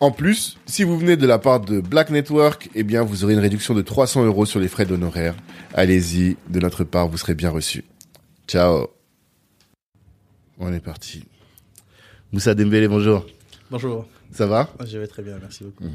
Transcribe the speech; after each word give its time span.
En 0.00 0.10
plus, 0.12 0.56
si 0.64 0.82
vous 0.82 0.98
venez 0.98 1.16
de 1.18 1.26
la 1.26 1.38
part 1.38 1.60
de 1.60 1.80
Black 1.80 2.08
Network, 2.08 2.70
eh 2.74 2.82
bien, 2.84 3.02
vous 3.02 3.22
aurez 3.24 3.34
une 3.34 3.38
réduction 3.40 3.74
de 3.74 3.82
300 3.82 4.24
euros 4.24 4.46
sur 4.46 4.58
les 4.58 4.68
frais 4.68 4.86
d'honoraires. 4.86 5.34
Allez-y, 5.74 6.36
de 6.48 6.58
notre 6.60 6.84
part, 6.84 7.06
vous 7.08 7.18
serez 7.18 7.34
bien 7.34 7.50
reçu. 7.50 7.84
Ciao. 8.48 8.86
On 10.58 10.72
est 10.72 10.80
parti. 10.80 11.24
Moussa 12.32 12.54
Dembélé, 12.54 12.88
bonjour. 12.88 13.26
Bonjour. 13.70 14.06
Ça 14.32 14.46
va? 14.46 14.70
Je 14.86 14.96
vais 14.98 15.06
très 15.06 15.22
bien, 15.22 15.36
merci 15.40 15.64
beaucoup. 15.64 15.84
Mmh. 15.84 15.90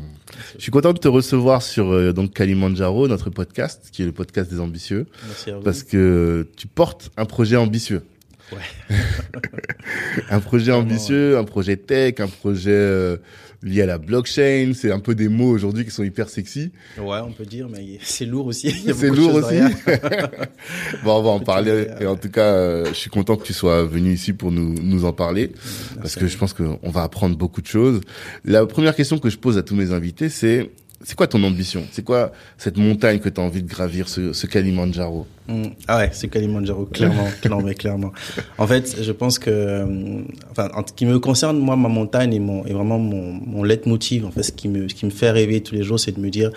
Je 0.58 0.62
suis 0.62 0.72
content 0.72 0.94
de 0.94 1.00
te 1.00 1.08
recevoir 1.08 1.62
sur 1.64 1.92
euh, 1.94 2.12
donc 2.14 2.34
Kalimandjaro, 2.34 3.08
notre 3.08 3.30
podcast, 3.30 3.90
qui 3.92 4.04
est 4.04 4.06
le 4.06 4.12
podcast 4.12 4.52
des 4.52 4.60
ambitieux, 4.60 5.08
Merci 5.26 5.52
à 5.52 5.56
vous. 5.58 5.64
parce 5.64 5.84
que 5.84 6.48
tu 6.58 6.68
portes 6.68 7.10
un 7.18 7.26
projet 7.26 7.56
ambitieux. 7.56 8.04
Ouais. 8.52 8.96
Un 10.30 10.40
projet 10.40 10.72
Vraiment, 10.72 10.84
ambitieux, 10.88 11.38
un 11.38 11.44
projet 11.44 11.78
tech, 11.78 12.20
un 12.20 12.28
projet 12.28 12.70
euh, 12.72 13.18
lié 13.66 13.82
à 13.82 13.86
la 13.86 13.98
blockchain. 13.98 14.72
C'est 14.74 14.92
un 14.92 15.00
peu 15.00 15.16
des 15.16 15.28
mots 15.28 15.50
aujourd'hui 15.50 15.84
qui 15.84 15.92
sont 15.92 16.04
hyper 16.04 16.30
sexy. 16.30 16.72
ouais, 16.98 17.20
on 17.26 17.32
peut 17.32 17.46
dire, 17.46 17.68
mais 17.70 18.00
c'est 18.02 18.26
lourd 18.26 18.46
aussi. 18.46 18.72
C'est 18.96 19.10
lourd 19.10 19.34
aussi. 19.34 19.60
bon, 21.04 21.18
on 21.18 21.24
va 21.24 21.30
en 21.32 21.40
parler. 21.40 21.88
Et 22.00 22.06
en 22.06 22.16
tout 22.16 22.30
cas, 22.30 22.54
euh, 22.54 22.86
je 22.88 22.94
suis 22.94 23.10
content 23.10 23.36
que 23.36 23.44
tu 23.44 23.54
sois 23.54 23.84
venu 23.84 24.14
ici 24.14 24.32
pour 24.32 24.52
nous, 24.52 24.76
nous 24.76 25.04
en 25.06 25.12
parler. 25.12 25.52
parce 25.98 26.16
que 26.16 26.28
je 26.28 26.38
pense 26.38 26.54
qu'on 26.54 26.90
va 26.90 27.04
apprendre 27.04 27.36
beaucoup 27.36 27.62
de 27.62 27.68
choses. 27.68 28.02
La 28.46 28.66
première 28.66 28.96
question 28.96 29.18
que 29.18 29.30
je 29.30 29.38
pose 29.38 29.58
à 29.58 29.64
tous 29.64 29.76
mes 29.76 29.92
invités, 29.92 30.30
c'est 30.30 30.70
c'est 31.06 31.16
quoi 31.16 31.28
ton 31.28 31.44
ambition? 31.44 31.84
C'est 31.92 32.04
quoi 32.04 32.32
cette 32.58 32.78
montagne 32.78 33.20
que 33.20 33.30
tu 33.30 33.40
as 33.40 33.44
envie 33.44 33.62
de 33.62 33.70
gravir, 33.70 34.10
ce, 34.10 34.34
ce 34.34 34.48
Kalimandjaro? 34.48 35.28
Mm. 35.48 35.64
Ah 35.88 35.98
ouais, 35.98 36.10
c'est 36.14 36.28
Kalimandjaro, 36.28 36.86
clairement, 36.86 37.28
clairement, 37.42 37.74
clairement. 37.74 38.12
En 38.58 38.66
fait, 38.66 39.02
je 39.02 39.12
pense 39.12 39.38
que, 39.38 39.50
euh, 39.52 40.22
enfin, 40.50 40.70
en 40.74 40.86
ce 40.86 40.94
qui 40.94 41.06
me 41.06 41.20
concerne, 41.20 41.60
moi, 41.60 41.76
ma 41.76 41.90
montagne 41.90 42.34
est, 42.34 42.40
mon, 42.40 42.66
est 42.66 42.74
vraiment 42.74 42.98
mon, 42.98 43.34
mon 43.34 43.64
leitmotiv. 43.64 44.26
En 44.26 44.32
fait, 44.32 44.42
ce 44.44 44.52
qui 44.52 44.68
me, 44.68 44.90
ce 44.90 44.96
qui 44.96 45.06
me 45.06 45.12
fait 45.12 45.30
rêver 45.30 45.62
tous 45.62 45.76
les 45.76 45.84
jours, 45.84 46.00
c'est 46.00 46.12
de 46.12 46.20
me 46.20 46.30
dire, 46.30 46.50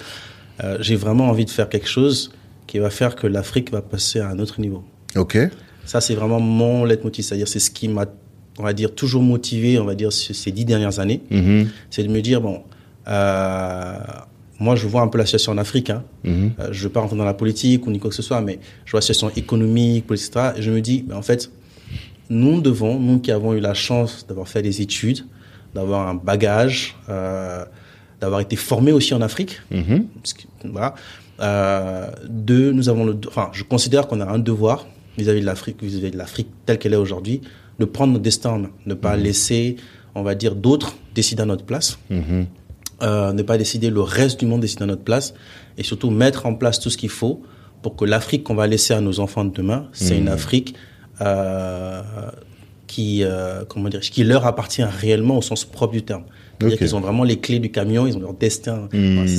euh, 0.64 0.78
j'ai 0.80 0.96
vraiment 0.96 1.28
envie 1.28 1.44
de 1.44 1.50
faire 1.50 1.68
quelque 1.68 1.88
chose 1.88 2.32
qui 2.66 2.78
va 2.78 2.88
faire 2.88 3.16
que 3.16 3.26
l'Afrique 3.26 3.70
va 3.70 3.82
passer 3.82 4.20
à 4.20 4.28
un 4.28 4.38
autre 4.38 4.60
niveau. 4.60 4.82
Ok. 5.14 5.38
Ça, 5.84 6.00
c'est 6.00 6.14
vraiment 6.14 6.40
mon 6.40 6.84
leitmotiv. 6.84 7.24
C'est-à-dire, 7.24 7.48
c'est 7.48 7.60
ce 7.60 7.70
qui 7.70 7.88
m'a, 7.88 8.06
on 8.58 8.62
va 8.62 8.72
dire, 8.72 8.94
toujours 8.94 9.22
motivé, 9.22 9.78
on 9.78 9.84
va 9.84 9.94
dire, 9.94 10.10
ces 10.12 10.50
dix 10.52 10.64
dernières 10.64 11.00
années. 11.00 11.20
Mhm. 11.30 11.68
c'est 11.90 12.02
de 12.02 12.08
me 12.08 12.22
dire 12.22 12.40
bon 12.40 12.62
euh, 13.08 13.98
moi 14.60 14.74
je 14.76 14.86
vois 14.86 15.02
un 15.02 15.08
peu 15.08 15.18
la 15.18 15.24
situation 15.26 15.52
en 15.52 15.58
Afrique 15.58 15.90
hein. 15.90 16.02
Mhm. 16.24 16.52
Euh, 16.60 16.68
je 16.72 16.82
veux 16.84 16.88
pas 16.92 17.00
rentrer 17.00 17.16
dans 17.16 17.24
la 17.24 17.34
politique 17.34 17.86
ou 17.86 17.90
ni 17.90 17.98
quoi 17.98 18.10
que 18.10 18.16
ce 18.16 18.22
soit 18.22 18.40
mais 18.40 18.58
je 18.84 18.90
vois 18.92 18.98
la 18.98 19.02
situation 19.02 19.30
économique 19.36 20.06
politique 20.06 20.30
etc. 20.34 20.52
et 20.56 20.62
je 20.62 20.70
me 20.70 20.80
dis 20.80 21.04
ben, 21.06 21.16
en 21.16 21.22
fait 21.22 21.50
nous 22.30 22.60
devons 22.60 22.98
nous 23.00 23.20
qui 23.20 23.30
avons 23.32 23.54
eu 23.54 23.60
la 23.60 23.74
chance 23.74 24.26
d'avoir 24.28 24.48
fait 24.48 24.62
des 24.62 24.82
études 24.82 25.24
d'avoir 25.74 26.08
un 26.08 26.14
bagage 26.14 26.96
euh, 27.08 27.64
d'avoir 28.20 28.40
été 28.40 28.56
formés 28.56 28.92
aussi 28.92 29.14
en 29.14 29.20
Afrique 29.22 29.60
Mhm. 29.70 30.06
parce 30.22 30.32
que, 30.34 30.42
voilà 30.64 30.94
euh, 31.40 32.10
de 32.28 32.72
nous 32.72 32.88
avons 32.88 33.04
le 33.04 33.16
enfin 33.28 33.50
je 33.52 33.62
considère 33.62 34.08
qu'on 34.08 34.20
a 34.20 34.26
un 34.26 34.38
devoir 34.40 34.86
vis-à-vis 35.16 35.40
de 35.40 35.46
l'Afrique 35.46 35.82
vis-à-vis 35.82 36.10
de 36.10 36.18
l'Afrique 36.18 36.48
telle 36.66 36.78
qu'elle 36.78 36.94
est 36.94 36.96
aujourd'hui 37.06 37.40
de 37.78 37.84
prendre 37.84 38.12
notre 38.12 38.24
destin 38.24 38.50
en 38.50 38.58
main 38.58 38.70
ne 38.86 38.94
pas 38.94 39.16
laisser 39.16 39.76
on 40.16 40.22
va 40.24 40.34
dire 40.34 40.56
d'autres 40.56 40.96
décider 41.14 41.42
à 41.42 41.46
notre 41.46 41.64
place 41.64 41.98
Mhm. 42.10 42.46
Euh, 43.02 43.32
ne 43.32 43.42
pas 43.42 43.58
décider 43.58 43.90
le 43.90 44.00
reste 44.00 44.40
du 44.40 44.46
monde 44.46 44.60
décider 44.60 44.82
à 44.82 44.86
notre 44.86 45.02
place 45.02 45.34
et 45.76 45.82
surtout 45.82 46.10
mettre 46.10 46.46
en 46.46 46.54
place 46.54 46.80
tout 46.80 46.90
ce 46.90 46.96
qu'il 46.96 47.10
faut 47.10 47.42
pour 47.82 47.94
que 47.96 48.04
l'Afrique 48.04 48.42
qu'on 48.44 48.54
va 48.56 48.66
laisser 48.66 48.92
à 48.94 49.00
nos 49.00 49.20
enfants 49.20 49.44
de 49.44 49.52
demain, 49.52 49.86
c'est 49.92 50.18
une 50.18 50.28
Afrique 50.28 50.74
euh, 51.20 52.02
qui, 52.86 53.22
euh, 53.22 53.64
comment 53.68 53.88
dire, 53.88 54.00
qui 54.00 54.24
leur 54.24 54.46
appartient 54.46 54.82
réellement 54.82 55.38
au 55.38 55.42
sens 55.42 55.64
propre 55.64 55.92
du 55.92 56.02
terme. 56.02 56.24
C'est-à-dire 56.58 56.78
qu'ils 56.78 56.96
ont 56.96 57.00
vraiment 57.00 57.22
les 57.22 57.38
clés 57.38 57.60
du 57.60 57.70
camion, 57.70 58.06
ils 58.08 58.16
ont 58.16 58.20
leur 58.20 58.34
destin. 58.34 58.88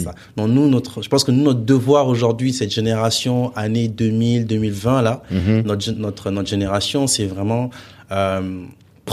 Ça. 0.03 0.15
Donc 0.37 0.49
nous, 0.51 0.69
notre, 0.69 1.01
je 1.01 1.09
pense 1.09 1.25
que 1.25 1.31
nous, 1.31 1.43
notre 1.43 1.59
devoir 1.59 2.07
aujourd'hui, 2.07 2.53
cette 2.53 2.71
génération, 2.73 3.51
année 3.57 3.89
2000, 3.89 4.45
2020 4.45 5.01
là, 5.01 5.23
Mhm. 5.29 5.63
notre, 5.65 5.91
notre, 5.93 6.31
notre 6.31 6.47
génération, 6.49 7.07
c'est 7.07 7.25
vraiment 7.25 7.71
euh, 8.11 8.63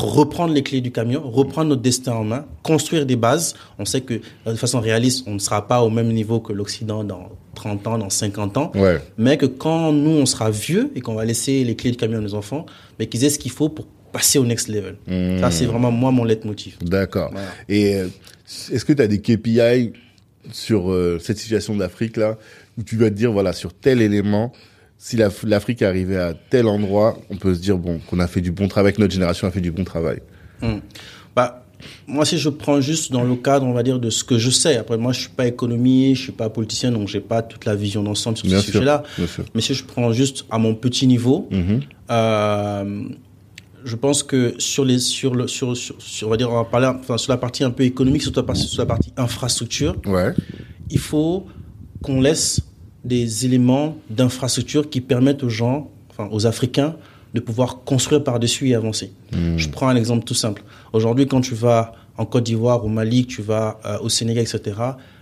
reprendre 0.04 0.52
les 0.54 0.62
clés 0.62 0.80
du 0.80 0.90
camion, 0.92 1.22
reprendre 1.28 1.70
notre 1.70 1.82
destin 1.82 2.12
en 2.12 2.24
main, 2.24 2.44
construire 2.62 3.06
des 3.06 3.16
bases. 3.16 3.54
On 3.78 3.84
sait 3.84 4.00
que 4.00 4.14
euh, 4.46 4.52
de 4.52 4.56
façon 4.56 4.80
réaliste, 4.80 5.24
on 5.26 5.34
ne 5.34 5.38
sera 5.38 5.66
pas 5.66 5.82
au 5.82 5.90
même 5.90 6.12
niveau 6.12 6.40
que 6.40 6.52
l'Occident 6.52 7.04
dans 7.04 7.30
30 7.54 7.86
ans, 7.86 7.98
dans 7.98 8.10
50 8.10 8.56
ans, 8.58 8.72
Ouais. 8.74 9.00
mais 9.18 9.36
que 9.38 9.46
quand 9.46 9.92
nous, 9.92 10.10
on 10.10 10.26
sera 10.26 10.50
vieux 10.50 10.90
et 10.94 11.00
qu'on 11.00 11.14
va 11.14 11.24
laisser 11.24 11.64
les 11.64 11.74
clés 11.76 11.90
du 11.90 11.96
camion 11.96 12.18
à 12.18 12.20
nos 12.20 12.34
enfants, 12.34 12.66
mais 12.98 13.06
qu'ils 13.06 13.24
aient 13.24 13.30
ce 13.30 13.38
qu'il 13.38 13.50
faut 13.52 13.68
pour 13.68 13.86
passer 14.12 14.38
au 14.38 14.44
next 14.44 14.68
level. 14.68 14.96
Mhm. 15.06 15.40
Ça, 15.40 15.50
c'est 15.50 15.66
vraiment 15.66 15.90
moi 15.90 16.10
mon 16.10 16.24
leitmotiv. 16.24 16.76
D'accord. 16.82 17.30
Voilà. 17.32 17.48
Et 17.68 17.96
euh, 17.96 18.08
est-ce 18.72 18.84
que 18.84 18.92
tu 18.92 19.02
as 19.02 19.06
des 19.08 19.20
KPI 19.20 19.92
sur 20.52 20.90
euh, 20.92 21.18
cette 21.20 21.38
situation 21.38 21.74
d'Afrique 21.76 22.16
là 22.16 22.38
où 22.78 22.82
tu 22.82 22.96
vas 22.96 23.10
te 23.10 23.14
dire 23.14 23.32
voilà 23.32 23.52
sur 23.52 23.72
tel 23.72 24.00
élément 24.00 24.52
si 24.98 25.16
la- 25.16 25.28
l'Afrique 25.44 25.82
est 25.82 25.86
arrivée 25.86 26.16
à 26.18 26.34
tel 26.34 26.66
endroit, 26.66 27.18
on 27.30 27.36
peut 27.36 27.54
se 27.54 27.60
dire 27.60 27.78
bon 27.78 27.98
qu'on 28.08 28.18
a 28.18 28.26
fait 28.26 28.40
du 28.40 28.50
bon 28.52 28.68
travail, 28.68 28.92
que 28.92 29.00
notre 29.00 29.12
génération 29.14 29.46
a 29.46 29.50
fait 29.50 29.60
du 29.60 29.70
bon 29.70 29.84
travail. 29.84 30.20
Hmm. 30.62 30.78
Bah, 31.34 31.64
moi, 32.06 32.24
si 32.24 32.38
je 32.38 32.48
prends 32.48 32.80
juste 32.80 33.12
dans 33.12 33.22
le 33.22 33.36
cadre, 33.36 33.66
on 33.66 33.72
va 33.74 33.82
dire, 33.82 33.98
de 34.00 34.08
ce 34.08 34.24
que 34.24 34.38
je 34.38 34.48
sais. 34.50 34.76
Après, 34.78 34.96
moi, 34.96 35.12
je 35.12 35.20
suis 35.20 35.28
pas 35.28 35.46
économiste, 35.46 36.16
je 36.20 36.22
suis 36.24 36.32
pas 36.32 36.48
politicien, 36.48 36.90
donc 36.90 37.08
j'ai 37.08 37.20
pas 37.20 37.42
toute 37.42 37.66
la 37.66 37.74
vision 37.74 38.02
d'ensemble 38.02 38.38
sur 38.38 38.46
Bien 38.46 38.58
ce 38.60 38.66
sujet-là. 38.72 39.02
Mais 39.54 39.60
si 39.60 39.74
je 39.74 39.84
prends 39.84 40.10
juste 40.12 40.46
à 40.50 40.56
mon 40.58 40.74
petit 40.74 41.06
niveau, 41.06 41.46
Mhm. 41.50 41.80
euh, 42.10 43.04
je 43.84 43.94
pense 43.96 44.22
que 44.22 44.54
sur 44.58 44.84
les, 44.86 44.98
sur 44.98 45.34
le, 45.34 45.46
sur, 45.46 45.76
sur, 45.76 45.94
sur- 46.00 46.26
on 46.26 46.30
va 46.30 46.36
dire, 46.38 46.50
on 46.50 46.54
va 46.56 46.64
parler, 46.64 46.86
enfin, 46.86 47.18
sur 47.18 47.30
la 47.30 47.36
partie 47.38 47.62
un 47.62 47.70
peu 47.70 47.84
économique, 47.84 48.22
sur 48.22 48.32
la 48.34 48.42
partie, 48.42 48.66
sur 48.66 48.80
la 48.82 48.86
partie 48.86 49.12
infrastructure, 49.16 49.94
Ouais. 50.06 50.32
il 50.90 50.98
faut 50.98 51.46
qu'on 52.02 52.20
laisse 52.20 52.60
des 53.06 53.46
éléments 53.46 53.96
d'infrastructure 54.10 54.90
qui 54.90 55.00
permettent 55.00 55.42
aux 55.42 55.48
gens, 55.48 55.90
enfin, 56.10 56.28
aux 56.32 56.46
Africains, 56.46 56.96
de 57.34 57.40
pouvoir 57.40 57.84
construire 57.84 58.24
par-dessus 58.24 58.68
et 58.68 58.74
avancer. 58.74 59.12
Mhm. 59.32 59.58
Je 59.58 59.68
prends 59.68 59.88
un 59.88 59.96
exemple 59.96 60.24
tout 60.24 60.34
simple. 60.34 60.62
Aujourd'hui, 60.92 61.26
quand 61.26 61.40
tu 61.40 61.54
vas 61.54 61.92
en 62.18 62.24
Côte 62.24 62.44
d'Ivoire, 62.44 62.84
au 62.84 62.88
Mali, 62.88 63.26
tu 63.26 63.42
vas 63.42 63.78
euh, 63.84 63.98
au 64.00 64.08
Sénégal, 64.08 64.44
etc., 64.44 64.76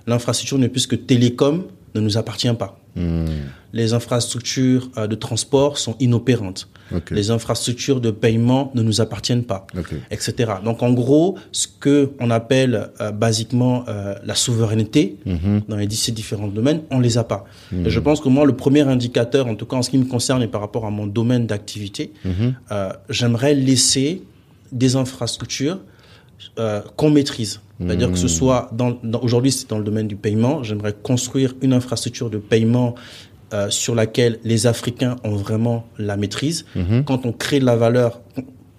l'infrastructure 0.07 0.59
n'est 0.59 0.69
plus 0.69 0.87
que 0.87 0.97
télécom 0.97 1.65
ne 1.95 2.01
nous 2.01 2.17
appartient 2.17 2.53
pas. 2.55 2.79
Mhm. 2.97 3.27
Les 3.73 3.93
infrastructures 3.93 4.89
euh, 4.97 5.07
de 5.09 5.15
transport 5.17 5.79
sont 5.79 5.97
inopérantes. 6.01 6.69
Les 7.11 7.31
infrastructures 7.33 8.01
de 8.01 8.11
paiement 8.13 8.71
ne 8.75 8.83
nous 8.83 9.01
appartiennent 9.01 9.43
pas, 9.43 9.67
etc. 10.13 10.53
Donc, 10.65 10.83
en 10.83 10.93
gros, 10.93 11.37
ce 11.51 11.67
que 11.67 12.13
on 12.21 12.31
appelle 12.31 12.91
euh, 13.01 13.11
basiquement 13.11 13.85
euh, 13.89 14.15
la 14.25 14.35
souveraineté 14.37 15.17
Mhm. 15.27 15.63
dans 15.69 15.77
les 15.77 15.87
17 15.89 16.15
différents 16.15 16.47
domaines, 16.47 16.83
on 16.91 17.01
les 17.01 17.19
a 17.19 17.25
pas. 17.25 17.47
Et 17.73 17.91
je 17.91 17.99
pense 18.01 18.21
que 18.21 18.29
moi, 18.29 18.45
le 18.45 18.55
premier 18.55 18.83
indicateur, 18.83 19.47
en 19.49 19.57
tout 19.57 19.67
cas 19.67 19.77
en 19.77 19.83
ce 19.83 19.91
qui 19.91 19.99
me 19.99 20.05
concerne 20.05 20.43
et 20.43 20.47
par 20.47 20.61
rapport 20.61 20.85
à 20.87 20.91
mon 20.91 21.07
domaine 21.09 21.47
d'activité, 21.47 22.13
Mhm. 22.25 22.55
euh, 22.71 22.93
j'aimerais 23.09 23.55
laisser 23.55 24.23
des 24.71 24.95
infrastructures 24.95 25.79
euh, 26.59 26.81
qu'on 26.97 27.11
maîtrise. 27.11 27.61
C'est-à-dire 27.81 28.11
que 28.13 28.17
ce 28.19 28.29
soit 28.29 28.71
dans, 28.73 28.97
dans- 29.03 29.21
aujourd'hui 29.21 29.51
c'est 29.51 29.69
dans 29.69 29.79
le 29.79 29.85
domaine 29.85 30.07
du 30.07 30.17
paiement, 30.17 30.63
j'aimerais 30.63 30.93
construire 30.93 31.55
une 31.61 31.73
infrastructure 31.73 32.31
de 32.31 32.39
paiement 32.39 32.95
euh, 33.53 33.69
sur 33.71 33.95
laquelle 33.95 34.39
les 34.45 34.67
Africains 34.67 35.17
ont 35.25 35.35
vraiment 35.35 35.87
la 35.99 36.17
maîtrise. 36.17 36.65
Mhm. 36.77 37.05
Quand 37.05 37.27
on 37.27 37.33
crée 37.33 37.59
de 37.61 37.65
la 37.65 37.77
valeur 37.77 38.21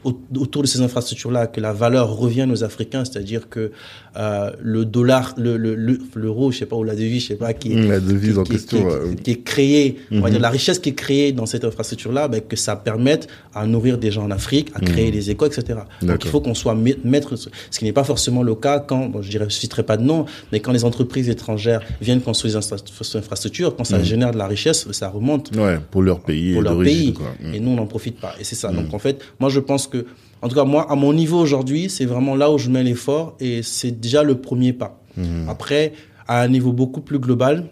au- 0.05 0.17
autour 0.37 0.61
de 0.61 0.67
ces 0.67 0.81
infrastructures-là, 0.81 1.47
que 1.47 1.59
la 1.59 1.73
valeur 1.73 2.15
revienne 2.15 2.51
aux 2.51 2.63
Africains, 2.63 3.03
c'est-à-dire 3.05 3.49
que 3.49 3.71
euh, 4.17 4.51
le 4.61 4.85
dollar, 4.85 5.33
le 5.37 5.57
le- 5.57 5.75
le- 5.75 5.99
l'euro, 6.15 6.51
je 6.51 6.59
sais 6.59 6.65
pas, 6.65 6.75
ou 6.75 6.83
la 6.83 6.95
devise, 6.95 7.23
je 7.23 7.27
sais 7.29 7.35
pas, 7.35 7.53
qui 7.53 7.73
est, 7.73 7.87
La 7.87 7.99
devise 7.99 8.33
qui- 8.33 8.39
en 8.39 8.43
qui- 8.43 8.51
question. 8.53 8.77
qui, 8.79 8.85
ouais. 8.85 9.15
qui 9.23 9.31
est 9.31 9.41
créée, 9.41 9.97
on 10.11 10.19
va 10.21 10.27
Mhm. 10.27 10.31
dire 10.31 10.39
la 10.41 10.49
richesse 10.49 10.79
qui 10.79 10.89
est 10.89 10.93
créée 10.95 11.31
dans 11.31 11.45
cette 11.45 11.65
infrastructure-là, 11.65 12.27
ben, 12.27 12.41
que 12.41 12.55
ça 12.55 12.75
permette 12.75 13.27
à 13.53 13.65
nourrir 13.67 13.97
des 13.97 14.11
gens 14.11 14.23
en 14.23 14.31
Afrique, 14.31 14.69
à 14.73 14.79
créer 14.79 15.11
des 15.11 15.29
écoles, 15.31 15.49
etc. 15.49 15.79
Donc 16.01 16.09
Mhm. 16.11 16.17
Il 16.25 16.29
faut 16.29 16.41
qu'on 16.41 16.53
soit 16.53 16.75
ma- 16.75 16.91
maître, 17.03 17.35
ce 17.35 17.79
qui 17.79 17.85
n'est 17.85 17.93
pas 17.93 18.03
forcément 18.03 18.41
le 18.43 18.55
cas 18.55 18.79
quand, 18.79 19.07
bon, 19.07 19.21
je 19.21 19.29
dirais, 19.29 19.45
je 19.49 19.55
citerai 19.55 19.83
pas 19.83 19.97
de 19.97 20.03
nom, 20.03 20.25
mais 20.51 20.59
quand 20.59 20.71
les 20.71 20.85
entreprises 20.85 21.29
étrangères 21.29 21.81
viennent 22.01 22.21
construire 22.21 22.53
des 22.53 22.57
infra- 22.65 22.77
infrastructures, 23.19 23.75
quand 23.75 23.83
ça 23.83 24.01
génère 24.01 24.31
de 24.31 24.37
la 24.37 24.47
richesse, 24.47 24.87
ça 24.91 25.09
remonte 25.09 25.51
Ouais, 25.55 25.77
pour 25.91 26.01
leur 26.01 26.19
pays 26.21 26.53
pour 26.53 26.61
et 26.61 26.63
leur 26.65 26.79
pays. 26.81 27.13
quoi. 27.13 27.27
Et 27.53 27.59
nous, 27.59 27.71
on 27.71 27.75
n'en 27.75 27.85
profite 27.85 28.19
pas. 28.19 28.33
Et 28.39 28.43
c'est 28.43 28.55
ça. 28.55 28.71
Donc, 28.71 28.93
en 28.93 28.99
fait, 28.99 29.21
moi, 29.39 29.49
je 29.49 29.59
pense 29.59 29.87
que, 29.87 30.05
en 30.45 30.47
tout 30.47 30.53
cas, 30.55 30.63
moi, 30.63 30.85
à 30.91 30.95
mon 30.95 31.11
niveau 31.11 31.39
aujourd'hui, 31.39 31.89
c'est 31.89 32.05
vraiment 32.05 32.35
là 32.35 32.51
où 32.51 32.59
je 32.59 32.69
mets 32.69 32.83
l'effort 32.83 33.35
et 33.39 33.63
c'est 33.63 33.99
déjà 33.99 34.21
le 34.21 34.35
premier 34.39 34.73
pas. 34.73 35.01
Mhm. 35.17 35.49
Après, 35.49 35.93
à 36.27 36.41
un 36.41 36.47
niveau 36.47 36.71
beaucoup 36.71 37.01
plus 37.01 37.17
global, 37.17 37.65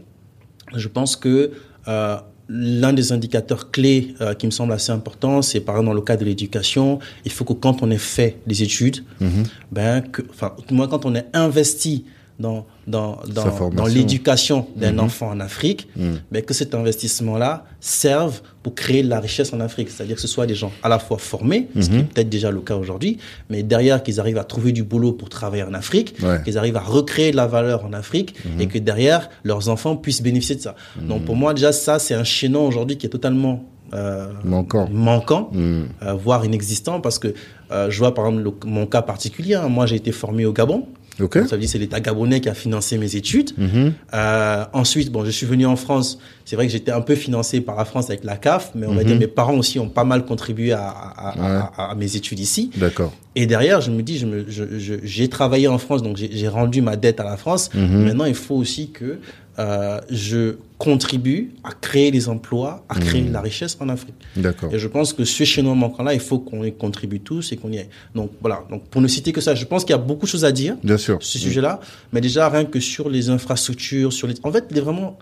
je 0.76 0.88
pense 0.88 1.16
que 1.16 1.52
euh, 1.88 2.18
l'un 2.50 2.92
des 2.94 3.12
indicateurs 3.12 3.70
clés 3.70 4.16
euh, 4.22 4.34
qui 4.34 4.48
me 4.48 4.52
semble 4.52 4.74
assez 4.74 4.92
important, 4.92 5.44
c'est 5.44 5.60
par 5.60 5.76
exemple 5.76 5.90
dans 5.90 5.94
le 5.94 6.02
cas 6.02 6.18
de 6.18 6.26
l'éducation, 6.26 6.98
il 7.26 7.32
faut 7.32 7.46
que 7.46 7.54
quand 7.54 7.84
on 7.84 7.92
ait 7.92 7.98
fait 8.00 8.38
des 8.48 8.64
études, 8.64 9.04
Mhm. 9.20 9.44
ben 9.72 10.02
que, 10.02 10.24
enfin, 10.32 10.54
moi 10.72 10.88
quand 10.88 11.06
on 11.06 11.14
est 11.14 11.28
investi 11.34 12.06
dans 12.40 12.66
dans 12.88 13.20
l'éducation 13.88 14.68
d'un 14.76 14.94
Mhm. 14.94 15.00
enfant 15.00 15.30
en 15.30 15.40
Afrique, 15.40 15.88
Mhm. 15.96 16.20
ben 16.32 16.42
que 16.44 16.54
cet 16.54 16.76
investissement-là 16.76 17.66
serve 17.80 18.42
pour 18.62 18.76
créer 18.76 19.04
de 19.04 19.10
la 19.10 19.20
richesse 19.20 19.52
en 19.54 19.60
Afrique, 19.60 19.90
c'est-à-dire 19.90 20.16
que 20.16 20.22
ce 20.22 20.28
soit 20.28 20.46
des 20.46 20.56
gens 20.56 20.72
à 20.84 20.90
la 20.90 21.00
fois 21.00 21.18
formés, 21.18 21.68
ce 21.80 21.90
qui 21.90 21.96
est 21.96 22.00
Mhm. 22.00 22.06
peut-être 22.08 22.30
déjà 22.30 22.52
le 22.52 22.62
cas 22.62 22.76
aujourd'hui, 22.76 23.18
mais 23.50 23.64
derrière 23.64 24.04
qu'ils 24.04 24.20
arrivent 24.20 24.38
à 24.38 24.44
trouver 24.44 24.72
du 24.72 24.84
boulot 24.84 25.12
pour 25.14 25.30
travailler 25.30 25.64
en 25.64 25.74
Afrique, 25.74 26.16
Ouais. 26.22 26.42
qu'ils 26.44 26.58
arrivent 26.58 26.78
à 26.78 26.82
recréer 26.82 27.32
de 27.32 27.38
la 27.38 27.48
valeur 27.48 27.86
en 27.86 27.94
Afrique 27.94 28.36
et 28.60 28.68
que 28.68 28.78
derrière 28.80 29.30
leurs 29.44 29.70
enfants 29.70 29.96
puissent 29.96 30.22
bénéficier 30.22 30.56
de 30.56 30.62
ça. 30.62 30.76
Donc 31.02 31.26
pour 31.26 31.36
moi 31.36 31.54
déjà 31.54 31.72
ça 31.72 32.00
c'est 32.00 32.14
un 32.14 32.24
chaînon 32.24 32.66
aujourd'hui 32.68 32.98
qui 32.98 33.06
est 33.06 33.10
totalement 33.10 33.64
euh, 33.94 34.28
Manquant. 34.44 34.90
manquant, 34.92 35.50
Mm. 35.52 35.84
euh, 36.02 36.14
voire 36.14 36.44
inexistant, 36.46 37.00
parce 37.00 37.20
que 37.20 37.36
euh, 37.72 37.92
je 37.92 38.00
vois 38.00 38.14
par 38.16 38.26
exemple 38.28 38.44
le- 38.44 38.70
mon 38.70 38.88
cas 38.88 39.04
particulier. 39.04 39.54
hein. 39.54 39.68
Moi, 39.70 39.86
j'ai 39.86 39.98
été 39.98 40.12
formé 40.12 40.48
au 40.48 40.52
Gabon. 40.52 40.88
Donc, 41.20 41.34
ça 41.36 41.42
veut 41.42 41.48
dire 41.48 41.60
que 41.62 41.66
c'est 41.68 41.78
l'État 41.78 42.00
gabonais 42.00 42.42
qui 42.42 42.50
a 42.50 42.54
financé 42.56 42.98
mes 42.98 43.16
études. 43.16 43.52
Mhm. 43.58 43.94
Euh, 44.14 44.66
ensuite, 44.74 45.12
bon, 45.12 45.24
je 45.24 45.30
suis 45.32 45.46
venu 45.46 45.66
en 45.66 45.76
France. 45.76 46.18
C'est 46.46 46.56
vrai 46.56 46.66
que 46.66 46.72
j'étais 46.72 46.92
un 46.92 47.02
peu 47.02 47.16
financé 47.16 47.62
par 47.62 47.76
la 47.76 47.86
France 47.86 48.10
avec 48.10 48.24
la 48.24 48.36
CAF, 48.36 48.72
mais 48.76 48.88
on 48.88 48.94
va 48.96 49.02
Mhm. 49.02 49.08
dire 49.08 49.20
mes 49.20 49.28
parents 49.28 49.56
aussi 49.56 49.78
ont 49.80 49.90
pas 49.90 50.04
mal 50.04 50.26
contribué 50.26 50.72
à, 50.72 50.88
à- 50.88 51.30
à- 51.30 51.36
Ouais. 51.36 51.66
à- 51.78 51.92
à 51.92 51.96
mes 51.96 52.16
études 52.16 52.40
ici. 52.40 52.72
D'accord. 52.78 53.14
Et 53.36 53.46
derrière, 53.46 53.80
je 53.82 53.92
me 53.92 54.02
dis, 54.02 54.18
je 54.18 54.26
me, 54.26 54.46
je, 54.50 54.80
je- 54.80 54.96
j'ai 55.04 55.28
travaillé 55.30 55.68
en 55.68 55.78
France, 55.78 56.02
donc 56.04 56.18
j'ai 56.18 56.30
j'ai 56.32 56.48
rendu 56.48 56.82
ma 56.82 56.96
dette 56.96 57.20
à 57.20 57.24
la 57.24 57.38
France. 57.38 57.70
Mhm. 57.76 58.04
Maintenant, 58.06 58.26
il 58.26 58.36
faut 58.36 58.56
aussi 58.56 58.90
que 58.90 59.20
euh, 59.60 60.00
je 60.10 60.56
contribue 60.84 61.52
à 61.64 61.72
créer 61.72 62.12
des 62.12 62.28
emplois, 62.28 62.84
à 62.90 62.96
créer 63.00 63.22
Mhm. 63.22 63.28
de 63.30 63.34
la 63.34 63.42
richesse 63.42 63.78
en 63.80 63.88
Afrique. 63.90 64.16
D'accord. 64.36 64.74
Et 64.74 64.80
je 64.80 64.88
pense 64.90 65.14
que 65.14 65.24
ce 65.24 65.44
chaînon 65.46 65.76
manquant-là, 65.76 66.14
il 66.14 66.20
faut 66.20 66.40
qu'on 66.40 66.64
y 66.64 66.74
contribue 66.74 67.22
tous 67.22 67.52
et 67.52 67.56
qu'on 67.58 67.72
y 67.72 67.78
aille. 67.80 67.90
Donc 68.14 68.32
voilà. 68.42 68.66
Donc 68.70 68.82
pour 68.90 69.00
ne 69.02 69.08
citer 69.08 69.32
que 69.32 69.40
ça, 69.42 69.56
je 69.56 69.66
pense 69.66 69.86
qu'il 69.86 69.92
y 69.96 70.00
a 70.00 70.06
beaucoup 70.10 70.26
de 70.26 70.32
choses 70.32 70.44
à 70.46 70.52
dire 70.52 70.76
Bien 70.84 70.98
sûr. 70.98 71.18
sur 71.24 71.32
ce 71.32 71.40
sujet-là, 71.40 71.80
mais 72.12 72.20
déjà 72.20 72.50
rien 72.50 72.66
que 72.66 72.80
sur 72.82 73.10
les 73.10 73.30
infrastructures, 73.30 74.12
sur 74.12 74.28
les, 74.28 74.36
en 74.44 74.52
fait, 74.52 74.66
les 74.72 74.82
vraiment 74.82 75.18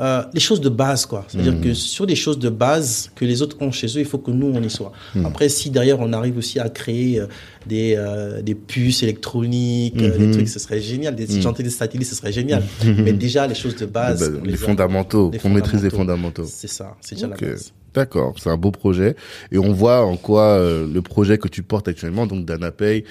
euh, 0.00 0.22
les 0.34 0.40
choses 0.40 0.60
de 0.60 0.68
base, 0.68 1.06
quoi. 1.06 1.24
C'est-à-dire 1.28 1.52
Mhm. 1.54 1.60
que 1.60 1.72
sur 1.74 2.04
des 2.06 2.16
choses 2.16 2.38
de 2.38 2.48
base 2.48 3.10
que 3.14 3.24
les 3.24 3.42
autres 3.42 3.56
ont 3.60 3.70
chez 3.70 3.86
eux, 3.86 4.00
il 4.00 4.04
faut 4.04 4.18
que 4.18 4.30
nous 4.32 4.50
on 4.52 4.60
y 4.62 4.68
soit. 4.70 4.92
Mhm. 5.14 5.26
Après, 5.26 5.48
si 5.48 5.70
derrière 5.70 6.00
on 6.00 6.12
arrive 6.12 6.36
aussi 6.36 6.58
à 6.58 6.68
créer 6.68 7.20
euh, 7.20 7.26
des 7.66 7.94
euh, 7.96 8.42
des 8.42 8.54
puces 8.56 9.02
électroniques, 9.04 9.94
Mhm. 10.00 10.18
des 10.18 10.30
trucs, 10.32 10.48
ce 10.48 10.58
serait 10.58 10.80
génial. 10.80 11.14
Des 11.14 11.26
Mhm. 11.28 11.42
chanter 11.42 11.62
des 11.62 11.70
satellites, 11.70 12.08
ce 12.08 12.14
serait 12.16 12.32
génial. 12.32 12.62
mais 12.84 13.12
déjà 13.12 13.46
les 13.46 13.54
choses 13.54 13.76
de 13.76 13.86
base, 13.86 14.30
Bah, 14.30 14.40
les 14.44 14.56
fondamentaux, 14.56 15.30
qu'on 15.40 15.50
maîtrise 15.50 15.82
les 15.82 15.90
fondamentaux. 15.90 16.44
C'est 16.46 16.68
ça, 16.68 16.96
c'est 17.00 17.14
déjà 17.14 17.28
Ok. 17.28 17.40
la 17.40 17.48
base. 17.50 17.72
D'accord, 17.94 18.34
c'est 18.38 18.50
un 18.50 18.56
beau 18.56 18.70
projet 18.70 19.14
et 19.52 19.58
on 19.58 19.72
voit 19.72 20.04
en 20.04 20.16
quoi 20.16 20.42
euh, 20.42 20.86
le 20.92 21.02
projet 21.02 21.38
que 21.38 21.48
tu 21.48 21.62
portes 21.62 21.88
actuellement, 21.88 22.26
donc 22.26 22.44
d'Anapay, 22.44 23.04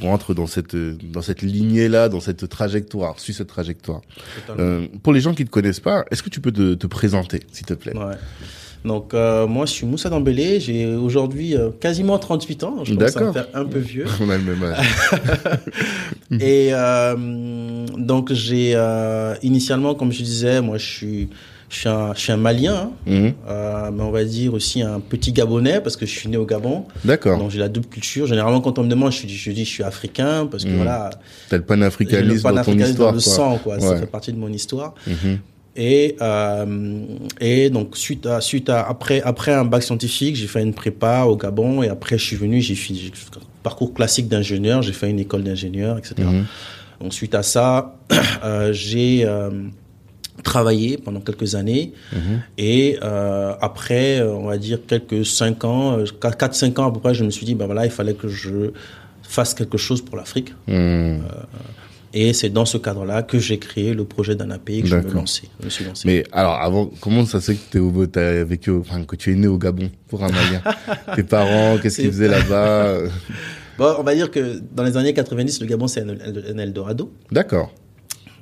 rentre 0.00 0.34
dans 0.34 0.46
cette 0.46 0.74
dans 0.74 1.22
cette 1.22 1.42
lignée 1.42 1.88
là, 1.88 2.08
dans 2.08 2.20
cette 2.20 2.48
trajectoire, 2.48 3.20
suit 3.20 3.34
cette 3.34 3.48
trajectoire. 3.48 4.00
Euh, 4.58 4.86
pour 5.02 5.12
les 5.12 5.20
gens 5.20 5.34
qui 5.34 5.44
te 5.44 5.50
connaissent 5.50 5.80
pas, 5.80 6.04
est-ce 6.10 6.22
que 6.22 6.30
tu 6.30 6.40
peux 6.40 6.52
te, 6.52 6.74
te 6.74 6.86
présenter, 6.86 7.40
s'il 7.52 7.66
te 7.66 7.74
plaît? 7.74 7.96
Ouais. 7.96 8.16
Donc 8.84 9.14
euh, 9.14 9.46
moi 9.46 9.66
je 9.66 9.72
suis 9.72 9.86
Moussa 9.86 10.08
Dembélé, 10.08 10.58
j'ai 10.58 10.86
aujourd'hui 10.86 11.56
euh, 11.56 11.70
quasiment 11.70 12.18
38 12.18 12.64
ans, 12.64 12.84
je 12.84 12.94
commence 12.94 13.16
à 13.16 13.20
me 13.20 13.32
faire 13.32 13.46
un 13.54 13.64
peu 13.64 13.78
vieux. 13.78 14.06
On 14.20 14.28
a 14.28 14.36
le 14.36 14.42
même 14.42 14.62
âge. 14.64 14.86
Et 16.40 16.70
euh, 16.72 17.86
donc 17.96 18.32
j'ai 18.32 18.76
initialement 19.42 19.94
comme 19.94 20.10
je 20.10 20.22
disais, 20.22 20.60
moi 20.60 20.78
je 20.78 20.86
suis 20.86 21.28
je 21.72 21.78
suis 21.78 21.88
un, 21.88 22.12
je 22.14 22.20
suis 22.20 22.32
un 22.32 22.36
Malien, 22.36 22.74
hein, 22.74 22.90
Mhm. 23.06 23.32
euh, 23.48 23.90
mais 23.92 24.02
on 24.02 24.10
va 24.10 24.24
dire 24.24 24.52
aussi 24.52 24.82
un 24.82 25.00
petit 25.00 25.32
Gabonais 25.32 25.80
parce 25.80 25.96
que 25.96 26.04
je 26.06 26.10
suis 26.16 26.28
né 26.28 26.36
au 26.36 26.44
Gabon. 26.44 26.84
D'accord. 27.04 27.38
Donc 27.38 27.50
j'ai 27.50 27.58
la 27.58 27.68
double 27.68 27.86
culture. 27.86 28.26
Généralement 28.26 28.60
quand 28.60 28.78
on 28.78 28.82
me 28.84 28.88
demande, 28.88 29.10
je, 29.12 29.26
dis- 29.26 29.34
je 29.36 29.50
dis 29.50 29.64
je 29.64 29.70
suis 29.70 29.82
africain 29.82 30.46
parce 30.50 30.64
que 30.64 30.68
Mhm. 30.68 30.76
voilà, 30.76 31.10
T'as 31.48 31.56
le 31.56 31.62
panafricanisme 31.64 32.42
dans 32.52 32.62
ton 32.62 32.78
histoire, 32.78 33.10
dans 33.12 33.16
le 33.16 33.22
quoi. 33.22 33.32
sang, 33.32 33.58
quoi. 33.64 33.80
Ça 33.80 33.96
fait 33.96 34.06
partie 34.06 34.32
de 34.32 34.38
mon 34.38 34.52
histoire. 34.52 34.94
Mhm. 35.06 35.38
Et 35.74 36.16
euh, 36.20 37.00
et 37.40 37.70
donc 37.70 37.96
suite 37.96 38.26
à 38.26 38.42
suite 38.42 38.68
à 38.68 38.82
après 38.86 39.22
après 39.22 39.52
un 39.54 39.64
bac 39.64 39.82
scientifique, 39.82 40.36
j'ai 40.36 40.46
fait 40.46 40.62
une 40.62 40.74
prépa 40.74 41.22
au 41.24 41.36
Gabon 41.38 41.82
et 41.82 41.88
après 41.88 42.18
je 42.18 42.24
suis 42.24 42.36
venu, 42.36 42.60
j'ai 42.60 42.74
fait 42.74 42.92
un 42.92 43.40
parcours 43.62 43.94
classique 43.94 44.28
d'ingénieur, 44.28 44.82
j'ai 44.82 44.92
fait 44.92 45.08
une 45.08 45.18
école 45.20 45.42
d'ingénieur, 45.44 45.96
etc. 45.96 46.14
Donc 47.00 47.14
suite 47.14 47.34
à 47.34 47.42
ça, 47.42 47.96
euh, 48.44 48.74
j'ai 48.74 49.24
travaillé 50.42 50.96
pendant 50.96 51.20
quelques 51.20 51.54
années 51.54 51.92
Mhm. 52.12 52.42
et 52.58 52.98
euh, 53.02 53.52
après 53.60 54.20
euh, 54.20 54.32
on 54.34 54.46
va 54.46 54.58
dire 54.58 54.78
quelques 54.86 55.24
cinq 55.24 55.64
ans, 55.64 55.98
euh, 55.98 56.04
quatre 56.20 56.36
quatre 56.36 56.54
cinq 56.54 56.78
ans 56.78 56.88
à 56.88 56.92
peu 56.92 57.00
près, 57.00 57.14
je 57.14 57.24
me 57.24 57.30
suis 57.30 57.46
dit 57.46 57.54
ben 57.54 57.66
voilà 57.66 57.84
il 57.84 57.90
fallait 57.92 58.14
que 58.14 58.28
je 58.28 58.70
fasse 59.22 59.54
quelque 59.54 59.78
chose 59.78 60.02
pour 60.04 60.16
l'Afrique 60.16 60.52
Mhm. 60.68 61.22
et 62.14 62.32
c'est 62.34 62.50
dans 62.50 62.66
ce 62.66 62.76
cadre-là 62.76 63.22
que 63.22 63.38
j'ai 63.38 63.58
créé 63.58 63.94
le 63.94 64.04
projet 64.04 64.34
d'Anapay 64.34 64.82
que 64.82 64.86
je 64.88 64.96
me 64.96 65.10
lançais, 65.12 65.44
je 65.60 65.64
me 65.64 65.70
suis 65.70 65.84
lancé. 65.84 66.02
Mais 66.06 66.24
alors, 66.32 66.56
avant, 66.56 66.90
comment 67.00 67.24
ça 67.24 67.40
se 67.40 67.52
fait 67.52 67.58
que 67.70 67.78
au, 67.78 68.06
t'as 68.06 68.44
vécu, 68.44 68.70
enfin, 68.70 69.02
que 69.04 69.16
tu 69.16 69.32
es 69.32 69.34
né 69.34 69.46
au 69.46 69.56
Gabon 69.56 69.90
pour 70.08 70.22
un 70.22 70.28
Malien? 70.28 70.60
Tes 71.16 71.22
parents, 71.22 71.78
qu'est-ce 71.80 72.00
qu'ils 72.02 72.10
faisaient 72.12 72.28
là-bas? 72.28 72.98
Bon, 73.78 73.94
on 73.98 74.02
va 74.02 74.14
dire 74.14 74.30
que 74.30 74.60
dans 74.76 74.82
les 74.82 74.98
années 74.98 75.14
90, 75.14 75.62
le 75.62 75.66
Gabon, 75.66 75.88
c'est 75.88 76.02
un, 76.02 76.10
un 76.10 76.58
Eldorado. 76.58 77.10
D'accord. 77.32 77.72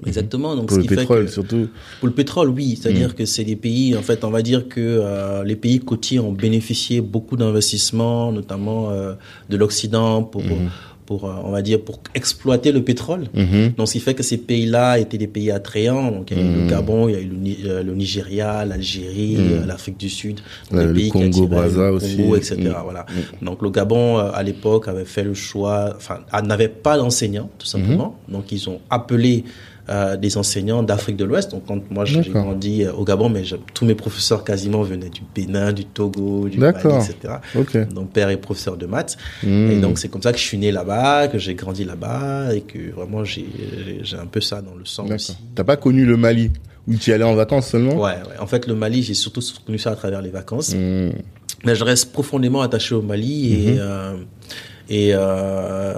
Exactement. 0.07 0.57
Donc, 0.57 0.67
Pour 0.69 0.77
ce 0.77 0.77
le 0.77 0.83
qui 0.83 0.89
fait 0.89 0.97
pétrole, 0.97 1.25
que- 1.27 1.31
surtout. 1.31 1.69
pour 2.01 2.09
le 2.09 2.15
pétrole, 2.15 2.49
oui. 2.49 2.79
C'est-à-dire 2.81 3.15
que 3.15 3.25
c'est 3.25 3.45
des 3.45 3.57
pays, 3.57 3.97
en 3.97 4.03
fait, 4.03 4.25
on 4.25 4.31
va 4.31 4.43
dire 4.43 4.69
que 4.69 4.81
euh, 4.81 5.45
les 5.45 5.57
pays 5.57 5.79
côtiers 5.81 6.19
ont 6.21 6.33
bénéficié 6.33 7.01
beaucoup 7.01 7.37
d'investissements, 7.37 8.33
notamment 8.33 8.91
euh, 8.91 9.15
de 9.49 9.57
l'Occident, 9.57 10.23
pour, 10.23 10.43
pour 11.07 11.25
euh, 11.29 11.33
on 11.45 11.51
va 11.51 11.61
dire, 11.61 11.81
pour 11.83 11.99
exploiter 12.15 12.71
le 12.71 12.83
pétrole. 12.85 13.25
Mhm. 13.35 13.73
Donc, 13.77 13.89
ce 13.89 13.95
qui 13.95 14.01
fait 14.01 14.15
que 14.15 14.23
ces 14.23 14.37
pays-là 14.39 14.99
étaient 15.01 15.19
des 15.19 15.27
pays 15.27 15.51
attrayants. 15.51 16.11
Donc, 16.13 16.31
il 16.31 16.39
y 16.39 16.41
a 16.41 16.45
eu 16.45 16.47
Mhm. 16.49 16.63
le 16.65 16.71
Gabon, 16.71 17.09
il 17.09 17.13
y 17.13 17.17
a 17.17 17.21
eu 17.21 17.29
le, 17.29 17.69
euh, 17.69 17.83
le 17.83 17.95
Nigeria, 17.95 18.65
l'Algérie, 18.65 19.37
Mhm. 19.37 19.51
euh, 19.63 19.67
l'Afrique 19.67 19.99
du 19.99 20.09
Sud. 20.09 20.39
Donc, 20.71 20.83
le 20.85 20.93
pays 20.93 21.09
Congo, 21.11 21.49
Brazza 21.49 21.89
le 21.91 21.95
aussi. 21.97 22.17
Congo, 22.17 22.37
etc. 22.37 22.57
Mhm. 22.59 22.75
Voilà. 22.85 23.07
Donc, 23.43 23.61
le 23.61 23.71
Gabon, 23.71 24.19
à 24.19 24.43
l'époque, 24.45 24.87
avait 24.87 25.05
fait 25.05 25.25
le 25.25 25.35
choix, 25.35 25.95
enfin, 25.97 26.21
n'avait 26.45 26.69
pas 26.69 26.97
d'enseignants, 26.97 27.51
tout 27.59 27.67
simplement. 27.67 28.17
Mhm. 28.29 28.35
Donc, 28.35 28.53
ils 28.53 28.69
ont 28.71 28.79
appelé 28.89 29.43
euh, 29.89 30.17
des 30.17 30.37
enseignants 30.37 30.83
d'Afrique 30.83 31.17
de 31.17 31.25
l'Ouest. 31.25 31.51
Donc, 31.51 31.65
quand 31.67 31.81
moi, 31.91 32.05
j'ai 32.05 32.23
grandi 32.23 32.85
euh, 32.85 32.93
au 32.93 33.05
Gabon, 33.05 33.29
mais 33.29 33.45
je- 33.45 33.57
tous 33.75 33.85
mes 33.85 33.95
professeurs 33.95 34.45
quasiment 34.45 34.83
venaient 34.83 35.09
du 35.11 35.23
Bénin, 35.35 35.73
du 35.73 35.85
Togo, 35.85 36.49
du 36.49 36.59
Mali, 36.59 36.79
etc. 36.79 37.35
Ok. 37.59 37.77
Mon 37.95 38.05
père 38.07 38.29
est 38.29 38.37
professeur 38.37 38.77
de 38.77 38.87
maths. 38.87 39.17
Mhm. 39.43 39.71
Et 39.71 39.77
donc, 39.81 39.99
c'est 39.99 40.09
comme 40.09 40.23
ça 40.23 40.33
que 40.33 40.39
je 40.39 40.45
suis 40.45 40.59
né 40.59 40.71
là-bas, 40.71 41.29
que 41.29 41.39
j'ai 41.39 41.55
grandi 41.55 41.85
là-bas 41.85 42.55
et 42.55 42.61
que 42.61 42.93
vraiment, 42.95 43.25
j'ai 43.25 43.47
un 44.21 44.27
peu 44.27 44.41
ça 44.41 44.61
dans 44.63 44.75
le 44.75 44.85
sang 44.85 45.07
aussi. 45.13 45.37
T'as 45.55 45.65
pas 45.65 45.77
connu 45.77 46.05
le 46.05 46.17
Mali 46.17 46.51
où 46.87 46.95
tu 46.95 47.11
y 47.11 47.13
allais 47.13 47.25
en 47.25 47.35
vacances 47.35 47.69
seulement? 47.69 47.95
Ouais, 47.95 48.13
ouais. 48.29 48.39
En 48.41 48.47
fait, 48.47 48.67
le 48.67 48.75
Mali, 48.75 49.03
j'ai 49.03 49.15
surtout 49.15 49.41
connu 49.67 49.79
ça 49.79 49.91
à 49.93 49.97
travers 49.97 50.23
les 50.23 50.31
vacances. 50.31 50.75
Mhm. 50.75 51.13
Mais 51.65 51.75
je 51.75 51.85
reste 51.85 52.13
profondément 52.13 52.63
attaché 52.63 52.95
au 52.95 53.03
Mali 53.03 53.53
et, 53.53 53.77
euh, 53.79 54.15
et, 54.89 55.11
euh, 55.13 55.95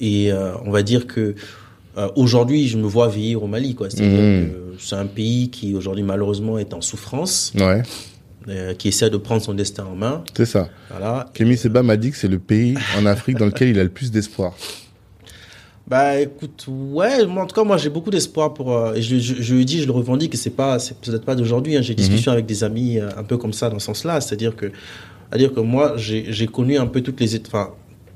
et 0.00 0.32
euh, 0.32 0.52
on 0.64 0.70
va 0.72 0.82
dire 0.82 1.06
que 1.06 1.34
euh, 1.98 2.08
aujourd'hui, 2.16 2.68
je 2.68 2.78
me 2.78 2.86
vois 2.86 3.08
vieillir 3.08 3.42
au 3.42 3.46
Mali. 3.48 3.74
quoi. 3.74 3.90
C'est-à-dire 3.90 4.18
Mhm. 4.18 4.48
que 4.48 4.74
c'est 4.78 4.96
un 4.96 5.06
pays 5.06 5.50
qui 5.50 5.74
aujourd'hui, 5.74 6.04
malheureusement, 6.04 6.56
est 6.58 6.72
en 6.72 6.80
souffrance, 6.80 7.52
Ouais, 7.58 7.82
euh, 8.48 8.74
qui 8.74 8.88
essaie 8.88 9.10
de 9.10 9.16
prendre 9.16 9.42
son 9.42 9.52
destin 9.54 9.84
en 9.84 9.96
main. 9.96 10.22
c'est 10.36 10.46
ça. 10.46 10.68
Voilà. 10.90 11.28
Kémy 11.34 11.56
Seba 11.56 11.82
m'a 11.82 11.96
dit 11.96 12.10
que 12.12 12.16
c'est 12.16 12.28
le 12.28 12.38
pays 12.38 12.76
en 12.96 13.04
Afrique 13.04 13.36
dans 13.38 13.46
lequel 13.46 13.68
il 13.68 13.78
a 13.78 13.82
le 13.82 13.88
plus 13.90 14.10
d'espoir. 14.10 14.54
Bah 15.86 16.20
écoute, 16.20 16.66
ouais, 16.68 17.24
moi, 17.26 17.44
en 17.44 17.46
tout 17.46 17.54
cas, 17.54 17.64
moi 17.64 17.78
j'ai 17.78 17.88
beaucoup 17.88 18.10
d'espoir 18.10 18.52
pour. 18.52 18.76
euh, 18.76 18.94
et 18.94 19.00
je, 19.00 19.16
je, 19.18 19.34
je 19.40 19.54
le 19.54 19.64
dis, 19.64 19.80
je 19.80 19.86
le 19.86 19.92
revendique, 19.92 20.34
et 20.34 20.36
c'est 20.36 20.50
pas, 20.50 20.78
c'est 20.78 20.98
peut-être 20.98 21.24
pas 21.24 21.34
d'aujourd'hui. 21.34 21.76
Hein, 21.76 21.82
j'ai 21.82 21.94
Mhm. 21.94 21.98
discussion 21.98 22.30
avec 22.30 22.44
des 22.44 22.62
amis 22.62 22.98
euh, 22.98 23.08
un 23.16 23.22
peu 23.24 23.38
comme 23.38 23.54
ça 23.54 23.70
dans 23.70 23.78
ce 23.78 23.86
sens-là, 23.86 24.20
c'est-à-dire 24.20 24.54
que, 24.54 24.66
que 25.32 25.60
moi 25.60 25.94
j'ai 25.96 26.46
connu 26.46 26.76
un 26.76 26.86
peu 26.86 27.00
toutes 27.00 27.18
les, 27.20 27.40
enfin, 27.40 27.70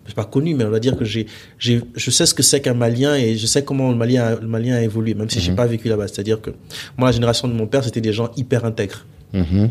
j'ai 0.07 0.15
pas 0.15 0.25
connu, 0.25 0.55
mais 0.55 0.65
on 0.65 0.71
va 0.71 0.81
dire 0.81 0.97
que 0.97 1.05
j'ai, 1.05 1.27
j'ai, 1.59 1.81
je 1.95 2.11
sais 2.11 2.27
ce 2.27 2.35
que 2.35 2.43
c'est 2.43 2.61
qu'un 2.61 2.75
Malien 2.75 3.15
et 3.15 3.37
je 3.37 3.47
sais 3.47 3.63
comment 3.65 3.91
le 3.91 3.97
Malien, 3.97 4.25
a, 4.25 4.35
le 4.41 4.47
Malien 4.49 4.77
a 4.77 4.83
évolué, 4.83 5.15
même 5.15 5.31
si 5.31 5.39
Mhm. 5.39 5.45
j'ai 5.45 5.53
pas 5.53 5.67
vécu 5.67 5.89
là-bas. 5.89 6.09
C'est-à-dire 6.09 6.41
que 6.41 6.51
moi, 6.97 7.09
la 7.09 7.13
génération 7.13 7.47
de 7.49 7.53
mon 7.55 7.67
père, 7.67 7.85
c'était 7.85 8.01
des 8.01 8.13
gens 8.13 8.31
hyper 8.37 8.65
intègres. 8.65 9.05
Mhm. 9.33 9.71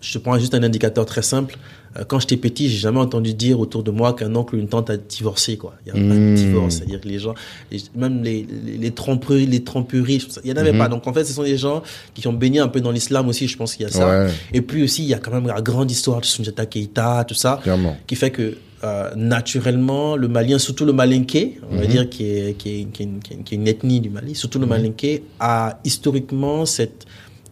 Je 0.00 0.12
te 0.12 0.18
prends 0.18 0.38
juste 0.38 0.54
un 0.54 0.62
indicateur 0.62 1.06
très 1.06 1.22
simple. 1.22 1.56
Euh, 1.96 2.04
Quand 2.06 2.18
j'étais 2.20 2.36
petit, 2.36 2.68
j'ai 2.68 2.76
jamais 2.76 2.98
entendu 2.98 3.32
dire 3.32 3.58
autour 3.60 3.82
de 3.82 3.90
moi 3.90 4.12
qu'un 4.14 4.34
oncle 4.34 4.56
ou 4.56 4.58
une 4.58 4.68
tante 4.68 4.90
a 4.90 4.96
divorcé, 4.98 5.56
quoi. 5.56 5.74
Il 5.84 5.88
y 5.88 5.90
a 5.90 5.94
pas 5.94 6.00
de 6.14 6.20
Mmh. 6.20 6.34
divorce. 6.34 6.74
C'est-à-dire 6.76 7.00
que 7.00 7.08
les 7.08 7.18
gens, 7.18 7.34
les- 7.70 7.80
même 7.96 8.22
les, 8.22 8.46
les, 8.66 8.76
les 8.78 8.90
tromperies, 8.90 9.46
les 9.46 9.62
tromperies, 9.64 10.26
il 10.44 10.50
y 10.50 10.52
en 10.52 10.56
avait 10.56 10.72
Mhm. 10.72 10.78
pas. 10.78 10.88
Donc, 10.88 11.06
en 11.06 11.12
fait, 11.14 11.24
ce 11.24 11.32
sont 11.32 11.42
des 11.44 11.56
gens 11.56 11.82
qui 12.14 12.26
ont 12.28 12.32
baigné 12.34 12.58
un 12.60 12.68
peu 12.68 12.80
dans 12.82 12.90
l'islam 12.90 13.28
aussi. 13.28 13.46
Je 13.48 13.56
pense 13.56 13.74
qu'il 13.76 13.84
y 13.86 13.88
a 13.88 13.92
ça. 13.92 14.06
Ouais, 14.26 14.30
Et 14.52 14.60
puis 14.60 14.82
aussi, 14.82 15.04
il 15.04 15.08
y 15.08 15.14
a 15.14 15.18
quand 15.18 15.30
même 15.30 15.46
la 15.46 15.62
grande 15.62 15.90
histoire 15.90 16.20
de 16.20 16.26
Sunjata 16.26 16.66
Keita, 16.66 17.24
tout 17.26 17.34
ça 17.34 17.60
clairement. 17.62 17.96
qui 18.06 18.16
fait 18.16 18.30
que 18.30 18.56
euh, 18.84 19.10
naturellement 19.16 20.14
le 20.16 20.28
malien 20.28 20.58
surtout 20.58 20.84
le 20.84 20.92
malinké 20.92 21.58
on 21.70 21.76
va 21.76 21.82
Mhm. 21.84 21.88
dire 21.88 22.04
qui 22.10 22.24
est, 22.30 22.54
qui, 22.58 22.68
est, 22.80 22.84
qui, 22.92 23.02
est 23.02 23.06
une, 23.06 23.18
qui 23.20 23.54
est 23.54 23.56
une- 23.56 23.68
ethnie 23.68 24.00
du 24.00 24.10
Mali 24.10 24.34
surtout 24.34 24.58
le 24.58 24.66
malinké 24.66 25.22
a 25.40 25.78
historiquement 25.84 26.66
cette 26.66 27.06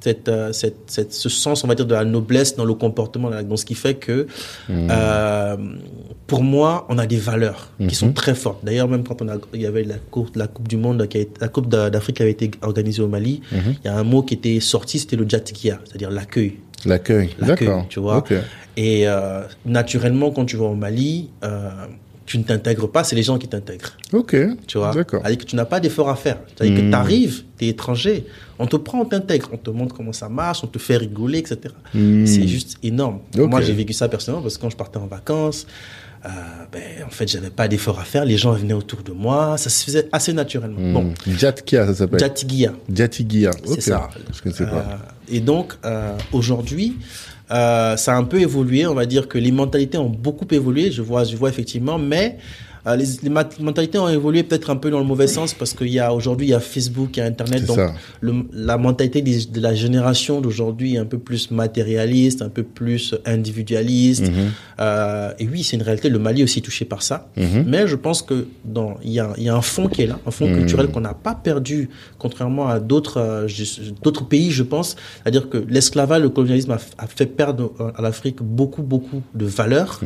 cette, 0.05 0.29
euh, 0.29 0.53
cette, 0.53 0.79
cette, 0.89 1.13
ce 1.13 1.29
sens, 1.29 1.63
on 1.63 1.69
va 1.69 1.77
dire, 1.77 1.87
de 1.87 1.95
la 1.95 2.05
noblesse 2.05 2.57
dans 2.57 2.65
le 2.65 2.75
comportement. 2.75 3.31
Donc, 3.31 3.57
ce 3.57 3.65
qui 3.65 3.77
fait 3.77 3.95
que, 3.95 4.27
Mhm. 4.69 4.89
euh, 4.91 5.57
pour 6.27 6.43
moi, 6.43 6.87
on 6.89 6.99
a 6.99 7.07
des 7.07 7.19
valeurs 7.19 7.71
Mhm. 7.79 7.87
qui 7.87 7.95
sont 7.95 8.13
très 8.13 8.35
fortes. 8.35 8.65
D'ailleurs, 8.65 8.89
même 8.89 9.05
quand 9.05 9.23
on 9.23 9.29
a, 9.29 9.37
il 9.55 9.61
y 9.61 9.67
avait 9.67 9.85
la 9.85 9.99
coupe, 10.11 10.35
la 10.35 10.49
coupe 10.49 10.67
du 10.67 10.77
monde, 10.77 11.07
qui 11.07 11.19
a 11.19 11.21
été- 11.21 11.41
la 11.41 11.47
coupe 11.47 11.69
d'A- 11.69 11.89
d'Afrique 11.89 12.17
qui 12.17 12.23
avait 12.23 12.33
été 12.33 12.51
organisée 12.63 13.01
au 13.01 13.07
Mali, 13.07 13.43
Mhm. 13.53 13.75
il 13.85 13.87
y 13.87 13.89
a 13.91 13.97
un 13.97 14.03
mot 14.03 14.23
qui 14.25 14.35
était 14.35 14.59
sorti, 14.59 14.99
c'était 14.99 15.15
le 15.15 15.29
jatikia, 15.29 15.79
c'est-à-dire 15.85 16.11
l'accueil. 16.11 16.55
L'accueil. 16.85 17.31
D'accord. 17.41 17.87
tu 17.89 18.01
vois. 18.01 18.25
Et 18.77 19.07
euh, 19.07 19.43
naturellement, 19.67 20.31
quand 20.31 20.45
tu 20.47 20.57
vas 20.57 20.65
au 20.67 20.75
Mali, 20.75 21.29
euh, 21.45 21.69
tu 22.25 22.39
ne 22.39 22.45
t'intègres 22.45 22.91
pas, 22.91 23.05
c'est 23.05 23.17
les 23.17 23.23
gens 23.23 23.37
qui 23.37 23.47
t'intègrent. 23.49 23.93
Ok. 24.13 24.35
Tu 24.67 24.79
vois 24.79 24.93
D'accord. 24.95 25.21
C'est-à-dire 25.23 25.39
que 25.39 25.45
tu 25.45 25.57
n'as 25.57 25.65
pas 25.67 25.81
d'effort 25.81 26.09
à 26.09 26.17
faire. 26.17 26.39
C'est-à-dire 26.49 26.77
que 26.79 26.83
Hmm. 26.87 26.91
tu 26.91 26.95
arrives, 26.97 27.43
tu 27.59 27.67
es 27.67 27.69
étranger, 27.69 28.27
on 28.59 28.67
te 28.67 28.77
prend, 28.77 29.01
on 29.01 29.05
t'intègre, 29.05 29.51
on 29.53 29.57
te 29.59 29.69
montre 29.71 29.95
comment 29.95 30.13
ça 30.13 30.29
marche, 30.31 30.61
on 30.65 30.69
te 30.69 30.79
fait 30.79 30.97
rigoler, 30.97 31.39
etc. 31.39 31.75
Hmm. 31.95 32.25
C'est 32.25 32.47
juste 32.47 32.79
énorme. 32.83 33.19
Moi, 33.37 33.61
j'ai 33.61 33.75
vécu 33.75 33.93
ça 33.93 34.09
personnellement 34.09 34.43
parce 34.43 34.57
que 34.57 34.63
quand 34.63 34.71
je 34.71 34.77
partais 34.77 34.99
en 34.99 35.07
vacances, 35.07 35.67
euh, 36.25 36.29
ben, 36.73 36.81
en 37.05 37.11
fait, 37.11 37.27
j'avais 37.27 37.51
pas 37.51 37.67
d'effort 37.67 37.99
à 37.99 38.05
faire. 38.05 38.25
Les 38.25 38.37
gens 38.39 38.53
venaient 38.53 38.73
autour 38.73 39.03
de 39.03 39.11
moi. 39.13 39.59
Ça 39.59 39.69
se 39.69 39.85
faisait 39.85 40.09
assez 40.13 40.33
naturellement. 40.33 40.79
Hmm. 40.79 40.93
Bon, 40.95 41.15
Jatkia, 41.27 41.87
ça 41.89 41.95
s'appelle. 41.95 42.21
Jatigia. 42.21 42.73
Jatigia. 42.91 43.51
C'est 43.67 43.81
ça. 43.83 44.09
Je 44.33 44.41
connaissais 44.41 44.65
pas. 44.67 44.99
Et 45.29 45.41
donc, 45.41 45.75
euh, 45.85 46.17
aujourd'hui, 46.33 46.97
euh, 47.51 47.97
ça 47.97 48.15
a 48.15 48.17
un 48.17 48.25
peu 48.25 48.41
évolué. 48.41 48.87
On 48.87 48.95
va 48.95 49.07
dire 49.07 49.29
que 49.29 49.39
les 49.39 49.53
mentalités 49.53 49.99
ont 49.99 50.09
beaucoup 50.09 50.47
évolué. 50.51 50.91
Je 50.91 51.03
vois, 51.03 51.25
je 51.25 51.37
vois 51.37 51.49
effectivement, 51.49 51.99
mais 51.99 52.39
euh, 52.87 52.97
les, 52.97 53.29
mentalités 53.61 53.99
ont 53.99 54.09
évolué 54.09 54.43
peut-être 54.43 54.71
un 54.71 54.77
peu 54.77 54.91
dans 54.91 54.99
le 54.99 55.05
mauvais 55.05 55.29
sens 55.29 55.55
parce 55.55 55.73
qu'il 55.73 55.89
y 55.89 56.01
a 56.01 56.13
aujourd'hui, 56.13 56.49
il 56.49 56.51
y 56.51 56.55
a 56.55 56.61
Facebook, 56.61 57.17
il 57.17 57.21
y 57.21 57.23
a 57.23 57.27
Internet. 57.27 57.65
Donc, 57.67 57.79
le, 58.21 58.33
la 58.53 58.77
mentalité 58.79 59.23
des- 59.23 59.47
de 59.47 59.61
la 59.61 59.75
génération 59.75 60.41
d'aujourd'hui 60.41 60.95
est 60.97 60.99
un 60.99 61.05
peu 61.05 61.19
plus 61.19 61.51
matérialiste, 61.51 62.43
un 62.43 62.49
peu 62.49 62.63
plus 62.65 63.15
individualiste. 63.25 64.29
Mhm. 64.31 64.51
Euh, 64.81 65.33
et 65.39 65.47
oui, 65.47 65.63
c'est 65.63 65.77
une 65.77 65.83
réalité. 65.83 66.09
Le 66.09 66.19
Mali 66.19 66.41
est 66.41 66.45
aussi 66.45 66.63
touché 66.63 66.85
par 66.85 67.03
ça. 67.03 67.29
Mhm. 67.37 67.65
Mais 67.67 67.87
je 67.87 67.97
pense 67.97 68.23
que 68.23 68.47
dans 68.65 68.97
il 69.05 69.13
y 69.13 69.21
a, 69.21 69.33
il 69.37 69.45
y 69.45 69.49
a 69.49 69.55
un 69.55 69.63
fond 69.63 69.87
qui 69.89 70.03
est 70.03 70.07
là, 70.07 70.19
un 70.27 70.31
fond 70.31 70.49
Mhm. 70.49 70.59
culturel 70.59 70.89
qu'on 70.89 71.01
n'a 71.01 71.15
pas 71.15 71.35
perdu, 71.35 71.89
contrairement 72.19 72.69
à 72.69 72.81
d'autres 72.81 73.19
euh, 73.19 73.47
d'autres 74.03 74.25
pays, 74.27 74.51
je 74.51 74.63
pense. 74.65 74.97
C'est-à-dire 75.23 75.49
que 75.49 75.59
l'esclavage, 75.69 76.23
le 76.23 76.31
colonialisme 76.31 76.73
a, 76.73 77.07
fait 77.07 77.27
perdre 77.27 77.73
à 77.97 78.03
l'Afrique 78.03 78.39
beaucoup 78.43 78.83
beaucoup 78.83 79.23
de 79.35 79.45
valeurs. 79.45 80.01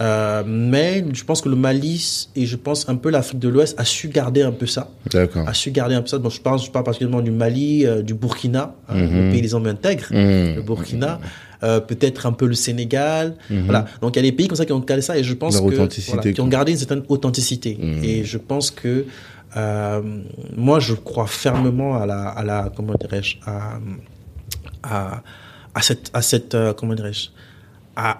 Euh, 0.00 0.42
mais 0.44 1.04
je 1.12 1.22
pense 1.22 1.40
que 1.40 1.48
le 1.48 1.54
Mali 1.54 2.26
et 2.34 2.46
je 2.46 2.56
pense 2.56 2.88
un 2.88 2.96
peu 2.96 3.10
l'Afrique 3.10 3.38
de 3.38 3.48
l'Ouest 3.48 3.78
a 3.78 3.84
su 3.84 4.08
garder 4.08 4.42
un 4.42 4.50
peu 4.50 4.66
ça, 4.66 4.90
D'accord. 5.12 5.48
a 5.48 5.54
su 5.54 5.70
garder 5.70 5.94
un 5.94 6.02
peu 6.02 6.08
ça. 6.08 6.18
Donc 6.18 6.32
je 6.32 6.40
pense, 6.40 6.66
je 6.66 6.70
parle 6.72 6.84
particulièrement 6.84 7.22
du 7.22 7.30
Mali, 7.30 7.86
euh, 7.86 8.02
du 8.02 8.12
Burkina, 8.14 8.74
hein, 8.88 8.94
Mhm. 8.96 9.26
le 9.26 9.30
pays 9.32 9.40
des 9.42 9.54
hommes 9.54 9.66
intègres 9.68 10.08
Mhm. 10.10 10.56
le 10.56 10.62
Burkina, 10.62 11.20
euh, 11.62 11.78
peut-être 11.78 12.26
un 12.26 12.32
peu 12.32 12.46
le 12.46 12.54
Sénégal. 12.54 13.36
Mhm. 13.50 13.64
Voilà. 13.66 13.84
Donc 14.00 14.16
il 14.16 14.18
y 14.18 14.18
a 14.18 14.22
des 14.22 14.32
pays 14.32 14.48
comme 14.48 14.56
ça 14.56 14.66
qui 14.66 14.72
ont 14.72 14.80
gardé 14.80 15.00
ça 15.02 15.16
et 15.16 15.22
je 15.22 15.32
pense 15.34 15.56
que 15.60 15.62
voilà, 15.62 15.86
qui 16.32 16.40
ont 16.40 16.48
gardé 16.48 16.72
une 16.72 16.78
certaine 16.78 17.04
authenticité. 17.08 17.78
Mhm. 17.80 18.02
Et 18.02 18.24
je 18.24 18.38
pense 18.38 18.72
que 18.72 19.06
euh, 19.56 20.02
moi 20.56 20.80
je 20.80 20.94
crois 20.94 21.28
fermement 21.28 21.96
à 22.02 22.04
la 22.06 22.20
à 22.30 22.42
la 22.42 22.72
comment 22.74 22.94
dirais-je 23.00 23.36
à 23.46 23.78
à 24.82 25.22
à 25.74 25.82
cette 25.82 26.10
à 26.12 26.22
cette 26.22 26.54
euh, 26.56 26.72
comment 26.72 26.94
dirais-je 26.94 27.28
à, 27.96 28.18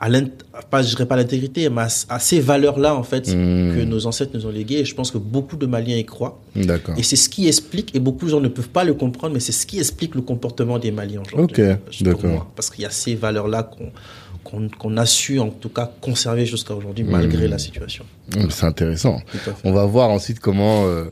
pas 0.71 0.83
je 0.83 0.91
dirais 0.91 1.07
pas 1.07 1.17
l'intégrité 1.17 1.69
mais 1.69 1.83
à, 1.83 1.89
à 2.09 2.19
ces 2.19 2.41
valeurs 2.41 2.79
là 2.79 2.95
en 2.95 3.03
fait 3.03 3.29
Mhm. 3.29 3.75
que 3.77 3.85
nos 3.85 4.07
ancêtres 4.07 4.33
nous 4.35 4.47
ont 4.47 4.51
léguées 4.51 4.79
et 4.81 4.85
je 4.85 4.95
pense 4.95 5.11
que 5.11 5.19
beaucoup 5.19 5.57
de 5.57 5.67
Maliens 5.67 5.97
y 5.97 6.05
croient 6.05 6.41
et 6.97 7.03
c'est 7.03 7.17
ce 7.17 7.29
qui 7.29 7.49
explique, 7.49 7.95
et 7.97 8.01
beaucoup 8.01 8.27
de 8.27 8.31
gens 8.31 8.41
ne 8.41 8.49
peuvent 8.49 8.69
pas 8.69 8.85
le 8.85 8.95
comprendre, 8.95 9.35
mais 9.35 9.41
c'est 9.41 9.53
ce 9.53 9.67
qui 9.67 9.79
explique 9.79 10.15
le 10.15 10.21
comportement 10.23 10.79
des 10.79 10.93
Maliens 10.93 11.23
aujourd'hui. 11.27 11.63
Ok, 11.65 12.03
d'accord. 12.03 12.47
Parce 12.55 12.71
qu'il 12.71 12.83
y 12.83 12.87
a 12.87 12.91
ces 12.91 13.15
valeurs-là 13.17 13.65
qu'on 13.65 13.91
qu'on 14.45 14.69
qu'on 14.69 14.97
a 14.99 15.07
su, 15.07 15.41
en 15.41 15.49
tout 15.49 15.71
cas, 15.71 15.91
conserver 16.01 16.45
jusqu'à 16.47 16.75
aujourd'hui, 16.75 17.03
malgré 17.03 17.49
la 17.49 17.59
situation. 17.59 18.05
C'est 18.51 18.67
intéressant. 18.67 19.21
On 19.65 19.73
va 19.73 19.85
voir 19.87 20.11
ensuite 20.11 20.39
comment 20.39 20.85
euh, 20.87 21.07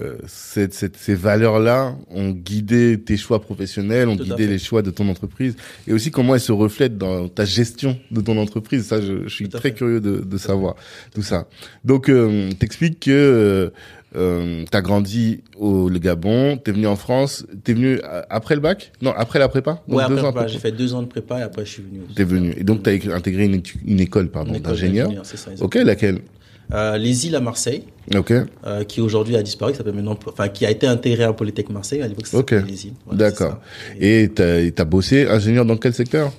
euh, 0.00 0.16
cette, 0.26 0.74
cette- 0.74 0.96
ces 0.96 1.14
valeurs-là 1.14 1.96
ont 2.10 2.30
guidé 2.30 3.00
tes 3.04 3.16
choix 3.16 3.40
professionnels, 3.40 4.08
ont 4.08 4.16
Tout 4.16 4.24
guidé 4.24 4.46
les 4.46 4.58
choix 4.58 4.82
de 4.82 4.90
ton 4.90 5.08
entreprise, 5.08 5.56
et 5.86 5.92
aussi 5.92 6.10
comment 6.10 6.34
elles 6.34 6.40
se 6.40 6.52
reflètent 6.52 6.98
dans 6.98 7.28
ta 7.28 7.44
gestion 7.44 7.98
de 8.10 8.20
ton 8.20 8.36
entreprise. 8.38 8.86
Ça, 8.86 9.00
je, 9.00 9.24
je 9.24 9.34
suis 9.34 9.48
très 9.48 9.60
fait. 9.70 9.74
curieux 9.74 10.00
de, 10.00 10.18
de 10.20 10.38
savoir 10.38 10.76
tout 11.14 11.22
ça. 11.22 11.48
Donc, 11.84 12.08
euh, 12.08 12.50
t'expliques 12.58 13.00
que 13.00 13.10
euh, 13.10 13.70
euh, 14.16 14.64
t'as 14.70 14.80
grandi 14.80 15.42
au 15.58 15.88
le 15.90 15.98
Gabon, 15.98 16.56
t'es 16.56 16.72
venu 16.72 16.86
en 16.86 16.96
France, 16.96 17.44
t'es 17.64 17.74
venu 17.74 18.00
après 18.30 18.54
le 18.54 18.60
bac? 18.62 18.92
Non, 19.02 19.12
après 19.16 19.38
la 19.38 19.48
prépa? 19.48 19.82
Donc 19.86 19.98
Ouais, 19.98 20.08
deux 20.08 20.14
après, 20.14 20.20
ans 20.28 20.32
bah, 20.32 20.40
après. 20.42 20.48
j'ai 20.52 20.58
fait 20.58 20.72
deux 20.72 20.94
ans 20.94 21.02
de 21.02 21.08
prépa 21.08 21.40
et 21.40 21.42
après 21.42 21.64
je 21.66 21.70
suis 21.72 21.82
venu. 21.82 22.00
T'es 22.14 22.24
venu. 22.24 22.54
Et 22.56 22.64
donc, 22.64 22.82
t'as 22.84 22.92
intégré 23.12 23.44
une, 23.84 24.00
école, 24.00 24.28
pardon, 24.30 24.58
d'ingénieur. 24.58 25.10
Ok, 25.60 25.74
laquelle? 25.74 26.20
Euh, 26.72 26.98
les 26.98 27.26
îles 27.26 27.34
à 27.34 27.40
Marseille, 27.40 27.84
Ok, 28.14 28.30
euh, 28.32 28.84
qui 28.84 29.00
aujourd'hui 29.00 29.36
a 29.36 29.42
disparu, 29.42 29.72
qui 29.72 29.82
maintenant, 29.82 30.18
enfin, 30.26 30.48
qui 30.48 30.66
a 30.66 30.70
été 30.70 30.86
intégré 30.86 31.24
à 31.24 31.32
Polytechnique 31.32 31.72
Marseille. 31.72 32.02
À 32.02 32.08
l'époque, 32.08 32.26
ça 32.26 32.36
Ok. 32.38 32.50
s'appelait 32.50 32.70
les 32.70 32.86
îles. 32.86 32.92
Voilà, 33.06 33.18
d'accord. 33.30 33.58
Et- 33.98 34.24
et 34.24 34.72
t'as 34.72 34.84
bossé 34.84 35.26
ingénieur 35.26 35.64
dans 35.64 35.76
quel 35.78 35.94
secteur? 35.94 36.32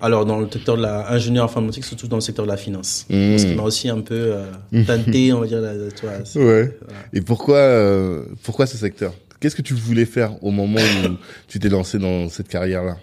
Alors, 0.00 0.24
dans 0.24 0.38
le 0.40 0.48
secteur 0.50 0.76
de 0.76 0.82
la 0.82 1.12
ingénieur 1.12 1.44
informatique, 1.44 1.84
surtout 1.84 2.08
dans 2.08 2.16
le 2.16 2.22
secteur 2.22 2.44
de 2.44 2.50
la 2.50 2.56
finance. 2.56 3.06
Mmh. 3.08 3.38
Ce 3.38 3.46
qui 3.46 3.54
m'a 3.54 3.62
aussi 3.62 3.88
un 3.88 4.00
peu 4.00 4.14
euh, 4.34 4.44
teinté, 4.86 5.32
on 5.32 5.40
va 5.40 5.46
dire, 5.46 5.60
la, 5.60 5.74
tu 5.90 6.06
vois, 6.06 6.24
c'est- 6.24 6.38
Ouais. 6.40 6.76
Et 7.12 7.20
pourquoi, 7.20 7.58
euh, 7.58 8.24
pourquoi 8.42 8.66
ce 8.66 8.76
secteur? 8.76 9.12
Qu'est-ce 9.40 9.54
que 9.56 9.62
tu 9.62 9.74
voulais 9.74 10.04
faire 10.04 10.42
au 10.44 10.50
moment 10.52 10.80
où 10.80 11.08
tu 11.48 11.58
t'es 11.58 11.68
lancé 11.68 11.98
dans 11.98 12.28
cette 12.28 12.48
carrière-là? 12.48 12.96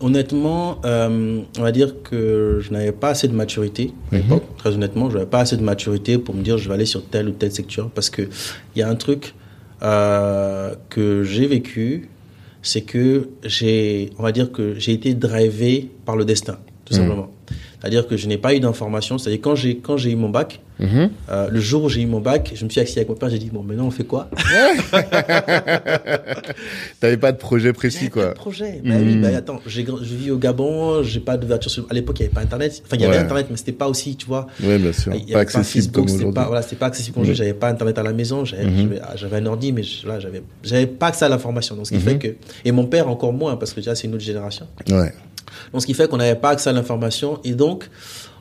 Honnêtement, 0.00 0.80
euh, 0.84 1.40
on 1.58 1.62
va 1.62 1.72
dire 1.72 2.02
que 2.04 2.60
je 2.62 2.72
n'avais 2.72 2.92
pas 2.92 3.08
assez 3.10 3.26
de 3.26 3.34
maturité 3.34 3.92
à 4.12 4.14
Mhm. 4.16 4.22
l'époque. 4.22 4.44
Très 4.56 4.74
honnêtement, 4.74 5.10
je 5.10 5.14
n'avais 5.18 5.28
pas 5.28 5.40
assez 5.40 5.56
de 5.56 5.62
maturité 5.62 6.18
pour 6.18 6.34
me 6.36 6.42
dire 6.42 6.56
je 6.56 6.68
vais 6.68 6.74
aller 6.74 6.86
sur 6.86 7.04
tel 7.04 7.28
ou 7.28 7.32
tel 7.32 7.50
secteur 7.50 7.90
parce 7.90 8.08
que 8.08 8.22
il 8.22 8.78
y 8.78 8.82
a 8.82 8.88
un 8.88 8.94
truc 8.94 9.34
euh, 9.82 10.74
que 10.88 11.24
j'ai 11.24 11.46
vécu, 11.46 12.08
c'est 12.62 12.82
que 12.82 13.28
j'ai, 13.44 14.10
on 14.18 14.22
va 14.22 14.30
dire 14.32 14.52
que 14.52 14.74
j'ai 14.78 14.92
été 14.92 15.14
drivé 15.14 15.90
par 16.04 16.16
le 16.16 16.24
destin, 16.24 16.58
tout 16.84 16.94
Mhm. 16.94 17.00
simplement. 17.00 17.30
C'est-à-dire 17.80 18.08
que 18.08 18.16
je 18.16 18.26
n'ai 18.26 18.38
pas 18.38 18.54
eu 18.54 18.60
d'informations. 18.60 19.18
C'est-à-dire 19.18 19.40
quand 19.42 19.54
j'ai 19.54 19.78
quand 19.78 19.96
j'ai 19.96 20.10
eu 20.10 20.16
mon 20.16 20.30
bac, 20.30 20.60
Mhm. 20.80 21.10
euh, 21.30 21.48
le 21.50 21.60
jour 21.60 21.84
où 21.84 21.88
j'ai 21.88 22.02
eu 22.02 22.06
mon 22.06 22.20
bac, 22.20 22.52
je 22.54 22.64
me 22.64 22.70
suis 22.70 22.80
assis 22.80 22.98
avec 22.98 23.08
mon 23.08 23.16
père, 23.16 23.28
j'ai 23.30 23.38
dit 23.38 23.50
bon 23.52 23.62
maintenant 23.64 23.86
on 23.86 23.90
fait 23.90 24.04
quoi? 24.04 24.28
T'avais 27.00 27.16
pas 27.16 27.32
de 27.32 27.36
projet 27.38 27.72
précis, 27.72 27.98
J'avais 27.98 28.10
pas 28.10 28.20
quoi. 28.20 28.28
de 28.30 28.34
projet. 28.34 28.80
Bah 28.84 28.94
oui, 28.98 29.16
Mhm. 29.16 29.22
bah 29.22 29.28
attends, 29.36 29.60
je 29.66 29.80
vis 29.82 30.30
au 30.30 30.38
Gabon, 30.38 31.02
j'ai 31.02 31.20
pas 31.20 31.36
d'ouverture 31.36 31.70
sur... 31.70 31.86
À 31.90 31.94
l'époque, 31.94 32.18
il 32.20 32.22
n'y 32.22 32.26
avait 32.26 32.34
pas 32.34 32.40
Internet. 32.42 32.82
Enfin, 32.86 32.96
il 32.96 33.02
y 33.02 33.04
avait 33.04 33.16
Ouais. 33.16 33.22
Internet, 33.22 33.46
mais 33.50 33.56
c'était 33.56 33.72
pas 33.72 33.88
aussi, 33.88 34.16
tu 34.16 34.26
vois. 34.26 34.46
Ouais, 34.62 34.78
bien 34.78 34.92
sûr. 34.92 35.12
Il 35.14 35.28
y 35.28 35.32
Pas 35.32 35.40
accessible 35.40 35.84
Facebook, 35.84 36.06
comme 36.06 36.14
aujourd'hui. 36.14 36.34
pas, 36.34 36.46
voilà, 36.46 36.62
c'était 36.62 36.76
pas 36.76 36.86
accessible 36.86 37.14
comme 37.14 37.22
aujourd'hui. 37.22 37.44
J'avais 37.44 37.58
pas 37.58 37.68
Internet 37.68 37.98
à 37.98 38.02
la 38.02 38.12
maison, 38.12 38.44
j'avais, 38.44 38.64
Mhm. 38.66 39.00
ah, 39.02 39.14
un 39.32 39.46
ordi, 39.46 39.72
mais 39.72 39.82
là, 40.06 40.20
j'avais, 40.20 40.42
j'avais 40.62 40.86
pas 40.86 41.08
accès 41.08 41.24
à 41.24 41.28
l'information. 41.28 41.76
Donc, 41.76 41.86
ce 41.86 41.92
qui 41.92 42.00
fait 42.00 42.18
que, 42.18 42.28
et 42.64 42.72
mon 42.72 42.86
père 42.86 43.08
encore 43.08 43.32
moins, 43.32 43.56
parce 43.56 43.72
que 43.72 43.80
déjà, 43.80 43.94
c'est 43.94 44.06
une 44.06 44.14
autre 44.14 44.24
génération. 44.24 44.66
Ouais. 44.90 45.12
Donc, 45.72 45.82
ce 45.82 45.86
qui 45.86 45.94
fait 45.94 46.08
qu'on 46.08 46.16
n'avait 46.18 46.34
pas 46.34 46.50
accès 46.50 46.70
à 46.70 46.72
l'information. 46.72 47.38
Et 47.44 47.52
donc, 47.52 47.88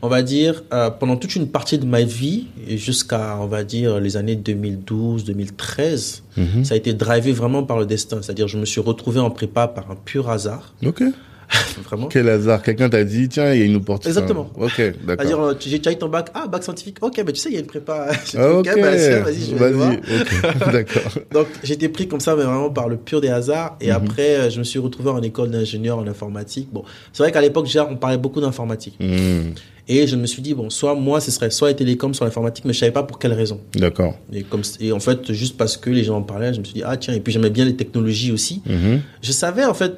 on 0.01 0.07
va 0.09 0.21
dire, 0.21 0.63
euh, 0.73 0.89
pendant 0.89 1.15
toute 1.17 1.35
une 1.35 1.47
partie 1.47 1.77
de 1.79 1.85
ma 1.85 2.03
vie, 2.03 2.47
jusqu'à, 2.67 3.37
on 3.39 3.47
va 3.47 3.63
dire, 3.63 3.99
les 3.99 4.15
années 4.17 4.35
2012, 4.35 5.23
2013, 5.25 6.23
Mhm. 6.37 6.63
ça 6.65 6.73
a 6.75 6.77
été 6.77 6.93
drivé 6.93 7.31
vraiment 7.31 7.63
par 7.63 7.79
le 7.79 7.85
destin. 7.85 8.19
C'est-à-dire, 8.21 8.47
je 8.47 8.57
me 8.59 8.65
suis 8.65 8.81
retrouvé 8.81 9.19
en 9.19 9.29
prépa 9.31 9.67
par 9.67 9.89
un 9.91 9.95
pur 9.95 10.29
hasard. 10.29 10.73
Ok. 10.85 11.01
Vraiment. 11.83 12.07
Quel 12.07 12.27
hasard. 12.27 12.61
Quelqu'un 12.61 12.89
t'a 12.89 13.03
dit, 13.03 13.29
tiens, 13.29 13.53
il 13.53 13.59
y 13.59 13.61
a 13.61 13.65
une 13.65 13.77
opportunité. 13.77 14.09
Exactement. 14.19 14.49
Ok, 14.57 14.77
d'accord. 14.77 14.93
C'est-à-dire, 15.07 15.39
euh, 15.39 15.53
tu- 15.53 15.69
j'ai 15.69 15.77
eu 15.77 15.95
ton 15.95 16.09
bac. 16.09 16.29
Ah, 16.33 16.47
bac 16.47 16.63
scientifique. 16.63 16.97
Ok, 17.01 17.21
mais 17.25 17.31
tu 17.31 17.39
sais, 17.39 17.49
il 17.49 17.53
y 17.55 17.57
a 17.57 17.61
une 17.61 17.65
prépa. 17.67 18.07
Ah, 18.37 18.51
ok. 18.53 18.65
bah, 18.65 18.71
tiens, 18.97 19.19
vas-y, 19.21 19.49
je 19.51 19.55
vais 19.55 19.65
aller 19.65 19.73
voir. 19.75 19.91
ok. 19.93 20.71
D'accord. 20.71 21.11
Donc, 21.31 21.47
j'étais 21.63 21.87
pris 21.89 22.07
comme 22.07 22.19
ça, 22.19 22.35
mais 22.35 22.43
vraiment 22.43 22.69
par 22.69 22.89
le 22.89 22.97
pur 22.97 23.21
des 23.21 23.29
hasards. 23.29 23.77
Et 23.79 23.87
Mhm. 23.89 23.95
après, 23.95 24.35
euh, 24.35 24.49
je 24.49 24.59
me 24.59 24.63
suis 24.63 24.79
retrouvé 24.79 25.09
en 25.09 25.21
école 25.21 25.49
d'ingénieur 25.51 25.97
en 25.97 26.07
informatique. 26.07 26.67
Bon, 26.71 26.83
c'est 27.13 27.23
vrai 27.23 27.31
qu'à 27.31 27.41
l'époque, 27.41 27.65
déjà, 27.65 27.87
on 27.89 27.95
parlait 27.95 28.17
beaucoup 28.17 28.41
d'informatique. 28.41 28.95
Hmm, 28.99 29.51
Et 29.89 30.05
je 30.05 30.17
me 30.17 30.25
suis 30.25 30.41
dit, 30.41 30.53
bon, 30.53 30.69
soit 30.69 30.95
moi, 30.95 31.21
ce 31.21 31.31
serait 31.31 31.49
soit 31.49 31.69
les 31.69 31.75
télécoms, 31.77 32.13
soit 32.13 32.25
l'informatique, 32.27 32.65
mais 32.65 32.73
je 32.73 32.79
savais 32.79 32.91
pas 32.91 33.03
pour 33.03 33.19
quelle 33.19 33.31
raison. 33.31 33.61
D'accord. 33.73 34.15
Et, 34.33 34.43
comme, 34.43 34.61
et 34.81 34.91
en 34.91 34.99
fait, 34.99 35.31
juste 35.31 35.55
parce 35.55 35.77
que 35.77 35.89
les 35.89 36.03
gens 36.03 36.17
en 36.17 36.23
parlaient, 36.23 36.53
je 36.53 36.59
me 36.59 36.65
suis 36.65 36.73
dit, 36.73 36.83
ah 36.85 36.97
tiens, 36.97 37.13
et 37.13 37.21
puis 37.21 37.31
j'aimais 37.31 37.49
bien 37.49 37.63
les 37.63 37.75
technologies 37.77 38.33
aussi. 38.33 38.61
Mhm. 38.65 38.99
Je 39.21 39.31
savais, 39.31 39.63
en 39.63 39.73
fait, 39.73 39.93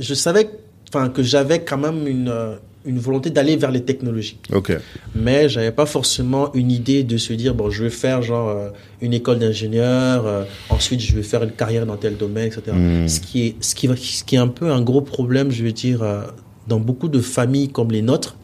je 0.00 0.14
savais 0.14 0.50
enfin, 0.88 1.08
que 1.08 1.22
j'avais 1.22 1.60
quand 1.62 1.78
même 1.78 2.08
une, 2.08 2.28
euh, 2.28 2.56
une 2.84 2.98
volonté 2.98 3.30
d'aller 3.30 3.56
vers 3.56 3.70
les 3.70 3.82
technologies. 3.82 4.38
Ok. 4.52 4.72
Mais 5.14 5.48
j'avais 5.48 5.72
pas 5.72 5.86
forcément 5.86 6.52
une 6.54 6.70
idée 6.70 7.04
de 7.04 7.16
se 7.18 7.32
dire, 7.32 7.54
bon, 7.54 7.70
je 7.70 7.84
vais 7.84 7.90
faire 7.90 8.22
genre 8.22 8.48
euh, 8.48 8.70
une 9.02 9.12
école 9.12 9.38
d'ingénieur, 9.38 10.26
euh, 10.26 10.44
ensuite 10.70 11.00
je 11.00 11.14
vais 11.14 11.22
faire 11.22 11.42
une 11.42 11.52
carrière 11.52 11.84
dans 11.84 11.96
tel 11.96 12.16
domaine, 12.16 12.46
etc. 12.46 12.72
Hmm. 12.72 13.06
Ce, 13.06 13.20
qui 13.20 13.46
est, 13.46 13.62
ce, 13.62 13.74
qui 13.74 13.88
ce 13.96 14.24
qui 14.24 14.36
est 14.36 14.38
un 14.38 14.48
peu 14.48 14.70
un 14.70 14.80
gros 14.80 15.02
problème, 15.02 15.50
je 15.50 15.62
veux 15.62 15.72
dire, 15.72 16.02
euh, 16.02 16.22
dans 16.68 16.80
beaucoup 16.80 17.08
de 17.08 17.20
familles 17.20 17.68
comme 17.68 17.90
les 17.90 18.02
nôtres, 18.02 18.36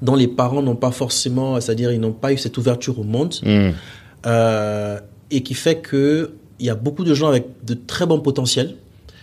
dont 0.00 0.14
les 0.14 0.28
parents 0.28 0.62
n'ont 0.62 0.76
pas 0.76 0.90
forcément, 0.90 1.60
c'est-à-dire 1.60 1.92
ils 1.92 2.00
n'ont 2.00 2.12
pas 2.12 2.32
eu 2.32 2.38
cette 2.38 2.56
ouverture 2.56 2.98
au 2.98 3.04
monde, 3.04 3.34
Hmm. 3.44 3.72
et 5.30 5.42
qui 5.42 5.54
fait 5.54 5.76
que 5.76 6.32
il 6.58 6.66
y 6.66 6.70
a 6.70 6.74
beaucoup 6.74 7.04
de 7.04 7.14
gens 7.14 7.28
avec 7.28 7.44
de 7.64 7.74
très 7.74 8.06
bons 8.06 8.18
potentiels 8.18 8.74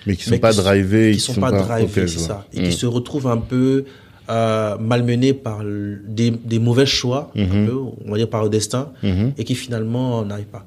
Mais 0.06 0.16
qui 0.16 0.24
sont 0.24 0.32
Mais 0.32 0.40
pas 0.40 0.52
qui 0.52 0.58
sont- 0.58 0.64
drivés. 0.64 1.12
qui 1.14 1.20
sont 1.20 1.34
pas 1.36 1.52
drivés, 1.52 2.02
Ok, 2.02 2.08
je 2.08 2.14
c'est 2.18 2.20
ça, 2.20 2.46
et 2.54 2.60
Hmm. 2.60 2.64
qui 2.66 2.72
se 2.74 2.86
retrouvent 2.86 3.28
un 3.28 3.38
peu 3.38 3.86
euh, 4.30 4.78
malmenés 4.78 5.34
par 5.34 5.64
le- 5.66 6.00
des, 6.08 6.32
des 6.32 6.58
mauvais 6.58 6.86
choix, 6.86 7.30
un 7.36 7.44
Mhm. 7.46 7.68
peu, 7.68 7.76
on 8.08 8.12
va 8.12 8.18
dire 8.18 8.30
par 8.30 8.42
le 8.44 8.50
destin, 8.50 8.90
Mhm. 9.04 9.34
et 9.38 9.44
qui 9.44 9.54
finalement 9.54 10.24
n'arrivent 10.24 10.46
pas. 10.46 10.64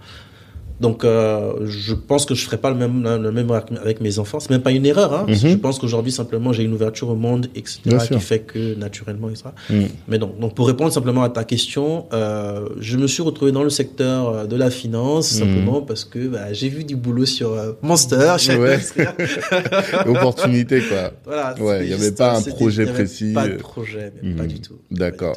Donc, 0.80 1.04
euh, 1.04 1.52
je 1.66 1.94
pense 1.94 2.26
que 2.26 2.34
je 2.34 2.44
ferai 2.44 2.58
pas 2.58 2.70
le 2.70 2.76
même, 2.76 3.02
le 3.22 3.32
même 3.32 3.50
avec- 3.50 4.00
mes 4.00 4.18
enfants. 4.18 4.40
C'est 4.40 4.50
même 4.50 4.62
pas 4.62 4.72
une 4.72 4.84
erreur. 4.86 5.14
Hein, 5.14 5.24
Mhm. 5.28 5.34
Je 5.36 5.54
pense 5.56 5.78
qu'aujourd'hui, 5.78 6.12
simplement, 6.12 6.52
j'ai 6.52 6.64
une 6.64 6.72
ouverture 6.74 7.08
au 7.08 7.14
monde, 7.16 7.46
etc., 7.54 7.80
Bien 7.86 7.98
sûr. 7.98 8.16
qui 8.16 8.22
fait 8.22 8.40
que 8.40 8.74
naturellement, 8.74 9.28
sera. 9.34 9.54
Hmm. 9.70 9.84
Mais 10.08 10.18
non. 10.18 10.34
Donc, 10.40 10.54
pour 10.54 10.66
répondre 10.66 10.92
simplement 10.92 11.22
à 11.22 11.30
ta 11.30 11.44
question, 11.44 12.06
euh, 12.12 12.68
je 12.78 12.96
me 12.96 13.06
suis 13.06 13.22
retrouvé 13.22 13.52
dans 13.52 13.62
le 13.62 13.70
secteur 13.70 14.28
euh, 14.28 14.44
de 14.46 14.56
la 14.56 14.70
finance, 14.70 15.32
Mhm. 15.32 15.38
simplement 15.40 15.80
parce 15.82 16.04
que 16.04 16.28
bah, 16.28 16.52
j'ai 16.52 16.68
vu 16.68 16.84
du 16.84 16.96
boulot 16.96 17.26
sur 17.26 17.52
euh, 17.52 17.72
Monster. 17.82 18.34
chez 18.38 18.56
Ouais. 18.56 18.78
Opportunité, 20.06 20.80
quoi. 20.82 21.12
Voilà, 21.24 21.54
Ouais, 21.60 21.84
il 21.84 21.90
y 21.90 21.94
avait 21.94 22.12
pas 22.12 22.36
un 22.36 22.42
projet 22.42 22.86
précis, 22.86 23.32
Pas 23.32 23.48
de 23.48 23.54
projet, 23.56 24.12
mais 24.22 24.34
pas 24.34 24.42
Mhm. 24.42 24.48
du 24.48 24.60
tout. 24.60 24.76
D'accord. 24.90 25.36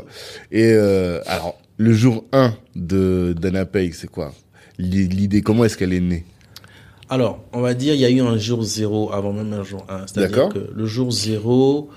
Et 0.52 0.72
alors, 1.28 1.58
le 1.78 1.94
jour 1.94 2.26
1 2.34 2.54
de 2.76 3.34
d'Anapay, 3.40 3.92
c'est 3.94 4.10
quoi? 4.10 4.34
L'idée, 4.80 5.42
comment 5.42 5.66
est-ce 5.66 5.78
qu'elle 5.78 5.94
est 5.94 6.00
née? 6.00 6.26
Alors, 7.10 7.44
on 7.54 7.62
va 7.62 7.74
dire, 7.74 7.94
il 7.96 8.00
y 8.00 8.06
a 8.06 8.10
eu 8.10 8.22
un 8.22 8.38
jour 8.38 8.64
zéro 8.64 9.12
avant 9.12 9.34
même 9.34 9.52
un 9.54 9.64
jour 9.64 9.86
1. 9.90 10.08
C'est-à-dire 10.08 10.30
D'accord. 10.38 10.54
que 10.54 10.60
le 10.74 10.86
jour 10.86 11.12
zéro, 11.12 11.90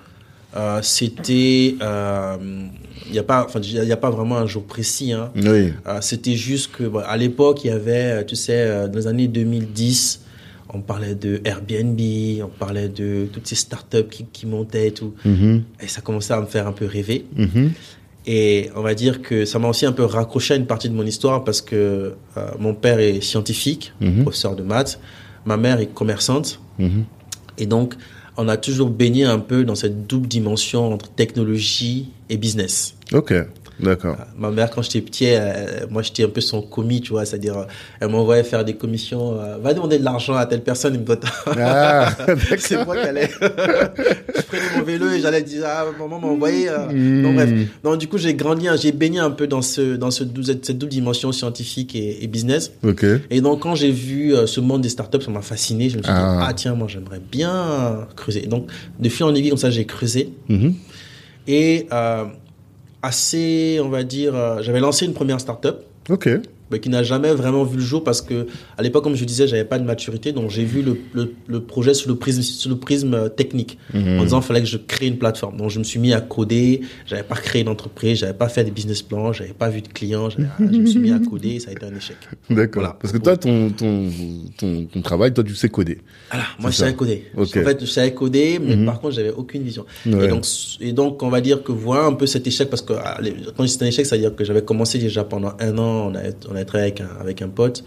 euh, 0.56 0.80
c'était... 0.82 1.76
euh, 1.80 2.36
Il 3.06 3.12
n'y 3.12 3.18
a, 3.18 3.22
pas- 3.22 3.44
enfin, 3.44 3.60
il 3.60 3.92
a 3.92 3.96
pas 3.96 4.10
vraiment 4.10 4.36
un 4.38 4.46
jour 4.46 4.64
précis. 4.64 5.12
Hein. 5.12 5.30
Oui. 5.36 5.72
Euh, 5.86 5.98
c'était 6.00 6.34
juste 6.34 6.72
que, 6.72 6.84
à 7.04 7.16
l'époque, 7.16 7.62
il 7.64 7.68
y 7.68 7.70
avait, 7.70 8.24
tu 8.26 8.36
sais, 8.36 8.52
euh, 8.66 8.88
dans 8.88 8.98
les 8.98 9.06
années 9.06 9.28
2010, 9.28 10.22
on 10.74 10.80
parlait 10.80 11.14
de 11.14 11.40
Airbnb, 11.44 12.00
on 12.42 12.48
parlait 12.58 12.88
de 12.88 13.28
toutes 13.30 13.46
ces 13.46 13.54
startups 13.54 14.08
qui, 14.10 14.24
qui 14.32 14.46
montaient 14.46 14.88
et 14.88 14.92
tout. 14.92 15.12
Mhm. 15.26 15.62
Et 15.82 15.88
ça 15.88 16.00
commençait 16.00 16.32
à 16.32 16.40
me 16.40 16.46
faire 16.46 16.66
un 16.66 16.72
peu 16.72 16.86
rêver. 16.86 17.26
Mhm. 17.36 17.72
Et 18.26 18.70
on 18.76 18.82
va 18.82 18.94
dire 18.94 19.20
que 19.22 19.44
ça 19.44 19.58
m'a 19.58 19.68
aussi 19.68 19.84
un 19.84 19.92
peu 19.92 20.04
raccroché 20.04 20.54
à 20.54 20.56
une 20.56 20.66
partie 20.66 20.88
de 20.88 20.94
mon 20.94 21.04
histoire 21.04 21.42
parce 21.44 21.60
que 21.60 22.14
euh, 22.36 22.50
mon 22.58 22.74
père 22.74 23.00
est 23.00 23.20
scientifique, 23.20 23.92
Mhm. 24.00 24.22
professeur 24.22 24.54
de 24.54 24.62
maths, 24.62 25.00
ma 25.44 25.56
mère 25.56 25.80
est 25.80 25.92
commerçante. 25.92 26.60
Mhm. 26.78 27.04
Et 27.58 27.66
donc, 27.66 27.94
on 28.36 28.48
a 28.48 28.56
toujours 28.56 28.90
baigné 28.90 29.24
un 29.24 29.38
peu 29.40 29.64
dans 29.64 29.74
cette 29.74 30.06
double 30.06 30.28
dimension 30.28 30.92
entre 30.92 31.10
technologie 31.10 32.10
et 32.30 32.36
business. 32.36 32.94
Ok, 33.12 33.34
d'accord. 33.82 34.16
Ma 34.38 34.50
mère, 34.50 34.70
quand 34.70 34.82
j'étais 34.82 35.00
petit, 35.00 35.24
elle- 35.26 35.86
moi 35.90 36.02
j'étais 36.02 36.24
un 36.24 36.28
peu 36.28 36.40
son 36.40 36.62
commis, 36.62 37.00
tu 37.00 37.10
vois, 37.10 37.24
c'est-à-dire, 37.24 37.66
elle 38.00 38.08
m'envoyait 38.08 38.44
faire 38.44 38.64
des 38.64 38.74
commissions, 38.74 39.38
euh, 39.40 39.56
va 39.58 39.74
demander 39.74 39.98
de 39.98 40.04
l'argent 40.04 40.34
à 40.34 40.46
telle 40.46 40.62
personne, 40.62 40.94
il 40.94 41.00
me 41.00 41.04
doit. 41.04 41.18
Ah, 41.58 42.10
C'est 42.58 42.84
moi 42.84 42.96
qui 42.96 43.06
allais. 43.06 43.28
je 43.40 44.42
prenais 44.42 44.62
mon 44.78 44.82
vélo 44.84 45.10
et 45.10 45.20
j'allais 45.20 45.42
dire, 45.42 45.64
ah, 45.66 45.84
maman 45.98 46.18
m'a 46.20 46.26
envoyé. 46.28 46.68
euh. 46.68 46.86
Hmm. 46.90 47.22
Donc, 47.22 47.34
bref. 47.34 47.50
Donc, 47.82 47.98
du 47.98 48.08
coup, 48.08 48.18
j'ai 48.18 48.34
grandi, 48.34 48.68
hein, 48.68 48.76
j'ai 48.80 48.92
baigné 48.92 49.18
un 49.18 49.30
peu 49.30 49.46
dans, 49.46 49.62
ce, 49.62 49.96
dans 49.96 50.10
ce, 50.10 50.24
dou- 50.24 50.42
cette 50.42 50.78
double 50.78 50.90
dimension 50.92 51.32
scientifique 51.32 51.94
et, 51.94 52.22
et 52.22 52.26
business. 52.26 52.72
Ok. 52.84 53.04
Et 53.30 53.40
donc, 53.40 53.60
quand 53.60 53.74
j'ai 53.74 53.90
vu 53.90 54.34
euh, 54.34 54.46
ce 54.46 54.60
monde 54.60 54.82
des 54.82 54.88
startups, 54.88 55.20
ça 55.22 55.30
m'a 55.30 55.42
fasciné. 55.42 55.88
Je 55.90 55.98
me 55.98 56.02
suis 56.02 56.12
Ah. 56.14 56.36
dit, 56.38 56.44
ah, 56.48 56.52
tiens, 56.54 56.74
moi, 56.74 56.88
j'aimerais 56.88 57.20
bien 57.30 58.06
creuser. 58.16 58.42
Donc, 58.42 58.68
de 58.98 59.08
fil 59.08 59.24
en 59.24 59.34
aiguille, 59.34 59.50
comme 59.50 59.58
ça, 59.58 59.70
j'ai 59.70 59.84
creusé. 59.86 60.30
Mhm. 60.48 60.74
Et 61.48 61.86
euh, 61.92 62.24
assez, 63.02 63.80
on 63.82 63.88
va 63.88 64.04
dire, 64.04 64.34
euh, 64.34 64.62
j'avais 64.62 64.80
lancé 64.80 65.06
une 65.06 65.14
première 65.14 65.40
startup 65.40 65.76
Ok. 66.08 66.28
Mais 66.72 66.80
qui 66.80 66.88
n'a 66.88 67.02
jamais 67.02 67.32
vraiment 67.32 67.64
vu 67.64 67.76
le 67.76 67.82
jour 67.82 68.02
parce 68.02 68.20
que 68.22 68.46
à 68.78 68.82
l'époque, 68.82 69.04
comme 69.04 69.14
je 69.14 69.24
disais, 69.24 69.46
j'avais 69.46 69.64
pas 69.64 69.78
de 69.78 69.84
maturité, 69.84 70.32
donc 70.32 70.50
j'ai 70.50 70.64
vu 70.64 70.82
le, 70.82 70.98
le, 71.12 71.32
le 71.46 71.60
projet 71.60 71.94
sous 71.94 72.08
le 72.08 72.16
prisme, 72.16 72.42
sous 72.42 72.68
le 72.68 72.76
prisme 72.76 73.14
euh, 73.14 73.28
technique, 73.28 73.78
Mhm. 73.94 74.18
en 74.20 74.22
disant 74.24 74.38
qu'il 74.40 74.46
fallait 74.48 74.60
que 74.62 74.66
je 74.66 74.78
crée 74.78 75.06
une 75.06 75.18
plateforme. 75.18 75.56
Donc 75.58 75.70
je 75.70 75.78
me 75.78 75.84
suis 75.84 75.98
mis 76.00 76.12
à 76.12 76.20
coder, 76.20 76.80
j'avais 77.06 77.22
pas 77.22 77.34
créé 77.36 77.62
d'entreprise, 77.64 78.18
j'avais 78.18 78.32
pas 78.34 78.48
fait 78.48 78.64
des 78.64 78.70
business 78.70 79.02
plans, 79.02 79.32
j'avais 79.32 79.52
pas 79.52 79.68
vu 79.68 79.82
de 79.82 79.88
clients, 79.88 80.30
je 80.30 80.38
me 80.64 80.86
suis 80.86 80.98
mis 80.98 81.12
à 81.12 81.18
coder, 81.18 81.50
et 81.56 81.60
ça 81.60 81.70
a 81.70 81.72
été 81.72 81.84
un 81.84 81.94
échec. 81.94 82.16
D'accord. 82.50 82.82
Voilà. 82.82 82.96
Parce 83.00 83.12
que 83.12 83.18
toi, 83.18 83.36
ton, 83.36 83.70
ton, 83.70 84.08
ton, 84.56 84.84
ton 84.86 85.02
travail, 85.02 85.32
toi, 85.34 85.44
tu 85.44 85.54
sais 85.54 85.68
coder. 85.68 85.98
Voilà, 86.30 86.46
moi 86.58 86.70
je 86.70 86.76
savais 86.76 86.94
coder. 86.94 87.26
En 87.36 87.44
fait, 87.44 87.78
je 87.80 87.86
savais 87.86 88.14
coder, 88.14 88.58
mais 88.58 88.76
Mhm. 88.76 88.86
par 88.86 89.00
contre, 89.00 89.14
j'avais 89.14 89.30
aucune 89.32 89.62
vision. 89.62 89.84
Ouais. 90.06 90.24
Et 90.24 90.28
donc, 90.28 90.44
et 90.80 90.92
donc, 90.92 91.22
on 91.22 91.28
va 91.28 91.40
dire 91.40 91.62
que 91.62 91.72
voilà 91.72 92.04
un 92.04 92.14
peu 92.14 92.26
cet 92.26 92.46
échec 92.46 92.70
parce 92.70 92.82
que 92.82 92.94
ah, 92.94 93.18
quand 93.56 93.66
c'est 93.66 93.82
un 93.82 93.86
échec, 93.86 94.06
c'est-à-dire 94.06 94.34
que 94.34 94.44
j'avais 94.44 94.62
commencé 94.62 94.98
déjà 94.98 95.24
pendant 95.24 95.52
un 95.60 95.78
an, 95.78 96.10
on 96.10 96.14
a, 96.14 96.20
on 96.50 96.56
travaillé 96.64 96.90
avec 96.92 97.00
un, 97.00 97.20
avec 97.20 97.42
un 97.42 97.48
pote, 97.48 97.84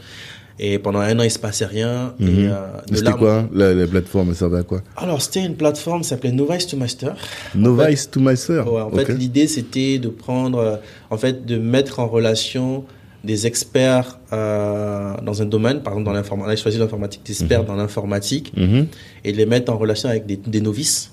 et 0.58 0.80
pendant 0.80 1.00
un 1.00 1.20
an, 1.20 1.24
il 1.24 1.32
se 1.32 1.40
passait 1.40 1.66
rien. 1.66 2.14
Mhm. 2.18 2.30
Euh, 2.30 2.56
de 2.90 2.96
C'était 2.96 3.10
là, 3.10 3.18
quoi 3.18 3.50
la, 3.54 3.74
la 3.74 3.88
plateforme 3.88 4.30
Elle 4.30 4.36
servait 4.36 4.60
à 4.60 4.64
quoi? 4.64 4.82
Alors, 4.96 5.22
c'était 5.22 5.44
une 5.46 5.56
plateforme 5.56 6.02
qui 6.02 6.08
s'appelait 6.08 6.32
Novice 6.32 6.68
to 6.68 6.78
Master. 6.78 7.16
Novice 7.54 8.10
to. 8.10 8.22
Ouais, 8.22 8.34
en 8.82 8.90
fait, 8.92 9.10
l'idée, 9.14 9.48
c'était 9.48 10.00
de 10.00 10.08
prendre, 10.08 10.60
euh, 10.60 10.76
en 11.10 11.18
fait, 11.18 11.46
de 11.46 11.58
mettre 11.58 12.00
en 12.00 12.08
relation 12.08 12.86
des 13.26 13.48
experts 13.48 14.20
euh, 14.34 15.16
dans 15.24 15.42
un 15.42 15.46
domaine, 15.46 15.82
par 15.82 15.94
exemple 15.94 16.06
dans 16.06 16.14
l'informatique, 16.14 16.48
on 16.48 16.52
a 16.54 16.56
choisi 16.56 16.78
l'informatique, 16.78 17.22
des 17.26 17.32
experts 17.34 17.64
dans 17.66 17.76
l'informatique, 17.76 18.54
Mhm. 18.56 18.86
et 19.24 19.32
de 19.32 19.38
les 19.38 19.48
mettre 19.48 19.74
en 19.74 19.78
relation 19.78 20.10
avec 20.10 20.26
des, 20.28 20.38
des 20.38 20.62
novices. 20.62 21.12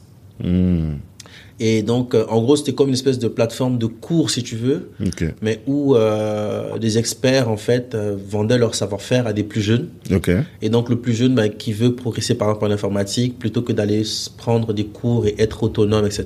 Et 1.65 1.83
donc, 1.85 2.17
euh, 2.17 2.25
en 2.29 2.43
gros, 2.43 2.57
c'était 2.57 2.73
comme 2.73 2.89
une 2.89 2.95
espèce 2.95 3.21
de 3.21 3.29
plateforme 3.29 3.79
de 3.79 3.87
cours, 3.87 4.31
si 4.31 4.43
tu 4.43 4.57
veux, 4.57 4.89
Ok. 5.01 5.25
mais 5.43 5.61
où 5.69 5.95
euh, 5.95 6.77
des 6.79 6.99
experts, 6.99 7.49
en 7.49 7.57
fait, 7.57 7.95
euh, 7.95 8.17
vendaient 8.29 8.59
leur 8.59 8.75
savoir-faire 8.75 9.29
à 9.29 9.33
des 9.33 9.45
plus 9.45 9.61
jeunes. 9.61 9.87
Ok. 10.13 10.29
Et 10.61 10.69
donc, 10.71 10.89
le 10.89 10.97
plus 10.97 11.13
jeune, 11.15 11.37
bah, 11.37 11.49
qui 11.49 11.73
veut 11.73 11.95
progresser, 11.95 12.35
par 12.35 12.49
exemple, 12.49 12.65
en 12.67 12.71
informatique, 12.73 13.39
plutôt 13.39 13.63
que 13.63 13.73
d'aller 13.73 14.03
prendre 14.37 14.73
des 14.73 14.87
cours 14.87 15.25
et 15.29 15.37
être 15.39 15.63
autonome, 15.63 16.05
etc., 16.05 16.25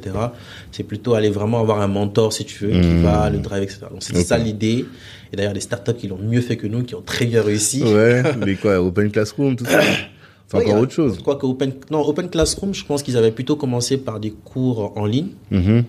c'est 0.72 0.84
plutôt 0.84 1.12
aller 1.12 1.28
vraiment 1.28 1.60
avoir 1.60 1.82
un 1.82 1.88
mentor, 1.88 2.32
si 2.32 2.46
tu 2.46 2.64
veux, 2.64 2.70
qui 2.80 2.88
Mhm. 2.88 3.02
va 3.02 3.28
le 3.28 3.36
drive, 3.38 3.62
etc. 3.62 3.80
Donc, 3.90 4.02
c'était 4.02 4.20
Ok. 4.20 4.24
ça 4.24 4.38
l'idée. 4.38 4.86
Et 5.32 5.36
d'ailleurs, 5.36 5.52
des 5.52 5.60
startups 5.60 5.92
qui 5.98 6.08
l'ont 6.08 6.18
mieux 6.18 6.40
fait 6.40 6.56
que 6.56 6.66
nous, 6.66 6.82
qui 6.82 6.94
ont 6.94 7.02
très 7.02 7.26
bien 7.26 7.42
réussi. 7.42 7.82
Ouais. 7.82 8.22
Mais 8.46 8.54
quoi 8.54 8.80
Open 8.82 9.10
Classroom, 9.10 9.54
tout 9.54 9.66
ça 9.66 9.80
C'est 10.48 10.56
Ouais, 10.58 10.64
encore 10.64 10.76
a- 10.76 10.80
autre 10.80 10.92
chose. 10.92 11.14
Je 11.16 11.20
crois 11.22 11.36
que 11.36 11.46
Open, 11.46 11.72
non, 11.90 12.00
Open 12.06 12.28
Classroom, 12.28 12.72
je 12.74 12.84
pense 12.84 13.02
qu'ils 13.02 13.16
avaient 13.16 13.32
plutôt 13.32 13.56
commencé 13.56 13.96
par 13.96 14.20
des 14.20 14.30
cours 14.30 14.92
en 14.96 15.04
ligne. 15.06 15.28
Mhm. 15.50 15.84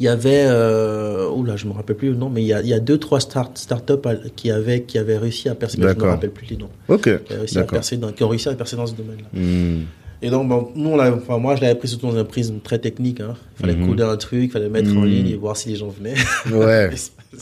Il 0.00 0.04
y 0.04 0.08
avait, 0.08 0.44
euh, 0.46 1.28
oula, 1.30 1.56
je 1.56 1.66
me 1.66 1.72
rappelle 1.72 1.96
plus 1.96 2.08
le 2.10 2.16
nom, 2.16 2.30
mais 2.30 2.42
il 2.42 2.46
y 2.46 2.52
a, 2.52 2.60
il 2.62 2.68
y 2.68 2.72
a 2.72 2.80
deux, 2.80 2.98
trois 2.98 3.20
start, 3.20 3.58
startups 3.58 3.92
à- 4.06 4.14
qui 4.34 4.50
avaient, 4.50 4.82
qui 4.82 4.98
avaient 4.98 5.18
réussi 5.18 5.48
à 5.48 5.54
percer, 5.54 5.76
mais 5.78 5.84
je 5.84 5.88
me 5.90 5.94
D'accord. 5.94 6.10
rappelle 6.10 6.30
plus 6.30 6.46
les 6.46 6.56
noms, 6.56 6.70
Ok. 6.88 7.02
qui, 7.02 7.10
avaient 7.10 7.22
réussi 7.40 7.58
à 7.58 7.60
D'accord. 7.60 7.72
percer 7.76 7.96
dans, 7.98 8.10
qui 8.12 8.24
ont 8.24 8.28
réussi 8.28 8.48
à 8.48 8.54
percer 8.54 8.76
dans 8.76 8.86
ce 8.86 8.94
domaine-là. 8.94 9.28
Mhm. 9.32 9.84
Et 10.20 10.30
donc, 10.30 10.72
nous, 10.74 10.88
on 10.90 10.96
l'a- 10.96 11.14
enfin, 11.14 11.38
moi, 11.38 11.54
je 11.54 11.60
l'avais 11.60 11.76
pris 11.76 11.86
surtout 11.86 12.06
dans 12.08 12.16
un 12.16 12.24
prisme 12.24 12.58
très 12.58 12.78
technique. 12.80 13.20
Hein. 13.20 13.34
Il 13.58 13.60
fallait 13.66 13.76
Mhm. 13.76 13.88
coder 13.88 14.02
un 14.02 14.16
truc, 14.16 14.42
il 14.44 14.50
fallait 14.50 14.68
mettre 14.68 14.90
en 14.90 15.02
Mhm. 15.02 15.06
ligne 15.06 15.28
et 15.28 15.36
voir 15.36 15.56
si 15.56 15.68
les 15.68 15.76
gens 15.76 15.88
venaient. 15.88 16.14
Ouais. 16.52 16.90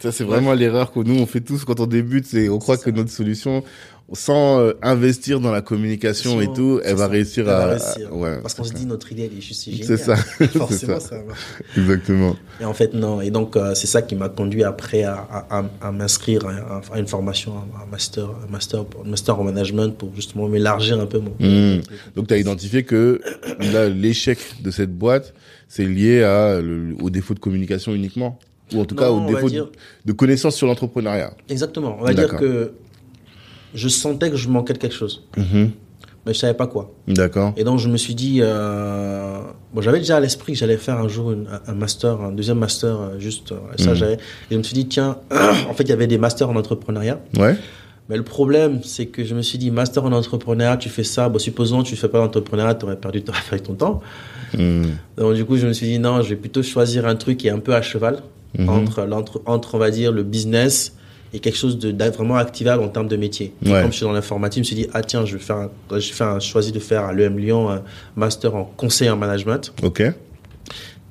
Ça, 0.00 0.12
c'est 0.12 0.24
vraiment 0.24 0.52
l'erreur 0.52 0.92
que 0.92 1.00
nous, 1.00 1.18
on 1.18 1.26
fait 1.26 1.40
tous 1.40 1.64
quand 1.64 1.80
on 1.80 1.86
débute. 1.86 2.26
C'est, 2.26 2.48
on 2.48 2.58
croit 2.58 2.76
que 2.76 2.90
notre 2.90 3.10
solution, 3.10 3.64
sans 4.12 4.58
euh, 4.60 4.72
investir 4.82 5.38
dans 5.40 5.52
la 5.52 5.60
communication 5.62 6.40
et 6.40 6.52
tout, 6.52 6.80
elle 6.84 6.96
va 6.96 7.06
réussir 7.06 7.44
Elle 7.44 7.54
va 7.54 7.62
à, 7.62 7.66
réussir. 7.70 8.08
à- 8.10 8.14
ouais. 8.14 8.38
Parce 8.42 8.54
qu'on 8.54 8.64
se 8.64 8.72
dit, 8.72 8.84
notre 8.86 9.10
idée, 9.12 9.28
elle 9.30 9.38
est 9.38 9.40
juste 9.40 9.64
géniale. 9.64 9.84
C'est 9.86 9.96
ça, 9.96 10.16
Forcément, 10.48 10.98
ça. 10.98 11.08
ça 11.10 11.16
va. 11.16 11.34
Exactement. 11.76 12.34
Et 12.60 12.64
en 12.64 12.74
fait, 12.74 12.92
non. 12.94 13.20
Et 13.20 13.30
donc, 13.30 13.56
euh, 13.56 13.74
c'est 13.74 13.86
ça 13.86 14.02
qui 14.02 14.16
m'a 14.16 14.28
conduit 14.28 14.64
après 14.64 15.04
à, 15.04 15.14
à, 15.30 15.58
à- 15.60 15.70
à 15.88 15.92
m'inscrire 15.92 16.44
à, 16.46 16.80
à 16.94 16.98
une 16.98 17.06
formation, 17.06 17.52
un 17.80 17.90
master, 17.90 18.24
un 18.46 18.50
master, 18.50 18.84
un 19.04 19.08
master 19.08 19.38
en 19.38 19.44
management 19.44 19.96
pour 19.96 20.12
justement 20.14 20.48
m'élargir 20.48 20.98
un 21.00 21.06
peu 21.06 21.18
mon. 21.20 21.30
Hmm. 21.38 21.80
Donc, 22.16 22.26
tu 22.26 22.34
as 22.34 22.38
identifié 22.38 22.82
que 22.82 23.20
là, 23.72 23.88
l'échec 23.88 24.38
de 24.62 24.70
cette 24.70 24.92
boîte, 24.92 25.34
c'est 25.68 25.84
lié 25.84 26.22
à 26.24 26.60
le- 26.60 26.96
au 27.00 27.10
défaut 27.10 27.34
de 27.34 27.38
communication 27.40 27.94
uniquement? 27.94 28.38
Ou 28.74 28.80
en 28.80 28.84
tout 28.84 28.94
Non, 28.94 29.02
cas 29.02 29.10
au 29.10 29.20
va 29.20 29.26
défaut 29.34 29.46
de, 29.46 29.50
dire- 29.52 29.68
de 30.04 30.12
connaissance 30.12 30.54
sur 30.56 30.66
l'entrepreneuriat? 30.66 31.32
Exactement. 31.48 31.96
On 32.00 32.04
va 32.04 32.14
dire 32.14 32.36
que 32.36 32.72
je 33.74 33.88
sentais 33.88 34.30
que 34.30 34.36
je 34.36 34.48
manquais 34.48 34.72
de 34.72 34.78
quelque 34.78 34.94
chose, 34.94 35.22
Mhm. 35.36 35.70
mais 36.26 36.32
je 36.34 36.38
savais 36.38 36.54
pas 36.54 36.66
quoi. 36.66 36.92
D'accord. 37.08 37.52
Et 37.56 37.64
donc, 37.64 37.78
je 37.78 37.88
me 37.88 37.96
suis 37.96 38.14
dit, 38.14 38.40
euh, 38.40 39.40
bon, 39.74 39.80
j'avais 39.80 39.98
déjà 39.98 40.16
à 40.16 40.20
l'esprit 40.20 40.52
que 40.54 40.58
j'allais 40.58 40.76
faire 40.76 40.98
un 40.98 41.08
jour 41.08 41.32
une- 41.32 41.46
un 41.66 41.74
master, 41.74 42.20
un 42.20 42.32
deuxième 42.32 42.58
master, 42.58 42.96
euh, 43.00 43.18
juste, 43.18 43.52
euh, 43.52 43.56
ça, 43.76 43.90
Mhm. 43.90 43.96
j'avais. 43.96 44.14
Et 44.14 44.18
je 44.52 44.56
me 44.56 44.62
suis 44.62 44.74
dit, 44.74 44.86
tiens, 44.86 45.18
en 45.68 45.74
fait, 45.74 45.84
il 45.84 45.90
y 45.90 45.92
avait 45.92 46.06
des 46.06 46.18
masters 46.18 46.48
en 46.50 46.56
entrepreneuriat. 46.56 47.20
Ouais. 47.38 47.56
Mais 48.08 48.16
le 48.16 48.24
problème, 48.24 48.80
c'est 48.82 49.06
que 49.06 49.24
je 49.24 49.34
me 49.36 49.42
suis 49.42 49.56
dit, 49.56 49.70
master 49.70 50.04
en 50.04 50.12
entrepreneuriat, 50.12 50.76
tu 50.76 50.88
fais 50.88 51.04
ça, 51.04 51.28
bon, 51.28 51.38
supposons 51.38 51.82
tu 51.84 51.94
fais 51.94 52.08
pas 52.08 52.18
d'entrepreneuriat, 52.18 52.74
tu 52.74 52.84
aurais 52.84 52.96
perdu 52.96 53.22
t'aurais 53.22 53.38
perdu 53.48 53.62
ton 53.64 53.74
temps. 53.74 54.00
Hmm. 54.58 54.82
Donc, 55.16 55.34
du 55.34 55.44
coup, 55.44 55.56
je 55.56 55.66
me 55.68 55.72
suis 55.72 55.86
dit, 55.86 55.98
non, 56.00 56.20
je 56.22 56.30
vais 56.30 56.36
plutôt 56.36 56.62
choisir 56.64 57.06
un 57.06 57.14
truc 57.14 57.38
qui 57.38 57.46
est 57.46 57.52
un 57.52 57.60
peu 57.60 57.72
à 57.74 57.82
cheval 57.82 58.20
Mhm. 58.58 58.68
entre, 58.68 59.02
l'entre- 59.02 59.40
entre, 59.46 59.76
on 59.76 59.78
va 59.78 59.92
dire, 59.92 60.10
le 60.10 60.24
business 60.24 60.96
et 61.32 61.38
quelque 61.38 61.56
chose 61.56 61.78
de 61.78 61.94
vraiment 62.10 62.36
activable 62.36 62.82
en 62.82 62.88
termes 62.88 63.08
de 63.08 63.16
métier. 63.16 63.52
Ouais. 63.64 63.82
Comme 63.82 63.90
je 63.92 63.96
suis 63.96 64.04
dans 64.04 64.12
l'informatique, 64.12 64.64
je 64.64 64.70
me 64.72 64.76
suis 64.76 64.76
dit, 64.76 64.88
ah 64.92 65.02
tiens, 65.02 65.24
je 65.24 65.36
vais 65.36 65.42
faire 65.42 65.56
un, 65.56 65.70
un, 66.36 66.40
choisi 66.40 66.72
de 66.72 66.78
faire 66.80 67.04
à 67.04 67.12
l'EM 67.12 67.38
Lyon 67.38 67.70
un 67.70 67.82
master 68.16 68.54
en 68.56 68.64
conseil 68.64 69.08
en 69.10 69.16
management, 69.16 69.72
Ok. 69.82 70.02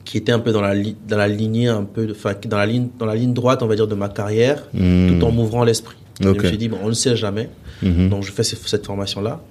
qui 0.06 0.18
était 0.18 0.32
un 0.32 0.40
peu 0.40 0.52
dans 0.52 0.62
la, 0.62 0.74
dans 1.08 1.18
la 1.18 1.28
lignée, 1.28 1.68
un 1.68 1.84
peu, 1.84 2.08
enfin, 2.12 2.34
dans 2.48 2.58
la 2.58 2.66
ligne, 2.66 2.90
dans 2.98 3.06
la 3.06 3.16
ligne 3.16 3.34
droite, 3.34 3.62
on 3.64 3.68
va 3.68 3.76
dire, 3.76 3.88
de 3.88 3.96
ma 3.96 4.10
carrière, 4.10 4.64
Hmm. 4.74 5.20
tout 5.20 5.26
en 5.26 5.32
m'ouvrant 5.32 5.64
l'esprit. 5.64 5.98
Et 6.22 6.28
Ok. 6.28 6.38
Je 6.38 6.42
me 6.44 6.48
suis 6.48 6.58
dit, 6.58 6.68
bon, 6.68 6.78
on 6.84 6.90
ne 6.90 6.94
sait 6.94 7.16
jamais. 7.16 7.50
Mhm. 7.82 8.10
Donc, 8.10 8.24
je 8.24 8.32
fais 8.32 8.44
ce- 8.44 8.56
cette 8.58 8.86
formation-là. 8.86 9.42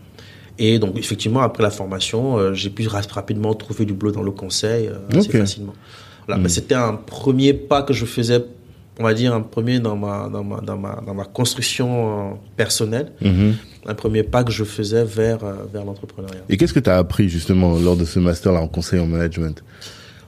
Et 0.58 0.78
donc, 0.78 0.98
effectivement, 0.98 1.40
après 1.40 1.62
la 1.62 1.70
formation, 1.70 2.36
euh, 2.36 2.52
j'ai 2.52 2.68
pu 2.68 2.86
ra- 2.88 3.00
rapidement 3.10 3.54
trouver 3.54 3.84
du 3.86 3.94
boulot 3.94 4.12
dans 4.12 4.22
le 4.22 4.32
conseil 4.32 4.88
euh, 4.88 5.16
assez 5.18 5.30
facilement. 5.30 5.72
Voilà, 6.26 6.40
Mm. 6.40 6.42
mais 6.42 6.48
c'était 6.50 6.74
un 6.74 6.94
premier 6.94 7.54
pas 7.54 7.82
que 7.82 7.94
je 7.94 8.04
faisais, 8.04 8.44
on 8.98 9.04
va 9.04 9.14
dire, 9.14 9.34
un 9.34 9.40
premier 9.40 9.78
dans 9.80 9.96
ma, 9.96 10.28
dans 10.32 10.44
ma, 10.44 10.60
dans 10.60 10.76
ma, 10.76 11.00
dans 11.06 11.14
ma 11.14 11.24
construction 11.24 12.30
euh, 12.30 12.34
personnelle, 12.56 13.12
Mhm. 13.20 13.54
un 13.86 13.94
premier 13.94 14.22
pas 14.22 14.42
que 14.44 14.50
je 14.52 14.64
faisais 14.64 15.04
vers, 15.04 15.42
euh, 15.44 15.54
vers 15.72 15.84
l'entrepreneuriat. 15.84 16.40
Et 16.48 16.56
qu'est-ce 16.56 16.72
que 16.74 16.80
tu 16.80 16.90
as 16.90 16.98
appris 16.98 17.28
justement 17.28 17.78
lors 17.78 17.96
de 17.96 18.04
ce 18.04 18.18
master-là 18.18 18.60
en 18.60 18.68
conseil 18.68 19.00
en 19.00 19.06
management? 19.06 19.62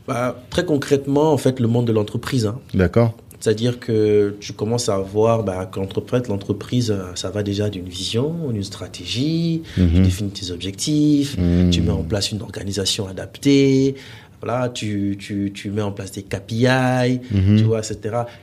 Bah, 0.08 0.36
très 0.50 0.64
concrètement, 0.64 1.32
en 1.32 1.36
fait, 1.36 1.60
le 1.60 1.68
monde 1.68 1.86
de 1.86 1.92
l'entreprise. 1.92 2.46
hein. 2.46 2.58
D'accord 2.74 3.14
C'est-à-dire 3.42 3.80
que 3.80 4.36
tu 4.38 4.52
commences 4.52 4.88
à 4.90 4.98
voir 4.98 5.44
bah, 5.44 5.64
que 5.70 5.80
l'entreprise, 5.80 6.90
euh, 6.90 7.04
ça 7.14 7.30
va 7.30 7.42
déjà 7.42 7.70
d'une 7.70 7.88
vision, 7.88 8.50
d'une 8.52 8.62
stratégie, 8.62 9.62
tu 9.74 9.80
Mhm. 9.80 10.02
définis 10.02 10.30
tes 10.30 10.50
objectifs, 10.50 11.36
Mhm. 11.38 11.70
tu 11.70 11.80
mets 11.80 11.90
en 11.90 12.02
place 12.02 12.32
une 12.32 12.42
organisation 12.42 13.08
adaptée, 13.08 13.94
voilà, 14.42 14.68
tu, 14.68 15.16
tu, 15.18 15.52
tu 15.54 15.70
mets 15.70 15.82
en 15.82 15.92
place 15.92 16.12
des 16.12 16.22
KPI, 16.22 17.20
Mhm. 17.30 17.56
tu 17.58 17.64
vois, 17.64 17.78
etc. 17.80 17.98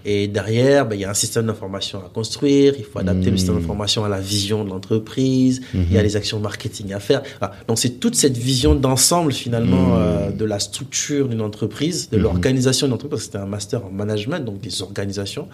Et 0.05 0.27
derrière, 0.27 0.87
bah, 0.87 0.95
il 0.95 1.01
y 1.01 1.05
a 1.05 1.09
un 1.09 1.13
système 1.15 1.45
d'information 1.47 1.99
à 1.99 2.09
construire, 2.13 2.73
il 2.77 2.83
faut 2.83 2.99
adapter 2.99 3.25
le 3.25 3.31
Mhm. 3.31 3.37
système 3.37 3.55
d'information 3.59 4.03
à 4.05 4.09
la 4.09 4.19
vision 4.19 4.63
de 4.63 4.69
l'entreprise, 4.69 5.61
il 5.73 5.91
y 5.91 5.97
a 5.97 6.03
les 6.03 6.15
actions 6.15 6.39
marketing 6.39 6.93
à 6.93 6.99
faire. 6.99 7.21
Voilà. 7.39 7.53
Donc 7.67 7.77
c'est 7.79 7.99
toute 7.99 8.15
cette 8.15 8.37
vision 8.37 8.75
d'ensemble 8.75 9.31
finalement 9.33 9.87
Mhm. 9.87 9.93
euh, 9.97 10.31
de 10.31 10.45
la 10.45 10.59
structure 10.59 11.27
d'une 11.29 11.41
entreprise, 11.41 12.09
de 12.09 12.17
Mhm. 12.17 12.23
l'organisation 12.23 12.87
d'une 12.87 12.93
entreprise, 12.93 13.17
parce 13.19 13.25
que 13.27 13.31
c'était 13.33 13.43
un 13.43 13.47
master 13.47 13.85
en 13.85 13.89
management, 13.91 14.43
donc 14.45 14.59
des 14.61 14.81
organisations 14.81 15.47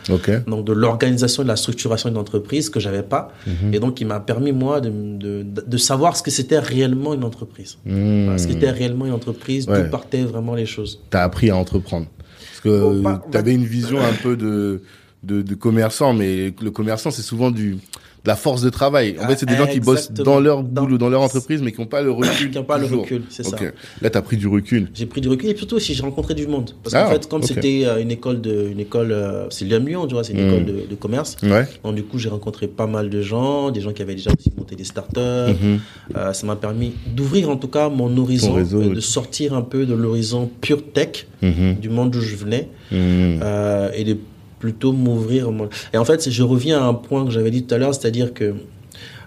donc 0.48 0.66
de 0.66 0.74
l'organisation 0.74 1.44
et 1.44 1.46
de 1.46 1.50
la 1.50 1.56
structuration 1.56 2.10
d'une 2.10 2.18
entreprise 2.18 2.70
que 2.70 2.80
j'avais 2.80 3.04
pas 3.04 3.32
Mhm. 3.48 3.74
et 3.74 3.80
donc 3.80 4.00
il 4.02 4.08
m'a 4.08 4.20
permis 4.20 4.52
moi 4.52 4.82
de, 4.82 4.90
de, 4.90 5.46
de 5.66 5.78
savoir 5.78 6.16
ce 6.18 6.24
que 6.24 6.32
c'était 6.32 6.60
réellement 6.60 7.14
une 7.14 7.24
entreprise. 7.24 7.78
Voilà, 7.86 8.38
ce 8.38 8.48
qu'était 8.48 8.70
réellement 8.72 9.06
une 9.06 9.14
entreprise 9.14 9.68
Ouais. 9.68 9.84
d'où 9.84 9.90
partaient 9.90 10.24
vraiment 10.34 10.56
les 10.56 10.65
choses 10.65 11.02
T'as 11.10 11.24
appris 11.24 11.50
à 11.50 11.56
entreprendre. 11.56 12.08
Parce 12.17 12.60
que 12.62 12.69
Bon, 12.69 13.02
bah, 13.02 13.24
tu 13.32 13.38
avais 13.38 13.54
une 13.54 13.65
vision 13.65 14.00
un 14.02 14.13
peu 14.13 14.36
de, 14.36 14.82
de, 15.24 15.41
de 15.41 15.56
commerçant, 15.56 16.13
mais 16.13 16.54
le 16.62 16.72
commerçant, 16.72 17.12
c'est 17.12 17.22
souvent 17.22 17.52
du, 17.52 17.78
de 18.24 18.30
la 18.30 18.36
force 18.38 18.62
de 18.62 18.70
travail. 18.70 19.16
En 19.20 19.24
Ah, 19.24 19.28
fait, 19.28 19.40
c'est 19.40 19.46
des 19.46 19.56
gens 19.58 19.68
qui 19.68 19.82
bossent 19.82 20.12
dans 20.12 20.40
leur 20.40 20.64
boulot, 20.64 20.98
dans 20.98 21.10
leur 21.10 21.22
entreprise, 21.22 21.62
mais 21.62 21.74
qui 21.74 21.82
n'ont 21.82 21.88
pas 21.88 22.02
le 22.02 22.12
recul. 22.12 22.50
qui 22.52 22.58
n'ont 22.58 22.64
pas 22.64 22.78
le 22.78 22.86
toujours. 22.86 23.02
recul 23.04 23.24
c'est 23.30 23.44
ça 23.44 23.58
Ok. 23.58 23.74
Là, 24.02 24.10
t'as 24.10 24.22
pris 24.22 24.38
du 24.38 24.48
recul. 24.48 24.90
j'ai 24.94 25.06
pris 25.06 25.20
du 25.20 25.28
recul 25.28 25.50
et 25.50 25.58
surtout 25.58 25.76
aussi 25.76 25.94
j'ai 25.94 26.04
rencontré 26.04 26.34
du 26.34 26.48
monde 26.48 26.72
parce 26.84 26.94
Ah, 26.96 27.04
qu'en 27.04 27.12
fait 27.12 27.28
comme 27.28 27.44
c'était 27.44 27.84
euh, 27.86 28.02
une 28.02 28.12
école 28.12 28.40
de 28.40 28.70
une 28.72 28.80
école 28.80 29.12
euh, 29.12 29.48
c'est 29.50 29.66
Lyon 29.66 30.08
tu 30.08 30.14
vois 30.14 30.24
c'est 30.24 30.34
une 30.34 30.44
Mm. 30.46 30.52
école 30.54 30.66
de, 30.66 30.74
de 30.90 30.96
commerce 30.96 31.36
Ouais. 31.44 31.68
donc 31.84 31.96
du 31.96 32.04
coup 32.04 32.18
j'ai 32.18 32.30
rencontré 32.30 32.68
pas 32.68 32.88
mal 32.88 33.10
de 33.10 33.22
gens 33.22 33.72
des 33.72 33.82
gens 33.82 33.92
qui 33.92 34.02
avaient 34.02 34.16
déjà 34.16 34.32
aussi 34.38 34.52
monté 34.58 34.76
des 34.76 34.84
startups 34.86 35.20
Mhm. 35.20 35.80
Euh, 36.16 36.32
ça 36.34 36.48
m'a 36.48 36.56
permis 36.56 36.94
d'ouvrir 37.16 37.50
en 37.50 37.58
tout 37.58 37.68
cas 37.68 37.90
mon 37.90 38.16
horizon 38.18 38.54
réseau, 38.54 38.82
euh, 38.82 38.94
de 38.96 39.00
sortir 39.02 39.54
un 39.54 39.62
peu 39.62 39.86
de 39.86 39.94
l'horizon 39.94 40.50
pure 40.62 40.82
tech 40.94 41.28
Mhm. 41.42 41.76
du 41.82 41.90
monde 41.90 42.12
d'où 42.12 42.22
je 42.22 42.36
venais 42.36 42.70
Mhm. 42.92 43.40
euh, 43.44 43.90
et 43.94 44.04
de 44.06 44.18
plutôt 44.63 44.93
m'ouvrir. 44.93 45.52
Et 45.93 45.97
en 45.97 46.06
fait, 46.06 46.30
je 46.30 46.41
reviens 46.41 46.80
à 46.82 46.86
un 46.86 46.93
point 46.93 47.26
que 47.26 47.32
j'avais 47.32 47.52
dit 47.52 47.65
tout 47.65 47.76
à 47.76 47.78
l'heure, 47.78 47.93
c'est-à-dire 47.93 48.34
que 48.34 48.56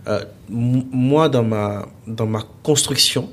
euh, 0.09 0.20
moi, 0.49 1.29
dans 1.29 1.42
ma, 1.42 1.87
dans 2.07 2.25
ma 2.25 2.42
construction, 2.62 3.29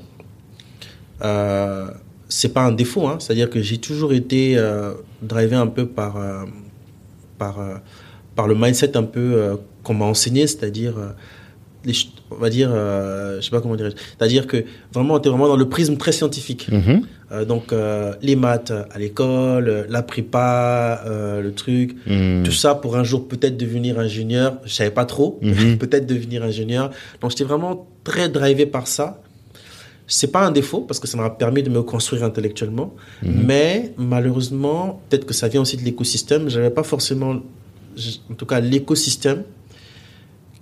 euh, 1.22 1.86
c'est 2.28 2.52
pas 2.52 2.60
un 2.60 2.72
défaut, 2.72 3.06
hein, 3.06 3.16
c'est-à-dire 3.20 3.48
que 3.48 3.62
j'ai 3.62 3.78
toujours 3.78 4.12
été 4.12 4.58
euh, 4.58 4.92
drivé 5.22 5.56
un 5.56 5.66
peu 5.66 5.86
par, 5.86 6.18
euh, 6.18 6.44
par, 7.38 7.56
par 8.36 8.48
le 8.48 8.54
mindset 8.54 8.94
un 8.98 9.04
peu 9.04 9.58
qu'on 9.82 9.94
m'a 9.94 10.04
enseigné, 10.04 10.46
c'est-à-dire. 10.46 10.96
on 12.30 12.36
va 12.36 12.50
dire, 12.50 12.68
je 12.70 13.40
sais 13.40 13.50
pas 13.50 13.62
comment 13.62 13.76
dire, 13.76 13.90
c'est-à-dire 14.18 14.46
que 14.46 14.62
vraiment, 14.92 15.14
on 15.14 15.18
était 15.18 15.30
vraiment 15.30 15.48
dans 15.48 15.56
le 15.56 15.70
prisme 15.70 15.96
très 15.96 16.12
scientifique. 16.12 16.68
Mhm. 16.70 17.06
Euh, 17.32 17.44
donc 17.44 17.72
euh, 17.72 18.12
les 18.22 18.36
maths 18.36 18.70
à 18.90 18.98
l'école, 18.98 19.86
la 19.88 20.02
prépa, 20.02 21.02
euh, 21.06 21.40
le 21.40 21.52
truc, 21.52 21.96
Mhm. 22.06 22.42
tout 22.44 22.52
ça 22.52 22.74
pour 22.74 22.96
un 22.96 23.04
jour 23.04 23.26
peut-être 23.26 23.56
devenir 23.56 23.98
ingénieur. 23.98 24.58
Je 24.64 24.74
savais 24.74 24.90
pas 24.90 25.04
trop, 25.06 25.38
Mhm. 25.42 25.78
peut-être 25.78 26.06
devenir 26.06 26.42
ingénieur. 26.44 26.90
Donc 27.20 27.30
j'étais 27.30 27.44
vraiment 27.44 27.86
très 28.04 28.28
drivé 28.28 28.66
par 28.66 28.86
ça. 28.86 29.20
C'est 30.06 30.30
pas 30.30 30.44
un 30.46 30.50
défaut 30.50 30.80
parce 30.82 31.00
que 31.00 31.06
ça 31.06 31.16
m'a 31.16 31.30
permis 31.30 31.62
de 31.62 31.70
me 31.70 31.82
construire 31.82 32.24
intellectuellement, 32.24 32.94
Mhm. 33.22 33.44
mais 33.46 33.92
malheureusement, 33.96 35.00
peut-être 35.08 35.24
que 35.24 35.32
ça 35.34 35.48
vient 35.48 35.62
aussi 35.62 35.78
de 35.78 35.82
l'écosystème. 35.82 36.50
J'avais 36.50 36.68
pas 36.70 36.82
forcément, 36.82 37.36
en 38.30 38.34
tout 38.36 38.44
cas, 38.46 38.60
l'écosystème 38.60 39.44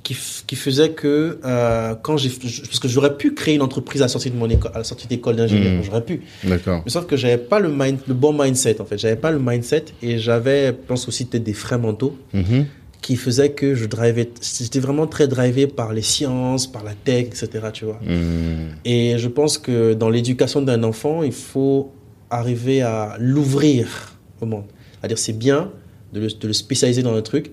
qui, 0.02 0.14
faisait 0.56 0.90
que 0.90 1.38
euh, 1.44 1.94
quand 2.02 2.16
j'ai, 2.16 2.28
parce 2.28 2.78
que 2.80 2.88
j'aurais 2.88 3.16
pu 3.16 3.34
créer 3.34 3.54
une 3.54 3.62
entreprise 3.62 4.02
à 4.02 4.06
la 4.06 4.08
sortie 4.08 4.30
de 4.30 4.36
mon 4.36 4.50
école, 4.50 4.72
à 4.74 4.78
la 4.78 4.84
sortie 4.84 5.06
d'école 5.06 5.36
d'ingénieur, 5.36 5.74
Mhm. 5.74 5.82
j'aurais 5.84 6.04
pu. 6.04 6.22
D'accord. 6.44 6.82
Mais 6.84 6.90
sauf 6.90 7.06
que 7.06 7.16
j'avais 7.16 7.38
pas 7.38 7.60
le 7.60 7.68
mind, 7.70 7.98
le 8.08 8.14
bon 8.14 8.32
mindset 8.32 8.80
en 8.80 8.84
fait. 8.84 8.98
J'avais 8.98 9.16
pas 9.16 9.30
le 9.30 9.38
mindset 9.38 9.84
et 10.02 10.18
j'avais, 10.18 10.66
je 10.68 10.72
pense 10.72 11.06
aussi 11.08 11.24
peut-être 11.24 11.44
des 11.44 11.52
freins 11.54 11.78
mentaux 11.78 12.16
Mhm. 12.34 12.66
qui 13.00 13.16
faisaient 13.16 13.50
que 13.52 13.74
je 13.74 13.86
drivais. 13.86 14.28
J'étais 14.60 14.80
vraiment 14.80 15.06
très 15.06 15.28
drivé 15.28 15.66
par 15.68 15.92
les 15.92 16.02
sciences, 16.02 16.66
par 16.66 16.82
la 16.84 16.94
tech, 16.94 17.26
etc. 17.26 17.48
Tu 17.72 17.84
vois. 17.84 18.00
Mhm. 18.04 18.76
Et 18.84 19.14
je 19.18 19.28
pense 19.28 19.56
que 19.56 19.94
dans 19.94 20.10
l'éducation 20.10 20.62
d'un 20.62 20.82
enfant, 20.82 21.22
il 21.22 21.32
faut 21.32 21.92
arriver 22.28 22.82
à 22.82 23.16
l'ouvrir 23.20 24.16
au 24.40 24.46
monde. 24.46 24.64
C'est-à-dire 24.98 25.18
c'est 25.18 25.32
bien 25.38 25.70
de 26.12 26.20
le, 26.20 26.28
de 26.28 26.46
le 26.48 26.52
spécialiser 26.52 27.02
dans 27.02 27.14
un 27.14 27.22
truc, 27.22 27.52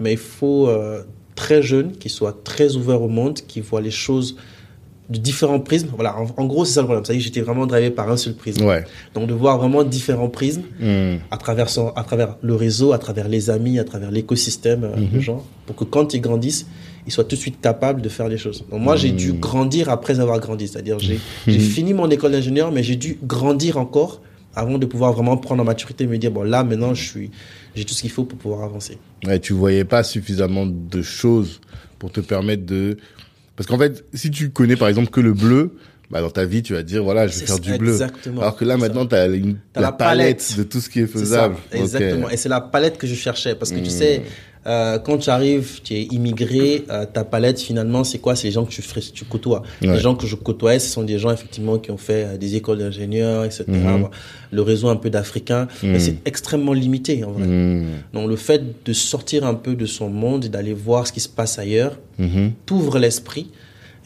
mais 0.00 0.12
il 0.12 0.18
faut 0.18 0.68
euh, 0.68 1.02
très 1.42 1.60
jeune 1.72 1.88
qu'il 2.00 2.10
soit 2.18 2.36
très 2.50 2.68
ouvert 2.78 3.00
au 3.02 3.08
monde, 3.18 3.36
qu'il 3.48 3.62
voit 3.70 3.80
les 3.88 3.96
choses 4.04 4.36
de 5.14 5.18
différents 5.18 5.60
prismes. 5.70 5.88
Voilà, 5.94 6.12
en, 6.20 6.26
en 6.42 6.46
gros, 6.52 6.64
c'est 6.66 6.74
ça 6.74 6.80
le 6.82 6.86
problème. 6.86 7.04
C'est-à-dire 7.04 7.22
que 7.22 7.28
j'étais 7.28 7.40
vraiment 7.48 7.66
drivé 7.66 7.90
par 7.90 8.10
un 8.10 8.18
seul 8.18 8.34
prisme. 8.34 8.62
Ouais. 8.66 8.84
Donc 9.14 9.26
de 9.26 9.34
voir 9.44 9.56
vraiment 9.58 9.82
différents 9.84 10.28
prismes 10.40 10.64
Mhm. 10.80 11.20
à 11.30 11.36
travers, 11.44 11.68
son, 11.70 11.88
à 12.00 12.02
travers 12.04 12.36
le 12.42 12.54
réseau, 12.54 12.92
à 12.92 12.98
travers 12.98 13.28
les 13.28 13.48
amis, 13.48 13.78
à 13.78 13.84
travers 13.84 14.10
l'écosystème 14.10 14.84
euh, 14.84 14.96
de 14.96 15.16
Mhm. 15.16 15.20
gens, 15.28 15.40
pour 15.66 15.76
que 15.76 15.84
quand 15.84 16.12
ils 16.14 16.20
grandissent, 16.20 16.66
ils 17.06 17.12
soient 17.12 17.24
tout 17.24 17.36
de 17.36 17.40
suite 17.46 17.58
capables 17.62 18.02
de 18.02 18.10
faire 18.10 18.28
les 18.28 18.36
choses. 18.44 18.64
Donc 18.70 18.80
moi, 18.82 18.96
j'ai 18.96 19.12
dû 19.12 19.32
Mhm. 19.32 19.40
grandir 19.40 19.88
après 19.96 20.20
avoir 20.20 20.38
grandi. 20.40 20.68
C'est-à-dire 20.68 20.98
j'ai 20.98 21.18
j'ai 21.52 21.58
fini 21.76 21.94
mon 21.94 22.08
école 22.10 22.32
d'ingénieur, 22.32 22.70
mais 22.74 22.82
j'ai 22.82 22.96
dû 22.96 23.18
grandir 23.22 23.78
encore 23.78 24.20
avant 24.54 24.76
de 24.76 24.86
pouvoir 24.92 25.12
vraiment 25.16 25.36
prendre 25.38 25.62
en 25.62 25.64
maturité 25.64 26.04
et 26.04 26.06
me 26.06 26.18
dire, 26.18 26.32
bon 26.32 26.42
là, 26.42 26.64
maintenant, 26.64 26.92
je 26.92 27.04
suis 27.12 27.30
j'ai 27.74 27.84
tout 27.84 27.94
ce 27.94 28.00
qu'il 28.02 28.10
faut 28.10 28.24
pour 28.24 28.38
pouvoir 28.38 28.62
avancer. 28.64 28.98
Ouais, 29.26 29.38
tu 29.38 29.52
voyais 29.52 29.84
pas 29.84 30.02
suffisamment 30.02 30.66
de 30.66 31.02
choses 31.02 31.60
pour 31.98 32.10
te 32.12 32.20
permettre 32.20 32.64
de 32.66 32.96
parce 33.56 33.66
qu'en 33.66 33.78
fait 33.78 34.04
si 34.14 34.30
tu 34.30 34.50
connais 34.50 34.76
par 34.76 34.88
exemple 34.88 35.10
que 35.10 35.20
le 35.20 35.32
bleu 35.34 35.76
bah 36.10 36.20
dans 36.22 36.30
ta 36.30 36.44
vie 36.46 36.62
tu 36.62 36.72
vas 36.74 36.82
dire 36.82 37.02
voilà 37.02 37.26
je 37.26 37.32
vais 37.38 37.46
faire 37.46 37.56
ça, 37.56 37.60
du 37.60 37.76
bleu 37.76 37.90
exactement. 37.92 38.40
alors 38.40 38.56
que 38.56 38.64
là 38.64 38.76
maintenant 38.76 39.04
tu 39.04 39.14
as 39.14 39.26
une 39.26 39.58
la, 39.74 39.82
la 39.82 39.92
palette. 39.92 40.38
palette. 40.38 40.56
de 40.58 40.62
tout 40.62 40.80
ce 40.80 40.88
qui 40.88 41.00
est 41.00 41.06
faisable 41.06 41.56
ça, 41.70 41.76
exactement. 41.78 42.30
Et 42.30 42.36
c'est 42.36 42.48
la 42.48 42.60
palette 42.60 42.96
que 42.98 43.06
je 43.06 43.14
cherchais. 43.14 43.54
Parce 43.56 43.70
que 43.72 43.76
tu 43.78 43.82
Hmm. 43.88 43.90
sais, 43.90 44.22
euh, 44.66 44.98
quand 44.98 45.18
tu 45.18 45.30
arrives, 45.30 45.80
tu 45.82 45.94
es 45.94 46.02
immigré, 46.04 46.84
euh, 46.90 47.06
ta 47.06 47.24
palette 47.24 47.60
finalement, 47.60 48.04
c'est 48.04 48.18
quoi? 48.18 48.36
C'est 48.36 48.48
les 48.48 48.52
gens 48.52 48.64
que 48.64 48.70
tu, 48.70 48.82
tu 49.12 49.24
côtoies. 49.24 49.62
Les 49.80 49.98
gens 49.98 50.14
que 50.14 50.26
je 50.26 50.34
côtoyais, 50.36 50.78
ce 50.78 50.90
sont 50.90 51.02
des 51.02 51.18
gens 51.18 51.30
effectivement 51.30 51.78
qui 51.78 51.90
ont 51.90 51.96
fait 51.96 52.24
euh, 52.24 52.36
des 52.36 52.56
écoles 52.56 52.78
d'ingénieurs, 52.78 53.44
etc. 53.44 53.64
Mhm. 53.68 54.08
Le 54.50 54.62
réseau 54.62 54.88
un 54.88 54.96
peu 54.96 55.10
d'Africains, 55.10 55.68
mais 55.82 55.94
mhm. 55.94 56.00
c'est 56.00 56.16
extrêmement 56.24 56.72
limité 56.72 57.24
en 57.24 57.32
vrai. 57.32 57.46
Mhm. 57.46 57.86
Donc 58.12 58.28
le 58.28 58.36
fait 58.36 58.84
de 58.84 58.92
sortir 58.92 59.46
un 59.46 59.54
peu 59.54 59.74
de 59.74 59.86
son 59.86 60.08
monde 60.08 60.44
et 60.44 60.48
d'aller 60.48 60.74
voir 60.74 61.06
ce 61.06 61.12
qui 61.12 61.20
se 61.20 61.28
passe 61.28 61.58
ailleurs, 61.58 61.98
t'ouvre 62.66 62.98
l'esprit. 62.98 63.50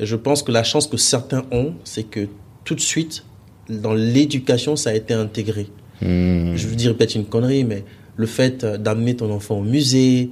Et 0.00 0.06
je 0.06 0.16
pense 0.16 0.42
que 0.42 0.52
la 0.52 0.64
chance 0.64 0.86
que 0.86 0.96
certains 0.96 1.44
ont, 1.50 1.74
c'est 1.84 2.02
que 2.02 2.28
tout 2.64 2.74
de 2.74 2.80
suite, 2.80 3.24
dans 3.68 3.94
l'éducation, 3.94 4.76
ça 4.76 4.90
a 4.90 4.94
été 4.94 5.14
intégré. 5.14 5.66
Je 6.00 6.66
veux 6.66 6.74
dire 6.74 6.96
peut-être 6.96 7.14
une 7.14 7.24
connerie, 7.24 7.64
mais 7.64 7.84
le 8.16 8.26
fait 8.26 8.64
d'amener 8.64 9.16
ton 9.16 9.30
enfant 9.32 9.58
au 9.58 9.62
musée, 9.62 10.30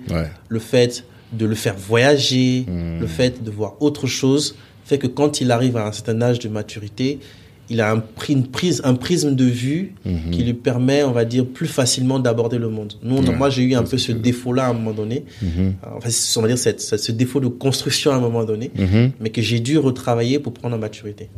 le 0.49 0.59
fait 0.59 1.05
de 1.33 1.47
le 1.47 1.55
faire 1.55 1.77
voyager, 1.77 2.67
hmm. 2.67 3.01
le 3.01 3.07
fait 3.07 3.43
de 3.43 3.51
voir 3.51 3.77
autre 3.81 4.07
chose, 4.07 4.57
fait 4.85 4.99
que 4.99 5.07
quand 5.07 5.41
il 5.41 5.51
arrive 5.51 5.77
à 5.77 5.87
un 5.87 5.93
certain 5.93 6.21
âge 6.23 6.41
de 6.41 6.49
maturité, 6.49 7.21
il 7.69 7.81
a 7.81 7.93
un, 7.93 8.03
une 8.29 8.49
prise, 8.49 8.81
un 8.83 8.95
prisme 8.95 9.37
de 9.37 9.45
vue 9.45 9.95
hmm. 10.05 10.31
qui 10.33 10.43
lui 10.43 10.55
permet, 10.55 11.05
on 11.05 11.13
va 11.13 11.25
dire, 11.25 11.47
plus 11.47 11.69
facilement 11.69 12.19
d'aborder 12.19 12.59
le 12.59 12.69
monde. 12.69 12.95
Nous, 13.05 13.23
moi, 13.33 13.49
j'ai 13.49 13.63
eu 13.63 13.75
un 13.75 13.85
peu 13.85 13.97
ce 13.97 14.11
défaut-là 14.11 14.67
à 14.67 14.71
un 14.71 14.73
moment 14.73 14.91
donné. 14.91 15.25
Hmm. 15.41 15.73
Enfin, 15.97 16.11
on 16.37 16.43
va 16.43 16.49
dire 16.49 16.59
cette, 16.59 16.81
ce 16.81 17.13
défaut 17.13 17.39
de 17.39 17.47
construction 17.47 18.11
à 18.11 18.17
un 18.17 18.21
moment 18.21 18.45
donné, 18.45 18.73
mais 19.21 19.31
que 19.31 19.41
j'ai 19.41 19.61
dû 19.61 19.79
retravailler 19.79 20.41
pour 20.41 20.53
prendre 20.53 20.75
en 20.75 20.81
maturité. 20.81 21.29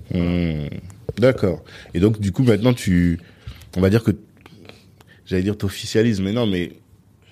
D'accord. 1.18 1.62
Et 1.92 2.00
donc, 2.00 2.18
du 2.18 2.33
coup, 2.33 2.42
maintenant, 2.42 2.72
tu, 2.72 3.20
on 3.76 3.83
va 3.83 3.90
dire 3.90 4.02
que 4.02 4.12
j'allais 5.33 5.42
dire 5.42 5.57
t'officialises, 5.57 6.21
mais 6.21 6.33
non, 6.33 6.47
mais 6.47 6.73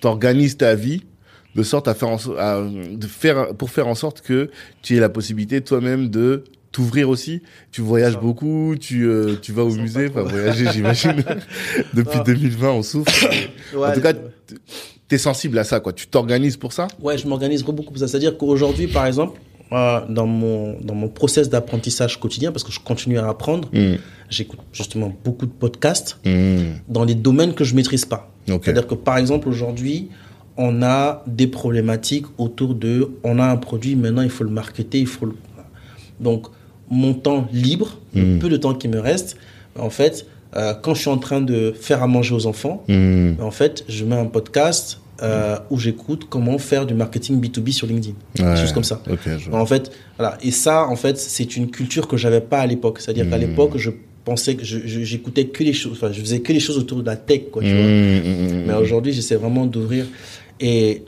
t'organises 0.01 0.57
ta 0.57 0.75
vie 0.75 1.03
de 1.55 1.63
sorte 1.63 1.87
à 1.87 1.93
faire, 1.93 2.09
en, 2.09 2.17
à, 2.37 2.61
de 2.63 3.07
faire 3.07 3.53
pour 3.55 3.69
faire 3.69 3.87
en 3.87 3.95
sorte 3.95 4.21
que 4.21 4.49
tu 4.81 4.95
aies 4.95 4.99
la 4.99 5.09
possibilité 5.09 5.61
toi-même 5.61 6.09
de 6.09 6.43
t'ouvrir 6.71 7.09
aussi. 7.09 7.41
Tu 7.71 7.81
voyages 7.81 8.17
beaucoup, 8.17 8.75
tu 8.79 9.05
euh, 9.05 9.35
tu 9.41 9.51
vas 9.51 9.63
au 9.63 9.73
musée, 9.75 10.07
enfin 10.09 10.23
voyager, 10.23 10.65
j'imagine. 10.73 11.23
Depuis 11.93 12.19
2020, 12.25 12.71
on 12.71 12.83
souffre. 12.83 13.11
en 13.75 13.93
tout 13.93 14.01
cas, 14.01 14.13
t'es 15.07 15.17
sensible 15.17 15.57
à 15.59 15.63
ça, 15.63 15.79
quoi. 15.79 15.93
Tu 15.93 16.07
t'organises 16.07 16.57
pour 16.57 16.73
ça? 16.73 16.87
Ouais, 16.99 17.17
je 17.17 17.27
m'organise 17.27 17.63
beaucoup 17.63 17.83
pour 17.83 17.97
ça. 17.97 18.07
C'est-à-dire 18.07 18.37
qu'aujourd'hui, 18.37 18.87
par 18.87 19.05
exemple, 19.05 19.39
dans 19.71 20.27
mon 20.27 20.77
dans 20.81 20.95
mon 20.95 21.07
process 21.07 21.49
d'apprentissage 21.49 22.19
quotidien 22.19 22.51
parce 22.51 22.63
que 22.63 22.71
je 22.71 22.79
continue 22.79 23.17
à 23.17 23.27
apprendre. 23.27 23.69
Hmm. 23.73 23.95
J'écoute 24.29 24.59
justement 24.73 25.13
beaucoup 25.23 25.45
de 25.45 25.51
podcasts 25.51 26.17
hmm. 26.25 26.79
dans 26.89 27.05
les 27.05 27.15
domaines 27.15 27.53
que 27.53 27.63
je 27.63 27.75
maîtrise 27.75 28.05
pas. 28.05 28.29
C'est-à-dire 28.47 28.87
que 28.87 28.95
par 28.95 29.17
exemple 29.17 29.47
aujourd'hui, 29.47 30.09
on 30.57 30.81
a 30.83 31.23
des 31.25 31.47
problématiques 31.47 32.25
autour 32.37 32.75
de 32.75 33.11
on 33.23 33.39
a 33.39 33.45
un 33.45 33.55
produit 33.55 33.95
maintenant 33.95 34.23
il 34.23 34.29
faut 34.29 34.43
le 34.43 34.49
marketer, 34.49 34.99
il 34.99 35.07
faut 35.07 35.25
le 35.25 35.35
donc 36.19 36.47
mon 36.89 37.13
temps 37.13 37.47
libre, 37.53 37.97
le 38.13 38.35
hmm. 38.35 38.39
peu 38.39 38.49
de 38.49 38.57
temps 38.57 38.73
qui 38.73 38.89
me 38.89 38.99
reste, 38.99 39.37
en 39.79 39.89
fait, 39.89 40.25
euh, 40.57 40.73
quand 40.73 40.93
je 40.93 40.99
suis 40.99 41.09
en 41.09 41.17
train 41.17 41.39
de 41.39 41.71
faire 41.71 42.03
à 42.03 42.07
manger 42.07 42.35
aux 42.35 42.45
enfants, 42.45 42.83
en 42.89 43.51
fait, 43.51 43.85
je 43.87 44.03
mets 44.03 44.17
un 44.17 44.25
podcast 44.25 44.99
euh, 45.21 45.57
où 45.69 45.77
j'écoute 45.77 46.25
comment 46.29 46.57
faire 46.57 46.85
du 46.85 46.93
marketing 46.93 47.41
B2B 47.41 47.71
sur 47.71 47.87
LinkedIn. 47.87 48.15
des 48.35 48.59
choses 48.59 48.73
comme 48.73 48.83
ça. 48.83 49.01
en 49.51 49.65
fait, 49.65 49.91
voilà. 50.17 50.37
Et 50.43 50.51
ça, 50.51 50.87
en 50.87 50.95
fait, 50.95 51.17
c'est 51.17 51.55
une 51.55 51.69
culture 51.69 52.07
que 52.07 52.17
j'avais 52.17 52.41
pas 52.41 52.59
à 52.59 52.67
l'époque. 52.67 52.99
C'est-à-dire 52.99 53.29
qu'à 53.29 53.37
hmm. 53.37 53.41
l'époque, 53.41 53.77
je 53.77 53.91
pensais 54.23 54.55
que 54.55 54.63
j'écoutais 54.63 55.45
que 55.45 55.63
les 55.63 55.73
choses, 55.73 55.93
enfin, 55.93 56.11
je 56.11 56.21
faisais 56.21 56.39
que 56.39 56.53
les 56.53 56.59
choses 56.59 56.77
autour 56.77 57.01
de 57.01 57.05
la 57.05 57.15
tech, 57.15 57.43
quoi, 57.51 57.61
tu 57.61 57.69
vois. 57.69 57.85
Hmm, 57.85 58.19
hmm, 58.19 58.63
Mais 58.67 58.73
aujourd'hui, 58.73 59.13
j'essaie 59.13 59.35
vraiment 59.35 59.65
d'ouvrir. 59.65 60.05
Et, 60.59 61.03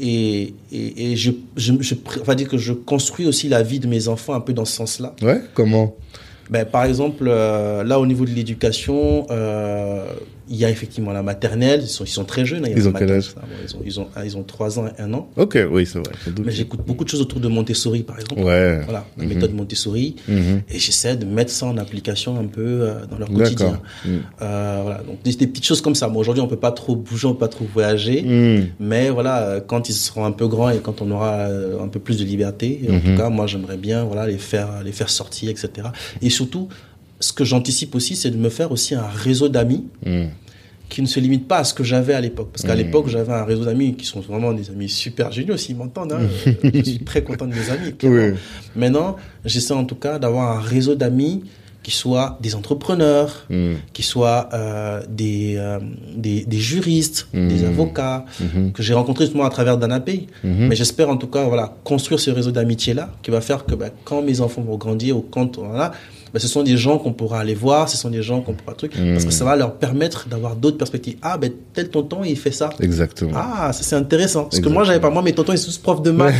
et, 0.00 0.54
et, 0.72 1.16
je, 1.16 1.30
je, 1.56 1.72
je, 1.80 2.34
dire 2.34 2.48
que 2.48 2.58
je 2.58 2.72
construis 2.72 3.26
aussi 3.26 3.48
la 3.48 3.62
vie 3.62 3.80
de 3.80 3.86
mes 3.86 4.08
enfants 4.08 4.34
un 4.34 4.40
peu 4.40 4.52
dans 4.52 4.64
ce 4.64 4.74
sens-là. 4.74 5.14
Ouais, 5.22 5.40
comment? 5.54 5.94
Ben, 6.50 6.64
Par 6.64 6.84
exemple, 6.84 7.24
euh, 7.26 7.84
là, 7.84 7.98
au 7.98 8.06
niveau 8.06 8.24
de 8.24 8.30
l'éducation, 8.30 9.26
euh, 9.30 10.06
il 10.48 10.56
y 10.56 10.64
a 10.64 10.70
effectivement 10.70 11.12
la 11.12 11.22
maternelle, 11.22 11.80
ils 11.82 11.88
sont, 11.88 12.04
ils 12.04 12.08
sont 12.08 12.24
très 12.24 12.44
jeunes. 12.44 12.64
Hein, 12.66 12.72
ils 12.76 12.88
ont 12.88 12.92
quel 12.92 13.10
âge 13.10 13.34
ils, 13.64 13.76
ont, 13.76 13.80
ils, 13.84 14.00
ont, 14.00 14.08
ils 14.24 14.36
ont 14.36 14.42
3 14.42 14.78
ans 14.78 14.86
et 14.86 15.00
1 15.00 15.12
an. 15.14 15.28
Ok, 15.36 15.58
oui, 15.70 15.86
c'est 15.86 15.98
vrai. 15.98 16.12
Mais 16.44 16.52
j'écoute 16.52 16.80
beaucoup 16.86 17.04
de 17.04 17.08
choses 17.08 17.20
autour 17.20 17.40
de 17.40 17.48
Montessori, 17.48 18.02
par 18.02 18.18
exemple. 18.20 18.42
Ouais. 18.42 18.80
Voilà, 18.84 19.06
la 19.16 19.24
mhm. 19.24 19.34
méthode 19.34 19.54
Montessori. 19.54 20.16
Mhm. 20.28 20.62
Et 20.68 20.78
j'essaie 20.78 21.16
de 21.16 21.24
mettre 21.24 21.50
ça 21.50 21.66
en 21.66 21.78
application 21.78 22.38
un 22.38 22.46
peu 22.46 22.62
euh, 22.62 23.06
dans 23.06 23.18
leur 23.18 23.30
quotidien. 23.30 23.80
Mhm. 24.04 24.20
Euh, 24.42 24.80
voilà, 24.82 25.02
donc 25.02 25.22
des, 25.22 25.46
petites 25.46 25.64
choses 25.64 25.80
comme 25.80 25.94
ça. 25.94 26.08
Moi, 26.08 26.20
aujourd'hui, 26.20 26.42
on 26.42 26.48
peut 26.48 26.56
pas 26.56 26.72
trop 26.72 26.94
bouger, 26.96 27.26
on 27.26 27.32
peut 27.32 27.40
pas 27.40 27.48
trop 27.48 27.66
voyager. 27.72 28.24
Mais 28.78 29.10
voilà, 29.10 29.42
euh, 29.42 29.60
quand 29.66 29.88
ils 29.88 29.94
seront 29.94 30.24
un 30.24 30.32
peu 30.32 30.46
grands 30.46 30.70
et 30.70 30.78
quand 30.78 31.00
on 31.00 31.10
aura 31.10 31.46
un 31.46 31.88
peu 31.88 32.00
plus 32.00 32.18
de 32.18 32.24
liberté, 32.24 32.80
en 32.90 33.00
tout 33.00 33.16
cas, 33.16 33.30
moi, 33.30 33.46
j'aimerais 33.46 33.78
bien 33.78 34.04
voilà, 34.04 34.26
les, 34.26 34.38
faire, 34.38 34.82
les 34.84 34.92
faire 34.92 35.08
sortir, 35.08 35.50
etc. 35.50 35.88
Et 36.20 36.30
surtout, 36.30 36.68
ce 37.24 37.32
que 37.32 37.44
j'anticipe 37.44 37.94
aussi, 37.94 38.16
c'est 38.16 38.30
de 38.30 38.36
me 38.36 38.50
faire 38.50 38.70
aussi 38.70 38.94
un 38.94 39.06
réseau 39.06 39.48
d'amis 39.48 39.84
hmm. 40.04 40.26
qui 40.90 41.00
ne 41.00 41.06
se 41.06 41.18
limite 41.18 41.48
pas 41.48 41.58
à 41.58 41.64
ce 41.64 41.72
que 41.72 41.82
j'avais 41.82 42.12
à 42.12 42.20
l'époque. 42.20 42.50
Parce 42.52 42.64
qu'à 42.64 42.74
hmm. 42.74 42.78
l'époque, 42.78 43.08
j'avais 43.08 43.32
un 43.32 43.44
réseau 43.44 43.64
d'amis 43.64 43.94
qui 43.94 44.04
sont 44.04 44.20
vraiment 44.20 44.52
des 44.52 44.68
amis 44.68 44.90
super 44.90 45.32
géniaux, 45.32 45.56
s'ils 45.56 45.76
m'entendent. 45.76 46.12
Hein. 46.12 46.20
je 46.62 46.82
suis 46.82 46.98
très 46.98 47.22
content 47.22 47.46
de 47.46 47.54
mes 47.54 47.70
amis. 47.70 48.34
Maintenant, 48.76 49.16
j'essaie 49.42 49.72
en 49.72 49.84
tout 49.84 49.94
cas 49.94 50.18
d'avoir 50.18 50.58
un 50.58 50.60
réseau 50.60 50.96
d'amis 50.96 51.44
qui 51.82 51.92
soient 51.92 52.38
des 52.42 52.54
entrepreneurs, 52.54 53.46
hmm. 53.48 53.74
qui 53.94 54.02
soient 54.02 54.50
euh, 54.52 55.02
des, 55.08 55.54
euh, 55.56 55.78
des, 56.14 56.44
des, 56.44 56.58
juristes, 56.58 57.28
des 57.32 57.64
avocats, 57.64 58.26
que 58.74 58.82
j'ai 58.82 58.94
rencontrés 58.94 59.24
justement 59.24 59.44
à 59.44 59.50
travers 59.50 59.78
Danapay. 59.78 60.26
Mais 60.42 60.76
j'espère 60.76 61.08
en 61.08 61.16
tout 61.16 61.28
cas 61.28 61.44
voilà, 61.44 61.74
construire 61.84 62.20
ce 62.20 62.30
réseau 62.30 62.50
d'amitié-là 62.50 63.10
qui 63.22 63.30
va 63.30 63.40
faire 63.40 63.64
que 63.64 63.74
ben, 63.74 63.90
quand 64.04 64.20
mes 64.20 64.42
enfants 64.42 64.62
vont 64.62 64.76
grandir 64.76 65.16
ou 65.16 65.22
quand 65.22 65.58
voilà, 65.58 65.92
ben, 66.34 66.40
ce 66.40 66.48
sont 66.48 66.64
des 66.64 66.76
gens 66.76 66.98
qu'on 66.98 67.12
pourra 67.12 67.38
aller 67.38 67.54
voir, 67.54 67.88
ce 67.88 67.96
sont 67.96 68.10
des 68.10 68.20
gens 68.20 68.40
qu'on 68.40 68.54
pourra 68.54 68.74
truc, 68.74 68.92
parce 69.12 69.24
que 69.24 69.30
ça 69.30 69.44
va 69.44 69.54
leur 69.54 69.76
permettre 69.76 70.28
d'avoir 70.28 70.56
d'autres 70.56 70.78
perspectives. 70.78 71.14
Ah, 71.22 71.38
ben, 71.38 71.52
tel 71.72 71.90
tonton, 71.90 72.24
il 72.24 72.36
fait 72.36 72.50
ça. 72.50 72.70
Exactement. 72.80 73.30
Ah, 73.36 73.70
c'est 73.72 73.94
intéressant. 73.94 74.46
Parce 74.46 74.58
que 74.58 74.68
moi, 74.68 74.82
j'avais 74.82 74.98
pas, 74.98 75.10
moi, 75.10 75.22
mes 75.22 75.32
tontons, 75.32 75.52
ils 75.52 75.58
sont 75.58 75.70
tous 75.70 75.78
profs 75.78 76.02
de 76.02 76.10
maths, 76.10 76.34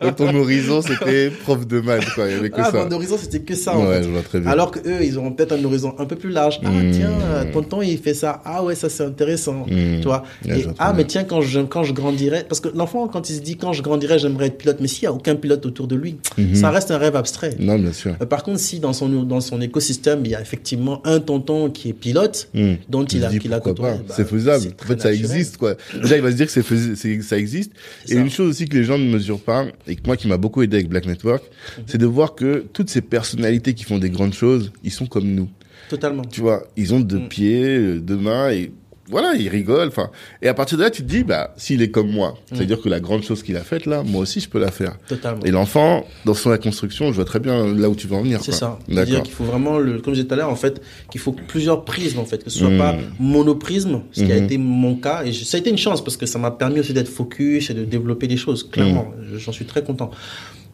Donc, 0.00 0.14
ton 0.16 0.32
horizon, 0.32 0.80
c'était 0.80 1.30
prof 1.30 1.66
de 1.66 1.80
maths, 1.80 2.08
quoi. 2.14 2.28
Il 2.28 2.36
y 2.36 2.38
avait 2.38 2.50
que 2.50 2.60
ah, 2.60 2.70
ça. 2.70 2.84
mon 2.84 2.92
horizon, 2.92 3.16
c'était 3.20 3.40
que 3.40 3.56
ça, 3.56 3.76
en 3.76 3.84
ouais, 3.84 4.04
Je 4.04 4.10
vois 4.10 4.22
très 4.22 4.38
bien. 4.38 4.48
Alors 4.48 4.70
que 4.70 4.78
eux, 4.88 5.02
ils 5.02 5.18
auront 5.18 5.32
peut-être 5.32 5.50
un 5.50 5.64
horizon 5.64 5.96
un 5.98 6.04
peu 6.04 6.14
plus 6.14 6.30
large. 6.30 6.60
Ah, 6.64 6.70
mmh. 6.70 6.90
tiens, 6.92 7.10
tonton, 7.52 7.82
il 7.82 7.98
fait 7.98 8.14
ça. 8.14 8.42
Ah, 8.44 8.62
ouais, 8.62 8.76
ça 8.76 8.88
c'est 8.88 9.04
intéressant. 9.04 9.66
Mmh. 9.66 10.00
Tu 10.00 10.04
vois. 10.04 10.22
Et, 10.46 10.64
ah, 10.78 10.92
mais 10.92 11.04
tiens, 11.04 11.24
quand 11.24 11.40
je, 11.40 11.62
quand 11.62 11.82
je 11.82 11.92
grandirai, 11.92 12.44
parce 12.48 12.60
que 12.60 12.68
l'enfant, 12.68 13.08
quand 13.08 13.28
il 13.28 13.34
se 13.34 13.40
dit, 13.40 13.56
quand 13.56 13.72
je 13.72 13.82
grandirai, 13.82 14.20
j'aimerais 14.20 14.46
être 14.46 14.58
pilote, 14.58 14.76
mais 14.78 14.86
s'il 14.86 15.02
y 15.02 15.06
a 15.06 15.12
aucun 15.12 15.34
pilote 15.34 15.66
autour 15.66 15.88
de 15.88 15.96
lui, 15.96 16.18
mmh. 16.38 16.54
ça 16.54 16.70
reste 16.70 16.92
un 16.92 16.98
rêve 16.98 17.16
abstrait. 17.16 17.56
Non, 17.58 17.76
bien 17.76 17.92
sûr. 17.92 18.03
Euh, 18.06 18.26
par 18.26 18.42
contre, 18.42 18.58
si 18.58 18.80
dans 18.80 18.92
son, 18.92 19.08
dans 19.24 19.40
son 19.40 19.60
écosystème, 19.60 20.20
il 20.24 20.30
y 20.30 20.34
a 20.34 20.40
effectivement 20.40 21.00
un 21.06 21.20
tonton 21.20 21.70
qui 21.70 21.90
est 21.90 21.92
pilote, 21.92 22.48
hmm. 22.54 22.74
dont 22.88 23.04
il, 23.04 23.24
a, 23.24 23.30
qu'il 23.30 23.52
a 23.52 23.60
côtoyé. 23.60 23.98
Bah, 24.06 24.14
c'est 24.16 24.28
faisable. 24.28 24.66
En 24.82 24.86
fait, 24.86 25.00
ça 25.00 25.12
existe, 25.12 25.56
quoi. 25.56 25.74
Déjà, 26.00 26.16
il 26.16 26.22
va 26.22 26.30
se 26.30 26.36
dire 26.36 26.46
que 26.46 26.52
c'est 26.52 27.22
ça 27.22 27.38
existe. 27.38 27.72
Et 28.08 28.14
une 28.14 28.30
chose 28.30 28.50
aussi 28.50 28.66
que 28.66 28.76
les 28.76 28.84
gens 28.84 28.98
ne 28.98 29.10
mesurent 29.10 29.40
pas, 29.40 29.66
et 29.86 29.96
que 29.96 30.02
moi 30.06 30.16
qui 30.16 30.28
m'a 30.28 30.36
beaucoup 30.36 30.62
aidé 30.62 30.76
avec 30.76 30.88
Black 30.88 31.06
Network, 31.06 31.42
mhm. 31.42 31.84
c'est 31.86 31.98
de 31.98 32.06
voir 32.06 32.34
que 32.34 32.64
toutes 32.72 32.90
ces 32.90 33.00
personnalités 33.00 33.74
qui 33.74 33.84
font 33.84 33.98
des 33.98 34.10
grandes 34.10 34.34
choses, 34.34 34.72
ils 34.82 34.92
sont 34.92 35.06
comme 35.06 35.26
nous. 35.26 35.48
Totalement. 35.88 36.24
Tu 36.24 36.40
vois, 36.40 36.66
ils 36.76 36.94
ont 36.94 37.00
deux 37.00 37.18
hmm. 37.18 37.28
pieds, 37.28 37.98
deux 37.98 38.16
mains, 38.16 38.50
et 38.50 38.72
voilà, 39.08 39.34
il 39.34 39.48
rigole. 39.48 39.88
Enfin, 39.88 40.10
et 40.40 40.48
à 40.48 40.54
partir 40.54 40.78
de 40.78 40.82
là, 40.82 40.90
tu 40.90 41.02
te 41.02 41.08
dis, 41.08 41.24
bah, 41.24 41.52
s'il 41.56 41.82
est 41.82 41.90
comme 41.90 42.10
moi, 42.10 42.30
mm. 42.30 42.56
c'est-à-dire 42.56 42.80
que 42.80 42.88
la 42.88 43.00
grande 43.00 43.22
chose 43.22 43.42
qu'il 43.42 43.56
a 43.56 43.60
faite 43.60 43.86
là, 43.86 44.02
moi 44.02 44.22
aussi, 44.22 44.40
je 44.40 44.48
peux 44.48 44.58
la 44.58 44.70
faire. 44.70 44.96
Totalement. 45.08 45.42
Et 45.44 45.50
l'enfant, 45.50 46.06
dans 46.24 46.34
son 46.34 46.56
construction, 46.56 47.08
je 47.08 47.16
vois 47.16 47.24
très 47.24 47.40
bien 47.40 47.74
là 47.74 47.90
où 47.90 47.94
tu 47.94 48.06
veux 48.06 48.16
en 48.16 48.22
venir. 48.22 48.40
C'est 48.42 48.52
ça. 48.52 48.78
C'est-à-dire 48.88 49.22
qu'il 49.22 49.34
faut 49.34 49.44
vraiment, 49.44 49.78
le, 49.78 50.00
comme 50.00 50.14
je 50.14 50.20
disais 50.20 50.28
tout 50.28 50.34
à 50.34 50.36
l'heure, 50.36 50.50
en 50.50 50.56
fait, 50.56 50.80
qu'il 51.10 51.20
faut 51.20 51.32
plusieurs 51.32 51.84
prismes, 51.84 52.18
en 52.18 52.24
fait, 52.24 52.42
que 52.42 52.50
ce 52.50 52.60
soit 52.60 52.78
pas 52.78 52.94
mm. 52.94 53.00
monoprisme, 53.20 54.02
ce 54.12 54.22
qui 54.22 54.32
a 54.32 54.36
mm-hmm. 54.36 54.44
été 54.44 54.58
mon 54.58 54.96
cas, 54.96 55.24
et 55.24 55.32
ça 55.32 55.56
a 55.56 55.60
été 55.60 55.70
une 55.70 55.78
chance 55.78 56.02
parce 56.02 56.16
que 56.16 56.26
ça 56.26 56.38
m'a 56.38 56.50
permis 56.50 56.80
aussi 56.80 56.92
d'être 56.92 57.08
focus 57.08 57.70
et 57.70 57.74
de 57.74 57.84
développer 57.84 58.26
des 58.26 58.36
choses. 58.36 58.68
Clairement, 58.68 59.12
mm. 59.18 59.38
j'en 59.38 59.52
suis 59.52 59.66
très 59.66 59.82
content. 59.82 60.10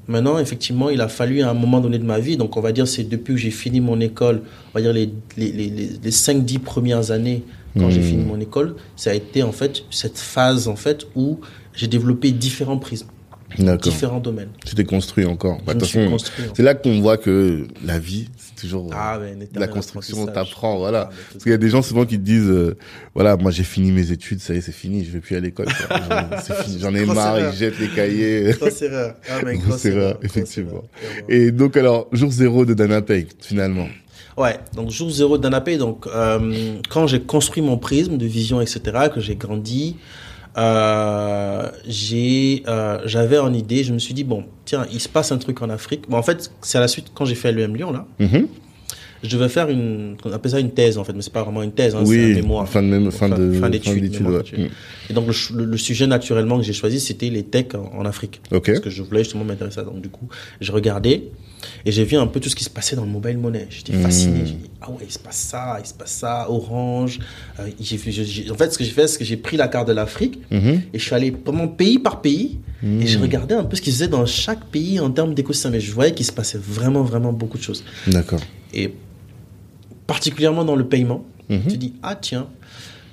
Maintenant, 0.08 0.38
effectivement, 0.38 0.90
il 0.90 1.00
a 1.00 1.08
fallu 1.08 1.42
à 1.42 1.50
un 1.50 1.54
moment 1.54 1.80
donné 1.80 1.98
de 1.98 2.04
ma 2.04 2.18
vie, 2.18 2.36
donc 2.36 2.56
on 2.56 2.60
va 2.60 2.72
dire 2.72 2.88
c'est 2.88 3.04
depuis 3.04 3.34
que 3.34 3.40
j'ai 3.40 3.50
fini 3.50 3.80
mon 3.80 4.00
école, 4.00 4.42
on 4.74 4.78
va 4.78 4.82
dire 4.82 4.92
les, 4.92 5.10
les, 5.36 5.52
les, 5.52 5.70
les 6.02 6.10
5-10 6.10 6.58
premières 6.58 7.12
années, 7.12 7.44
quand 7.78 7.90
j'ai 7.90 8.00
hmm. 8.00 8.04
fini 8.04 8.24
mon 8.24 8.40
école, 8.40 8.76
ça 8.96 9.10
a 9.10 9.14
été 9.14 9.42
en 9.42 9.52
fait 9.52 9.84
cette 9.90 10.18
phase 10.18 10.68
en 10.68 10.76
fait 10.76 11.06
où 11.14 11.40
j'ai 11.74 11.86
développé 11.86 12.32
différents 12.32 12.78
prismes. 12.78 13.08
Différents 13.58 14.20
domaines. 14.20 14.50
Tu 14.64 14.74
t'es 14.74 14.84
construit 14.84 15.24
encore. 15.24 15.60
Bah, 15.66 15.74
c'est 15.82 16.62
là 16.62 16.74
qu'on 16.74 17.00
voit 17.00 17.16
que 17.16 17.66
la 17.84 17.98
vie, 17.98 18.28
c'est 18.36 18.54
toujours 18.60 18.90
ah, 18.94 19.18
la 19.54 19.66
construction, 19.68 20.26
t'apprend, 20.26 20.78
voilà. 20.78 21.10
Ah, 21.10 21.14
Parce 21.32 21.42
qu'il 21.42 21.52
y 21.52 21.54
a 21.54 21.58
des 21.58 21.68
gens 21.68 21.82
souvent 21.82 22.06
qui 22.06 22.16
te 22.16 22.24
disent, 22.24 22.48
euh, 22.48 22.76
voilà, 23.14 23.36
moi 23.36 23.50
j'ai 23.50 23.64
fini 23.64 23.90
mes 23.90 24.12
études, 24.12 24.40
ça 24.40 24.54
y 24.54 24.58
est, 24.58 24.60
c'est 24.60 24.72
fini, 24.72 25.04
je 25.04 25.10
vais 25.10 25.20
plus 25.20 25.36
à 25.36 25.40
l'école. 25.40 25.66
J'en 26.78 26.94
ai 26.94 27.04
marre, 27.06 27.40
ils 27.40 27.56
jettent 27.56 27.78
les 27.80 27.88
cahiers. 27.88 28.52
Grosse 28.60 28.82
erreur. 28.82 29.16
Ah, 29.28 29.40
mais 29.44 29.56
grosse, 29.56 29.84
erreur, 29.84 30.18
effectivement. 30.22 30.84
Et 31.28 31.50
donc 31.50 31.76
alors, 31.76 32.08
jour 32.12 32.30
zéro 32.30 32.64
de 32.64 32.74
Dana 32.74 33.02
Pay, 33.02 33.26
finalement. 33.40 33.88
Ouais, 34.40 34.58
donc 34.74 34.88
jour 34.90 35.10
zéro 35.10 35.36
d'Anapay, 35.36 35.76
donc 35.76 36.06
euh, 36.06 36.76
quand 36.88 37.06
j'ai 37.06 37.20
construit 37.20 37.62
mon 37.62 37.76
prisme 37.76 38.16
de 38.16 38.24
vision, 38.24 38.62
etc., 38.62 38.80
que 39.12 39.20
j'ai 39.20 39.36
grandi, 39.36 39.96
euh, 40.56 41.68
euh, 42.66 42.98
j'avais 43.04 43.38
en 43.38 43.52
idée, 43.52 43.84
je 43.84 43.92
me 43.92 43.98
suis 43.98 44.14
dit, 44.14 44.24
bon, 44.24 44.44
tiens, 44.64 44.86
il 44.90 44.98
se 45.00 45.10
passe 45.10 45.30
un 45.30 45.36
truc 45.36 45.60
en 45.60 45.68
Afrique. 45.68 46.08
Bon, 46.08 46.16
en 46.16 46.22
fait, 46.22 46.50
c'est 46.62 46.78
à 46.78 46.80
la 46.80 46.88
suite, 46.88 47.08
quand 47.14 47.26
j'ai 47.26 47.34
fait 47.34 47.52
l'EM 47.52 47.76
Lyon, 47.76 47.92
là, 47.92 48.06
Mhm. 48.18 48.48
Je 49.22 49.36
devais 49.36 49.48
faire 49.48 49.68
une, 49.68 50.16
on 50.24 50.32
appelle 50.32 50.50
ça 50.52 50.60
une 50.60 50.70
thèse, 50.70 50.96
en 50.98 51.04
fait, 51.04 51.12
mais 51.12 51.22
c'est 51.22 51.32
pas 51.32 51.42
vraiment 51.42 51.62
une 51.62 51.72
thèse, 51.72 51.94
hein, 51.94 52.00
c'est 52.04 52.10
Oui, 52.10 52.32
un 52.32 52.34
mémoire. 52.36 52.68
fin 52.68 52.82
de 52.82 52.88
même- 52.88 53.10
fin 53.10 53.28
de- 53.28 53.52
fin 53.52 53.68
d'études. 53.68 54.14
ouais. 54.22 54.42
Mm. 54.58 54.68
Et 55.10 55.12
donc, 55.12 55.26
le, 55.54 55.76
sujet, 55.76 56.06
naturellement, 56.06 56.56
que 56.58 56.64
j'ai 56.64 56.72
choisi, 56.72 57.00
c'était 57.00 57.28
les 57.30 57.42
techs 57.42 57.74
en, 57.74 57.90
en 57.98 58.04
Afrique. 58.06 58.40
Parce 58.50 58.80
que 58.80 58.88
je 58.90 59.02
voulais 59.02 59.22
justement 59.24 59.44
m'intéresser 59.44 59.80
à 59.80 59.84
ça. 59.84 59.90
Donc, 59.90 60.00
du 60.00 60.08
coup, 60.08 60.26
j'ai 60.60 60.72
regardé 60.72 61.28
et 61.84 61.92
j'ai 61.92 62.04
vu 62.04 62.16
un 62.16 62.26
peu 62.26 62.40
tout 62.40 62.48
ce 62.48 62.56
qui 62.56 62.64
se 62.64 62.70
passait 62.70 62.96
dans 62.96 63.04
le 63.04 63.10
mobile 63.10 63.36
money. 63.36 63.66
J'étais 63.68 63.92
fasciné. 63.92 64.38
Mm. 64.42 64.46
J'ai 64.46 64.52
dit, 64.54 64.70
ah 64.80 64.90
ouais, 64.90 64.96
il 65.06 65.12
se 65.12 65.18
passe 65.18 65.36
ça, 65.36 65.76
il 65.82 65.86
se 65.86 65.92
passe 65.94 66.12
ça, 66.12 66.46
Orange. 66.50 67.18
Euh, 67.58 67.68
j'ai 67.80 67.98
j'ai- 67.98 68.24
j'ai- 68.24 68.50
en 68.50 68.54
fait, 68.54 68.72
ce 68.72 68.78
que 68.78 68.84
j'ai 68.84 68.90
fait, 68.92 69.06
c'est 69.06 69.18
que 69.18 69.24
j'ai 69.24 69.36
pris 69.36 69.56
la 69.58 69.68
carte 69.68 69.88
de 69.88 69.92
l'Afrique 69.92 70.38
Mhm. 70.50 70.80
et 70.94 70.98
je 70.98 71.04
suis 71.04 71.14
allé 71.14 71.30
vraiment 71.44 71.68
pays 71.68 71.98
par 71.98 72.22
pays 72.22 72.58
et 72.82 73.06
je 73.06 73.18
regardais 73.18 73.54
un 73.54 73.64
peu 73.64 73.76
ce 73.76 73.82
qui 73.82 73.90
se 73.90 73.96
faisait 73.98 74.08
dans 74.08 74.24
chaque 74.24 74.64
pays 74.66 74.98
en 75.00 75.10
termes 75.10 75.34
d'écosystème. 75.34 75.74
Et 75.74 75.80
je 75.80 75.92
voyais 75.92 76.14
qu'il 76.14 76.24
se 76.24 76.32
passait 76.32 76.56
vraiment, 76.58 77.02
vraiment 77.02 77.32
beaucoup 77.34 77.58
de 77.58 77.62
choses. 77.62 77.84
D'accord. 78.06 78.40
Et 78.72 78.94
particulièrement 80.14 80.64
dans 80.64 80.76
le 80.76 80.86
paiement, 80.94 81.22
Mhm. 81.48 81.62
tu 81.68 81.76
dis, 81.76 81.92
ah 82.02 82.14
tiens. 82.16 82.46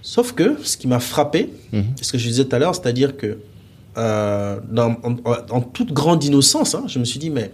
Sauf 0.01 0.27
que 0.33 0.47
ce 0.63 0.77
qui 0.77 0.87
m'a 0.87 0.99
frappé, 0.99 1.41
Mhm. 1.73 1.83
ce 2.01 2.11
que 2.11 2.17
je 2.17 2.27
disais 2.27 2.45
tout 2.45 2.55
à 2.55 2.59
l'heure, 2.59 2.75
c'est-à-dire 2.75 3.15
que 3.17 3.37
euh, 3.99 4.59
dans, 4.71 4.91
en, 5.03 5.15
en 5.57 5.61
toute 5.61 5.91
grande 5.91 6.23
innocence, 6.23 6.75
hein, 6.75 6.83
je 6.87 6.99
me 6.99 7.05
suis 7.05 7.17
dit, 7.19 7.31
mais 7.31 7.49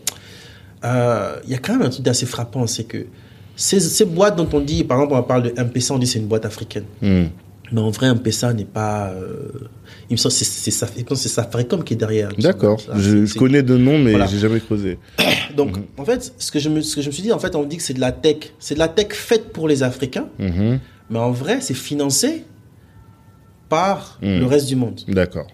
euh, 0.84 1.36
il 1.46 1.52
y 1.52 1.56
a 1.56 1.58
quand 1.58 1.72
même 1.74 1.84
un 1.84 1.90
truc 1.90 2.04
d'assez 2.04 2.26
frappant, 2.26 2.68
c'est 2.68 2.84
que 2.84 3.06
ces, 3.56 3.80
ces 3.80 4.04
boîtes 4.06 4.36
dont 4.36 4.50
on 4.52 4.60
dit, 4.60 4.84
par 4.84 4.98
exemple, 4.98 5.14
on 5.18 5.24
parle 5.24 5.44
de 5.44 5.54
M-Pesa, 5.56 5.94
on 5.94 5.98
dit 6.00 6.08
c'est 6.08 6.20
une 6.20 6.28
boîte 6.28 6.46
africaine. 6.46 6.84
Mm. 7.02 7.26
Mais 7.74 7.82
en 7.82 7.90
vrai, 7.90 8.08
M-Pesa 8.08 8.54
n'est 8.54 8.66
pas. 8.66 9.10
euh, 9.10 9.50
il 10.10 10.14
me 10.14 10.18
semble 10.18 10.34
que 10.34 10.46
c'est- 10.46 11.28
Safaricom 11.28 11.84
qui 11.84 11.94
est 11.96 11.98
derrière. 11.98 12.30
D'accord. 12.38 12.80
Je, 12.96 13.38
connais 13.38 13.64
de 13.64 13.76
nom, 13.78 13.98
mais 13.98 14.12
Voilà. 14.12 14.28
j'ai 14.28 14.38
jamais 14.38 14.60
creusé. 14.60 15.00
Donc, 15.58 15.78
en 15.98 16.06
fait, 16.06 16.34
ce 16.38 16.52
que, 16.52 16.60
je 16.60 16.70
me, 16.70 16.82
ce 16.82 16.96
que 16.96 17.02
je 17.02 17.08
me 17.08 17.12
suis 17.12 17.24
dit, 17.24 17.32
en 17.34 17.40
fait, 17.40 17.56
on 17.56 17.64
dit 17.64 17.78
que 17.78 17.84
c'est 17.84 17.94
de 17.96 18.00
la 18.00 18.12
tech. 18.12 18.54
C'est 18.60 18.76
de 18.76 18.80
la 18.80 18.88
tech 18.88 19.08
faite 19.14 19.52
pour 19.52 19.68
les 19.68 19.82
Africains, 19.84 20.28
Mhm. 20.40 20.80
mais 21.10 21.20
en 21.20 21.32
vrai, 21.32 21.60
c'est 21.62 21.74
financé 21.74 22.46
par 23.70 24.20
Mm. 24.22 24.40
le 24.40 24.46
reste 24.46 24.68
du 24.68 24.76
monde. 24.76 25.02
D'accord. 25.08 25.48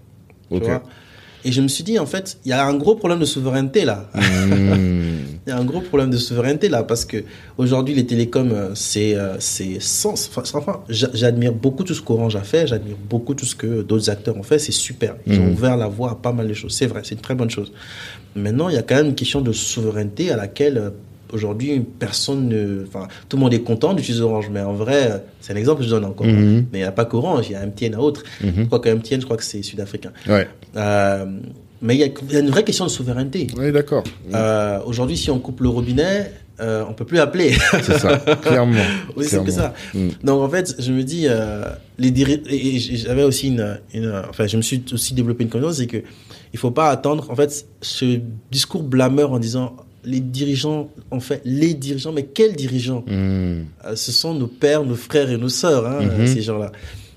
Et 1.46 1.52
je 1.52 1.62
me 1.62 1.68
suis 1.70 1.84
dit, 1.84 1.98
en 2.00 2.06
fait, 2.06 2.38
il 2.46 2.50
y 2.50 2.54
a 2.54 2.66
un 2.66 2.74
gros 2.76 2.96
problème 2.96 3.20
de 3.20 3.26
souveraineté 3.26 3.86
là. 3.86 4.10
Mm. 4.16 4.20
Il 5.48 5.52
y 5.52 5.54
a 5.54 5.58
un 5.58 5.64
gros 5.66 5.82
problème 5.82 6.10
de 6.12 6.18
souveraineté 6.18 6.68
là 6.70 6.84
parce 6.84 7.06
que 7.06 7.24
aujourd'hui 7.58 7.96
les 7.96 8.06
télécoms 8.06 8.52
euh, 8.52 8.72
c'est 8.76 9.16
euh, 9.16 9.38
c'est 9.40 9.78
sans 9.80 10.12
enfin, 10.14 10.44
enfin, 10.54 10.82
j'a- 10.90 11.10
j'admire 11.14 11.54
beaucoup 11.54 11.84
tout 11.84 11.94
ce 11.96 12.02
qu'Orange 12.02 12.36
a 12.36 12.42
fait, 12.44 12.68
j'admire 12.68 12.98
beaucoup 13.10 13.34
tout 13.34 13.46
ce 13.46 13.56
que 13.56 13.82
d'autres 13.82 14.10
acteurs 14.12 14.38
ont 14.38 14.44
fait, 14.44 14.60
c'est 14.60 14.74
super. 14.74 15.16
Ils 15.26 15.40
ont 15.40 15.46
Mhm. 15.46 15.54
ouvert 15.54 15.78
la 15.78 15.88
voie 15.88 16.12
à 16.12 16.16
pas 16.16 16.34
mal 16.34 16.48
de 16.48 16.54
choses, 16.54 16.74
c'est 16.76 16.86
vrai, 16.88 17.02
c'est 17.04 17.16
une 17.16 17.22
très 17.22 17.36
bonne 17.36 17.50
chose. 17.50 17.72
Maintenant, 18.36 18.70
il 18.70 18.76
y 18.76 18.78
a 18.78 18.84
quand 18.84 18.96
même 18.96 19.08
une 19.08 19.16
question 19.16 19.42
de 19.42 19.52
souveraineté 19.54 20.30
à 20.32 20.36
laquelle 20.36 20.78
euh, 20.78 20.90
aujourd'hui 21.34 21.80
personne 22.00 22.48
ne 22.48 22.84
enfin 22.88 23.08
tout 23.28 23.38
le 23.38 23.42
monde 23.44 23.54
est 23.54 23.62
content 23.62 23.94
d'utiliser 23.94 24.24
Orange 24.24 24.50
mais 24.52 24.62
en 24.62 24.74
vrai, 24.74 25.24
c'est 25.42 25.54
un 25.54 25.56
exemple 25.56 25.80
que 25.82 25.86
je 25.86 25.90
donne 25.92 26.06
encore. 26.06 26.26
Mhm. 26.28 26.66
Mais 26.72 26.80
il 26.80 26.82
n'y 26.82 26.88
a 26.88 26.92
pas 26.92 27.06
qu'Orange, 27.06 27.48
il 27.50 27.54
y 27.54 27.56
a 27.56 27.66
MTN 27.66 27.96
à 27.96 28.00
autre. 28.00 28.24
Je 28.42 28.48
Mhm. 28.48 28.68
crois 28.68 28.80
que 28.80 28.90
MTN, 28.90 29.20
je 29.22 29.26
crois 29.26 29.38
que 29.38 29.44
c'est 29.44 29.62
sud-africain. 29.64 30.12
Ouais. 30.28 30.48
Euh, 30.76 31.26
mais 31.82 31.96
il 31.96 32.00
y, 32.00 32.04
a- 32.04 32.08
il 32.08 32.34
y 32.34 32.38
a 32.38 32.40
une 32.40 32.50
vraie 32.50 32.64
question 32.64 32.86
de 32.86 32.90
souveraineté. 32.90 33.48
Oui, 33.58 33.72
d'accord. 33.72 34.04
Euh, 34.34 34.80
Aujourd'hui, 34.86 35.16
si 35.18 35.32
on 35.32 35.40
coupe 35.40 35.62
le 35.62 35.70
robinet, 35.70 36.32
euh, 36.60 36.84
on 36.90 36.94
peut 36.94 37.06
plus 37.06 37.20
appeler. 37.20 37.52
C'est 37.84 38.00
ça. 38.00 38.18
Clairement. 38.42 38.82
Aussi 39.16 39.30
simple 39.30 39.46
que 39.46 39.52
ça. 39.52 39.74
Mm. 39.94 40.08
Donc 40.26 40.42
en 40.42 40.50
fait, 40.50 40.76
je 40.78 40.92
me 40.92 41.04
dis, 41.04 41.26
euh, 41.30 41.64
les 41.98 42.10
et 42.10 42.76
et 42.76 42.80
j'avais 42.80 43.24
aussi 43.24 43.48
une, 43.48 43.80
une, 43.94 44.12
enfin, 44.30 44.46
je 44.48 44.58
me 44.58 44.62
suis 44.62 44.84
aussi 44.92 45.14
développé 45.14 45.44
une 45.46 45.50
connaissance, 45.50 45.78
c'est 45.78 45.88
que 45.88 45.98
il 46.54 46.60
faut 46.60 46.72
pas 46.72 46.90
attendre. 46.90 47.28
En 47.30 47.36
fait, 47.36 47.66
ce 47.82 48.20
discours 48.52 48.84
blâmeur 48.84 49.32
en 49.32 49.40
disant 49.40 49.76
les 50.06 50.20
dirigeants, 50.20 50.90
en 51.12 51.20
fait, 51.20 51.42
les 51.46 51.74
dirigeants, 51.74 52.12
mais 52.14 52.24
quels 52.26 52.56
dirigeants 52.56 53.04
Mm. 53.08 53.12
Euh, 53.12 53.96
Ce 53.96 54.12
sont 54.12 54.34
nos 54.34 54.48
pères, 54.48 54.84
nos 54.84 54.96
frères 54.96 55.30
et 55.30 55.38
nos 55.38 55.50
sœurs, 55.50 55.86
hein, 55.88 56.00
Mhm. 56.02 56.28
ces 56.28 56.42
gens-là. 56.42 56.72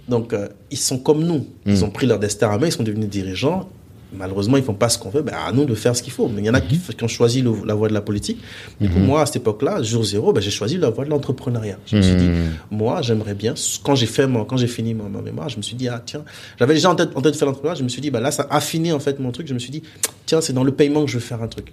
Donc 0.08 0.32
euh, 0.32 0.48
ils 0.70 0.78
sont 0.78 0.98
comme 0.98 1.24
nous. 1.24 1.46
Ils 1.66 1.74
Mhm. 1.76 1.82
ont 1.84 1.90
pris 1.90 2.06
leur 2.06 2.18
destin 2.18 2.50
à 2.50 2.58
main, 2.58 2.66
ils 2.66 2.72
sont 2.72 2.82
devenus 2.82 3.08
dirigeants. 3.08 3.68
Malheureusement, 4.14 4.56
ils 4.56 4.62
font 4.62 4.74
pas 4.74 4.88
ce 4.88 4.98
qu'on 4.98 5.08
veut. 5.10 5.22
Ben, 5.22 5.34
à 5.34 5.52
nous 5.52 5.64
de 5.64 5.74
faire 5.74 5.96
ce 5.96 6.02
qu'il 6.02 6.12
faut. 6.12 6.28
Mais 6.28 6.42
il 6.42 6.46
y 6.46 6.50
en 6.50 6.54
a 6.54 6.60
qui, 6.60 6.78
qui 6.78 7.04
ont 7.04 7.08
choisi 7.08 7.40
le- 7.42 7.64
la 7.64 7.74
voie 7.74 7.88
de 7.88 7.94
la 7.94 8.00
politique. 8.02 8.38
Du 8.80 8.88
coup, 8.88 8.98
Mhm. 8.98 9.06
moi, 9.06 9.22
à 9.22 9.26
cette 9.26 9.36
époque-là, 9.36 9.82
jour 9.82 10.04
zéro, 10.04 10.32
ben, 10.32 10.40
j'ai 10.40 10.50
choisi 10.50 10.76
la 10.78 10.90
voie 10.90 11.04
de 11.04 11.10
l'entrepreneuriat. 11.10 11.78
Je 11.86 11.96
me 11.96 12.02
suis 12.02 12.14
dit, 12.16 12.28
Mm. 12.28 12.36
moi, 12.70 13.00
j'aimerais 13.02 13.34
bien, 13.34 13.54
quand 13.82 13.94
j'ai 13.94 14.06
fait 14.06 14.26
mon, 14.26 14.44
quand 14.44 14.56
j'ai 14.56 14.66
fini 14.66 14.94
ma, 14.94 15.04
ma 15.04 15.22
mémoire, 15.22 15.48
je 15.48 15.56
me 15.56 15.62
suis 15.62 15.76
dit, 15.76 15.88
ah, 15.88 16.02
tiens, 16.04 16.22
j'avais 16.58 16.74
déjà 16.74 16.90
en 16.90 16.94
tête, 16.94 17.10
en 17.14 17.22
tête 17.22 17.32
de 17.32 17.38
faire 17.38 17.46
l'entrepreneuriat, 17.46 17.78
je 17.78 17.84
me 17.84 17.88
suis 17.88 18.02
dit, 18.02 18.10
bah, 18.10 18.20
là, 18.20 18.30
ça 18.30 18.46
a 18.50 18.56
affiné, 18.56 18.92
en 18.92 19.00
fait, 19.00 19.18
mon 19.18 19.30
truc. 19.32 19.46
Je 19.48 19.54
me 19.54 19.58
suis 19.58 19.70
dit, 19.70 19.82
tiens, 20.26 20.40
c'est 20.40 20.52
dans 20.52 20.64
le 20.64 20.72
paiement 20.72 21.04
que 21.04 21.10
je 21.10 21.14
veux 21.14 21.20
faire 21.24 21.42
un 21.42 21.48
truc. 21.48 21.72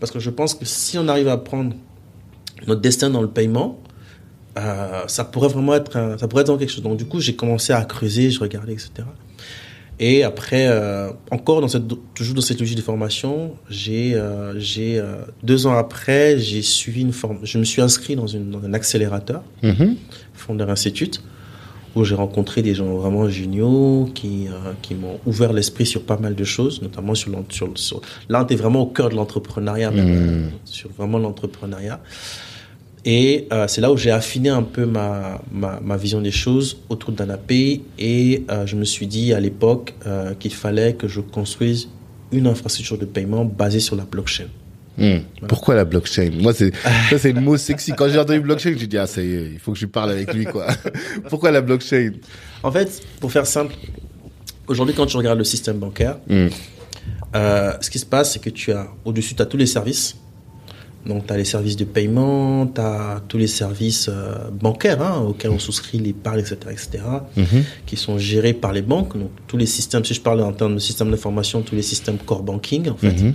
Parce 0.00 0.10
que 0.12 0.18
je 0.20 0.30
pense 0.30 0.54
que 0.54 0.64
si 0.64 0.96
on 0.98 1.06
arrive 1.08 1.28
à 1.28 1.36
prendre 1.36 1.74
notre 2.66 2.80
destin 2.80 3.10
dans 3.10 3.20
le 3.22 3.28
paiement, 3.28 3.80
euh, 4.56 5.02
ça 5.08 5.24
pourrait 5.24 5.48
vraiment 5.48 5.74
être, 5.74 5.96
un- 5.96 6.16
ça 6.16 6.28
pourrait 6.28 6.42
être 6.42 6.56
quelque 6.56 6.70
chose. 6.70 6.82
Donc, 6.82 6.96
du 6.96 7.04
coup, 7.06 7.20
j'ai 7.20 7.34
commencé 7.34 7.72
à 7.72 7.84
creuser, 7.84 8.30
je 8.30 8.38
regardais, 8.40 8.72
etc. 8.72 8.90
Et 10.00 10.24
après, 10.24 10.66
euh, 10.68 11.10
encore 11.30 11.60
dans 11.60 11.68
cette, 11.68 11.84
toujours 12.14 12.34
dans 12.34 12.40
cette 12.40 12.58
logique 12.60 12.76
de 12.76 12.82
formation, 12.82 13.52
j'ai, 13.70 14.14
euh, 14.14 14.58
j'ai 14.58 14.98
euh, 14.98 15.16
deux 15.44 15.66
ans 15.66 15.76
après, 15.76 16.38
j'ai 16.38 16.62
suivi 16.62 17.02
une 17.02 17.12
forme, 17.12 17.38
je 17.44 17.58
me 17.58 17.64
suis 17.64 17.80
inscrit 17.80 18.16
dans, 18.16 18.26
une, 18.26 18.50
dans 18.50 18.62
un 18.64 18.74
accélérateur, 18.74 19.42
Mhm. 19.62 19.94
Founder 20.34 20.64
Institute, 20.68 21.22
où 21.94 22.02
j'ai 22.02 22.16
rencontré 22.16 22.60
des 22.60 22.74
gens 22.74 22.92
vraiment 22.96 23.28
géniaux 23.28 24.10
qui, 24.14 24.48
euh, 24.48 24.72
qui 24.82 24.94
m'ont 24.96 25.20
ouvert 25.26 25.52
l'esprit 25.52 25.86
sur 25.86 26.02
pas 26.02 26.16
mal 26.18 26.34
de 26.34 26.42
choses, 26.44 26.82
notamment 26.82 27.14
sur, 27.14 27.30
sur, 27.50 27.70
sur 27.76 28.00
là, 28.28 28.40
on 28.40 28.44
était 28.44 28.56
vraiment 28.56 28.80
au 28.82 28.86
cœur 28.86 29.10
de 29.10 29.14
l'entrepreneuriat, 29.14 29.92
Mhm. 29.92 30.50
sur 30.64 30.90
vraiment 30.98 31.18
l'entrepreneuriat. 31.18 32.00
Et 33.04 33.48
euh, 33.52 33.66
c'est 33.68 33.80
là 33.80 33.92
où 33.92 33.96
j'ai 33.96 34.10
affiné 34.10 34.48
un 34.48 34.62
peu 34.62 34.86
ma, 34.86 35.42
ma, 35.52 35.80
ma 35.80 35.96
vision 35.96 36.20
des 36.20 36.30
choses 36.30 36.78
autour 36.88 37.12
d'Anapé. 37.12 37.82
Et 37.98 38.44
euh, 38.50 38.66
je 38.66 38.76
me 38.76 38.84
suis 38.84 39.06
dit 39.06 39.34
à 39.34 39.40
l'époque 39.40 39.94
euh, 40.06 40.34
qu'il 40.34 40.54
fallait 40.54 40.94
que 40.94 41.06
je 41.06 41.20
construise 41.20 41.88
une 42.32 42.46
infrastructure 42.46 42.98
de 42.98 43.04
paiement 43.04 43.44
basée 43.44 43.80
sur 43.80 43.94
la 43.96 44.04
blockchain. 44.04 44.46
Mm. 44.96 45.18
Pourquoi 45.48 45.74
la 45.74 45.84
blockchain? 45.84 46.30
Moi, 46.40 46.54
c'est 46.54 46.72
ça, 47.10 47.18
c'est 47.18 47.32
le 47.32 47.40
mot 47.40 47.56
sexy. 47.56 47.92
Quand 47.96 48.08
j'ai 48.08 48.18
entendu 48.18 48.40
blockchain, 48.40 48.74
j'ai 48.76 48.86
dit 48.86 48.96
ah 48.96 49.06
ça 49.06 49.22
y 49.22 49.34
est, 49.34 49.50
il 49.52 49.58
faut 49.58 49.72
que 49.72 49.78
je 49.78 49.86
parle 49.86 50.12
avec 50.12 50.32
lui 50.32 50.44
quoi. 50.44 50.68
Pourquoi 51.28 51.50
la 51.50 51.60
blockchain? 51.60 52.12
En 52.62 52.70
fait, 52.70 53.02
pour 53.20 53.30
faire 53.32 53.46
simple, 53.46 53.74
aujourd'hui, 54.68 54.94
quand 54.94 55.06
tu 55.06 55.16
regardes 55.16 55.38
le 55.38 55.44
système 55.44 55.78
bancaire, 55.78 56.16
Mm. 56.28 56.48
Euh, 57.34 57.72
ce 57.80 57.90
qui 57.90 57.98
se 57.98 58.06
passe, 58.06 58.32
c'est 58.32 58.38
que 58.38 58.50
tu 58.50 58.72
as 58.72 58.86
au-dessus, 59.04 59.34
tu 59.34 59.42
as 59.42 59.46
tous 59.46 59.56
les 59.56 59.66
services. 59.66 60.16
Donc, 61.06 61.26
tu 61.26 61.32
as 61.32 61.36
les 61.36 61.44
services 61.44 61.76
de 61.76 61.84
paiement, 61.84 62.66
tu 62.66 62.80
as 62.80 63.20
tous 63.28 63.36
les 63.38 63.46
services 63.46 64.08
euh, 64.08 64.34
bancaires 64.50 65.02
hein, 65.02 65.20
auxquels 65.20 65.50
on 65.50 65.58
souscrit 65.58 65.98
l'épargne, 65.98 66.40
etc., 66.40 66.56
etc., 66.70 67.04
qui 67.86 67.96
sont 67.96 68.16
gérés 68.18 68.54
par 68.54 68.72
les 68.72 68.80
banques. 68.82 69.16
Donc, 69.18 69.30
tous 69.46 69.56
les 69.58 69.66
systèmes, 69.66 70.04
si 70.04 70.14
je 70.14 70.20
parle 70.22 70.40
en 70.40 70.52
termes 70.52 70.74
de 70.74 70.78
système 70.80 71.10
d'information, 71.10 71.60
tous 71.62 71.74
les 71.74 71.82
systèmes 71.82 72.16
core 72.18 72.42
banking, 72.42 72.88
en 72.88 72.96
fait. 72.96 73.12
Mhm. 73.22 73.34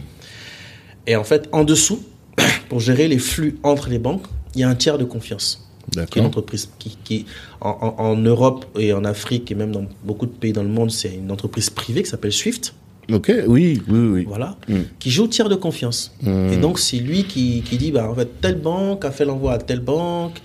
Et 1.07 1.15
en 1.15 1.23
fait, 1.23 1.47
en 1.51 1.63
dessous, 1.63 1.99
pour 2.69 2.79
gérer 2.79 3.07
les 3.07 3.19
flux 3.19 3.59
entre 3.63 3.89
les 3.89 3.99
banques, 3.99 4.25
il 4.55 4.61
y 4.61 4.63
a 4.63 4.69
un 4.69 4.75
tiers 4.75 4.97
de 4.97 5.03
confiance 5.05 5.65
qui 6.05 6.19
est 6.19 6.21
une 6.21 6.27
entreprise 6.27 6.69
qui, 6.79 6.97
qui 7.03 7.25
en, 7.61 7.69
en- 7.97 8.03
en 8.03 8.15
Europe 8.15 8.65
et 8.77 8.93
en 8.93 9.03
Afrique 9.05 9.51
et 9.51 9.55
même 9.55 9.71
dans 9.71 9.85
beaucoup 10.03 10.25
de 10.27 10.31
pays 10.31 10.53
dans 10.53 10.61
le 10.63 10.69
monde, 10.69 10.91
c'est 10.91 11.13
une 11.15 11.31
entreprise 11.31 11.69
privée 11.69 12.03
qui 12.03 12.09
s'appelle 12.09 12.31
Swift, 12.33 12.73
Ok. 13.11 13.31
Oui, 13.47 13.81
oui, 13.87 13.99
oui. 14.13 14.25
voilà, 14.27 14.55
Mm. 14.67 14.75
qui 14.99 15.09
joue 15.11 15.23
au 15.23 15.27
tiers 15.27 15.49
de 15.49 15.55
confiance. 15.55 16.11
Mm. 16.21 16.53
Et 16.53 16.57
donc 16.57 16.79
c'est 16.79 16.97
lui 16.97 17.23
qui, 17.23 17.61
qui 17.61 17.77
dit 17.77 17.91
bah 17.91 18.09
en 18.09 18.15
fait 18.15 18.29
telle 18.41 18.59
banque 18.59 19.05
a 19.05 19.11
fait 19.11 19.25
l'envoi 19.25 19.53
à 19.53 19.57
telle 19.57 19.79
banque. 19.79 20.41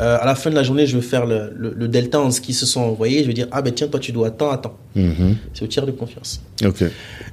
Euh, 0.00 0.16
à 0.20 0.26
la 0.26 0.36
fin 0.36 0.48
de 0.48 0.54
la 0.54 0.62
journée, 0.62 0.86
je 0.86 0.94
veux 0.94 1.02
faire 1.02 1.26
le, 1.26 1.52
le, 1.56 1.74
le 1.76 1.88
delta 1.88 2.20
en 2.20 2.30
ce 2.30 2.40
qu'ils 2.40 2.54
se 2.54 2.66
sont 2.66 2.80
envoyés. 2.82 3.22
Je 3.22 3.26
veux 3.26 3.32
dire 3.34 3.48
ah 3.50 3.62
ben 3.62 3.72
tiens 3.74 3.88
toi 3.88 3.98
tu 3.98 4.12
dois 4.12 4.28
à 4.28 4.30
tant. 4.58 4.76
Mhm. 4.94 5.36
C'est 5.54 5.64
au 5.64 5.68
tiers 5.68 5.86
de 5.86 5.90
confiance. 5.92 6.40
Ok. 6.64 6.84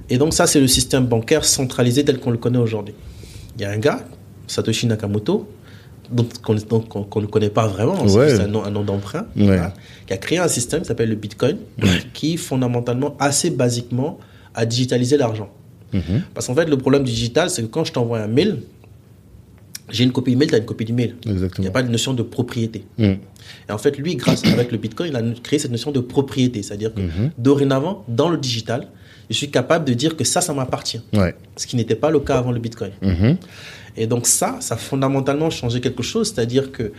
Et 0.09 0.17
donc 0.17 0.33
ça 0.33 0.47
c'est 0.47 0.59
le 0.59 0.67
système 0.67 1.05
bancaire 1.05 1.45
centralisé 1.45 2.03
tel 2.03 2.19
qu'on 2.19 2.31
le 2.31 2.37
connaît 2.37 2.57
aujourd'hui. 2.57 2.95
Il 3.57 3.61
y 3.61 3.65
a 3.65 3.71
un 3.71 3.77
gars 3.77 3.99
Satoshi 4.47 4.87
Nakamoto 4.87 5.47
dont 6.11 6.27
qu'on 6.43 7.21
ne 7.21 7.25
connaît 7.25 7.49
pas 7.49 7.65
vraiment, 7.67 8.07
c'est 8.07 8.17
Ouais. 8.17 8.39
un 8.39 8.45
nom, 8.47 8.63
un 8.63 8.69
nom 8.69 8.83
d'emprunt, 8.83 9.25
Ouais. 9.35 9.45
voilà, 9.45 9.73
qui 10.05 10.13
a 10.13 10.17
créé 10.17 10.37
un 10.37 10.47
système 10.47 10.81
qui 10.81 10.87
s'appelle 10.87 11.09
le 11.09 11.15
Bitcoin, 11.15 11.57
qui 12.13 12.37
fondamentalement, 12.37 13.15
assez 13.19 13.49
basiquement, 13.49 14.19
a 14.55 14.65
digitalisé 14.65 15.17
l'argent. 15.17 15.49
Mhm. 15.93 16.23
Parce 16.33 16.47
qu'en 16.47 16.55
fait, 16.55 16.65
le 16.65 16.77
problème 16.77 17.03
du 17.03 17.11
digital, 17.11 17.49
c'est 17.49 17.61
que 17.61 17.67
quand 17.67 17.83
je 17.85 17.93
t'envoie 17.93 18.19
un 18.19 18.27
mail, 18.27 18.61
j'ai 19.89 20.03
une 20.03 20.11
copie 20.11 20.31
email, 20.31 20.47
tu 20.47 20.55
as 20.55 20.57
une 20.57 20.65
copie 20.65 20.83
d'email. 20.85 21.13
Il 21.25 21.29
n'y 21.31 21.33
Exactement. 21.37 21.67
a 21.67 21.71
pas 21.71 21.83
de 21.83 21.89
notion 21.91 22.13
de 22.13 22.23
propriété. 22.23 22.85
Mm. 22.97 23.03
Et 23.69 23.71
en 23.71 23.77
fait, 23.77 23.97
lui, 23.97 24.15
grâce 24.15 24.43
avec 24.57 24.71
le 24.71 24.77
Bitcoin, 24.79 25.11
il 25.11 25.15
a 25.15 25.21
créé 25.43 25.59
cette 25.59 25.71
notion 25.71 25.91
de 25.91 25.99
propriété. 25.99 26.63
C'est-à-dire 26.63 26.93
que 26.93 27.01
Mhm. 27.01 27.31
dorénavant, 27.37 28.03
dans 28.07 28.29
le 28.29 28.37
digital, 28.37 28.87
je 29.29 29.35
suis 29.35 29.49
capable 29.51 29.85
de 29.85 29.93
dire 29.93 30.17
que 30.17 30.23
ça, 30.23 30.41
ça 30.41 30.53
m'appartient. 30.53 31.01
Ouais. 31.13 31.35
Ce 31.55 31.67
qui 31.67 31.75
n'était 31.75 31.95
pas 31.95 32.09
le 32.09 32.19
cas 32.19 32.37
avant 32.37 32.51
le 32.51 32.59
Bitcoin. 32.59 32.91
Mhm. 33.01 33.37
Et 33.97 34.07
donc 34.07 34.25
ça, 34.27 34.57
ça 34.59 34.73
a 34.73 34.77
fondamentalement 34.77 35.49
changé 35.49 35.79
quelque 35.81 36.03
chose. 36.03 36.33
C'est-à-dire 36.33 36.71
que 36.71 36.91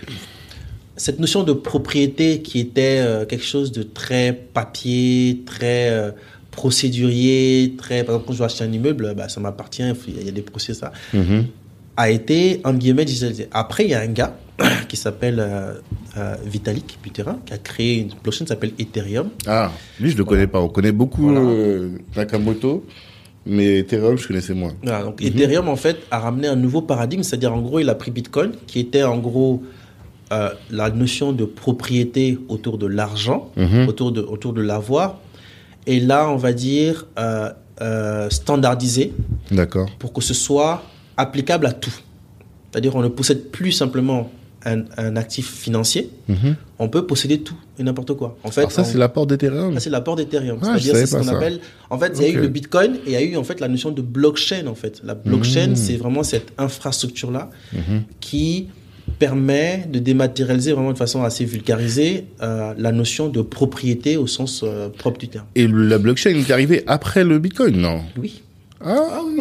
cette 0.97 1.19
notion 1.21 1.43
de 1.43 1.53
propriété 1.53 2.41
qui 2.41 2.59
était 2.61 3.01
euh, 3.01 3.27
quelque 3.27 3.45
chose 3.45 3.71
de 3.71 3.83
très 3.83 4.33
papier, 4.33 5.43
très 5.45 5.91
euh, 5.91 6.11
procédurier, 6.57 7.75
très 7.79 8.05
par 8.05 8.15
exemple 8.15 8.27
quand 8.27 8.33
je 8.33 8.39
dois 8.39 8.47
acheter 8.47 8.65
un 8.65 8.73
immeuble, 8.73 9.15
bah, 9.17 9.29
ça 9.29 9.41
m'appartient, 9.41 9.83
il 10.09 10.25
y 10.25 10.29
a 10.29 10.33
des 10.33 10.43
procès 10.43 10.75
ça, 10.75 10.93
Mhm. 11.15 11.45
a 11.97 12.11
été 12.11 12.61
en 12.65 12.75
guillemets 12.75 13.05
digitalisé. 13.05 13.49
Après 13.53 13.85
il 13.85 13.91
y 13.91 13.95
a 13.95 14.01
un 14.01 14.07
gars 14.21 14.37
qui 14.89 14.97
s'appelle 14.97 15.39
euh, 15.39 15.75
euh, 16.17 16.35
Vitalik 16.45 16.99
Buterin 17.03 17.39
qui 17.45 17.53
a 17.53 17.59
créé 17.59 17.99
une 17.99 18.11
blockchain 18.23 18.45
qui 18.45 18.49
s'appelle 18.49 18.73
Ethereum. 18.79 19.29
Ah, 19.47 19.71
lui, 20.01 20.11
je 20.11 20.17
le 20.17 20.25
connais 20.25 20.47
pas. 20.47 20.61
On 20.63 20.69
connaît 20.69 20.93
beaucoup 20.93 21.25
Voilà. 21.29 21.41
euh, 21.41 21.91
Nakamoto, 22.17 22.85
mais 23.45 23.79
Ethereum, 23.81 24.17
je 24.17 24.27
connaissais 24.27 24.55
moins. 24.55 24.73
Voilà, 24.83 25.03
donc 25.05 25.23
Ethereum 25.23 25.69
en 25.69 25.77
fait 25.77 25.99
a 26.11 26.19
ramené 26.19 26.49
un 26.49 26.57
nouveau 26.57 26.81
paradigme, 26.83 27.23
c'est-à-dire 27.23 27.53
en 27.53 27.61
gros 27.61 27.81
il 27.81 27.89
a 27.91 27.95
pris 27.95 28.11
Bitcoin 28.11 28.53
qui 28.67 28.81
était 28.81 29.03
en 29.05 29.19
gros 29.19 29.63
euh, 30.33 30.51
la 30.73 30.91
notion 30.91 31.33
de 31.33 31.45
propriété 31.45 32.37
autour 32.49 32.79
de 32.79 32.87
l'argent, 32.87 33.51
Mhm. 33.57 33.87
autour 33.89 34.11
de 34.11 34.21
autour 34.23 34.53
de 34.55 34.61
l'avoir, 34.63 35.21
et 35.87 36.01
là 36.01 36.29
on 36.31 36.37
va 36.37 36.53
dire 36.53 37.07
euh, 37.19 37.51
euh, 37.81 38.29
standardisé 38.31 39.13
D'accord. 39.51 39.89
pour 39.99 40.13
que 40.13 40.21
ce 40.21 40.35
soit 40.35 40.83
applicable 41.17 41.67
à 41.67 41.73
tout. 41.73 41.95
C'est-à-dire 42.71 42.95
on 42.97 43.03
ne 43.03 43.09
possède 43.09 43.51
plus 43.51 43.73
simplement 43.73 44.31
un, 44.65 44.83
un 44.97 45.17
actif 45.17 45.49
financier, 45.55 46.11
Mhm. 46.29 46.57
on 46.81 46.89
peut 46.89 47.07
posséder 47.07 47.39
tout 47.41 47.55
et 47.79 47.83
n'importe 47.85 48.15
quoi. 48.15 48.37
En 48.43 48.51
fait, 48.51 48.63
Alors 48.63 48.73
ça, 48.73 48.83
c'est 48.85 48.99
l'apport 48.99 49.27
d'Ethereum. 49.27 49.75
ça, 49.75 49.81
c'est 49.81 49.91
l'apport 49.91 50.17
d'Ethereum. 50.17 50.59
Ah, 50.63 50.77
je 50.77 50.83
C'est-à-dire, 50.83 50.97
c'est 50.97 51.07
ce 51.07 51.17
qu'on 51.17 51.23
ça. 51.23 51.37
appelle. 51.37 51.61
En 51.89 51.99
fait, 51.99 52.13
il 52.17 52.23
y 52.23 52.25
a 52.27 52.29
eu 52.31 52.41
le 52.41 52.49
Bitcoin 52.49 52.97
et 52.97 53.01
il 53.07 53.13
y 53.13 53.17
a 53.17 53.23
eu 53.23 53.37
en 53.37 53.45
fait 53.45 53.61
la 53.61 53.69
notion 53.69 53.93
de 53.93 54.03
blockchain. 54.03 54.67
En 54.67 54.75
fait, 54.75 55.01
la 55.05 55.15
blockchain, 55.15 55.69
Mhm. 55.69 55.77
c'est 55.77 55.97
vraiment 55.97 56.25
cette 56.25 56.53
infrastructure-là 56.59 57.51
Mhm. 57.73 58.03
qui 58.21 58.69
permet 59.19 59.87
de 59.91 59.99
dématérialiser 59.99 60.73
vraiment 60.73 60.93
de 60.93 60.99
façon 60.99 61.23
assez 61.23 61.45
vulgarisée 61.45 62.25
euh, 62.43 62.75
la 62.77 62.93
notion 62.93 63.29
de 63.29 63.41
propriété 63.41 64.17
au 64.17 64.27
sens 64.27 64.63
euh, 64.65 64.89
propre 64.89 65.19
du 65.19 65.29
terme. 65.29 65.47
Et 65.55 65.67
la 65.69 65.99
blockchain 65.99 66.31
est 66.31 66.51
arrivée 66.51 66.83
après 66.87 67.25
le 67.25 67.39
Bitcoin, 67.39 67.77
non? 67.77 68.01
Oui. 68.19 68.43
Ah, 68.85 68.95
Ah 69.11 69.21
oui, 69.27 69.41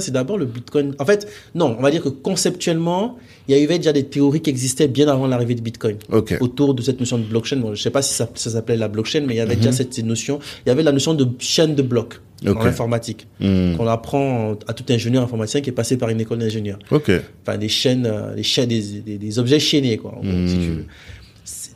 c'est- 0.00 0.10
d'abord 0.12 0.38
le 0.38 0.46
Bitcoin. 0.46 0.94
En 0.98 1.04
fait, 1.04 1.26
non, 1.54 1.74
on 1.78 1.82
va 1.82 1.90
dire 1.90 2.02
que 2.02 2.08
conceptuellement, 2.08 3.18
il 3.48 3.56
y 3.58 3.64
avait 3.64 3.78
déjà 3.78 3.92
des 3.92 4.04
théories 4.04 4.40
qui 4.40 4.50
existaient 4.50 4.88
bien 4.88 5.08
avant 5.08 5.26
l'arrivée 5.26 5.54
de 5.54 5.60
Bitcoin. 5.60 5.96
Autour 6.40 6.74
de 6.74 6.82
cette 6.82 6.98
notion 7.00 7.18
de 7.18 7.24
blockchain. 7.24 7.56
Bon, 7.56 7.68
je 7.68 7.70
ne 7.72 7.76
sais 7.76 7.90
pas 7.90 8.02
si 8.02 8.14
ça, 8.14 8.28
ça 8.34 8.50
s'appelait 8.50 8.76
la 8.76 8.88
blockchain, 8.88 9.22
mais 9.26 9.34
il 9.34 9.36
y 9.38 9.40
avait 9.40 9.54
Mhm. 9.54 9.60
déjà 9.60 9.72
cette 9.72 9.98
notion. 10.04 10.38
Il 10.64 10.68
y 10.68 10.72
avait 10.72 10.82
la 10.82 10.92
notion 10.92 11.14
de 11.14 11.26
chaîne 11.38 11.74
de 11.74 11.82
blocs 11.82 12.20
Ok. 12.46 12.54
dans 12.54 12.62
l'informatique 12.64 13.26
Hmm. 13.40 13.76
qu'on 13.76 13.86
apprend 13.86 14.54
à 14.66 14.72
tout 14.74 14.84
ingénieur 14.90 15.22
informaticien 15.22 15.60
qui 15.62 15.70
est 15.70 15.72
passé 15.72 15.96
par 15.96 16.08
une 16.10 16.20
école 16.20 16.38
d'ingénieur. 16.38 16.78
Enfin, 16.90 17.56
des 17.58 17.68
chaînes, 17.68 18.04
euh, 18.06 18.34
des 18.34 18.42
chaînes, 18.42 18.68
des, 18.68 18.82
des, 19.00 19.16
des 19.18 19.38
objets 19.38 19.58
chaînés, 19.58 19.96
quoi. 19.96 20.10
en 20.12 20.20
gros, 20.20 20.46
si 20.46 20.56
Mhm. 20.56 20.62
tu 20.64 20.70
veux. 20.72 20.84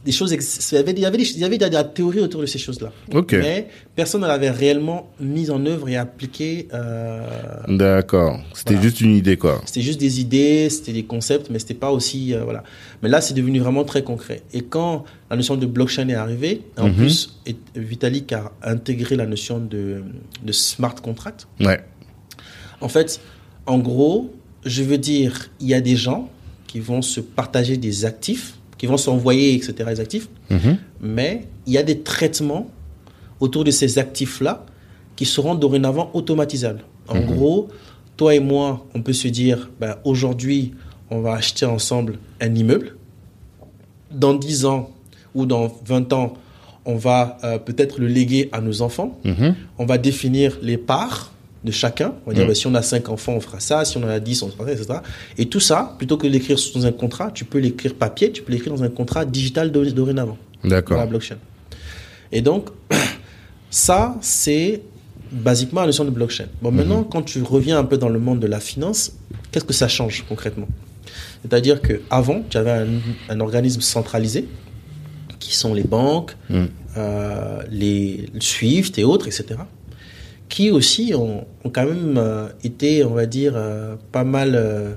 Des 0.03 0.13
choses, 0.13 0.33
il 0.33 0.77
y 0.77 0.79
avait, 0.79 0.93
il 0.93 0.99
y 1.01 1.05
avait, 1.05 1.19
des- 1.19 1.31
il 1.33 1.39
y 1.41 1.45
avait 1.45 1.59
de 1.59 1.67
la 1.67 1.85
théorie 1.85 2.21
autour 2.21 2.41
de 2.41 2.47
ces 2.47 2.59
choses-là. 2.59 2.91
Mais 3.33 3.69
personne 3.95 4.23
ne 4.23 4.27
l'avait 4.27 4.49
réellement 4.51 5.11
mise 5.21 5.51
en 5.51 5.65
œuvre 5.67 5.91
et 5.91 5.97
appliquée. 5.99 6.69
euh, 6.73 7.21
D'accord. 7.69 8.41
C'était 8.55 8.73
Voilà. 8.75 8.89
juste 8.89 9.01
une 9.03 9.15
idée, 9.15 9.37
quoi. 9.37 9.61
c'était 9.67 9.83
juste 9.83 10.01
des 10.01 10.21
idées, 10.21 10.71
c'était 10.71 10.95
des 10.95 11.03
concepts, 11.05 11.51
mais 11.51 11.59
c'était 11.59 11.75
pas 11.75 11.91
aussi 11.91 12.33
euh, 12.33 12.45
voilà. 12.45 12.63
Mais 13.03 13.11
là, 13.11 13.21
c'est 13.21 13.35
devenu 13.35 13.59
vraiment 13.61 13.85
très 13.85 14.03
concret. 14.03 14.41
Et 14.55 14.63
quand 14.63 15.05
la 15.31 15.37
notion 15.37 15.57
de 15.57 15.67
blockchain 15.67 16.09
est 16.09 16.15
arrivée, 16.15 16.63
en 16.79 16.89
Mhm. 16.89 16.95
plus, 16.95 17.39
et- 17.47 17.57
Vitalik 17.77 18.33
a 18.33 18.53
intégré 18.63 19.17
la 19.17 19.27
notion 19.27 19.59
de, 19.59 20.03
de 20.43 20.53
smart 20.53 20.95
contract. 20.95 21.47
Ouais. 21.61 21.81
En 22.81 22.89
fait, 22.89 23.21
en 23.67 23.79
gros, 23.79 24.33
je 24.65 24.83
veux 24.83 24.97
dire, 24.99 25.51
il 25.61 25.69
y 25.69 25.75
a 25.75 25.83
des 25.83 25.97
gens 25.97 26.31
qui 26.67 26.81
vont 26.81 27.03
se 27.03 27.21
partager 27.21 27.77
des 27.77 28.05
actifs, 28.07 28.55
qui 28.81 28.87
vont 28.87 28.97
s'envoyer, 28.97 29.53
etc., 29.55 29.75
les 29.91 30.01
actifs, 30.01 30.29
Mhm. 30.49 30.79
mais 31.03 31.43
il 31.67 31.75
y 31.75 31.77
a 31.77 31.83
des 31.83 32.01
traitements 32.01 32.67
autour 33.39 33.63
de 33.63 33.71
ces 33.71 33.99
actifs-là 33.99 34.65
qui 35.17 35.27
seront 35.27 35.55
dorénavant 35.55 36.11
automatisables. 36.15 36.83
En 37.07 37.17
Mhm. 37.17 37.27
gros, 37.27 37.69
toi 38.17 38.35
et 38.35 38.41
moi, 38.41 38.87
on 38.95 39.03
peut 39.03 39.13
se 39.13 39.29
dire, 39.29 39.69
ben, 39.79 39.97
aujourd'hui, 40.05 40.73
on 41.11 41.21
va 41.21 41.35
acheter 41.35 41.67
ensemble 41.67 42.19
un 42.41 42.55
immeuble. 42.55 42.97
Dans 44.11 44.33
10 44.33 44.65
ans 44.65 44.89
ou 45.35 45.45
dans 45.45 45.71
20 45.85 46.11
ans, 46.15 46.33
on 46.87 46.97
va 46.97 47.37
euh, 47.45 47.59
peut-être 47.59 48.01
le 48.01 48.07
léguer 48.07 48.49
à 48.51 48.63
nos 48.63 48.81
enfants. 48.81 49.19
Mhm. 49.25 49.57
On 49.77 49.85
va 49.85 49.99
définir 49.99 50.59
les 50.63 50.79
parts 50.79 51.33
de 51.65 51.71
chacun. 51.71 52.15
On 52.25 52.31
va 52.31 52.35
dire, 52.35 52.45
Mhm. 52.45 52.49
ben, 52.49 52.55
si 52.55 52.67
on 52.67 52.75
a 52.75 52.83
5 52.83 53.09
enfants, 53.11 53.33
on 53.35 53.41
fera 53.41 53.61
ça. 53.61 53.85
Si 53.85 53.97
on 53.99 54.03
en 54.03 54.09
a 54.09 54.19
10, 54.21 54.43
on 54.43 54.49
fera 54.51 54.65
ça, 54.67 54.73
etc. 54.73 54.95
Et 55.39 55.47
tout 55.47 55.61
ça, 55.61 55.95
plutôt 55.99 56.17
que 56.17 56.27
de 56.27 56.33
l'écrire 56.33 56.57
dans 56.75 56.87
un 56.87 56.93
contrat, 56.93 57.31
tu 57.33 57.45
peux 57.45 57.59
l'écrire 57.59 57.95
papier, 57.95 58.33
tu 58.33 58.43
peux 58.43 58.53
l'écrire 58.53 58.73
dans 58.75 58.83
un 58.83 58.89
contrat 58.89 59.25
digital 59.25 59.71
dor- 59.71 59.93
dorénavant 59.93 60.39
dans 60.65 60.71
la 60.71 60.77
D'accord. 60.77 61.07
blockchain. 61.07 61.37
Et 62.33 62.41
donc, 62.43 62.69
ça, 63.71 64.17
c'est 64.21 64.83
basiquement 65.33 65.81
la 65.83 65.87
notion 65.89 66.05
de 66.05 66.11
blockchain. 66.11 66.47
Bon, 66.63 66.71
maintenant, 66.73 67.05
quand 67.05 67.23
tu 67.23 67.43
reviens 67.43 67.79
un 67.79 67.85
peu 67.85 67.99
dans 67.99 68.09
le 68.09 68.19
monde 68.19 68.41
de 68.41 68.47
la 68.47 68.59
finance, 68.61 69.13
qu'est-ce 69.53 69.65
que 69.65 69.73
ça 69.73 69.87
change 69.89 70.25
concrètement? 70.29 70.67
C'est-à-dire 71.43 71.81
qu'avant, 71.81 72.43
tu 72.49 72.57
avais 72.57 72.71
un, 72.73 72.87
un 73.29 73.41
organisme 73.41 73.81
centralisé, 73.81 74.47
qui 75.39 75.55
sont 75.55 75.73
les 75.75 75.85
banques, 75.85 76.37
Mm. 76.51 76.65
euh, 76.97 77.63
les 77.71 78.27
Swift 78.41 78.99
et 78.99 79.05
autres, 79.05 79.27
etc., 79.27 79.61
qui 80.51 80.71
aussi 80.71 81.15
ont, 81.15 81.47
ont 81.65 81.71
quand 81.71 81.87
même 81.87 82.17
euh, 82.19 82.49
été, 82.63 83.03
on 83.05 83.15
va 83.15 83.25
dire, 83.25 83.53
euh, 83.57 83.95
pas 84.13 84.25
mal, 84.25 84.53
euh, 84.55 84.93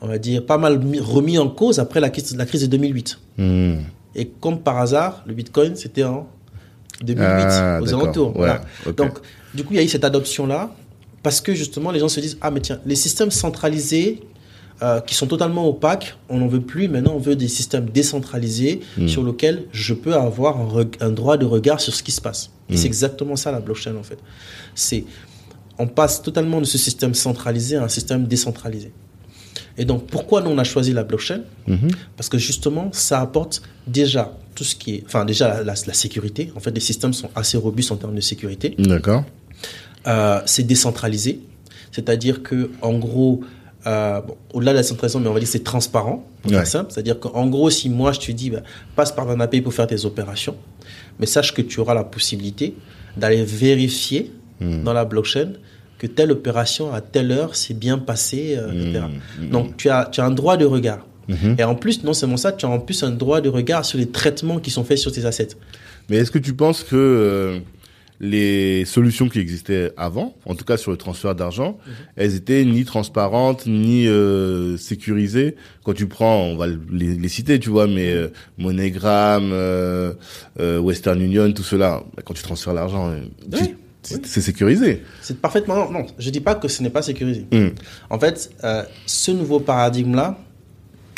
on 0.00 0.08
va 0.08 0.18
dire, 0.18 0.44
pas 0.44 0.58
mal 0.58 0.80
mis- 0.80 0.98
remis 0.98 1.38
en 1.38 1.48
cause 1.48 1.78
après 1.78 2.00
la 2.00 2.10
crise, 2.10 2.34
la 2.36 2.46
crise 2.46 2.62
de 2.62 2.66
2008. 2.66 3.18
Hmm. 3.38 3.74
Et 4.16 4.26
comme 4.40 4.58
par 4.60 4.78
hasard, 4.78 5.22
le 5.26 5.34
Bitcoin, 5.34 5.76
c'était 5.76 6.02
en 6.04 6.26
2008, 7.02 7.24
Ah, 7.28 7.78
aux 7.80 7.94
alentours. 7.94 8.28
Ouais, 8.30 8.34
Voilà. 8.46 8.60
ok. 8.86 8.94
Donc, 8.96 9.18
du 9.54 9.62
coup, 9.64 9.74
il 9.74 9.76
y 9.76 9.80
a 9.80 9.82
eu 9.84 9.88
cette 9.88 10.04
adoption-là, 10.04 10.74
parce 11.22 11.40
que 11.40 11.54
justement, 11.54 11.90
les 11.92 12.00
gens 12.00 12.08
se 12.08 12.18
disent, 12.20 12.38
ah, 12.40 12.50
mais 12.50 12.60
tiens, 12.60 12.80
les 12.86 12.96
systèmes 12.96 13.30
centralisés, 13.30 14.20
euh, 14.82 15.00
qui 15.00 15.14
sont 15.14 15.26
totalement 15.26 15.68
opaques, 15.68 16.16
on 16.28 16.38
n'en 16.38 16.48
veut 16.48 16.60
plus. 16.62 16.88
Maintenant, 16.88 17.12
on 17.14 17.18
veut 17.18 17.36
des 17.36 17.48
systèmes 17.48 17.90
décentralisés 17.90 18.80
Hmm. 18.96 19.08
sur 19.08 19.22
lesquels 19.24 19.64
je 19.72 19.94
peux 19.94 20.14
avoir 20.14 20.56
un, 21.00 21.10
droit 21.10 21.36
de 21.36 21.44
regard 21.44 21.80
sur 21.80 21.94
ce 21.94 22.02
qui 22.02 22.12
se 22.12 22.20
passe. 22.20 22.50
Et 22.68 22.74
Mm. 22.74 22.76
c'est 22.76 22.86
exactement 22.86 23.36
ça, 23.36 23.52
la 23.52 23.60
blockchain, 23.60 23.94
en 23.96 24.02
fait. 24.02 24.18
C'est, 24.74 25.04
on 25.78 25.86
passe 25.86 26.22
totalement 26.22 26.60
de 26.60 26.64
ce 26.66 26.78
système 26.78 27.14
centralisé 27.14 27.76
à 27.76 27.82
un 27.84 27.88
système 27.88 28.26
décentralisé. 28.26 28.92
Et 29.78 29.84
donc, 29.84 30.06
pourquoi 30.06 30.42
nous, 30.42 30.50
on 30.50 30.58
a 30.58 30.64
choisi 30.64 30.92
la 30.92 31.04
blockchain? 31.04 31.40
Mhm. 31.66 31.88
parce 32.16 32.28
que 32.28 32.38
justement, 32.38 32.90
ça 32.92 33.20
apporte 33.20 33.62
déjà 33.86 34.36
tout 34.54 34.64
ce 34.64 34.74
qui 34.74 34.96
est, 34.96 35.04
enfin 35.06 35.24
déjà 35.24 35.48
la, 35.48 35.62
la- 35.62 35.74
la 35.86 35.92
sécurité. 35.94 36.52
En 36.56 36.60
fait, 36.60 36.70
les 36.72 36.80
systèmes 36.80 37.12
sont 37.14 37.30
assez 37.34 37.56
robustes 37.56 37.92
en 37.92 37.96
termes 37.96 38.14
de 38.14 38.20
sécurité. 38.20 38.74
D'accord. 38.78 39.24
Euh, 40.06 40.40
c'est 40.46 40.64
décentralisé, 40.66 41.40
c'est-à-dire 41.92 42.42
que 42.42 42.70
en 42.82 42.94
gros, 42.98 43.40
euh, 43.86 44.20
bon, 44.20 44.36
au-delà 44.52 44.72
de 44.72 44.76
la 44.78 44.82
centralisation, 44.82 45.20
mais 45.20 45.28
on 45.28 45.32
va 45.32 45.40
dire 45.40 45.48
que 45.48 45.52
c'est 45.52 45.64
transparent, 45.64 46.26
faire 46.48 46.58
Ouais. 46.60 46.64
simple. 46.64 46.90
C'est-à-dire 46.92 47.18
qu'en 47.20 47.46
gros, 47.46 47.70
si 47.70 47.88
moi 47.88 48.12
je 48.12 48.20
te 48.20 48.32
dis, 48.32 48.50
bah, 48.50 48.60
passe 48.96 49.12
par 49.12 49.28
un 49.30 49.40
API 49.40 49.60
pour 49.62 49.72
faire 49.74 49.86
tes 49.86 50.04
opérations, 50.04 50.56
mais 51.18 51.26
sache 51.26 51.54
que 51.54 51.62
tu 51.62 51.80
auras 51.80 51.94
la 51.94 52.04
possibilité 52.04 52.74
d'aller 53.16 53.44
vérifier 53.44 54.32
Hmm. 54.62 54.82
dans 54.84 54.92
la 54.92 55.06
blockchain 55.06 55.52
que 55.96 56.06
telle 56.06 56.30
opération 56.32 56.92
à 56.92 57.00
telle 57.00 57.32
heure 57.32 57.56
s'est 57.56 57.72
bien 57.72 57.96
passée, 57.96 58.56
euh, 58.58 58.70
etc. 58.72 59.04
Hmm. 59.40 59.48
Donc 59.48 59.76
tu 59.78 59.88
as, 59.88 60.04
tu 60.12 60.20
as 60.20 60.26
un 60.26 60.30
droit 60.30 60.58
de 60.58 60.66
regard. 60.66 61.06
Mhm. 61.28 61.56
Et 61.58 61.64
en 61.64 61.74
plus, 61.74 62.04
non 62.04 62.12
seulement 62.12 62.36
ça, 62.36 62.52
tu 62.52 62.66
as 62.66 62.68
en 62.68 62.78
plus 62.78 63.02
un 63.02 63.10
droit 63.10 63.40
de 63.40 63.48
regard 63.48 63.86
sur 63.86 63.96
les 63.98 64.10
traitements 64.10 64.58
qui 64.58 64.70
sont 64.70 64.84
faits 64.84 64.98
sur 64.98 65.12
tes 65.12 65.24
assets. 65.24 65.48
Mais 66.10 66.16
est-ce 66.18 66.30
que 66.30 66.38
tu 66.38 66.52
penses 66.52 66.82
que 66.82 66.94
euh, 66.96 67.58
les 68.22 68.84
solutions 68.84 69.28
qui 69.30 69.38
existaient 69.40 69.92
avant, 69.96 70.34
en 70.44 70.54
tout 70.54 70.64
cas 70.66 70.76
sur 70.76 70.90
le 70.90 70.98
transfert 70.98 71.34
d'argent, 71.34 71.78
Mhm. 71.86 71.92
elles 72.16 72.34
étaient 72.36 72.64
ni 72.66 72.84
transparentes 72.84 73.66
ni 73.66 74.06
euh, 74.06 74.76
sécurisées 74.76 75.56
Quand 75.84 75.94
tu 75.94 76.06
prends, 76.06 76.42
on 76.42 76.56
va 76.56 76.66
les, 76.66 77.14
les 77.16 77.28
citer, 77.30 77.58
tu 77.58 77.70
vois, 77.70 77.86
mais 77.86 78.12
euh, 78.12 78.28
MoneyGram, 78.58 79.50
euh, 79.52 80.12
euh, 80.60 80.78
Western 80.78 81.20
Union, 81.20 81.50
tout 81.52 81.62
cela, 81.62 82.02
bah, 82.14 82.22
quand 82.24 82.34
tu 82.34 82.42
transfères 82.42 82.74
l'argent, 82.74 83.08
euh, 83.10 83.20
Oui, 83.52 83.74
c'est 84.02 84.22
oui. 84.36 84.42
sécurisé. 84.42 85.02
C'est 85.22 85.40
parfaitement. 85.40 85.74
Non, 85.76 85.90
non, 85.90 86.06
je 86.18 86.28
dis 86.30 86.40
pas 86.40 86.54
que 86.54 86.68
ce 86.68 86.82
n'est 86.82 86.90
pas 86.90 87.02
sécurisé. 87.02 87.46
Hmm. 87.52 87.68
En 88.10 88.18
fait, 88.18 88.50
euh, 88.64 88.82
ce 89.06 89.30
nouveau 89.30 89.60
paradigme-là 89.60 90.38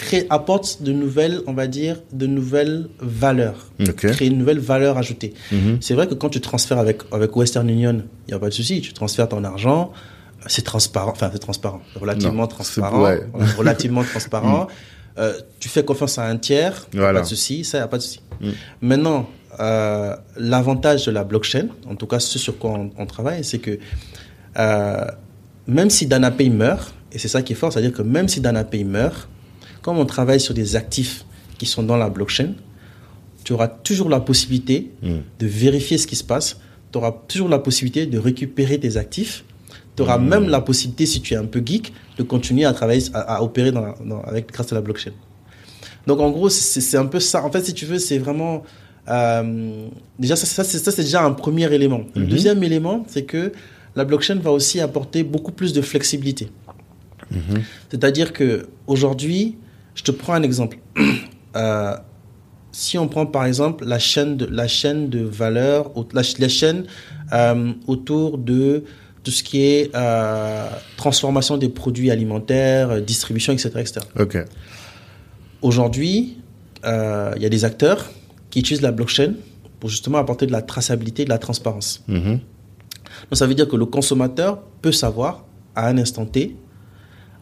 crée, 0.03 0.27
apporte 0.31 0.83
de 0.83 0.93
nouvelles, 0.93 1.41
on 1.47 1.55
va 1.55 1.67
dire, 1.67 1.97
de 2.13 2.27
nouvelles 2.27 2.89
valeurs. 3.01 3.69
Ok. 3.81 4.07
Crée 4.09 4.27
une 4.27 4.39
nouvelle 4.39 4.59
valeur 4.59 4.99
ajoutée. 4.99 5.33
Mhm. 5.51 5.79
C'est 5.81 5.95
vrai 5.95 6.07
que 6.07 6.15
quand 6.15 6.29
tu 6.29 6.41
transfères 6.41 6.79
avec, 6.79 7.03
avec 7.13 7.35
Western 7.37 7.69
Union, 7.69 8.03
il 8.27 8.31
n'y 8.31 8.35
a 8.35 8.39
pas 8.39 8.49
de 8.49 8.55
souci. 8.55 8.81
Tu 8.81 8.93
transfères 8.93 9.29
ton 9.29 9.45
argent, 9.45 9.93
euh, 9.93 10.45
c'est 10.49 10.63
transparent. 10.65 11.13
Enfin, 11.13 11.31
c'est 11.33 11.39
transparent. 11.39 11.81
Relativement 12.01 12.43
Non, 12.43 12.47
transparent. 12.49 13.03
ouais. 13.05 13.21
Relativement 13.57 14.03
transparent. 14.05 14.67
Euh, 15.19 15.33
tu 15.61 15.69
fais 15.69 15.85
confiance 15.85 16.19
à 16.19 16.25
un 16.25 16.37
tiers, 16.37 16.87
Voilà. 16.93 17.21
pas 17.21 17.25
de 17.25 17.29
souci. 17.29 17.65
Ça, 17.65 17.79
il 17.79 17.81
n'y 17.83 17.85
a 17.85 17.89
pas 17.89 17.99
de 17.99 18.03
souci. 18.03 18.21
Mm. 18.41 18.51
Maintenant, 18.81 19.29
euh, 19.61 20.17
l'avantage 20.37 21.07
de 21.07 21.11
la 21.13 21.25
blockchain, 21.25 21.67
en 21.89 21.95
tout 21.97 22.07
cas 22.07 22.19
ce 22.19 22.39
sur 22.39 22.59
quoi 22.59 22.71
on, 22.71 22.91
on 22.99 23.07
travaille, 23.07 23.45
c'est 23.45 23.59
que 23.59 23.79
euh, 24.59 25.05
même 25.67 25.91
si 25.91 26.07
DanaPay 26.07 26.49
meurt, 26.49 26.95
et 27.13 27.19
c'est 27.19 27.29
ça 27.29 27.43
qui 27.43 27.53
est 27.53 27.57
fort, 27.57 27.73
c'est-à-dire 27.73 27.93
que 27.93 28.03
même 28.03 28.27
si 28.29 28.41
DanaPay 28.41 28.85
meurt, 28.85 29.29
comme 29.83 29.99
on 29.99 30.07
travaille 30.07 30.41
sur 30.41 30.55
des 30.55 30.77
actifs 30.77 31.25
qui 31.59 31.67
sont 31.67 31.83
dans 31.83 31.97
la 31.97 32.09
blockchain, 32.09 32.53
tu 33.45 33.53
auras 33.53 33.69
toujours 33.69 34.09
la 34.09 34.21
possibilité 34.21 34.91
Hmm. 35.03 35.19
de 35.39 35.47
vérifier 35.47 35.99
ce 35.99 36.07
qui 36.07 36.17
se 36.17 36.25
passe. 36.25 36.59
Tu 36.93 36.99
auras 36.99 37.13
toujours 37.29 37.49
la 37.49 37.59
possibilité 37.59 38.07
de 38.07 38.19
récupérer 38.19 38.79
tes 38.79 38.97
actifs. 38.97 39.45
Tu 39.97 40.03
auras 40.03 40.19
même 40.19 40.49
la 40.49 40.61
possibilité, 40.61 41.05
si 41.07 41.21
tu 41.21 41.35
es 41.35 41.37
un 41.37 41.45
peu 41.47 41.61
geek, 41.65 41.93
de 42.19 42.23
continuer 42.23 42.65
à 42.65 42.73
travailler, 42.73 43.03
à, 43.15 43.37
à 43.37 43.43
opérer 43.43 43.73
dans 43.73 43.81
la- 43.83 43.95
dans- 44.05 44.23
avec, 44.23 44.51
grâce 44.53 44.71
à 44.73 44.75
la 44.75 44.81
blockchain. 44.81 45.13
Donc 46.07 46.21
en 46.21 46.31
gros, 46.31 46.49
c'est 46.49 46.97
un 46.97 47.07
peu 47.07 47.21
ça. 47.21 47.45
En 47.45 47.51
fait, 47.51 47.65
si 47.65 47.75
tu 47.75 47.85
veux, 47.87 47.99
c'est 47.99 48.19
vraiment... 48.19 48.63
euh, 49.09 49.89
déjà, 50.19 50.37
ça, 50.37 50.47
ça, 50.65 50.65
c'est 50.93 51.03
déjà 51.03 51.23
un 51.25 51.33
premier 51.33 51.73
élément. 51.73 52.03
Le 52.15 52.27
deuxième 52.27 52.63
élément, 52.63 53.05
c'est 53.09 53.25
que 53.25 53.53
la 53.97 54.05
blockchain 54.05 54.37
va 54.37 54.51
aussi 54.53 54.81
apporter 54.81 55.23
beaucoup 55.25 55.53
plus 55.53 55.73
de 55.73 55.83
flexibilité. 55.83 56.49
C'est-à-dire 57.91 58.33
que 58.33 58.67
aujourd'hui, 58.87 59.57
je 59.95 60.03
te 60.03 60.11
prends 60.11 60.35
un 60.35 60.43
exemple. 60.43 60.79
Euh, 61.55 61.95
si 62.73 62.97
on 62.97 63.09
prend 63.09 63.27
par 63.27 63.45
exemple 63.45 63.85
la 63.85 63.99
chaîne 63.99 64.39
de, 64.39 64.47
la 64.47 64.67
chaîne 64.69 65.11
de 65.11 65.21
valeur, 65.21 65.91
la, 66.15 66.23
la 66.39 66.49
chaîne 66.49 66.87
euh, 67.35 67.73
autour 67.87 68.39
de 68.39 68.85
tout 69.23 69.31
ce 69.31 69.43
qui 69.43 69.63
est 69.63 69.91
euh, 69.95 70.67
transformation 70.97 71.59
des 71.59 71.69
produits 71.69 72.11
alimentaires, 72.11 73.03
distribution, 73.03 73.53
etc. 73.53 73.71
etc. 73.77 74.01
Ok. 74.19 74.39
Aujourd'hui, 75.61 76.39
il 76.83 77.43
y 77.43 77.45
a 77.45 77.49
des 77.51 77.65
acteurs 77.67 78.11
qui 78.49 78.61
utilisent 78.61 78.81
la 78.81 78.93
blockchain 78.93 79.35
pour 79.79 79.91
justement 79.91 80.17
apporter 80.17 80.47
de 80.47 80.53
la 80.53 80.63
traçabilité, 80.63 81.25
de 81.25 81.29
la 81.29 81.39
transparence. 81.39 82.03
Mhm. 82.09 82.41
Donc 83.29 83.35
ça 83.35 83.47
veut 83.47 83.55
dire 83.55 83.69
que 83.69 83.77
le 83.77 83.85
consommateur 83.85 84.63
peut 84.81 84.91
savoir 84.91 85.45
à 85.77 85.89
un 85.89 85.99
instant 85.99 86.25
T, 86.25 86.57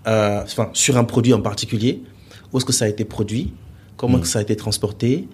enfin 0.04 0.70
sur 0.72 0.96
un 0.96 1.04
produit 1.04 1.32
en 1.32 1.40
particulier, 1.40 2.02
où 2.52 2.56
est-ce 2.58 2.64
que 2.64 2.72
ça 2.72 2.84
a 2.84 2.88
été 2.88 3.04
produit, 3.04 3.52
comment 3.96 4.16
est-ce 4.18 4.22
que 4.22 4.28
ça 4.28 4.38
a 4.40 4.42
été 4.42 4.56
transporté, 4.56 5.28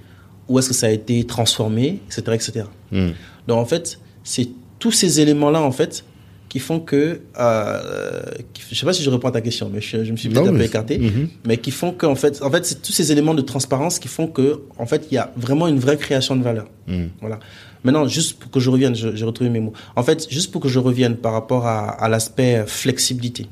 où 0.48 0.58
est-ce 0.58 0.68
que 0.68 0.74
ça 0.74 0.86
a 0.86 0.90
été 0.90 1.24
transformé, 1.24 2.00
etc., 2.06 2.22
etc. 2.34 2.64
Mhm. 2.92 3.12
Donc 3.48 3.58
en 3.58 3.64
fait, 3.64 3.98
c'est 4.24 4.48
tous 4.78 4.92
ces 4.92 5.20
éléments-là 5.20 5.62
en 5.62 5.72
fait 5.72 6.04
qui 6.48 6.60
font 6.60 6.78
que, 6.78 7.20
euh, 7.40 8.22
qui- 8.54 8.62
je 8.70 8.74
sais 8.78 8.86
pas 8.86 8.92
si 8.92 9.02
je 9.02 9.10
réponds 9.10 9.28
à 9.28 9.32
ta 9.32 9.40
question, 9.40 9.68
mais 9.72 9.80
je, 9.80 10.04
je 10.04 10.12
me 10.12 10.16
suis 10.16 10.28
peut-être 10.28 10.46
un 10.48 10.52
peu 10.52 10.62
écarté, 10.62 10.98
Mhm. 10.98 11.28
mais 11.44 11.56
qui 11.58 11.70
font 11.72 11.90
qu'en 11.92 12.14
fait, 12.14 12.40
en 12.42 12.50
fait, 12.50 12.64
c'est 12.64 12.80
tous 12.80 12.92
ces 12.92 13.10
éléments 13.10 13.34
de 13.34 13.42
transparence 13.42 13.98
qui 13.98 14.06
font 14.08 14.28
que, 14.28 14.60
en 14.78 14.86
fait, 14.86 15.08
il 15.10 15.14
y 15.14 15.18
a 15.18 15.32
vraiment 15.36 15.66
une 15.66 15.78
vraie 15.80 15.96
création 15.96 16.36
de 16.36 16.42
valeur. 16.44 16.66
Mhm. 16.86 17.08
Voilà. 17.20 17.40
Maintenant, 17.82 18.06
juste 18.06 18.38
pour 18.38 18.50
que 18.50 18.60
je 18.60 18.70
revienne, 18.70 18.94
j'ai 18.94 19.24
retrouvé 19.24 19.50
mes 19.50 19.60
mots. 19.60 19.72
En 19.96 20.02
fait, 20.04 20.28
juste 20.30 20.50
pour 20.52 20.60
que 20.60 20.68
je 20.68 20.78
revienne 20.78 21.16
par 21.16 21.32
rapport 21.32 21.66
à, 21.66 21.88
à 21.90 22.08
l'aspect 22.08 22.64
flexibilité. 22.66 23.46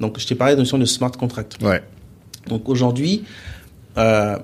Donc, 0.00 0.18
je 0.18 0.26
t'ai 0.26 0.34
parlé 0.34 0.54
de 0.54 0.58
la 0.58 0.62
notion 0.62 0.78
de 0.78 0.84
smart 0.84 1.10
contract. 1.12 1.56
Ouais. 1.62 1.82
Donc, 2.48 2.68
aujourd'hui, 2.68 3.24
euh, 3.98 4.36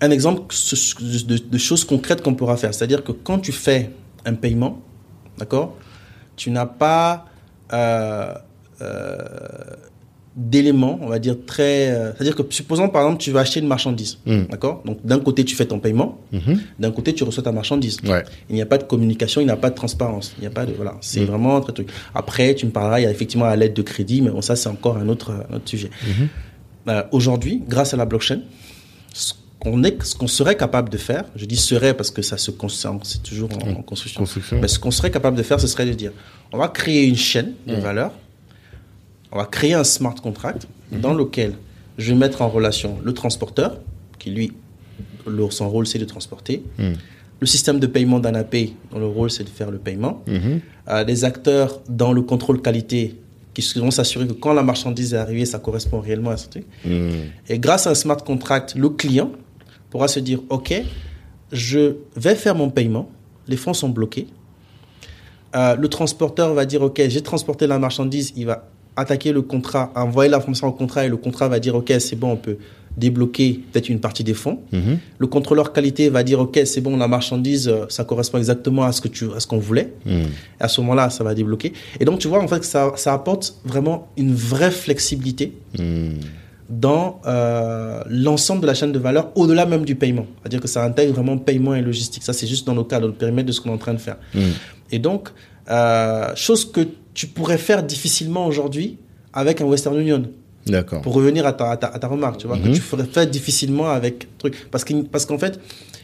un 0.00 0.10
exemple 0.10 0.42
de, 0.50 1.58
choses 1.58 1.84
concrètes 1.84 2.22
qu'on 2.22 2.34
pourra 2.34 2.56
faire. 2.56 2.72
C'est-à-dire 2.74 3.04
que 3.04 3.12
quand 3.12 3.38
tu 3.38 3.52
fais 3.52 3.90
un 4.24 4.34
paiement, 4.34 4.80
d'accord, 5.38 5.76
tu 6.36 6.50
n'as 6.50 6.66
pas 6.66 7.26
euh, 7.72 8.34
euh, 8.80 9.16
d'éléments, 10.36 10.98
on 11.02 11.08
va 11.08 11.18
dire 11.18 11.36
très. 11.46 11.88
C'est-à-dire 12.16 12.34
que 12.36 12.42
supposons 12.50 12.88
par 12.88 13.02
exemple 13.02 13.20
tu 13.20 13.30
vas 13.30 13.40
acheter 13.40 13.60
une 13.60 13.66
marchandise, 13.66 14.18
Mm. 14.24 14.44
d'accord. 14.50 14.82
Donc 14.86 15.04
d'un 15.04 15.18
côté 15.18 15.44
tu 15.44 15.54
fais 15.54 15.66
ton 15.66 15.80
paiement, 15.80 16.18
Mhm. 16.32 16.60
d'un 16.78 16.90
côté 16.92 17.12
tu 17.12 17.24
reçois 17.24 17.42
ta 17.42 17.52
marchandise. 17.52 17.98
Ouais. 18.06 18.22
Il 18.48 18.54
n'y 18.54 18.62
a 18.62 18.66
pas 18.66 18.78
de 18.78 18.84
communication, 18.84 19.40
il 19.40 19.44
n'y 19.46 19.50
a 19.50 19.56
pas 19.56 19.70
de 19.70 19.74
transparence. 19.74 20.32
Il 20.38 20.42
n'y 20.42 20.46
a 20.46 20.50
pas 20.50 20.64
de 20.66 20.72
voilà, 20.72 20.96
c'est 21.00 21.20
Mm. 21.22 21.24
vraiment 21.26 21.56
un 21.56 21.60
très 21.60 21.72
truc. 21.72 21.90
Après, 22.14 22.54
tu 22.54 22.64
me 22.64 22.70
parleras, 22.70 23.00
il 23.00 23.02
y 23.02 23.06
a 23.06 23.10
effectivement 23.10 23.46
la 23.46 23.56
lettre 23.56 23.74
de 23.74 23.82
crédit, 23.82 24.22
mais 24.22 24.30
bon, 24.30 24.40
ça 24.40 24.56
c'est 24.56 24.68
encore 24.68 24.96
un 24.96 25.08
autre, 25.08 25.32
un 25.50 25.56
autre 25.56 25.68
sujet. 25.68 25.90
Euh, 26.88 27.02
Aujourd'hui, 27.12 27.62
grâce 27.68 27.94
à 27.94 27.96
la 27.96 28.04
blockchain, 28.06 28.40
ce 29.12 29.34
qu'on 29.58 29.82
qu'on 30.18 30.26
serait 30.26 30.56
capable 30.56 30.88
de 30.88 30.96
faire, 30.96 31.24
je 31.36 31.44
dis 31.44 31.56
serait 31.56 31.94
parce 31.94 32.10
que 32.10 32.22
ça 32.22 32.38
se 32.38 32.50
c'est 33.04 33.22
toujours 33.22 33.50
en, 33.52 33.70
en 33.70 33.82
construction. 33.82 34.20
Construction. 34.22 34.58
Mais 34.60 34.68
ce 34.68 34.78
qu'on 34.78 34.90
serait 34.90 35.10
capable 35.10 35.36
de 35.36 35.42
faire, 35.42 35.60
ce 35.60 35.66
serait 35.66 35.84
de 35.86 35.92
dire, 35.92 36.12
on 36.52 36.58
va 36.58 36.68
créer 36.68 37.04
une 37.06 37.16
chaîne 37.16 37.52
de 37.66 37.74
valeur, 37.74 38.12
on 39.32 39.36
va 39.36 39.44
créer 39.44 39.74
un 39.74 39.84
smart 39.84 40.14
contract 40.14 40.66
dans 40.90 41.12
lequel 41.14 41.52
je 41.98 42.12
vais 42.12 42.18
mettre 42.18 42.40
en 42.42 42.48
relation 42.48 42.98
le 43.04 43.12
transporteur, 43.12 43.78
qui 44.18 44.30
lui, 44.30 44.52
son 45.50 45.68
rôle 45.68 45.86
c'est 45.86 45.98
de 45.98 46.06
transporter, 46.06 46.62
Mhm. 46.78 46.94
le 47.40 47.46
système 47.46 47.78
de 47.78 47.86
paiement 47.86 48.18
d'ANAPay, 48.20 48.72
dont 48.90 48.98
le 48.98 49.06
rôle 49.06 49.30
c'est 49.30 49.44
de 49.44 49.50
faire 49.50 49.70
le 49.70 49.78
paiement, 49.78 50.22
Mhm. 50.26 50.60
euh, 50.88 51.04
les 51.04 51.24
acteurs 51.26 51.80
dans 51.88 52.12
le 52.14 52.22
contrôle 52.22 52.62
qualité 52.62 53.16
qui 53.54 53.78
vont 53.78 53.90
s'assurer 53.90 54.26
que 54.26 54.32
quand 54.32 54.52
la 54.52 54.62
marchandise 54.62 55.14
est 55.14 55.18
arrivée, 55.18 55.44
ça 55.44 55.58
correspond 55.58 56.00
réellement 56.00 56.30
à 56.30 56.36
ce 56.36 56.48
truc. 56.48 56.64
Mhm. 56.84 57.10
Et 57.48 57.58
grâce 57.58 57.86
à 57.86 57.90
un 57.90 57.94
smart 57.94 58.16
contract, 58.16 58.74
le 58.76 58.88
client 58.90 59.32
pourra 59.90 60.08
se 60.08 60.20
dire, 60.20 60.40
OK, 60.50 60.72
je 61.52 61.96
vais 62.16 62.34
faire 62.34 62.54
mon 62.54 62.70
paiement, 62.70 63.10
les 63.48 63.56
fonds 63.56 63.74
sont 63.74 63.88
bloqués. 63.88 64.28
Euh, 65.56 65.74
le 65.74 65.88
transporteur 65.88 66.54
va 66.54 66.64
dire, 66.64 66.82
OK, 66.82 67.02
j'ai 67.08 67.22
transporté 67.22 67.66
la 67.66 67.78
marchandise, 67.78 68.32
il 68.36 68.46
va 68.46 68.68
attaquer 68.96 69.32
le 69.32 69.42
contrat, 69.42 69.92
envoyer 69.96 70.30
l'information 70.30 70.68
au 70.68 70.72
contrat 70.72 71.04
et 71.04 71.08
le 71.08 71.16
contrat 71.16 71.48
va 71.48 71.58
dire, 71.58 71.74
OK, 71.74 71.92
c'est 71.98 72.16
bon, 72.16 72.32
on 72.32 72.36
peut 72.36 72.58
débloquer 72.96 73.60
peut-être 73.72 73.88
une 73.88 74.00
partie 74.00 74.24
des 74.24 74.34
fonds. 74.34 74.60
Mhm. 74.72 74.98
Le 75.18 75.26
contrôleur 75.26 75.72
qualité 75.72 76.08
va 76.08 76.22
dire, 76.22 76.40
OK, 76.40 76.60
c'est 76.64 76.80
bon, 76.80 76.96
la 76.96 77.08
marchandise, 77.08 77.68
euh, 77.68 77.86
ça 77.88 78.04
correspond 78.04 78.38
exactement 78.38 78.82
à 78.84 78.92
ce 78.92 79.00
que 79.00 79.08
tu, 79.08 79.26
à 79.34 79.40
ce 79.40 79.46
qu'on 79.46 79.58
voulait. 79.58 79.92
Mhm. 80.06 80.26
À 80.58 80.68
ce 80.68 80.80
moment-là, 80.80 81.10
ça 81.10 81.24
va 81.24 81.34
débloquer. 81.34 81.72
Et 81.98 82.04
donc, 82.04 82.18
tu 82.18 82.28
vois, 82.28 82.42
en 82.42 82.48
fait, 82.48 82.60
que 82.60 82.66
ça, 82.66 82.92
ça 82.96 83.12
apporte 83.14 83.54
vraiment 83.64 84.08
une 84.16 84.34
vraie 84.34 84.70
flexibilité 84.70 85.52
Mhm. 85.78 86.14
dans 86.68 87.20
euh, 87.26 88.02
l'ensemble 88.08 88.62
de 88.62 88.66
la 88.66 88.74
chaîne 88.74 88.92
de 88.92 88.98
valeur, 88.98 89.30
au-delà 89.34 89.66
même 89.66 89.84
du 89.84 89.94
paiement. 89.94 90.26
C'est-à-dire 90.40 90.60
que 90.60 90.68
ça 90.68 90.84
intègre 90.84 91.14
vraiment 91.14 91.36
paiement 91.38 91.74
et 91.74 91.82
logistique. 91.82 92.22
Ça, 92.22 92.32
c'est 92.32 92.46
juste 92.46 92.66
dans 92.66 92.74
le 92.74 92.84
cadre, 92.84 93.02
dans 93.06 93.12
le 93.12 93.18
périmètre 93.18 93.46
de 93.46 93.52
ce 93.52 93.60
qu'on 93.60 93.70
est 93.70 93.74
en 93.74 93.78
train 93.78 93.94
de 93.94 93.98
faire. 93.98 94.16
Et 94.92 94.98
donc, 94.98 95.30
euh, 95.70 96.34
chose 96.34 96.70
que 96.70 96.80
tu 97.14 97.26
pourrais 97.26 97.58
faire 97.58 97.82
difficilement 97.82 98.46
aujourd'hui 98.46 98.98
avec 99.32 99.60
un 99.60 99.64
Western 99.64 99.98
Union. 99.98 100.22
D'accord. 100.66 101.00
Pour 101.02 101.14
revenir 101.14 101.46
à 101.46 101.52
ta, 101.52 101.70
à 101.70 101.76
ta, 101.76 101.86
à 101.88 101.98
ta 101.98 102.06
remarque, 102.06 102.38
tu 102.38 102.46
vois, 102.46 102.58
que 102.58 102.68
Mhm. 102.68 102.74
tu 102.74 102.80
ferais 102.80 103.04
faire 103.06 103.26
difficilement 103.26 103.88
avec 103.88 104.28
truc. 104.38 104.54
Parce 104.70 104.84
qu'en 104.84 105.02
parce 105.04 105.24
qu'en 105.26 105.38
fait, 105.38 105.58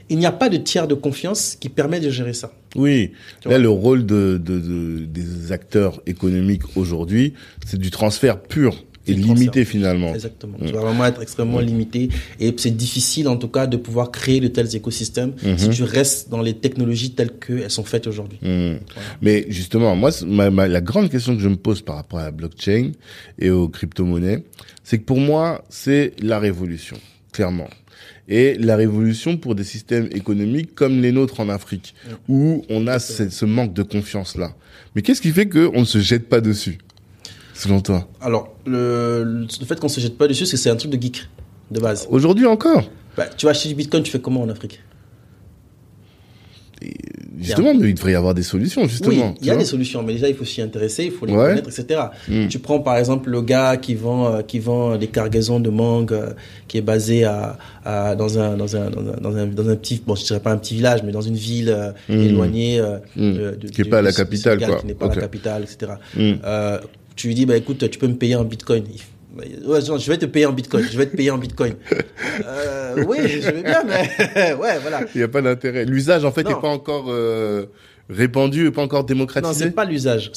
il 0.08 0.18
n'y 0.18 0.24
a 0.26 0.32
pas 0.32 0.48
de 0.48 0.56
tiers 0.56 0.86
de 0.88 0.94
confiance 0.94 1.56
qui 1.60 1.68
permet 1.68 2.00
de 2.00 2.08
gérer 2.10 2.32
ça. 2.32 2.52
Oui, 2.74 3.10
Tu 3.42 3.48
là 3.48 3.54
vois. 3.56 3.58
le 3.62 3.68
rôle 3.68 4.06
de, 4.06 4.40
de, 4.42 4.58
de- 4.60 5.04
des 5.04 5.52
acteurs 5.52 6.00
économiques 6.06 6.62
aujourd'hui, 6.76 7.34
c'est 7.66 7.78
du 7.78 7.90
transfert 7.90 8.40
pur 8.40 8.84
et 9.08 9.14
Du 9.14 9.22
limité 9.22 9.64
finalement. 9.64 10.12
Exactement. 10.14 10.58
Tu 10.64 10.72
vas 10.72 10.80
vraiment 10.80 11.04
être 11.06 11.22
extrêmement 11.22 11.60
limité 11.60 12.08
et 12.40 12.52
c'est 12.56 12.76
difficile 12.76 13.28
en 13.28 13.36
tout 13.36 13.48
cas 13.48 13.66
de 13.66 13.76
pouvoir 13.76 14.10
créer 14.10 14.40
de 14.40 14.48
tels 14.48 14.74
écosystèmes 14.74 15.32
si 15.56 15.68
tu 15.70 15.82
restes 15.84 16.28
dans 16.28 16.42
les 16.42 16.54
technologies 16.54 17.12
telles 17.12 17.32
qu'elles 17.38 17.70
sont 17.70 17.84
faites 17.84 18.06
aujourd'hui. 18.06 18.38
Hmm. 18.42 18.76
Mais 19.22 19.46
justement, 19.48 19.94
moi, 19.96 20.10
ma, 20.26 20.50
ma- 20.50 20.68
la 20.68 20.80
grande 20.80 21.08
question 21.10 21.36
que 21.36 21.42
je 21.42 21.48
me 21.48 21.56
pose 21.56 21.82
par 21.82 21.96
rapport 21.96 22.18
à 22.18 22.24
la 22.24 22.30
blockchain 22.30 22.92
et 23.38 23.50
aux 23.50 23.68
crypto-monnaies, 23.68 24.42
c'est 24.82 24.98
que 24.98 25.04
pour 25.04 25.18
moi, 25.20 25.64
c'est 25.68 26.12
la 26.20 26.38
révolution, 26.38 26.96
clairement. 27.32 27.68
Et 28.28 28.54
la 28.58 28.74
révolution 28.74 29.36
pour 29.36 29.54
des 29.54 29.62
systèmes 29.62 30.08
économiques 30.12 30.74
comme 30.74 31.00
les 31.00 31.12
nôtres 31.12 31.38
en 31.38 31.48
Afrique, 31.48 31.94
où 32.28 32.64
on 32.68 32.88
a 32.88 32.98
ce, 32.98 33.28
ce 33.28 33.44
manque 33.44 33.72
de 33.72 33.84
confiance-là. 33.84 34.52
Mais 34.94 35.02
qu'est-ce 35.02 35.20
qui 35.20 35.30
fait 35.30 35.48
qu'on 35.48 35.80
ne 35.80 35.84
se 35.84 35.98
jette 36.00 36.28
pas 36.28 36.40
dessus, 36.40 36.78
selon 37.56 37.80
toi 37.80 38.06
Alors, 38.20 38.54
le, 38.66 39.46
le 39.60 39.66
fait 39.66 39.78
qu'on 39.80 39.88
se 39.88 40.00
jette 40.00 40.16
pas 40.18 40.28
dessus, 40.28 40.46
c'est 40.46 40.56
que 40.56 40.62
c'est 40.62 40.70
un 40.70 40.76
truc 40.76 40.90
de 40.92 41.00
geek 41.00 41.28
de 41.70 41.80
base. 41.80 42.06
Aujourd'hui 42.10 42.46
encore 42.46 42.82
Bah, 43.16 43.26
tu 43.36 43.46
vas 43.46 43.50
acheter 43.50 43.68
du 43.70 43.74
bitcoin, 43.74 44.02
tu 44.02 44.10
fais 44.10 44.20
comment 44.20 44.42
en 44.42 44.48
Afrique? 44.48 44.80
Justement, 47.38 47.74
mais 47.74 47.88
il 47.88 47.94
devrait 47.94 48.12
y 48.12 48.14
avoir 48.14 48.34
des 48.34 48.42
solutions, 48.42 48.86
justement. 48.86 49.30
Oui, 49.30 49.34
il 49.40 49.46
y 49.46 49.50
a 49.50 49.56
des 49.56 49.64
solutions, 49.64 50.02
mais 50.02 50.12
déjà 50.12 50.28
il 50.28 50.34
faut 50.34 50.44
s'y 50.44 50.60
intéresser, 50.60 51.04
il 51.06 51.10
faut 51.10 51.24
les 51.26 51.32
Ouais. 51.32 51.48
connaître, 51.60 51.68
etc. 51.80 52.00
Mm. 52.28 52.48
Tu 52.48 52.58
prends 52.58 52.80
par 52.80 52.96
exemple 52.98 53.30
le 53.30 53.40
gars 53.42 53.76
qui 53.78 53.94
vend 53.94 54.26
euh, 54.34 54.42
qui 54.42 54.58
vend 54.58 54.96
des 54.96 55.06
cargaisons 55.08 55.58
de 55.58 55.70
mangue, 55.70 56.12
euh, 56.12 56.32
qui 56.68 56.76
est 56.78 56.82
basé 56.82 57.24
à, 57.24 57.58
à- 57.84 58.14
dans 58.14 58.38
un 58.38 58.56
dans 58.56 58.76
un 58.76 58.90
dans 58.90 59.00
un 59.00 59.16
dans 59.20 59.36
un 59.36 59.46
dans 59.46 59.68
un 59.70 59.76
petit 59.76 60.02
bon 60.06 60.14
je 60.14 60.24
dirais 60.24 60.40
pas 60.40 60.52
un 60.52 60.58
petit 60.58 60.74
village, 60.74 61.02
mais 61.02 61.12
dans 61.12 61.20
une 61.22 61.34
ville 61.36 61.70
euh, 61.70 61.92
Mm. 62.10 62.12
éloignée 62.20 62.78
euh, 62.80 62.98
Mm. 63.16 63.20
euh, 63.38 63.56
de- 63.56 63.68
Qui 63.68 63.80
est 63.80 63.84
du- 63.84 63.90
pas 63.90 63.98
à 63.98 64.02
la 64.02 64.12
capitale, 64.12 64.58
quoi. 64.58 64.76
qui 64.76 64.86
n'est 64.86 64.94
pas 64.94 65.08
la 65.08 65.16
capitale, 65.16 65.62
etc. 65.64 65.92
Tu 67.16 67.28
lui 67.28 67.34
dis 67.34 67.46
bah 67.46 67.56
écoute, 67.56 67.88
tu 67.90 67.98
peux 67.98 68.06
me 68.08 68.14
payer 68.16 68.36
en 68.36 68.44
bitcoin. 68.44 68.84
Bah, 69.36 69.44
Ouais, 69.66 69.80
genre, 69.82 69.98
je 69.98 70.10
vais 70.10 70.18
te 70.18 70.26
payer 70.26 70.46
en 70.46 70.52
bitcoin. 70.52 70.84
Je 70.90 70.96
vais 70.96 71.06
te 71.06 71.16
payer 71.16 71.30
en 71.30 71.38
bitcoin. 71.38 71.74
Euh, 72.44 73.04
oui, 73.08 73.16
je 73.40 73.50
vais 73.50 73.62
bien, 73.62 73.82
mais 73.84 74.52
ouais, 74.54 74.78
voilà. 74.80 75.00
Il 75.14 75.18
n'y 75.18 75.22
a 75.24 75.28
pas 75.28 75.40
d'intérêt. 75.40 75.84
L'usage, 75.86 76.24
en 76.24 76.30
fait, 76.32 76.42
n'est 76.44 76.50
Non. 76.50 76.60
pas 76.60 76.68
encore 76.68 77.06
euh, 77.08 77.64
répandu 78.10 78.66
et 78.66 78.70
pas 78.70 78.82
encore 78.82 79.00
Non, 79.00 79.06
démocratisé. 79.06 79.64
c'est 79.64 79.70
pas 79.70 79.84
l'usage. 79.86 80.30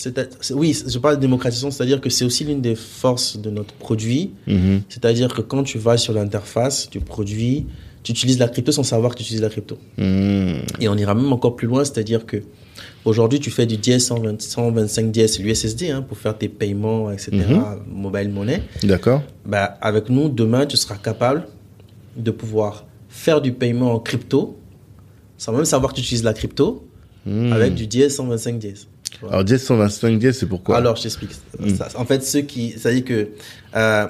Oui, 0.52 0.78
je 0.88 0.98
parle 0.98 1.18
de 1.18 1.22
démocratisation, 1.22 1.72
c'est-à-dire 1.72 2.00
que 2.00 2.10
c'est 2.10 2.24
aussi 2.24 2.46
l'une 2.46 2.62
des 2.62 2.76
forces 2.76 3.38
de 3.38 3.50
notre 3.50 3.74
produit. 3.74 4.32
Mhm. 4.48 4.82
C'est-à-dire 4.88 5.34
que 5.34 5.42
quand 5.42 5.64
tu 5.64 5.78
vas 5.78 5.98
sur 5.98 6.14
l'interface 6.14 6.90
du 6.90 7.00
produit, 7.02 7.66
tu 8.04 8.14
utilises 8.14 8.40
la 8.40 8.48
crypto 8.48 8.72
sans 8.72 8.84
savoir 8.84 9.12
que 9.12 9.18
tu 9.18 9.24
utilises 9.24 9.42
la 9.42 9.50
crypto. 9.50 9.78
Mhm. 9.98 10.62
Et 10.80 10.88
on 10.88 10.96
ira 10.96 11.16
même 11.16 11.34
encore 11.34 11.56
plus 11.58 11.68
loin, 11.68 11.84
c'est-à-dire 11.84 12.26
que 12.26 12.38
aujourd'hui, 13.06 13.40
tu 13.40 13.52
fais 13.52 13.66
du 13.66 13.78
DS 13.78 14.00
120 14.00 14.42
125 14.42 15.12
DS, 15.12 15.40
l'USSD, 15.40 15.90
hein, 15.92 16.02
pour 16.02 16.18
faire 16.18 16.38
tes 16.38 16.50
paiements, 16.50 17.12
etc., 17.12 17.32
mobile 17.88 18.30
money. 18.30 18.62
D'accord. 18.84 19.24
Bah, 19.46 19.78
avec 19.82 20.10
nous, 20.10 20.30
demain, 20.30 20.66
tu 20.66 20.78
seras 20.78 20.96
capable 20.96 21.48
de 22.16 22.32
pouvoir 22.32 22.86
faire 23.10 23.42
du 23.42 23.52
paiement 23.54 23.94
en 23.94 24.00
crypto, 24.00 24.58
sans 25.38 25.52
même 25.54 25.66
savoir 25.66 25.92
que 25.92 25.98
tu 25.98 26.02
utilises 26.02 26.24
la 26.24 26.34
crypto, 26.34 26.86
Hmm. 27.26 27.52
avec 27.52 27.76
du 27.76 27.86
dièse 27.86 28.16
125 28.16 28.58
dièse. 28.60 28.88
Tu 29.12 29.20
vois. 29.20 29.32
Alors, 29.34 29.44
dièse 29.44 29.62
125 29.64 30.18
dièse, 30.20 30.38
c'est 30.40 30.46
pourquoi? 30.46 30.78
Alors, 30.78 30.96
je 30.96 31.04
t'explique. 31.04 31.32
Hmm. 31.60 31.76
Ça, 31.76 31.90
En 31.98 32.06
fait, 32.06 32.24
ceux 32.24 32.42
qui, 32.42 32.72
c'est-à-dire 32.72 33.04
que 33.04 33.28
euh, 33.76 34.08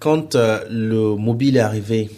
quand 0.00 0.34
euh, 0.34 0.60
le 0.70 1.14
mobile 1.16 1.58
est 1.58 1.60
arrivé 1.60 2.08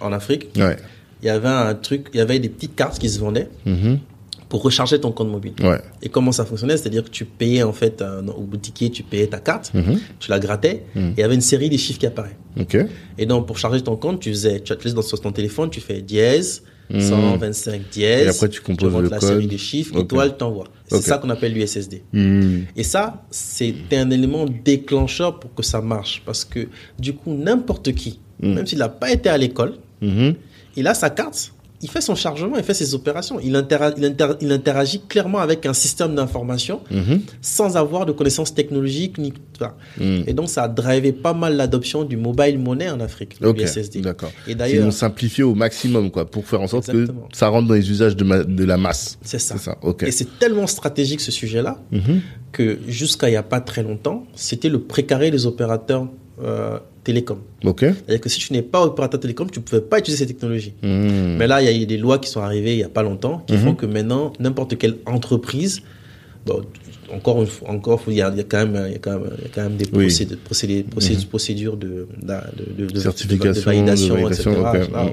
en 0.00 0.12
Afrique, 0.12 0.48
Ouais. 0.56 0.76
il 1.22 1.26
y 1.26 1.28
avait 1.30 1.48
un 1.48 1.74
truc, 1.74 2.08
il 2.12 2.18
y 2.18 2.20
avait 2.20 2.38
des 2.40 2.50
petites 2.50 2.76
cartes 2.76 2.98
qui 2.98 3.08
se 3.08 3.18
vendaient 3.18 3.48
Mhm. 3.64 4.00
Pour 4.48 4.62
recharger 4.62 5.00
ton 5.00 5.10
compte 5.12 5.28
mobile. 5.30 5.54
Ouais. 5.62 5.80
Et 6.02 6.08
comment 6.08 6.32
ça 6.32 6.44
fonctionnait 6.44 6.76
C'est-à-dire 6.76 7.04
que 7.04 7.10
tu 7.10 7.24
payais 7.24 7.62
en 7.62 7.72
fait 7.72 8.02
un- 8.02 8.26
au 8.28 8.42
boutiquier, 8.42 8.90
tu 8.90 9.02
payais 9.02 9.26
ta 9.26 9.38
carte, 9.38 9.72
Mhm. 9.74 9.98
tu 10.20 10.30
la 10.30 10.38
grattais, 10.38 10.84
Mhm. 10.94 11.02
et 11.10 11.14
il 11.16 11.20
y 11.20 11.22
avait 11.22 11.34
une 11.34 11.40
série 11.40 11.68
des 11.68 11.78
chiffres 11.78 11.98
qui 11.98 12.06
apparaient. 12.06 12.36
Ok. 12.60 12.76
Et 13.18 13.26
donc 13.26 13.46
pour 13.46 13.58
charger 13.58 13.80
ton 13.82 13.96
compte, 13.96 14.20
tu 14.20 14.30
faisais, 14.30 14.60
tu 14.60 14.72
utilises 14.72 14.94
dans 14.94 15.02
sur 15.02 15.20
ton 15.20 15.32
téléphone, 15.32 15.70
tu 15.70 15.80
fais 15.80 16.00
dièse. 16.02 16.62
Mhm. 16.90 17.00
125 17.00 17.80
dièse. 17.90 18.26
Et 18.26 18.28
après, 18.28 18.48
tu 18.50 18.60
composes 18.60 18.92
rentres 18.92 19.04
le 19.04 19.08
la 19.08 19.18
code. 19.18 19.28
série 19.30 19.46
de 19.46 19.56
chiffres, 19.56 19.96
Ok. 19.96 20.02
étoile, 20.04 20.36
t'envoies. 20.36 20.66
C'est 20.86 21.00
ça 21.00 21.16
qu'on 21.16 21.30
appelle 21.30 21.54
l'USSD. 21.54 22.02
Et 22.76 22.82
ça, 22.82 23.24
c'était 23.30 23.96
un 23.96 24.10
élément 24.10 24.44
déclencheur 24.44 25.40
pour 25.40 25.54
que 25.54 25.62
ça 25.62 25.80
marche. 25.80 26.22
Parce 26.26 26.44
que 26.44 26.68
du 26.98 27.14
coup, 27.14 27.32
n'importe 27.32 27.92
qui, 27.94 28.20
même 28.40 28.66
s'il 28.66 28.78
n'a 28.80 28.90
pas 28.90 29.10
été 29.10 29.30
à 29.30 29.38
l'école, 29.38 29.76
Mhm. 30.02 30.34
il 30.76 30.86
a 30.86 30.92
sa 30.92 31.08
carte, 31.08 31.53
il 31.82 31.90
fait 31.90 32.00
son 32.00 32.14
chargement, 32.14 32.56
il 32.56 32.64
fait 32.64 32.72
ses 32.74 32.94
opérations. 32.94 33.38
Il, 33.40 33.54
intera- 33.56 33.92
il, 33.96 34.04
inter- 34.04 34.34
il 34.40 34.50
interagit 34.52 35.00
clairement 35.06 35.38
avec 35.38 35.66
un 35.66 35.74
système 35.74 36.14
d'information 36.14 36.80
Mhm. 36.90 37.20
sans 37.42 37.76
avoir 37.76 38.06
de 38.06 38.12
connaissances 38.12 38.54
technologiques. 38.54 39.18
Ni... 39.18 39.32
enfin. 39.56 39.74
Hmm. 39.98 40.22
Et 40.26 40.32
donc, 40.32 40.48
ça 40.48 40.62
a 40.64 40.68
drivé 40.68 41.12
pas 41.12 41.34
mal 41.34 41.56
l'adoption 41.56 42.04
du 42.04 42.16
mobile 42.16 42.58
money 42.58 42.88
en 42.90 43.00
Afrique, 43.00 43.36
le 43.40 43.48
Ok, 43.48 43.60
USSD. 43.60 44.00
d'accord. 44.00 44.30
Et 44.46 44.52
Ils 44.52 44.56
d'ailleurs, 44.56 44.92
simplifié 44.92 45.44
au 45.44 45.54
maximum, 45.54 46.10
quoi, 46.10 46.24
pour 46.24 46.46
faire 46.46 46.60
en 46.62 46.66
sorte 46.68 46.88
Exactement. 46.88 47.28
que 47.30 47.36
ça 47.36 47.48
rentre 47.48 47.68
dans 47.68 47.74
les 47.74 47.90
usages 47.90 48.16
de, 48.16 48.64
la 48.64 48.76
masse. 48.76 49.18
c'est 49.22 49.38
ça. 49.38 49.58
Ça. 49.58 49.76
Et 50.06 50.10
c'est 50.10 50.38
tellement 50.38 50.66
stratégique 50.66 51.20
ce 51.20 51.30
sujet-là 51.32 51.78
Mhm. 51.92 52.20
que 52.52 52.78
jusqu'à 52.88 53.28
il 53.28 53.32
n'y 53.32 53.36
a 53.36 53.42
pas 53.42 53.60
très 53.60 53.82
longtemps, 53.82 54.26
c'était 54.34 54.68
le 54.68 54.80
précaré 54.80 55.30
des 55.30 55.44
opérateurs 55.46 56.08
euh, 56.42 56.78
télécoms. 57.04 57.38
Ok. 57.64 57.80
C'est-à-dire 57.80 58.20
que 58.20 58.28
si 58.28 58.38
tu 58.40 58.52
n'es 58.52 58.62
pas 58.62 58.82
opérateur 58.82 59.20
télécom, 59.20 59.50
tu 59.50 59.58
ne 59.60 59.64
pouvais 59.64 59.80
pas 59.82 59.98
utiliser 59.98 60.24
ces 60.24 60.32
technologies. 60.32 60.74
Hmm. 60.82 61.36
Mais 61.36 61.46
là, 61.46 61.60
il 61.62 61.66
y 61.66 61.68
a 61.68 61.72
eu 61.82 61.86
des 61.86 61.98
lois 61.98 62.18
qui 62.18 62.28
sont 62.30 62.40
arrivées 62.40 62.72
il 62.72 62.78
n'y 62.78 62.82
a 62.84 62.88
pas 62.88 63.02
longtemps 63.02 63.42
qui 63.46 63.54
Mhm. 63.54 63.58
font 63.60 63.74
que 63.74 63.86
maintenant, 63.86 64.32
n'importe 64.40 64.76
quelle 64.78 64.96
entreprise, 65.06 65.82
bon, 66.46 66.62
encore 67.12 67.40
une 67.42 67.46
fois, 67.46 67.70
encore, 67.70 68.02
il 68.08 68.14
y 68.14 68.22
a, 68.22 68.30
il 68.30 68.36
y 68.36 68.40
a 68.40 68.44
quand 68.44 68.66
même, 68.66 68.84
il 68.88 68.92
y 68.92 68.96
a 68.96 68.98
quand 68.98 69.18
même, 69.18 69.30
il 69.38 69.44
y 69.44 69.46
a 69.46 69.50
quand 69.54 69.62
même 69.62 69.76
des 69.76 69.86
Oui. 69.92 70.04
procédures, 70.06 70.38
procédures, 70.38 70.84
procédures, 70.86 71.20
Mhm. 71.22 71.26
procédures 71.28 71.76
de, 71.76 72.06
de, 72.22 72.84
de, 72.86 72.90
de- 72.92 73.00
Certification, 73.00 73.52
de, 73.52 73.60
validation, 73.60 74.28
etc. 74.28 74.50
ok. 74.50 74.56
Voilà, 74.56 75.04
Mhm. 75.04 75.12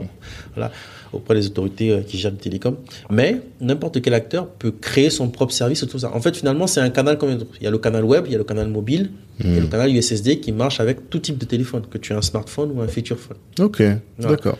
voilà, 0.55 0.71
auprès 1.13 1.35
des 1.35 1.45
autorités 1.47 1.91
euh, 1.91 2.01
qui 2.01 2.17
gèrent 2.17 2.31
le 2.31 2.37
télécom. 2.37 2.77
Mais 3.09 3.41
n'importe 3.59 4.01
quel 4.01 4.13
acteur 4.13 4.47
peut 4.47 4.71
créer 4.71 5.09
son 5.09 5.27
propre 5.29 5.53
service 5.53 5.85
tout 5.89 5.99
ça. 5.99 6.13
En 6.15 6.21
fait, 6.21 6.35
finalement, 6.35 6.67
c'est 6.67 6.79
un 6.81 6.89
canal 6.89 7.17
comme. 7.17 7.31
Il 7.59 7.63
y 7.63 7.67
a 7.67 7.71
le 7.71 7.77
canal 7.79 8.03
web, 8.05 8.23
il 8.27 8.31
y 8.31 8.35
a 8.35 8.37
le 8.37 8.43
canal 8.45 8.67
mobile, 8.69 9.11
Mhm. 9.43 9.57
et 9.57 9.59
le 9.59 9.67
canal 9.67 9.89
USSD 9.91 10.39
qui 10.39 10.51
marche 10.53 10.79
avec 10.79 11.09
tout 11.09 11.19
type 11.19 11.37
de 11.37 11.45
téléphone, 11.45 11.83
que 11.89 11.97
tu 11.97 12.13
aies 12.13 12.15
un 12.15 12.21
smartphone 12.21 12.71
ou 12.73 12.81
un 12.81 12.87
feature 12.87 13.17
phone. 13.19 13.37
Ok, 13.59 13.81
d'accord. 14.19 14.57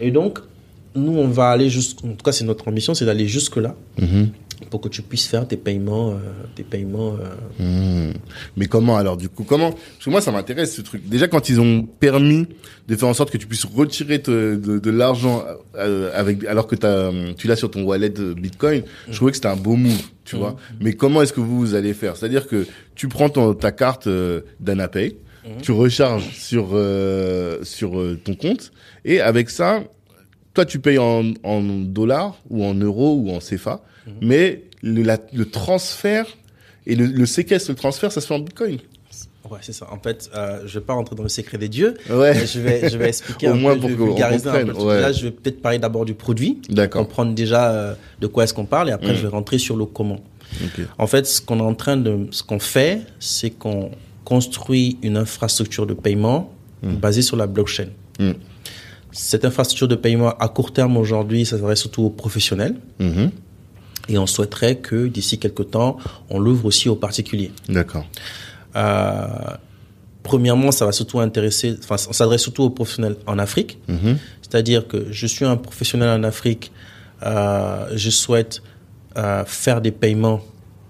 Et 0.00 0.10
donc, 0.12 0.38
nous, 0.94 1.16
on 1.16 1.28
va 1.28 1.50
aller 1.50 1.68
jusqu'en 1.68 2.08
en 2.08 2.12
tout 2.12 2.24
cas, 2.24 2.32
c'est 2.32 2.44
notre 2.44 2.66
ambition, 2.68 2.94
c'est 2.94 3.04
d'aller 3.04 3.26
jusque-là 3.26 3.74
Mhm. 4.00 4.28
Pour 4.70 4.80
que 4.80 4.88
tu 4.88 5.02
puisses 5.02 5.26
faire 5.26 5.46
tes 5.46 5.56
paiements, 5.56 6.10
euh, 6.12 6.16
tes 6.54 6.62
paiements. 6.64 7.14
euh, 7.60 8.08
Hmm. 8.10 8.12
Mais 8.56 8.66
comment 8.66 8.96
alors 8.96 9.16
du 9.16 9.28
coup 9.28 9.44
comment 9.44 9.70
Parce 9.72 10.04
que 10.04 10.10
moi 10.10 10.20
ça 10.20 10.32
m'intéresse 10.32 10.74
ce 10.74 10.82
truc. 10.82 11.08
Déjà 11.08 11.28
quand 11.28 11.48
ils 11.48 11.60
ont 11.60 11.82
permis 11.82 12.46
de 12.88 12.96
faire 12.96 13.08
en 13.08 13.14
sorte 13.14 13.30
que 13.30 13.38
tu 13.38 13.46
puisses 13.46 13.64
retirer 13.64 14.20
te- 14.20 14.56
de, 14.56 14.78
de 14.78 14.90
l'argent 14.90 15.44
euh, 15.76 16.10
avec 16.14 16.44
alors 16.44 16.66
que 16.66 16.74
t'as, 16.76 17.08
hum, 17.08 17.34
tu 17.36 17.46
l'as 17.46 17.56
sur 17.56 17.70
ton 17.70 17.82
wallet 17.84 18.12
euh, 18.18 18.34
Bitcoin, 18.34 18.82
je 19.08 19.14
trouvais 19.16 19.30
que 19.32 19.36
c'était 19.36 19.48
un 19.48 19.56
beau 19.56 19.76
move, 19.76 20.02
tu 20.24 20.36
vois. 20.36 20.56
Mais 20.80 20.92
comment 20.94 21.22
est-ce 21.22 21.32
que 21.32 21.40
vous, 21.40 21.58
vous 21.58 21.74
allez 21.74 21.94
faire? 21.94 22.16
C'est-à-dire 22.16 22.46
que 22.46 22.66
tu 22.94 23.08
prends 23.08 23.28
ton, 23.28 23.54
ta 23.54 23.72
carte 23.72 24.06
euh, 24.06 24.40
d'AnaPay, 24.60 25.16
tu 25.62 25.72
recharges 25.72 26.28
sur 26.34 26.70
euh, 26.72 27.58
sur 27.62 27.98
euh, 27.98 28.18
ton 28.22 28.34
compte 28.34 28.70
et 29.04 29.20
avec 29.20 29.48
ça 29.50 29.82
toi 30.54 30.64
tu 30.66 30.78
payes 30.78 30.98
en, 30.98 31.22
en 31.44 31.62
dollars 31.62 32.36
ou 32.50 32.64
en 32.64 32.74
euros 32.74 33.14
ou 33.22 33.30
en 33.30 33.38
CFA, 33.38 33.80
mais 34.20 34.64
le, 34.82 35.02
la- 35.02 35.18
le 35.32 35.44
transfert 35.50 36.26
et 36.86 36.94
le, 36.96 37.06
le 37.06 37.26
séquestre, 37.26 37.70
le 37.70 37.76
transfert, 37.76 38.12
ça 38.12 38.20
se 38.20 38.26
fait 38.26 38.34
en 38.34 38.38
Bitcoin. 38.40 38.78
Ouais, 39.50 39.58
c'est 39.62 39.72
ça. 39.72 39.86
En 39.90 39.98
fait, 39.98 40.28
euh, 40.36 40.60
je 40.66 40.78
vais 40.78 40.84
pas 40.84 40.92
rentrer 40.92 41.16
dans 41.16 41.22
le 41.22 41.28
secret 41.30 41.56
des 41.56 41.68
dieux. 41.70 41.94
Ouais. 42.10 42.34
mais 42.34 42.46
je 42.46 42.60
vais, 42.60 42.88
je 42.90 42.98
vais 42.98 43.08
expliquer 43.08 43.48
Au 43.48 43.52
un 43.52 43.54
moins 43.54 43.74
peu, 43.74 43.80
pour 43.80 43.90
je 43.90 43.94
vais 43.96 44.04
vulgariser 44.04 44.48
un 44.50 44.66
peu. 44.66 44.72
ouais. 44.84 45.00
Là, 45.00 45.10
je 45.12 45.24
vais 45.24 45.30
peut-être 45.30 45.62
parler 45.62 45.78
d'abord 45.78 46.04
du 46.04 46.12
produit, 46.14 46.60
D'accord. 46.68 47.02
comprendre 47.06 47.34
déjà 47.34 47.70
euh, 47.72 47.94
de 48.20 48.26
quoi 48.26 48.44
est-ce 48.44 48.52
qu'on 48.52 48.66
parle, 48.66 48.90
et 48.90 48.92
après, 48.92 49.12
Mm. 49.12 49.16
je 49.16 49.22
vais 49.22 49.28
rentrer 49.28 49.56
sur 49.58 49.76
le 49.76 49.86
comment. 49.86 50.20
Ok. 50.62 50.84
En 50.98 51.06
fait, 51.06 51.26
ce 51.26 51.40
qu'on 51.40 51.58
est 51.60 51.62
en 51.62 51.74
train 51.74 51.96
de, 51.96 52.26
ce 52.30 52.42
qu'on 52.42 52.58
fait, 52.58 53.00
c'est 53.20 53.50
qu'on 53.50 53.90
construit 54.24 54.98
une 55.02 55.16
infrastructure 55.16 55.86
de 55.86 55.94
paiement 55.94 56.52
basée 56.82 57.22
sur 57.22 57.36
la 57.36 57.46
blockchain. 57.46 57.88
Mm. 58.20 58.32
Cette 59.12 59.46
infrastructure 59.46 59.88
de 59.88 59.94
paiement 59.94 60.30
à 60.38 60.48
court 60.48 60.72
terme 60.74 60.96
aujourd'hui, 60.98 61.46
ça 61.46 61.56
s'adresse 61.56 61.80
surtout 61.80 62.02
aux 62.02 62.10
professionnels. 62.10 62.74
Mhm. 64.08 64.14
Et 64.14 64.18
on 64.18 64.26
souhaiterait 64.26 64.76
que 64.76 65.06
d'ici 65.06 65.38
quelques 65.38 65.70
temps, 65.70 65.96
on 66.30 66.38
l'ouvre 66.38 66.64
aussi 66.66 66.88
aux 66.88 66.96
particuliers. 66.96 67.52
D'accord. 67.68 68.06
Euh, 68.76 69.26
premièrement, 70.22 70.70
ça 70.72 70.84
va 70.86 70.92
surtout 70.92 71.20
intéresser, 71.20 71.76
enfin, 71.82 71.96
on 72.08 72.12
s'adresse 72.12 72.42
surtout 72.42 72.62
aux 72.64 72.70
professionnels 72.70 73.16
en 73.26 73.38
Afrique. 73.38 73.78
Mhm. 73.88 74.18
C'est-à-dire 74.42 74.86
que 74.86 75.06
je 75.10 75.26
suis 75.26 75.44
un 75.44 75.56
professionnel 75.56 76.08
en 76.20 76.24
Afrique, 76.24 76.72
euh, 77.22 77.88
je 77.94 78.10
souhaite 78.10 78.62
euh, 79.16 79.44
faire 79.46 79.80
des 79.80 79.90
paiements 79.90 80.40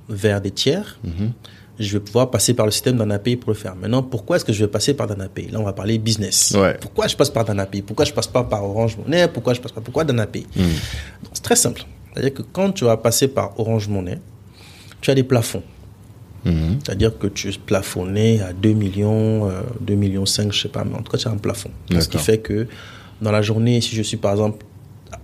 vers 0.08 0.40
des 0.40 0.50
tiers. 0.50 0.98
Mhm. 1.04 1.32
Je 1.80 1.92
vais 1.92 2.00
pouvoir 2.00 2.28
passer 2.30 2.54
par 2.54 2.66
le 2.66 2.72
système 2.72 2.96
d'AnaPay 2.96 3.36
pour 3.36 3.50
le 3.52 3.56
faire. 3.56 3.76
Maintenant, 3.76 4.02
pourquoi 4.02 4.34
est-ce 4.36 4.44
que 4.44 4.52
je 4.52 4.64
vais 4.64 4.70
passer 4.70 4.94
par 4.94 5.06
DanaPay 5.06 5.48
Là, 5.52 5.60
on 5.60 5.64
va 5.64 5.72
parler 5.72 5.96
business. 5.98 6.52
Ouais. 6.58 6.76
Pourquoi 6.80 7.06
je 7.06 7.14
passe 7.14 7.30
par 7.30 7.44
DanaPay 7.44 7.82
Pourquoi 7.82 8.04
je 8.04 8.12
passe 8.12 8.26
pas 8.26 8.42
par 8.42 8.64
Orange 8.64 8.96
Money 8.96 9.28
Pourquoi 9.28 9.54
je 9.54 9.60
passe 9.60 9.70
pas? 9.70 9.80
Pourquoi 9.80 10.02
DanaPay 10.04 10.44
Mhm. 10.56 10.64
Donc, 10.64 11.30
C'est 11.34 11.42
très 11.42 11.54
simple. 11.54 11.84
C'est-à-dire 12.18 12.34
que 12.34 12.42
quand 12.52 12.72
tu 12.72 12.84
vas 12.84 12.96
passer 12.96 13.28
par 13.28 13.58
Orange 13.60 13.86
Money, 13.88 14.18
tu 15.00 15.10
as 15.10 15.14
des 15.14 15.22
plafonds. 15.22 15.62
Mhm. 16.44 16.78
C'est-à-dire 16.84 17.16
que 17.16 17.26
tu 17.28 17.48
es 17.48 17.52
plafonné 17.52 18.40
à 18.40 18.52
2 18.52 18.72
millions, 18.72 19.48
euh, 19.48 19.60
2 19.80 19.94
millions 19.94 20.26
5, 20.26 20.52
je 20.52 20.62
sais 20.62 20.68
pas, 20.68 20.84
mais 20.84 20.94
en 20.96 21.02
tout 21.02 21.12
cas, 21.12 21.18
tu 21.18 21.28
as 21.28 21.30
un 21.30 21.36
plafond. 21.36 21.70
Ce 21.98 22.08
qui 22.08 22.18
fait 22.18 22.38
que 22.38 22.66
dans 23.22 23.30
la 23.30 23.42
journée, 23.42 23.80
si 23.80 23.94
je 23.94 24.02
suis 24.02 24.16
par 24.16 24.32
exemple, 24.32 24.64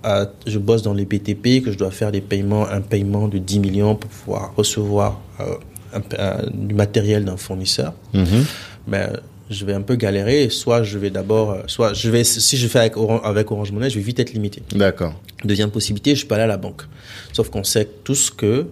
à- 0.03 0.27
je 0.47 0.59
bosse 0.59 0.83
dans 0.83 0.95
les 0.95 1.05
BTP, 1.05 1.63
que 1.63 1.73
je 1.73 1.79
dois 1.79 1.91
faire 1.91 2.13
des 2.13 2.21
paiements, 2.21 2.69
un 2.69 2.81
paiement 2.81 3.27
de 3.29 3.39
10 3.39 3.59
millions 3.59 3.95
pour 3.97 4.11
pouvoir 4.11 4.55
recevoir 4.57 5.21
euh, 5.41 5.55
un 5.95 6.01
pa- 6.01 6.17
un- 6.39 6.51
du 6.53 6.75
matériel 6.75 7.25
d'un 7.25 7.37
fournisseur, 7.37 7.93
Mhm. 8.13 8.45
ben, 8.87 9.11
je 9.51 9.65
vais 9.65 9.73
un 9.75 9.83
peu 9.83 9.97
galérer. 9.97 10.49
Soit 10.51 10.83
je 10.83 10.99
vais 10.99 11.11
d'abord, 11.11 11.51
euh, 11.53 11.63
soit 11.67 11.93
je 11.93 12.11
vais, 12.11 12.25
si 12.25 12.57
je 12.57 12.67
fais 12.69 12.79
avec 12.81 12.97
Orange, 12.97 13.21
avec 13.25 13.51
Orange 13.51 13.73
Money, 13.73 13.91
je 13.91 13.97
vais 13.97 14.05
vite 14.05 14.19
être 14.21 14.33
limité. 14.33 14.63
D'accord. 14.75 15.15
Deuxième 15.45 15.71
possibilité, 15.71 16.15
je 16.17 16.27
peux 16.27 16.35
aller 16.35 16.45
à 16.45 16.49
la 16.49 16.57
banque. 16.57 16.83
Sauf 17.33 17.51
qu'on 17.51 17.65
sait 17.65 17.89
tous 18.05 18.31
que 18.31 18.67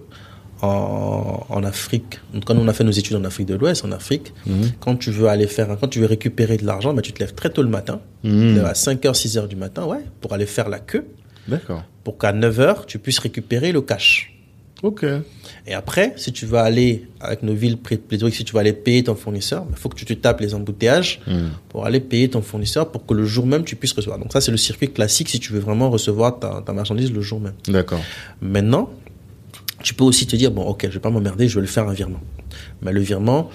en, 0.63 1.45
en 1.49 1.65
Afrique, 1.65 2.21
quand 2.47 2.57
on 2.57 2.69
a 2.69 2.73
fait 2.73 2.85
nos 2.85 2.93
études 2.93 3.17
en 3.17 3.25
Afrique 3.25 3.49
de 3.49 3.55
l'Ouest, 3.57 3.85
en 3.85 3.91
Afrique, 3.93 4.33
quand 4.81 4.95
tu 4.97 5.11
veux 5.11 5.27
aller 5.29 5.47
faire, 5.49 5.77
quand 5.81 5.89
tu 5.89 5.99
veux 6.01 6.07
récupérer 6.07 6.57
de 6.57 6.65
l'argent, 6.65 6.95
ben, 6.95 7.03
tu 7.03 7.13
te 7.13 7.19
lèves 7.19 7.35
très 7.35 7.51
tôt 7.51 7.63
le 7.63 7.69
matin, 7.69 8.01
Mhm. 8.23 8.65
à 8.65 8.73
5h, 8.75 9.15
6h 9.17 9.49
du 9.49 9.57
matin, 9.57 9.85
ouais, 9.87 9.99
pour 10.21 10.33
aller 10.33 10.47
faire 10.47 10.69
la 10.69 10.79
queue, 10.79 11.05
D'accord. 11.49 11.83
pour 12.05 12.17
qu'à 12.17 12.33
9h, 12.33 12.87
tu 12.87 13.01
puisses 13.01 13.19
récupérer 13.19 13.73
le 13.73 13.81
cash. 13.83 14.33
Ok. 14.85 15.05
Et 15.67 15.75
après, 15.75 16.13
si 16.17 16.33
tu 16.33 16.45
vas 16.45 16.63
aller, 16.63 17.07
avec 17.21 17.45
nos 17.45 17.55
villes 17.55 17.77
pléthoriques, 17.77 18.35
si 18.35 18.45
tu 18.45 18.53
vas 18.53 18.61
aller 18.61 18.73
payer 18.73 19.05
ton 19.05 19.15
fournisseur, 19.15 19.65
il 19.71 19.77
faut 19.77 19.89
que 19.89 19.95
tu 19.97 20.05
te 20.05 20.13
tapes 20.13 20.41
les 20.41 20.55
embouteillages 20.55 21.21
Mhm. 21.29 21.51
pour 21.69 21.87
aller 21.87 22.01
payer 22.01 22.29
ton 22.29 22.43
fournisseur 22.43 22.91
pour 22.91 23.07
que 23.07 23.15
le 23.15 23.25
jour 23.25 23.47
même, 23.47 23.63
tu 23.65 23.77
puisses 23.77 23.93
recevoir. 23.93 24.19
Donc 24.19 24.33
ça, 24.33 24.41
c'est 24.41 24.51
le 24.51 24.57
circuit 24.57 24.89
classique 24.91 25.29
si 25.29 25.39
tu 25.39 25.53
veux 25.53 25.61
vraiment 25.61 25.89
recevoir 25.89 26.41
ta, 26.41 26.63
ta 26.67 26.73
marchandise 26.73 27.13
le 27.13 27.21
jour 27.21 27.39
même. 27.39 27.55
D'accord. 27.69 28.01
Maintenant, 28.41 28.91
tu 29.85 29.95
peux 29.95 30.05
aussi 30.05 30.27
te 30.27 30.35
dire, 30.37 30.51
bon, 30.51 30.63
ok, 30.65 30.83
je 30.89 30.95
vais 30.95 31.01
pas 31.01 31.11
m'emmerder, 31.11 31.47
je 31.49 31.55
vais 31.57 31.61
le 31.61 31.67
faire 31.69 31.89
un 31.89 31.93
virement. 31.93 32.21
Mais 32.83 32.93
le 32.93 33.01
virement, 33.01 33.49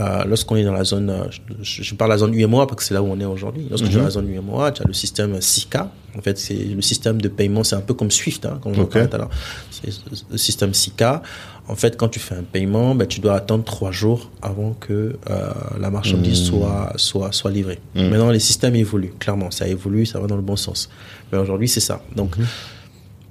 euh, 0.00 0.24
lorsqu'on 0.24 0.56
est 0.56 0.64
dans 0.64 0.72
la 0.72 0.84
zone, 0.84 1.10
euh, 1.10 1.24
je, 1.62 1.82
je 1.82 1.94
parle 1.94 2.10
de 2.10 2.14
la 2.14 2.18
zone 2.18 2.34
UMOA 2.34 2.66
parce 2.66 2.78
que 2.78 2.84
c'est 2.84 2.94
là 2.94 3.02
où 3.02 3.06
on 3.06 3.18
est 3.20 3.24
aujourd'hui. 3.24 3.66
Lorsque 3.70 3.86
tu 3.86 3.92
es 3.92 3.96
dans 3.98 4.04
la 4.04 4.10
zone 4.10 4.28
UMOA, 4.28 4.72
tu 4.72 4.82
as 4.82 4.86
le 4.86 4.92
système 4.92 5.40
SICA. 5.40 5.90
En 6.18 6.22
fait, 6.22 6.38
c'est 6.38 6.54
le 6.54 6.80
système 6.82 7.20
de 7.20 7.28
paiement, 7.28 7.64
c'est 7.64 7.76
un 7.76 7.80
peu 7.80 7.94
comme 7.94 8.10
SWIFT, 8.10 8.46
hein, 8.46 8.58
comme 8.62 8.72
on 8.72 8.78
en 8.80 8.82
Ok. 8.82 8.92
parlait 8.92 9.08
tout 9.08 9.16
à 9.16 9.18
l'heure. 9.18 9.30
C'est 9.70 9.90
le 10.30 10.36
système 10.38 10.72
SICA. 10.74 11.22
En 11.66 11.74
fait, 11.76 11.96
quand 11.96 12.08
tu 12.08 12.20
fais 12.20 12.34
un 12.34 12.42
paiement, 12.42 12.94
ben, 12.94 13.06
tu 13.06 13.20
dois 13.20 13.34
attendre 13.34 13.64
trois 13.64 13.90
jours 13.90 14.30
avant 14.42 14.74
que 14.78 15.16
euh, 15.30 15.50
la 15.80 15.90
marchandise 15.90 16.42
soit, 16.44 16.92
soit, 16.96 17.32
soit 17.32 17.50
livrée. 17.50 17.78
Maintenant, 17.94 18.30
les 18.30 18.38
systèmes 18.40 18.76
évoluent, 18.76 19.14
clairement. 19.18 19.50
Ça 19.50 19.66
évolue, 19.66 20.04
ça 20.06 20.20
va 20.20 20.26
dans 20.26 20.36
le 20.36 20.42
bon 20.42 20.56
sens. 20.56 20.90
Mais 21.32 21.38
aujourd'hui, 21.38 21.68
c'est 21.68 21.80
ça. 21.80 22.02
Donc, 22.14 22.36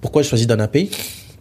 pourquoi 0.01 0.22
je 0.24 0.28
choisis 0.30 0.47
DanaPay 0.47 0.89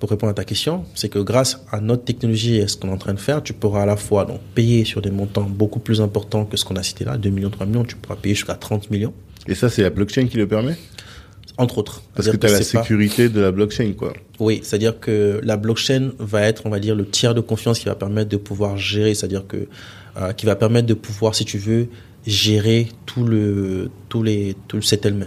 Pour 0.02 0.10
répondre 0.10 0.32
à 0.32 0.34
ta 0.34 0.42
question, 0.42 0.84
c'est 0.96 1.08
que 1.08 1.20
grâce 1.20 1.64
à 1.70 1.80
notre 1.80 2.02
technologie 2.02 2.56
et 2.56 2.64
à 2.64 2.66
ce 2.66 2.76
qu'on 2.76 2.88
est 2.88 2.92
en 2.92 2.96
train 2.96 3.14
de 3.14 3.20
faire, 3.20 3.40
tu 3.40 3.52
pourras 3.52 3.82
à 3.84 3.86
la 3.86 3.96
fois 3.96 4.24
donc, 4.24 4.40
payer 4.52 4.84
sur 4.84 5.00
des 5.00 5.12
montants 5.12 5.48
beaucoup 5.48 5.78
plus 5.78 6.00
importants 6.00 6.44
que 6.44 6.56
ce 6.56 6.64
qu'on 6.64 6.74
a 6.74 6.82
cité 6.82 7.04
là, 7.04 7.16
2 7.16 7.30
millions, 7.30 7.50
3 7.50 7.66
millions, 7.66 7.84
tu 7.84 7.94
pourras 7.94 8.16
payer 8.16 8.34
jusqu'à 8.34 8.54
30 8.56 8.90
millions. 8.90 9.14
Et 9.46 9.54
ça, 9.54 9.68
c'est 9.68 9.82
la 9.82 9.90
blockchain 9.90 10.26
qui 10.26 10.38
le 10.38 10.48
permet? 10.48 10.76
Entre 11.56 11.78
autres. 11.78 12.02
Parce 12.16 12.28
que 12.28 12.36
tu 12.36 12.46
as 12.48 12.50
la 12.50 12.62
sécurité 12.62 13.28
de 13.28 13.40
la 13.40 13.52
blockchain, 13.52 13.92
quoi. 13.96 14.12
Oui, 14.40 14.58
c'est-à-dire 14.64 14.98
que 14.98 15.40
la 15.44 15.56
blockchain 15.56 16.10
va 16.18 16.42
être, 16.42 16.66
on 16.66 16.70
va 16.70 16.80
dire, 16.80 16.96
le 16.96 17.06
tiers 17.06 17.36
de 17.36 17.40
confiance 17.40 17.78
qui 17.78 17.84
va 17.84 17.94
permettre 17.94 18.28
de 18.28 18.38
pouvoir 18.38 18.76
gérer, 18.76 19.14
c'est-à-dire 19.14 19.46
que 19.46 19.68
euh, 20.16 20.32
qui 20.32 20.46
va 20.46 20.56
permettre 20.56 20.88
de 20.88 20.94
pouvoir, 20.94 21.36
si 21.36 21.44
tu 21.44 21.58
veux, 21.58 21.86
gérer 22.26 22.88
tout 23.06 23.24
le 23.24 23.88
tout 24.08 24.24
les 24.24 24.56
tout 24.66 24.76
le 24.78 24.82
settlement. 24.82 25.26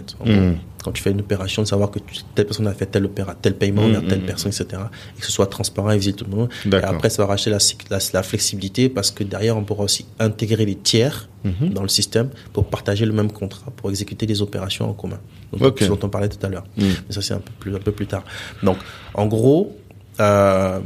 Quand 0.86 0.92
tu 0.92 1.02
fais 1.02 1.10
une 1.10 1.18
opération, 1.18 1.62
de 1.62 1.66
savoir 1.66 1.90
que 1.90 1.98
telle 2.36 2.46
personne 2.46 2.68
a 2.68 2.72
fait 2.72 2.86
tel 2.86 3.04
opéra, 3.06 3.34
tel 3.34 3.56
paiement 3.56 3.88
vers 3.88 4.06
telle 4.06 4.20
hmm, 4.20 4.22
hmm, 4.22 4.26
personne, 4.26 4.52
etc. 4.52 4.82
Et 5.16 5.20
que 5.20 5.26
ce 5.26 5.32
soit 5.32 5.48
transparent 5.48 5.90
et 5.90 5.98
visible 5.98 6.16
tout 6.16 6.26
le 6.30 6.36
monde. 6.36 6.48
Et 6.64 6.76
après, 6.76 7.10
ça 7.10 7.22
va 7.22 7.30
racheter 7.30 7.50
la, 7.50 7.58
la, 7.90 8.22
flexibilité 8.22 8.88
parce 8.88 9.10
que 9.10 9.24
derrière, 9.24 9.56
on 9.56 9.64
pourra 9.64 9.82
aussi 9.82 10.06
intégrer 10.20 10.64
les 10.64 10.76
tiers 10.76 11.28
dans 11.60 11.82
le 11.82 11.88
système 11.88 12.30
pour 12.52 12.66
partager 12.66 13.04
le 13.04 13.12
même 13.12 13.32
contrat, 13.32 13.72
pour 13.74 13.90
exécuter 13.90 14.26
des 14.26 14.42
opérations 14.42 14.88
en 14.88 14.92
commun. 14.92 15.18
Donc, 15.52 15.62
okay. 15.62 15.88
dont 15.88 15.98
on 16.04 16.08
parlait 16.08 16.28
tout 16.28 16.44
à 16.46 16.48
l'heure. 16.48 16.64
Mais 16.76 16.94
ça, 17.10 17.20
c'est 17.20 17.34
un 17.34 17.40
peu 17.40 17.52
plus 17.58 17.74
un 17.74 17.80
peu 17.80 17.92
plus 17.92 18.06
tard. 18.06 18.24
Donc, 18.62 18.78
en 19.14 19.26
gros. 19.26 19.76
Euh, 20.20 20.80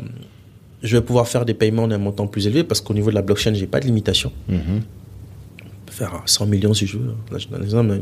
je 0.83 0.97
vais 0.97 1.03
pouvoir 1.03 1.29
faire 1.29 1.45
des 1.45 1.55
paiements 1.55 1.87
d'un 1.87 1.99
montant 1.99 2.27
plus 2.27 2.47
élevé 2.47 2.65
parce 2.65 2.81
qu'au 2.81 2.95
niveau 2.95 3.11
de 3.11 3.15
la 3.15 3.23
blockchain, 3.23 3.53
j'ai 3.55 3.67
pas 3.67 3.81
de 3.81 3.87
limitation. 3.87 4.33
Mhm 6.01 6.11
faire 6.11 6.23
100 6.25 6.47
millions 6.47 6.75
si 6.75 6.87
je 6.87 6.97
veux. 6.99 7.15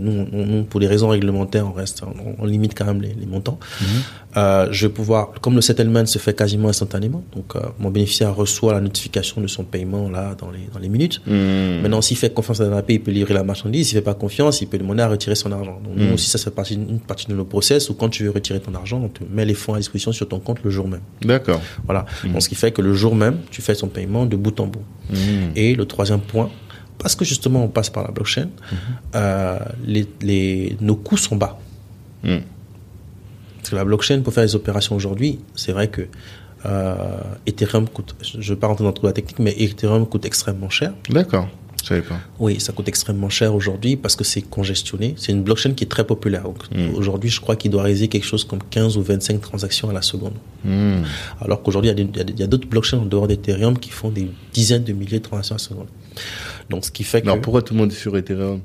nous, 0.01 0.65
pour 0.65 0.81
des 0.81 0.87
raisons 0.87 1.09
réglementaires, 1.09 1.67
on 1.67 1.73
reste, 1.73 2.03
on, 2.39 2.45
limite 2.45 2.75
quand 2.77 2.85
même 2.85 3.03
les, 3.03 3.27
montants. 3.27 3.59
Mhm. 3.81 3.87
Euh, 4.37 4.69
je 4.71 4.87
vais 4.87 4.93
pouvoir, 4.93 5.33
comme 5.41 5.55
le 5.55 5.61
settlement 5.61 6.07
se 6.07 6.19
fait 6.19 6.35
quasiment 6.35 6.69
instantanément, 6.69 7.23
donc 7.35 7.57
euh, 7.57 7.61
mon 7.79 7.91
bénéficiaire 7.91 8.35
reçoit 8.35 8.73
la 8.73 8.81
notification 8.81 9.41
de 9.41 9.47
son 9.47 9.65
paiement 9.65 10.09
là 10.09 10.35
dans 10.39 10.51
les, 10.51 10.69
dans 10.73 10.79
les 10.79 10.89
minutes. 10.89 11.21
Mhm. 11.27 11.83
Maintenant, 11.83 12.01
s'il 12.01 12.17
fait 12.17 12.33
confiance 12.33 12.61
à 12.61 12.69
la 12.69 12.83
paix, 12.83 12.95
il 12.95 13.03
peut 13.03 13.11
livrer 13.11 13.35
la 13.35 13.43
marchandise. 13.43 13.89
S'il 13.89 13.97
fait 13.99 14.03
pas 14.03 14.15
confiance, 14.15 14.61
il 14.61 14.69
peut 14.69 14.79
demander 14.79 15.03
à 15.03 15.09
retirer 15.09 15.35
son 15.35 15.51
argent. 15.53 15.81
Donc 15.85 15.95
nous 15.97 16.07
mhm. 16.07 16.15
aussi, 16.15 16.31
ça 16.31 16.39
fait 16.39 16.51
partie 16.51 16.75
une 16.75 17.01
partie 17.01 17.27
de 17.27 17.35
nos 17.35 17.45
process 17.45 17.91
où 17.91 17.95
quand 17.95 18.09
tu 18.09 18.25
veux 18.25 18.31
retirer 18.31 18.61
ton 18.61 18.75
argent, 18.75 19.01
on 19.03 19.09
te 19.09 19.25
met 19.29 19.45
les 19.45 19.55
fonds 19.55 19.75
à 19.75 19.79
disposition 19.79 20.13
sur 20.13 20.29
ton 20.29 20.39
compte 20.39 20.61
le 20.63 20.71
jour 20.71 20.87
même. 20.87 21.03
D'accord. 21.23 21.61
Voilà. 21.85 22.07
Donc 22.25 22.43
ce 22.43 22.49
qui 22.49 22.55
fait 22.55 22.71
que 22.71 22.83
le 22.83 22.95
jour 22.95 23.15
même, 23.15 23.39
tu 23.51 23.61
fais 23.63 23.75
son 23.75 23.89
paiement 23.89 24.25
de 24.27 24.37
bout 24.37 24.59
en 24.61 24.67
bout. 24.67 24.85
Et 25.57 25.75
le 25.75 25.85
troisième 25.87 26.21
point, 26.21 26.51
parce 26.99 27.15
que 27.15 27.25
justement 27.25 27.65
on 27.65 27.69
passe 27.69 27.91
par 27.91 28.05
la 28.05 28.11
blockchain, 28.11 28.47
mhm. 28.47 28.79
euh, 29.15 29.59
les, 29.85 30.07
les, 30.21 30.77
nos 30.81 30.97
coûts 30.97 31.17
sont 31.17 31.37
bas. 31.37 31.59
Mhm. 32.25 32.43
Parce 33.59 33.71
que 33.71 33.77
la 33.77 33.85
blockchain, 33.85 34.21
pour 34.23 34.33
faire 34.33 34.45
les 34.45 34.55
opérations 34.55 34.97
aujourd'hui, 34.97 35.41
c'est 35.55 35.73
vrai 35.73 35.89
que 35.89 36.03
euh, 36.67 37.21
Ethereum 37.47 37.89
coûte, 37.89 38.15
je 38.23 38.39
ne 38.39 38.43
vais 38.43 38.57
pas 38.57 38.67
rentrer 38.67 38.85
dans 38.85 38.95
la 39.03 39.13
technique, 39.13 39.39
mais 39.39 39.55
Ethereum 39.59 40.07
coûte 40.07 40.25
extrêmement 40.25 40.71
cher. 40.71 40.93
D'accord. 41.09 41.49
Je 41.83 41.89
savais 41.89 42.03
pas. 42.03 42.19
Oui, 42.39 42.61
ça 42.61 42.73
coûte 42.73 42.89
extrêmement 42.89 43.29
cher 43.29 43.55
aujourd'hui 43.55 43.97
parce 43.97 44.17
que 44.17 44.25
c'est 44.25 44.43
congestionné. 44.43 45.15
C'est 45.17 45.33
une 45.33 45.43
blockchain 45.43 45.73
qui 45.73 45.85
est 45.85 45.89
très 45.89 46.05
populaire. 46.05 46.45
Mhm. 46.75 46.95
Aujourd'hui, 46.95 47.31
je 47.31 47.41
crois 47.41 47.57
qu'il 47.57 47.71
doit 47.71 47.83
réaliser 47.83 48.09
quelque 48.09 48.27
chose 48.27 48.45
comme 48.45 48.61
15 48.71 48.97
ou 48.97 49.03
25 49.03 49.41
transactions 49.41 49.89
à 49.89 49.93
la 49.93 50.03
seconde. 50.03 50.35
Alors 51.41 51.63
qu'aujourd'hui, 51.63 51.91
il 51.91 52.39
y 52.39 52.43
a 52.43 52.47
d'autres 52.47 52.69
blockchains 52.69 52.99
en 52.99 53.07
dehors 53.07 53.29
d'Ethereum 53.29 53.79
qui 53.79 53.91
font 53.91 54.11
des 54.11 54.29
dizaines 54.53 54.85
de 54.85 54.93
milliers 54.93 55.19
de 55.19 55.25
transactions 55.25 55.55
à 55.55 55.59
la 55.59 55.65
seconde. 55.65 55.89
Donc, 56.69 56.85
ce 56.85 56.91
qui 56.91 57.05
fait 57.05 57.23
que. 57.23 57.29
Alors, 57.29 57.41
pourquoi 57.41 57.63
tout 57.63 57.75
le 57.75 57.81
monde 57.81 57.93
est 57.93 57.97
sur 57.97 58.17
Ethereum? 58.17 58.61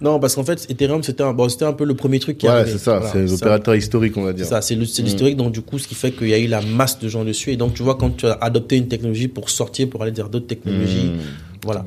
Non, 0.00 0.20
parce 0.20 0.34
qu'en 0.36 0.44
fait, 0.44 0.64
Ethereum, 0.70 1.02
c'était 1.02 1.24
un, 1.24 1.32
bon, 1.32 1.48
c'était 1.48 1.64
un 1.64 1.72
peu 1.72 1.84
le 1.84 1.94
premier 1.94 2.20
truc 2.20 2.38
qui 2.38 2.48
ouais, 2.48 2.64
c'est 2.66 2.78
ça, 2.78 3.02
c'est 3.12 3.26
l'opérateur 3.26 3.74
historique, 3.74 4.16
on 4.16 4.22
va 4.22 4.32
dire. 4.32 4.44
C'est 4.44 4.50
ça, 4.50 4.62
c'est 4.62 4.76
mm. 4.76 4.80
l'historique, 5.04 5.36
donc 5.36 5.52
du 5.52 5.60
coup, 5.60 5.78
ce 5.78 5.88
qui 5.88 5.96
fait 5.96 6.12
qu'il 6.12 6.28
y 6.28 6.34
a 6.34 6.38
eu 6.38 6.46
la 6.46 6.60
masse 6.62 7.00
de 7.00 7.08
gens 7.08 7.24
dessus. 7.24 7.50
Et 7.50 7.56
donc, 7.56 7.74
tu 7.74 7.82
vois, 7.82 7.96
quand 7.96 8.16
tu 8.16 8.26
as 8.26 8.34
adopté 8.34 8.76
une 8.76 8.86
technologie 8.86 9.26
pour 9.26 9.50
sortir, 9.50 9.88
pour 9.90 10.02
aller 10.02 10.12
vers 10.12 10.28
d'autres 10.28 10.46
technologies, 10.46 11.06
mm. 11.06 11.18
Voilà. 11.64 11.84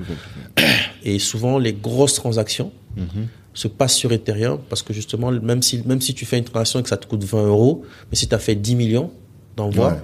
Et 1.04 1.20
souvent, 1.20 1.58
les 1.58 1.74
grosses 1.74 2.16
transactions 2.16 2.72
mm-hmm. 2.98 3.26
se 3.54 3.68
passent 3.68 3.96
sur 3.96 4.12
Ethereum 4.12 4.60
parce 4.70 4.82
que 4.84 4.94
justement, 4.94 5.32
même 5.32 5.62
si, 5.62 5.82
même 5.86 6.02
si 6.02 6.14
tu 6.14 6.26
fais 6.26 6.38
une 6.38 6.44
transaction 6.44 6.80
et 6.80 6.84
que 6.84 6.90
ça 6.90 6.98
te 6.98 7.08
coûte 7.08 7.24
20 7.24 7.48
euros, 7.48 7.84
mais 8.10 8.16
si 8.16 8.28
tu 8.28 8.36
as 8.36 8.40
fait 8.40 8.56
10 8.56 8.76
millions 8.76 9.12
d'envois, 9.56 9.98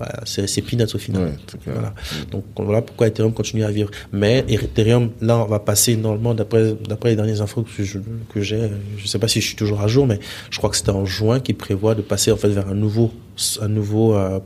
bah, 0.00 0.08
c'est 0.24 0.62
peanuts 0.62 0.94
au 0.94 0.98
final. 0.98 1.36
voilà. 1.66 1.94
Donc 2.30 2.44
voilà 2.56 2.80
pourquoi 2.80 3.08
Ethereum 3.08 3.34
continue 3.34 3.64
à 3.64 3.70
vivre. 3.70 3.90
Mais 4.12 4.46
Ethereum, 4.48 5.10
là, 5.20 5.38
on 5.38 5.44
va 5.44 5.58
passer 5.58 5.94
normalement, 5.94 6.32
d'après 6.32 7.10
les 7.10 7.16
dernières 7.16 7.42
infos 7.42 7.62
que 7.62 7.82
j'ai, 7.84 8.00
que 8.32 8.40
je 8.40 8.56
ne 8.56 9.06
sais 9.06 9.18
pas 9.18 9.28
si 9.28 9.42
je 9.42 9.46
suis 9.48 9.56
toujours 9.56 9.82
à 9.82 9.88
jour, 9.88 10.06
mais 10.06 10.18
je 10.50 10.56
crois 10.56 10.70
que 10.70 10.76
c'était 10.76 10.90
en 10.90 11.04
juin 11.04 11.38
qu'il 11.38 11.56
prévoit 11.56 11.94
de 11.94 12.00
passer 12.00 12.32
en 12.32 12.38
fait 12.38 12.48
vers 12.48 12.68
un 12.68 12.74
nouveau, 12.74 13.12
un 13.60 13.68
nouveau, 13.68 14.14
euh, 14.14 14.40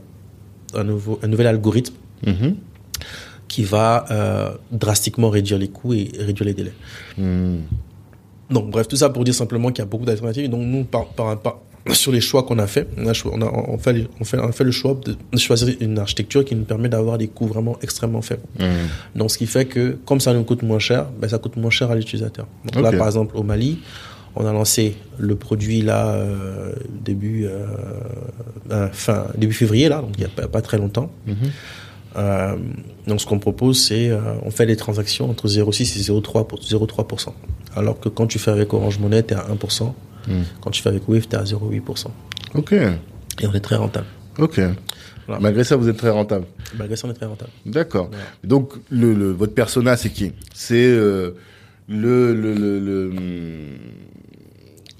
un 0.73 0.83
nouveau, 0.83 1.19
un 1.23 1.27
nouvel 1.27 1.47
algorithme. 1.47 1.93
Mm-hmm. 2.25 2.55
Qui 3.55 3.63
va 3.63 4.03
euh, 4.11 4.49
drastiquement 4.73 5.29
réduire 5.29 5.57
les 5.57 5.69
coûts 5.69 5.93
et 5.93 6.11
réduire 6.19 6.47
les 6.47 6.53
délais. 6.53 6.73
Mm. 7.17 7.59
Donc 8.49 8.69
bref, 8.69 8.85
tout 8.89 8.97
ça 8.97 9.09
pour 9.09 9.23
dire 9.23 9.33
simplement 9.33 9.69
qu'il 9.69 9.79
y 9.79 9.81
a 9.81 9.85
beaucoup 9.85 10.03
d'alternatives. 10.03 10.49
Donc 10.49 10.63
nous, 10.63 10.83
par, 10.83 11.05
par, 11.05 11.39
par, 11.39 11.59
sur 11.93 12.11
les 12.11 12.19
choix 12.19 12.43
qu'on 12.43 12.59
a 12.59 12.67
fait. 12.67 12.85
On, 12.97 13.07
a, 13.07 13.13
on, 13.31 13.41
a, 13.41 13.45
on, 13.45 13.77
fait, 13.77 14.09
on, 14.19 14.25
fait, 14.25 14.39
on 14.39 14.51
fait 14.51 14.65
le 14.65 14.71
choix 14.71 14.99
de 15.05 15.37
choisir 15.37 15.73
une 15.79 15.97
architecture 15.99 16.43
qui 16.43 16.53
nous 16.53 16.65
permet 16.65 16.89
d'avoir 16.89 17.17
des 17.17 17.29
coûts 17.29 17.47
vraiment 17.47 17.77
extrêmement 17.81 18.21
faibles. 18.21 18.43
Mmh. 18.59 18.65
Donc, 19.15 19.31
ce 19.31 19.37
qui 19.37 19.47
fait 19.47 19.63
que, 19.63 19.97
comme 20.05 20.19
ça 20.19 20.33
nous 20.33 20.43
coûte 20.43 20.61
moins 20.61 20.79
cher, 20.79 21.05
ben, 21.17 21.29
ça 21.29 21.37
coûte 21.37 21.55
moins 21.55 21.69
cher 21.69 21.89
à 21.89 21.95
l'utilisateur. 21.95 22.45
Donc 22.65 22.83
là, 22.83 22.91
par 22.91 23.07
exemple, 23.07 23.37
au 23.37 23.43
Mali, 23.43 23.79
on 24.35 24.45
a 24.45 24.51
lancé 24.51 24.97
le 25.17 25.37
produit 25.37 25.81
là 25.81 26.09
euh, 26.09 26.73
début 26.89 27.45
euh, 27.45 28.89
fin 28.91 29.27
début 29.37 29.53
février 29.53 29.87
là, 29.87 30.01
donc 30.01 30.11
il 30.17 30.25
n'y 30.25 30.25
a 30.25 30.47
pas, 30.49 30.61
très 30.61 30.77
longtemps. 30.77 31.09
Mmh. 31.25 31.33
Euh, 32.17 32.55
donc 33.07 33.21
ce 33.21 33.25
qu'on 33.25 33.39
propose, 33.39 33.79
c'est 33.79 34.09
euh, 34.09 34.19
on 34.43 34.51
fait 34.51 34.65
des 34.65 34.77
transactions 34.77 35.29
entre 35.29 35.47
0,6 35.47 35.81
et 35.81 36.01
0,3 36.21 36.47
pour 36.47 36.59
0,3%. 36.59 37.33
Alors 37.75 37.99
que 37.99 38.09
quand 38.09 38.27
tu 38.27 38.39
fais 38.39 38.51
avec 38.51 38.73
Orange 38.73 38.99
Money, 38.99 39.23
tu 39.23 39.33
es 39.33 39.37
à 39.37 39.45
1%. 39.47 39.93
Hmm. 40.27 40.41
Quand 40.61 40.71
tu 40.71 40.81
fais 40.81 40.89
avec 40.89 41.07
Wave, 41.07 41.27
tu 41.27 41.35
es 41.35 41.39
à 41.39 41.43
0,8%. 41.43 42.07
Ok. 42.55 42.73
Et 42.73 43.47
on 43.47 43.53
est 43.53 43.59
très 43.59 43.75
rentable. 43.75 44.07
Ok. 44.39 44.61
Malgré 45.27 45.63
ça, 45.63 45.75
vous 45.75 45.89
êtes 45.89 45.97
très 45.97 46.09
rentable. 46.09 46.45
Malgré 46.77 46.95
ça, 46.95 47.07
on 47.07 47.11
est 47.11 47.15
très 47.15 47.25
rentable. 47.25 47.51
D'accord. 47.65 48.09
Donc, 48.43 48.73
le, 48.89 49.31
votre 49.31 49.53
persona, 49.53 49.97
c'est 49.97 50.09
qui? 50.09 50.33
C'est 50.53 50.85
euh, 50.85 51.31
le, 51.87 52.33
le, 52.35 52.53
le, 52.53 52.79
le, 52.79 53.11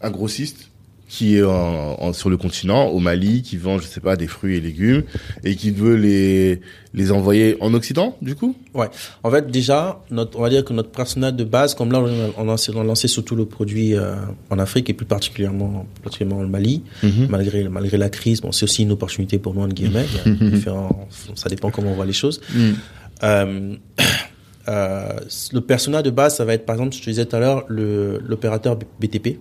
un 0.02 0.10
grossiste 0.10 0.70
qui 1.16 1.38
est 1.38 1.44
en, 1.44 2.12
sur 2.12 2.30
le 2.30 2.36
continent, 2.36 2.88
au 2.88 3.00
Mali, 3.00 3.42
qui 3.42 3.56
vend, 3.56 3.80
je 3.80 3.88
sais 3.88 4.02
pas, 4.02 4.18
des 4.18 4.28
fruits 4.28 4.58
et 4.58 4.62
légumes, 4.62 5.04
et 5.44 5.56
qui 5.56 5.72
veut 5.72 5.96
les 5.96 6.60
les 6.94 7.12
envoyer 7.12 7.58
en 7.60 7.74
Occident, 7.74 8.18
du 8.22 8.36
coup? 8.36 8.56
Ouais. 8.74 8.88
En 9.24 9.30
fait, 9.30 9.52
déjà, 9.52 10.02
notre, 10.12 10.38
on 10.40 10.42
va 10.42 10.50
dire 10.50 10.64
que 10.64 10.72
notre 10.72 10.90
personnel 10.90 11.36
de 11.36 11.44
base, 11.44 11.76
comme 11.76 11.92
là, 11.92 12.00
on 12.00 12.42
a 12.42 12.46
lancé, 12.46 12.72
on 12.74 12.82
a 12.82 12.84
lancé 12.86 13.10
surtout 13.10 13.36
le 13.36 13.46
produit 13.46 13.94
euh, 13.94 14.16
en 14.50 14.60
Afrique 14.60 14.90
et 14.90 14.94
plus 14.94 15.06
particulièrement, 15.06 15.86
particulièrement 16.04 16.42
le 16.42 16.48
Mali, 16.48 16.84
mhm. 17.04 17.28
malgré 17.30 17.68
malgré 17.68 17.98
la 17.98 18.10
crise. 18.10 18.42
Bon, 18.42 18.52
c'est 18.54 18.64
aussi 18.64 18.84
une 18.84 18.94
opportunité 18.94 19.40
pour 19.40 19.54
nous 19.54 19.62
en 19.62 19.68
guillemets. 19.68 20.06
ça 21.36 21.50
dépend 21.50 21.70
comment 21.70 21.92
on 21.92 21.96
voit 21.96 22.06
les 22.06 22.14
choses. 22.14 22.40
Mhm. 22.54 22.76
Euh, 23.24 23.76
euh, 24.68 25.10
le 25.52 25.62
personnel 25.62 26.02
de 26.04 26.10
base, 26.10 26.38
ça 26.38 26.46
va 26.46 26.54
être 26.54 26.66
par 26.66 26.76
exemple, 26.76 26.96
je 26.96 27.02
te 27.02 27.10
disais 27.10 27.26
tout 27.26 27.36
à 27.36 27.40
l'heure, 27.40 27.66
l'opérateur 27.70 28.78
BTP, 29.00 29.40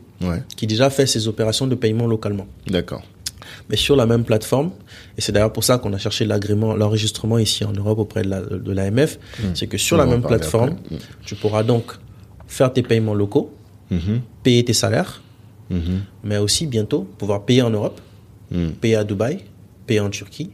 qui 0.56 0.66
déjà 0.66 0.90
fait 0.90 1.06
ses 1.06 1.28
opérations 1.28 1.66
de 1.66 1.74
paiement 1.74 2.06
localement. 2.06 2.46
D'accord. 2.66 3.02
Mais 3.68 3.76
sur 3.76 3.96
la 3.96 4.06
même 4.06 4.24
plateforme, 4.24 4.70
et 5.16 5.20
c'est 5.20 5.32
d'ailleurs 5.32 5.52
pour 5.52 5.64
ça 5.64 5.78
qu'on 5.78 5.92
a 5.92 5.98
cherché 5.98 6.24
l'agrément, 6.24 6.74
l'enregistrement 6.74 7.38
ici 7.38 7.64
en 7.64 7.72
Europe 7.72 7.98
auprès 7.98 8.22
de 8.22 8.72
l'AMF, 8.72 9.18
hmm. 9.18 9.42
c'est 9.54 9.66
que 9.66 9.78
sur 9.78 9.96
la 9.96 10.06
même 10.06 10.22
plateforme, 10.22 10.70
hmm. 10.90 10.96
tu 11.24 11.34
pourras 11.34 11.62
donc 11.62 11.92
faire 12.46 12.72
tes 12.72 12.82
paiements 12.82 13.14
locaux, 13.14 13.54
hmm. 13.90 14.18
payer 14.42 14.64
tes 14.64 14.72
salaires, 14.72 15.22
mais 16.22 16.36
aussi 16.36 16.66
bientôt 16.66 17.02
pouvoir 17.18 17.44
payer 17.44 17.62
en 17.62 17.70
Europe, 17.70 18.00
payer 18.80 18.96
à 18.96 19.04
Dubaï, 19.04 19.40
payer 19.86 20.00
en 20.00 20.10
Turquie, 20.10 20.50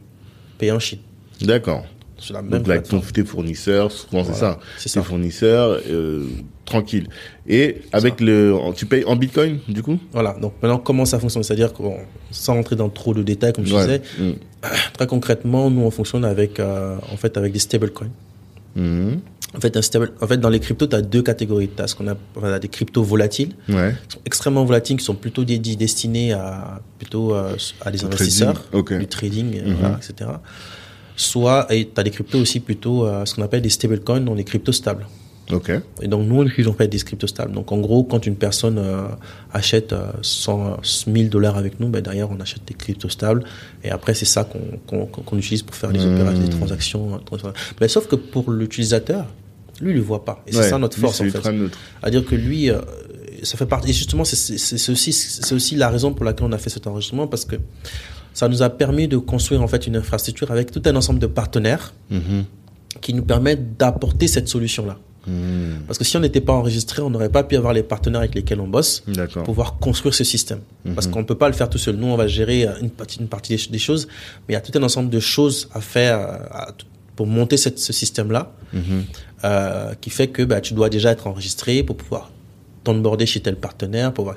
payer 0.57 0.71
en 0.71 0.79
Chine. 0.79 0.99
D'accord. 1.41 1.85
Donc 2.29 2.69
avec 2.69 2.83
ton, 2.83 2.99
tes 2.99 3.23
fournisseurs, 3.23 3.91
souvent 3.91 4.23
c'est 4.23 4.33
ça, 4.33 4.59
tes 4.81 5.01
fournisseurs, 5.01 5.79
euh, 5.89 6.25
tranquille. 6.65 7.07
Et 7.47 7.81
avec 7.91 8.21
le, 8.21 8.55
tu 8.75 8.85
payes 8.85 9.03
en 9.05 9.15
Bitcoin 9.15 9.59
du 9.67 9.81
coup? 9.81 9.97
Voilà. 10.11 10.35
Donc 10.39 10.53
maintenant 10.61 10.77
comment 10.77 11.05
ça 11.05 11.19
fonctionne? 11.19 11.43
C'est-à-dire 11.43 11.73
qu'on, 11.73 11.97
sans 12.29 12.53
rentrer 12.53 12.75
dans 12.75 12.89
trop 12.89 13.13
de 13.13 13.23
détails 13.23 13.53
comme 13.53 13.65
je 13.65 13.75
disais, 13.75 14.01
mm. 14.19 14.31
très 14.93 15.07
concrètement, 15.07 15.69
nous 15.69 15.81
on 15.81 15.91
fonctionne 15.91 16.25
avec, 16.25 16.59
euh, 16.59 16.97
en 17.11 17.17
fait, 17.17 17.37
avec 17.37 17.53
des 17.53 17.59
stablecoins. 17.59 18.11
Mm. 18.75 19.15
En 19.53 19.59
fait, 19.59 19.75
un 19.75 19.81
stable, 19.81 20.13
en 20.21 20.27
fait, 20.27 20.37
dans 20.37 20.47
les 20.47 20.61
cryptos, 20.61 20.87
tu 20.87 20.95
as 20.95 21.01
deux 21.01 21.21
catégories. 21.21 21.69
Tu 21.75 21.83
as 21.83 21.87
ce 21.87 21.95
qu'on 21.95 22.07
a, 22.07 22.59
des 22.59 22.69
cryptos 22.69 23.03
volatiles, 23.03 23.53
ouais. 23.67 23.95
qui 24.07 24.15
sont 24.15 24.21
extrêmement 24.25 24.63
volatiles, 24.63 24.95
qui 24.95 25.03
sont 25.03 25.15
plutôt 25.15 25.43
destinés 25.43 26.31
à, 26.31 26.79
plutôt, 26.97 27.35
euh, 27.35 27.57
à 27.81 27.91
des 27.91 28.05
investisseurs, 28.05 28.63
du 28.71 29.07
trading, 29.07 29.61
mm-hmm. 29.61 29.73
voilà, 29.73 29.97
etc 29.97 30.29
soit, 31.21 31.67
et 31.69 31.87
tu 31.93 31.99
as 31.99 32.03
des 32.03 32.11
cryptos 32.11 32.39
aussi 32.39 32.59
plutôt 32.59 33.05
euh, 33.05 33.25
ce 33.25 33.35
qu'on 33.35 33.41
appelle 33.41 33.61
des 33.61 33.69
stablecoins, 33.69 34.21
donc 34.21 34.37
des 34.37 34.43
cryptos 34.43 34.71
stables. 34.71 35.07
Ok. 35.51 35.71
Et 36.01 36.07
donc 36.07 36.27
nous, 36.27 36.39
on 36.39 36.45
utilise 36.45 36.67
en 36.67 36.73
fait 36.73 36.87
des 36.87 36.99
cryptos 36.99 37.27
stables. 37.27 37.53
Donc 37.53 37.71
en 37.71 37.79
gros, 37.79 38.03
quand 38.03 38.25
une 38.25 38.35
personne 38.35 38.77
euh, 38.77 39.03
achète 39.51 39.93
100 40.21 40.65
euh, 40.65 41.13
000 41.13 41.29
dollars 41.29 41.57
avec 41.57 41.79
nous, 41.79 41.89
ben 41.89 42.01
derrière 42.01 42.31
on 42.31 42.39
achète 42.39 42.63
des 42.65 42.73
cryptos 42.73 43.09
stables. 43.09 43.43
Et 43.83 43.89
après 43.89 44.13
c'est 44.13 44.25
ça 44.25 44.47
qu'on 44.87 45.37
utilise 45.37 45.63
pour 45.63 45.75
faire 45.75 45.91
les 45.91 46.05
hmm. 46.05 46.13
opérations, 46.13 46.43
les 46.43 46.49
transactions. 46.49 47.19
Mais 47.81 47.87
sauf 47.87 48.07
que 48.07 48.15
pour 48.15 48.51
l'utilisateur, 48.51 49.25
lui, 49.81 49.91
il 49.91 49.95
le 49.95 50.01
voit 50.01 50.23
pas. 50.23 50.43
Et 50.47 50.53
c'est 50.53 50.69
ça 50.69 50.77
notre 50.77 50.97
force 50.97 51.19
en 51.21 51.25
fait. 51.25 51.41
C'est-à-dire 51.41 52.25
que 52.25 52.35
lui, 52.35 52.69
ça 53.43 53.57
fait 53.57 53.65
partie. 53.65 53.89
Et 53.89 53.93
justement, 53.93 54.23
c'est 54.23 54.91
aussi, 54.91 55.11
c'est 55.11 55.55
aussi 55.55 55.75
la 55.75 55.89
raison 55.89 56.13
pour 56.13 56.23
laquelle 56.23 56.45
on 56.45 56.51
a 56.51 56.57
fait 56.57 56.69
cet 56.69 56.87
enregistrement 56.87 57.27
parce 57.27 57.45
que 57.45 57.57
ça 58.33 58.47
nous 58.47 58.61
a 58.61 58.69
permis 58.69 59.07
de 59.07 59.17
construire 59.17 59.61
en 59.61 59.67
fait 59.67 59.87
une 59.87 59.95
infrastructure 59.95 60.51
avec 60.51 60.71
tout 60.71 60.81
un 60.85 60.95
ensemble 60.95 61.19
de 61.19 61.27
partenaires 61.27 61.93
Mhm. 62.09 62.45
qui 63.01 63.13
nous 63.13 63.23
permettent 63.23 63.77
d'apporter 63.77 64.27
cette 64.27 64.47
solution-là. 64.47 64.97
Mhm. 65.27 65.81
Parce 65.85 65.99
que 65.99 66.03
si 66.03 66.17
on 66.17 66.19
n'était 66.19 66.41
pas 66.41 66.53
enregistré, 66.53 67.01
on 67.01 67.09
n'aurait 67.11 67.29
pas 67.29 67.43
pu 67.43 67.55
avoir 67.55 67.73
les 67.73 67.83
partenaires 67.83 68.21
avec 68.21 68.33
lesquels 68.33 68.59
on 68.59 68.67
bosse 68.67 69.03
pour 69.33 69.43
pouvoir 69.43 69.77
construire 69.79 70.15
ce 70.15 70.23
système. 70.23 70.59
Parce 70.95 71.05
Mhm. 71.07 71.13
qu'on 71.13 71.19
ne 71.19 71.25
peut 71.25 71.37
pas 71.37 71.47
le 71.47 71.53
faire 71.53 71.69
tout 71.69 71.77
seul. 71.77 71.95
Nous, 71.95 72.07
on 72.07 72.15
va 72.17 72.25
gérer 72.27 72.67
euh, 72.67 72.71
une 72.81 72.89
partie, 72.89 73.19
une 73.19 73.27
partie 73.27 73.55
des, 73.55 73.61
des 73.71 73.77
choses, 73.79 74.07
mais 74.47 74.53
il 74.53 74.53
y 74.53 74.57
a 74.57 74.61
tout 74.61 74.75
un 74.77 74.83
ensemble 74.83 75.09
de 75.09 75.19
choses 75.19 75.69
à 75.73 75.79
faire 75.81 76.17
euh, 76.19 76.37
à- 76.51 76.73
pour 77.15 77.27
monter 77.27 77.57
cette, 77.57 77.77
ce 77.77 77.93
système-là, 77.93 78.51
euh, 79.43 79.93
qui 80.01 80.09
fait 80.09 80.27
que 80.27 80.41
bah, 80.43 80.59
tu 80.61 80.73
dois 80.73 80.89
déjà 80.89 81.11
être 81.11 81.27
enregistré 81.27 81.83
pour 81.83 81.97
pouvoir 81.97 82.31
t'onboarder 82.83 83.25
chez 83.27 83.41
tel 83.41 83.55
partenaire, 83.57 84.11
pour 84.13 84.23
voir. 84.25 84.35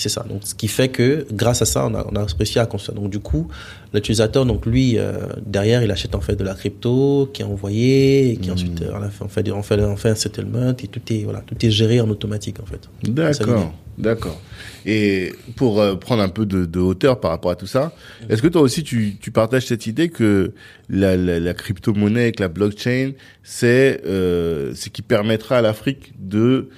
C'est 0.00 0.08
ça. 0.08 0.24
Donc, 0.28 0.40
ce 0.44 0.54
qui 0.54 0.66
fait 0.66 0.88
que 0.88 1.26
grâce 1.30 1.60
à 1.60 1.66
ça, 1.66 1.86
on 1.86 1.94
a, 1.94 2.06
on 2.10 2.16
a 2.16 2.24
réussi 2.24 2.58
à 2.58 2.64
construire. 2.64 2.98
Donc, 2.98 3.10
du 3.10 3.18
coup, 3.20 3.48
l'utilisateur, 3.92 4.46
donc 4.46 4.64
lui, 4.64 4.96
euh, 4.96 5.12
derrière, 5.44 5.82
il 5.82 5.90
achète 5.90 6.14
en 6.14 6.20
fait 6.22 6.36
de 6.36 6.44
la 6.44 6.54
crypto 6.54 7.28
qui 7.34 7.42
est 7.42 7.44
envoyée, 7.44 8.30
et 8.30 8.36
qui 8.38 8.48
Mhm. 8.48 8.54
ensuite, 8.54 8.80
euh, 8.82 8.92
on, 8.94 9.02
a 9.02 9.10
fait, 9.10 9.24
on, 9.24 9.28
fait, 9.28 9.50
on, 9.52 9.62
fait, 9.62 9.80
on 9.82 9.96
fait 9.96 10.08
un 10.08 10.14
settlement 10.14 10.70
et 10.70 10.86
tout 10.88 11.00
est, 11.12 11.24
voilà, 11.24 11.40
tout 11.40 11.54
est 11.66 11.70
géré 11.70 12.00
en 12.00 12.08
automatique 12.08 12.60
en 12.60 12.66
fait. 12.66 12.88
D'accord, 13.04 13.74
d'accord. 13.98 14.40
Et 14.86 15.32
pour 15.56 15.80
euh, 15.82 15.96
prendre 15.96 16.22
un 16.22 16.30
peu 16.30 16.46
de, 16.46 16.64
de 16.64 16.80
hauteur 16.80 17.20
par 17.20 17.30
rapport 17.32 17.50
à 17.50 17.56
tout 17.56 17.66
ça, 17.66 17.92
est-ce 18.30 18.40
que 18.40 18.48
toi 18.48 18.62
aussi 18.62 18.82
tu, 18.82 19.16
tu 19.20 19.30
partages 19.30 19.66
cette 19.66 19.86
idée 19.86 20.08
que 20.08 20.52
la, 20.88 21.18
la, 21.18 21.38
la 21.38 21.52
crypto-monnaie 21.52 22.22
avec 22.22 22.40
la 22.40 22.48
blockchain, 22.48 23.10
c'est 23.42 24.00
euh, 24.06 24.74
ce 24.74 24.88
qui 24.88 25.02
permettra 25.02 25.58
à 25.58 25.60
l'Afrique 25.62 26.12
de 26.18 26.70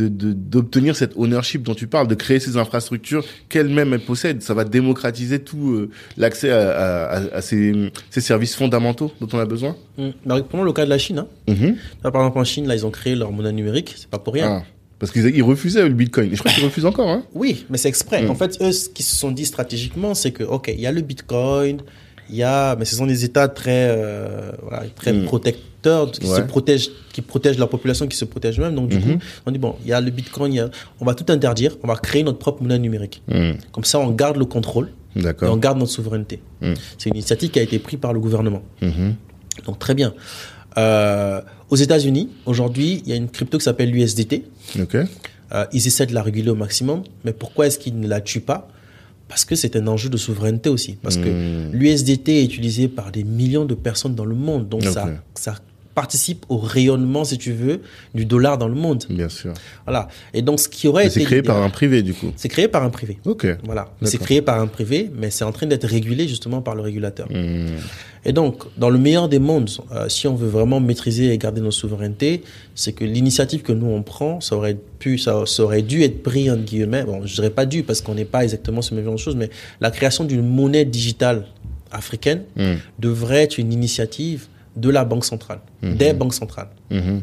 de- 0.00 0.08
de- 0.08 0.32
d'obtenir 0.32 0.96
cette 0.96 1.12
ownership 1.16 1.62
dont 1.62 1.74
tu 1.74 1.86
parles, 1.86 2.08
de 2.08 2.14
créer 2.14 2.40
ces 2.40 2.56
infrastructures 2.56 3.24
qu'elle-même 3.48 3.92
elle 3.92 4.00
possède. 4.00 4.42
Ça 4.42 4.54
va 4.54 4.64
démocratiser 4.64 5.38
tout 5.40 5.70
euh, 5.72 5.90
l'accès 6.16 6.50
à, 6.50 6.70
à, 6.70 7.16
à- 7.18 7.34
à 7.36 7.40
ces, 7.42 7.90
ces 8.10 8.20
services 8.20 8.54
fondamentaux 8.54 9.12
dont 9.20 9.28
on 9.32 9.38
a 9.38 9.44
besoin. 9.46 9.76
Mm. 9.98 10.08
Bah, 10.26 10.40
prenons 10.48 10.64
le 10.64 10.72
cas 10.72 10.84
de 10.84 10.90
la 10.90 10.98
Chine. 10.98 11.18
Hein. 11.18 11.26
Mhm. 11.48 11.76
Là, 12.04 12.10
par 12.10 12.22
exemple, 12.22 12.38
en 12.38 12.44
Chine, 12.44 12.66
là, 12.66 12.74
ils 12.74 12.86
ont 12.86 12.90
créé 12.90 13.14
leur 13.14 13.32
monnaie 13.32 13.52
numérique. 13.52 13.94
C'est 13.96 14.08
pas 14.08 14.18
pour 14.18 14.34
rien. 14.34 14.62
Ah, 14.62 14.64
parce 14.98 15.12
qu'ils 15.12 15.26
ils 15.34 15.42
refusaient 15.42 15.82
le 15.88 15.94
Bitcoin. 15.94 16.30
Et 16.32 16.36
je 16.36 16.40
crois 16.40 16.52
qu'ils 16.52 16.64
refusent 16.64 16.84
encore. 16.86 17.08
Hein. 17.08 17.22
Oui, 17.34 17.64
mais 17.70 17.78
c'est 17.78 17.88
exprès. 17.88 18.22
Mm. 18.22 18.30
En 18.30 18.34
fait, 18.34 18.58
eux, 18.60 18.72
ce 18.72 18.88
qu'ils 18.88 19.04
se 19.04 19.14
sont 19.16 19.30
dit 19.32 19.46
stratégiquement, 19.46 20.14
c'est 20.14 20.30
que, 20.32 20.44
OK, 20.44 20.68
il 20.72 20.80
y 20.80 20.86
a 20.86 20.92
le 20.92 21.00
Bitcoin, 21.00 21.80
il 22.30 22.36
y 22.36 22.42
a, 22.42 22.76
mais 22.76 22.84
ce 22.84 22.96
sont 22.96 23.06
des 23.06 23.24
États 23.24 23.48
très, 23.48 23.88
euh, 23.90 24.52
voilà, 24.62 24.84
très 24.96 25.12
Mm. 25.12 25.24
protecteurs, 25.24 26.10
qui 26.10 26.26
Ouais. 26.26 26.36
se 26.36 26.40
protègent, 26.42 26.90
qui 27.12 27.22
protègent 27.22 27.58
leur 27.58 27.68
population, 27.68 28.06
qui 28.06 28.16
se 28.16 28.24
protègent 28.26 28.58
eux-mêmes. 28.60 28.74
Donc, 28.74 28.88
du 28.88 28.96
Mhm. 28.98 29.02
coup, 29.18 29.24
on 29.46 29.50
dit, 29.50 29.58
bon, 29.58 29.76
il 29.82 29.88
y 29.88 29.92
a 29.92 30.00
le 30.00 30.10
Bitcoin, 30.10 30.52
il 30.52 30.56
y 30.56 30.60
a, 30.60 30.68
on 31.00 31.04
va 31.06 31.14
tout 31.14 31.24
interdire, 31.32 31.76
on 31.82 31.88
va 31.88 31.96
créer 31.96 32.22
notre 32.22 32.38
propre 32.38 32.62
monnaie 32.62 32.78
numérique. 32.78 33.22
Mhm. 33.28 33.56
Comme 33.72 33.84
ça, 33.84 33.98
on 33.98 34.10
garde 34.10 34.36
le 34.36 34.44
contrôle 34.44 34.90
et 35.16 35.20
on 35.42 35.56
garde 35.56 35.78
notre 35.78 35.90
souveraineté. 35.92 36.40
C'est 36.98 37.08
une 37.10 37.16
initiative 37.16 37.50
qui 37.50 37.58
a 37.58 37.62
été 37.62 37.78
prise 37.78 37.98
par 37.98 38.12
le 38.12 38.20
gouvernement. 38.20 38.62
Donc, 39.66 39.78
très 39.78 39.94
bien. 39.94 40.12
Euh, 40.78 41.40
aux 41.70 41.76
États-Unis, 41.76 42.28
aujourd'hui, 42.46 43.02
il 43.04 43.08
y 43.10 43.12
a 43.12 43.16
une 43.16 43.28
crypto 43.28 43.58
qui 43.58 43.64
s'appelle 43.64 43.90
l'USDT. 43.90 44.44
Euh, 45.52 45.64
ils 45.72 45.86
essaient 45.86 46.06
de 46.06 46.14
la 46.14 46.22
réguler 46.22 46.50
au 46.50 46.54
maximum, 46.54 47.02
mais 47.24 47.32
pourquoi 47.32 47.66
est-ce 47.66 47.78
qu'ils 47.78 47.98
ne 47.98 48.06
la 48.06 48.20
tuent 48.20 48.40
pas? 48.40 48.68
Parce 49.30 49.44
que 49.46 49.54
c'est 49.54 49.76
un 49.76 49.86
enjeu 49.86 50.08
de 50.10 50.16
souveraineté 50.18 50.68
aussi. 50.68 50.98
Parce 51.02 51.16
que 51.16 51.28
Hmm. 51.28 51.70
l'USDT 51.72 52.40
est 52.42 52.44
utilisé 52.44 52.88
par 52.88 53.12
des 53.12 53.22
millions 53.24 53.64
de 53.64 53.74
personnes 53.74 54.14
dans 54.16 54.24
le 54.26 54.34
monde, 54.34 54.68
donc 54.68 54.82
ça, 54.84 55.54
participe 56.00 56.46
au 56.48 56.56
rayonnement, 56.56 57.24
si 57.24 57.36
tu 57.36 57.52
veux, 57.52 57.82
du 58.14 58.24
dollar 58.24 58.56
dans 58.56 58.68
le 58.68 58.74
monde. 58.74 59.04
Bien 59.10 59.28
sûr. 59.28 59.52
Voilà. 59.84 60.08
Et 60.32 60.40
donc, 60.40 60.58
ce 60.58 60.68
qui 60.68 60.88
aurait 60.88 61.06
été 61.06 61.20
C'est 61.20 61.26
créé 61.26 61.42
par 61.42 61.58
un 61.62 61.68
privé, 61.68 62.02
du 62.02 62.14
coup. 62.14 62.32
c'est 62.36 62.48
créé 62.48 62.68
par 62.68 62.82
un 62.82 62.88
privé. 62.88 63.18
Ok. 63.26 63.46
Voilà. 63.64 63.84
C'est 64.02 64.16
créé 64.18 64.40
par 64.40 64.58
un 64.58 64.66
privé, 64.66 65.10
mais 65.14 65.28
c'est 65.30 65.44
en 65.44 65.52
train 65.52 65.66
d'être 65.66 65.86
régulé 65.86 66.26
justement 66.26 66.62
par 66.62 66.74
le 66.74 66.80
régulateur. 66.80 67.26
Hmm. 67.30 67.66
Et 68.24 68.32
donc, 68.32 68.64
dans 68.78 68.88
le 68.88 68.98
meilleur 68.98 69.28
des 69.28 69.38
mondes, 69.38 69.68
euh, 69.92 70.08
si 70.08 70.26
on 70.26 70.34
veut 70.34 70.48
vraiment 70.48 70.80
maîtriser 70.80 71.32
et 71.32 71.36
garder 71.38 71.60
nos 71.60 71.70
souverainetés, 71.70 72.42
c'est 72.74 72.92
que 72.92 73.04
l'initiative 73.04 73.60
que 73.60 73.72
nous 73.72 73.86
on 73.86 74.02
prend, 74.02 74.40
ça 74.40 74.56
aurait 74.56 74.78
pu, 74.98 75.18
ça, 75.18 75.44
ça 75.46 75.62
aurait 75.64 75.82
dû 75.82 76.02
être 76.02 76.22
pris 76.22 76.50
entre 76.50 76.64
guillemets. 76.64 77.04
Bon, 77.04 77.26
je 77.26 77.34
dirais 77.34 77.50
pas 77.50 77.66
dû 77.66 77.82
parce 77.82 78.00
qu'on 78.00 78.14
n'est 78.14 78.24
pas 78.36 78.42
exactement 78.42 78.80
le 78.90 78.96
même 78.96 79.04
genre 79.04 79.14
de 79.14 79.20
choses, 79.20 79.36
mais 79.36 79.50
la 79.82 79.90
création 79.90 80.24
d'une 80.24 80.46
monnaie 80.46 80.86
digitale 80.86 81.44
africaine 81.92 82.42
Hmm. 82.56 82.76
devrait 82.98 83.42
être 83.42 83.58
une 83.58 83.72
initiative 83.72 84.46
de 84.76 84.88
la 84.90 85.04
banque 85.04 85.24
centrale, 85.24 85.60
Mhm. 85.82 85.96
des 85.96 86.12
banques 86.12 86.34
centrales. 86.34 86.68
Mhm. 86.90 87.22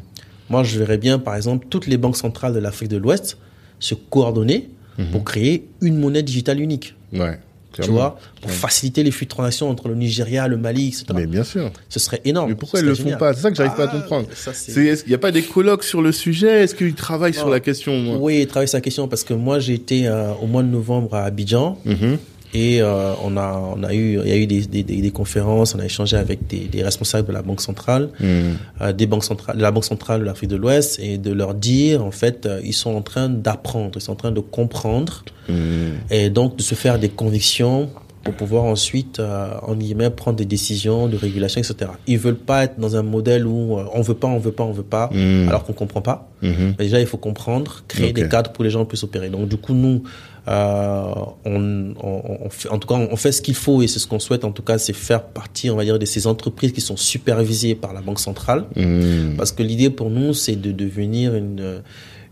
Moi, 0.49 0.63
je 0.63 0.79
verrais 0.79 0.97
bien, 0.97 1.19
par 1.19 1.35
exemple, 1.35 1.67
toutes 1.69 1.87
les 1.87 1.97
banques 1.97 2.17
centrales 2.17 2.53
de 2.53 2.59
l'Afrique 2.59 2.89
de 2.89 2.97
l'Ouest 2.97 3.37
se 3.79 3.95
coordonner 3.95 4.69
pour 5.11 5.23
créer 5.23 5.67
une 5.81 5.97
monnaie 5.99 6.23
digitale 6.23 6.59
unique. 6.59 6.95
Ouais. 7.13 7.39
Tu 7.73 7.91
vois, 7.91 8.17
pour 8.41 8.49
faciliter 8.49 9.03
les 9.03 9.11
flux 9.11 9.25
de 9.27 9.29
transactions 9.29 9.69
entre 9.69 9.87
le 9.87 9.93
Nigeria, 9.93 10.47
le 10.47 10.57
Mali, 10.57 10.87
etc. 10.87 11.05
Mais 11.13 11.27
bien 11.27 11.43
sûr. 11.43 11.69
Ce 11.89 11.99
serait 11.99 12.21
énorme. 12.25 12.49
Mais 12.49 12.55
pourquoi 12.55 12.79
ils 12.79 12.85
le 12.87 12.95
serait 12.95 13.11
font 13.11 13.17
pas? 13.19 13.33
C'est 13.35 13.41
ça 13.41 13.51
que 13.51 13.55
j'arrive 13.57 13.75
pas 13.75 13.83
à 13.83 13.89
Ah, 13.93 13.97
comprendre. 13.99 14.27
qu'il 14.73 14.97
n'y 15.07 15.13
a 15.13 15.17
pas 15.19 15.31
des 15.31 15.43
colloques 15.43 15.83
sur 15.83 16.01
le 16.01 16.11
sujet? 16.11 16.63
Est-ce 16.63 16.73
qu'ils 16.73 16.95
travaillent 16.95 17.35
sur 17.35 17.49
la 17.49 17.59
question 17.59 18.19
Oui, 18.19 18.47
travailler 18.47 18.65
sa 18.67 18.81
question 18.81 19.07
parce 19.07 19.23
que 19.23 19.35
moi 19.35 19.59
j'ai 19.59 19.75
été 19.75 20.07
euh, 20.07 20.31
au 20.41 20.47
mois 20.47 20.63
de 20.63 20.69
novembre 20.69 21.13
à 21.13 21.25
Abidjan 21.25 21.77
Mhm. 21.85 22.17
Et 22.65 22.81
euh, 22.81 23.13
on 23.27 23.33
a 23.45 23.49
on 23.75 23.81
a 23.83 23.91
eu 23.93 24.07
il 24.25 24.29
y 24.29 24.35
a 24.37 24.37
eu 24.43 24.47
des, 24.53 24.61
des, 24.75 24.83
des, 24.89 24.99
des 25.07 25.11
conférences, 25.21 25.75
on 25.75 25.79
a 25.79 25.85
échangé 25.93 26.15
avec 26.25 26.39
des, 26.51 26.63
des 26.75 26.81
responsables 26.89 27.27
de 27.27 27.33
la 27.39 27.43
banque 27.49 27.61
centrale, 27.69 28.05
Mhm. 28.19 28.57
euh, 28.81 28.93
des 28.93 29.07
banques 29.11 29.25
centrales, 29.31 29.57
de 29.57 29.61
la 29.67 29.71
banque 29.75 29.85
centrale 29.93 30.19
de 30.21 30.25
l'Afrique 30.29 30.49
de 30.55 30.59
l'Ouest 30.61 30.89
et 31.07 31.17
de 31.27 31.31
leur 31.41 31.53
dire 31.53 31.97
en 32.03 32.11
fait 32.21 32.37
euh, 32.45 32.61
ils 32.71 32.77
sont 32.83 32.93
en 33.01 33.03
train 33.11 33.27
d'apprendre, 33.45 33.91
ils 33.99 34.01
sont 34.07 34.13
en 34.17 34.21
train 34.23 34.31
de 34.39 34.43
comprendre 34.59 35.13
Mhm. 35.49 35.93
et 36.17 36.29
donc 36.37 36.49
de 36.57 36.63
se 36.71 36.75
faire 36.83 36.95
des 37.03 37.09
convictions 37.23 37.89
pour 38.27 38.35
pouvoir 38.35 38.65
ensuite, 38.65 39.19
euh, 39.19 39.49
en 39.61 39.75
guillemets, 39.75 40.09
prendre 40.09 40.37
des 40.37 40.45
décisions 40.45 41.07
de 41.07 41.15
régulation, 41.15 41.61
etc. 41.61 41.91
Ils 42.07 42.17
veulent 42.17 42.35
pas 42.35 42.65
être 42.65 42.77
dans 42.79 42.95
un 42.97 43.03
modèle 43.03 43.47
où 43.47 43.77
euh, 43.79 43.85
on 43.93 44.01
veut 44.01 44.13
pas, 44.15 44.27
on 44.27 44.37
veut 44.37 44.51
pas, 44.51 44.63
on 44.65 44.71
veut 44.73 44.83
pas, 44.83 45.09
Mhm. 45.13 45.47
alors 45.47 45.63
qu'on 45.63 45.73
comprend 45.73 46.01
pas. 46.01 46.29
Mais 46.41 46.73
déjà, 46.77 46.99
il 46.99 47.07
faut 47.07 47.17
comprendre, 47.17 47.83
créer 47.87 48.11
des 48.13 48.27
cadres 48.27 48.51
pour 48.51 48.59
que 48.59 48.63
les 48.63 48.69
gens 48.69 48.85
puissent 48.85 49.03
opérer. 49.03 49.29
Donc, 49.29 49.47
du 49.49 49.57
coup, 49.57 49.73
nous, 49.73 50.03
euh, 50.47 51.11
on, 51.45 51.93
on, 52.01 52.21
on 52.45 52.49
fait, 52.49 52.69
en 52.69 52.77
tout 52.77 52.87
cas, 52.87 52.95
on 52.95 53.15
fait 53.15 53.31
ce 53.31 53.41
qu'il 53.41 53.55
faut 53.55 53.81
et 53.81 53.87
c'est 53.87 53.99
ce 53.99 54.07
qu'on 54.07 54.19
souhaite, 54.19 54.43
en 54.45 54.51
tout 54.51 54.61
cas, 54.61 54.77
c'est 54.77 54.93
faire 54.93 55.23
partie, 55.23 55.69
on 55.69 55.75
va 55.75 55.83
dire, 55.83 55.97
de 55.97 56.05
ces 56.05 56.27
entreprises 56.27 56.71
qui 56.73 56.81
sont 56.81 56.95
supervisées 56.97 57.75
par 57.75 57.93
la 57.93 58.01
Banque 58.01 58.19
centrale. 58.19 58.65
Mhm. 58.75 59.35
Parce 59.37 59.51
que 59.51 59.63
l'idée 59.63 59.89
pour 59.89 60.09
nous, 60.09 60.33
c'est 60.33 60.55
de 60.55 60.71
devenir 60.71 61.33
une, 61.35 61.81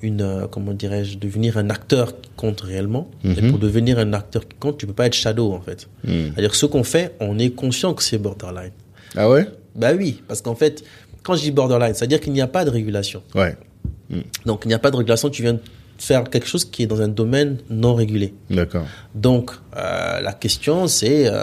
une 0.05 0.21
euh, 0.21 0.47
comment 0.49 0.73
dirais-je, 0.73 1.17
devenir 1.17 1.57
un 1.57 1.69
acteur 1.69 2.19
qui 2.21 2.29
compte 2.37 2.61
réellement. 2.61 3.09
Et 3.23 3.41
Mhm. 3.41 3.49
pour 3.51 3.59
devenir 3.59 3.99
un 3.99 4.13
acteur 4.13 4.47
qui 4.47 4.55
compte, 4.59 4.77
tu 4.77 4.87
peux 4.87 4.93
pas 4.93 5.07
être 5.07 5.13
shadow, 5.13 5.51
en 5.53 5.61
fait. 5.61 5.87
Mhm. 6.05 6.31
C'est-à-dire 6.33 6.55
ce 6.55 6.65
qu'on 6.65 6.83
fait, 6.83 7.13
on 7.19 7.37
est 7.39 7.49
conscient 7.51 7.93
que 7.93 8.03
c'est 8.03 8.17
borderline. 8.17 8.71
Ah 9.15 9.29
ouais? 9.29 9.47
Bah 9.75 9.91
oui, 9.97 10.21
parce 10.27 10.41
qu'en 10.41 10.55
fait, 10.55 10.83
quand 11.23 11.35
je 11.35 11.41
dis 11.41 11.51
borderline, 11.51 11.93
c'est-à-dire 11.93 12.19
qu'il 12.21 12.33
n'y 12.33 12.41
a 12.41 12.47
pas 12.47 12.63
de 12.65 12.69
régulation. 12.69 13.21
Ouais. 13.35 13.55
Donc, 14.45 14.61
il 14.65 14.67
n'y 14.69 14.73
a 14.73 14.79
pas 14.79 14.91
de 14.91 14.95
régulation, 14.97 15.29
tu 15.29 15.41
viens 15.41 15.53
de 15.53 15.59
faire 15.97 16.29
quelque 16.29 16.45
chose 16.47 16.65
qui 16.65 16.83
est 16.83 16.87
dans 16.87 17.01
un 17.01 17.07
domaine 17.07 17.57
non 17.69 17.95
régulé. 17.95 18.33
D'accord. 18.49 18.85
Donc, 19.15 19.51
euh, 19.77 20.19
la 20.21 20.33
question, 20.33 20.87
c'est 20.87 21.23
euh, 21.25 21.33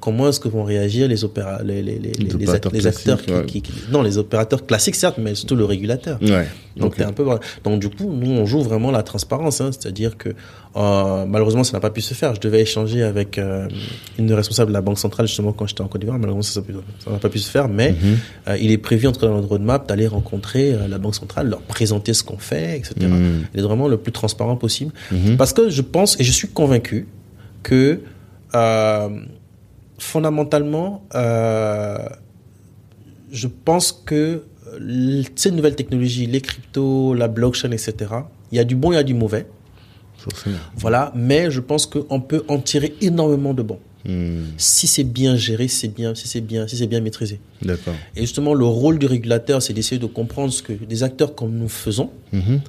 comment 0.00 0.28
est-ce 0.30 0.40
que 0.40 0.48
vont 0.48 0.64
réagir 0.64 1.06
les, 1.08 1.24
opéra 1.24 1.62
les, 1.62 1.82
les, 1.82 1.98
les, 1.98 2.12
les, 2.12 2.34
opérateurs 2.34 2.72
les 2.72 2.86
acteurs 2.86 3.22
classiques, 3.22 3.40
ouais. 3.42 3.46
qui, 3.46 3.62
qui- 3.62 3.72
qui- 3.72 3.90
Non, 3.92 4.02
les 4.02 4.16
opérateurs 4.18 4.64
classiques, 4.66 4.94
certes, 4.96 5.18
mais 5.18 5.34
surtout 5.34 5.56
le 5.56 5.66
régulateur. 5.66 6.18
Ouais. 6.22 6.48
Donc, 6.76 6.92
Ok. 6.92 6.96
t'es 6.98 7.04
un 7.04 7.12
peu... 7.12 7.24
Donc, 7.64 7.80
du 7.80 7.88
coup, 7.90 8.10
nous, 8.12 8.30
on 8.30 8.46
joue 8.46 8.62
vraiment 8.62 8.90
la 8.90 9.02
transparence. 9.02 9.60
Hein, 9.60 9.70
C'est-à-dire 9.72 10.16
que, 10.16 10.30
euh, 10.76 11.26
malheureusement, 11.26 11.64
ça 11.64 11.72
n'a 11.74 11.80
pas 11.80 11.90
pu 11.90 12.00
se 12.00 12.14
faire. 12.14 12.34
Je 12.34 12.40
devais 12.40 12.60
échanger 12.62 13.02
avec 13.02 13.36
euh, 13.38 13.68
une 14.18 14.32
responsable 14.32 14.68
de 14.70 14.72
la 14.74 14.80
Banque 14.80 14.98
centrale, 14.98 15.26
justement, 15.26 15.52
quand 15.52 15.66
j'étais 15.66 15.82
en 15.82 15.88
Côte 15.88 16.00
d'Ivoire. 16.00 16.18
Malheureusement, 16.18 16.62
ça 16.64 17.10
n'a 17.10 17.18
pas 17.18 17.28
pu 17.28 17.38
se 17.38 17.50
faire. 17.50 17.68
Mais 17.68 17.92
Mhm. 17.92 18.16
euh, 18.48 18.56
il 18.58 18.70
est 18.70 18.78
prévu, 18.78 19.06
en 19.06 19.12
tout 19.12 19.20
cas, 19.20 19.26
dans 19.26 19.36
notre 19.36 19.48
roadmap, 19.48 19.86
d'aller 19.88 20.06
rencontrer 20.06 20.72
euh, 20.72 20.88
la 20.88 20.98
Banque 20.98 21.14
centrale, 21.14 21.48
leur 21.48 21.60
présenter 21.62 22.14
ce 22.14 22.22
qu'on 22.24 22.38
fait, 22.38 22.78
etc. 22.78 22.94
Mhm. 23.02 23.44
Et 23.52 23.56
d'être 23.58 23.66
vraiment 23.66 23.88
le 23.88 23.98
plus 23.98 24.12
transparent 24.12 24.56
possible. 24.56 24.92
Mhm. 25.10 25.36
Parce 25.36 25.52
que 25.52 25.68
je 25.68 25.82
pense, 25.82 26.18
et 26.20 26.24
je 26.24 26.32
suis 26.32 26.48
convaincu, 26.48 27.06
que 27.62 28.00
fondamentalement, 29.98 31.02
je 33.30 33.46
pense 33.46 33.92
que 33.92 34.42
ces 35.36 35.50
nouvelles 35.50 35.76
technologies, 35.76 36.26
les 36.26 36.40
cryptos, 36.40 37.14
la 37.14 37.28
blockchain, 37.28 37.70
etc., 37.72 37.94
il 38.50 38.56
y 38.56 38.60
a 38.60 38.64
du 38.64 38.74
bon, 38.76 38.92
il 38.92 38.96
y 38.96 38.98
a 38.98 39.02
du 39.02 39.14
mauvais. 39.14 39.46
Forcément. 40.18 40.56
Voilà, 40.76 41.12
mais 41.16 41.50
je 41.50 41.60
pense 41.60 41.86
qu'on 41.86 42.20
peut 42.20 42.44
en 42.48 42.58
tirer 42.58 42.94
énormément 43.00 43.54
de 43.54 43.62
bon. 43.62 43.78
Mhm. 44.04 44.46
Si 44.56 44.86
c'est 44.86 45.04
bien 45.04 45.36
géré, 45.36 45.68
c'est 45.68 45.88
bien, 45.88 46.14
si 46.14 46.26
c'est 46.28 46.40
bien, 46.40 46.66
si 46.68 46.76
c'est 46.76 46.86
bien 46.86 47.00
maîtrisé. 47.00 47.40
D'accord. 47.62 47.94
Et 48.16 48.20
justement, 48.22 48.54
le 48.54 48.64
rôle 48.64 48.98
du 48.98 49.06
régulateur, 49.06 49.62
c'est 49.62 49.72
d'essayer 49.72 49.98
de 50.00 50.06
comprendre 50.06 50.52
ce 50.52 50.62
que 50.62 50.72
des 50.72 51.02
acteurs 51.02 51.34
comme 51.34 51.52
nous 51.52 51.68
faisons, 51.68 52.10
Mhm. 52.32 52.60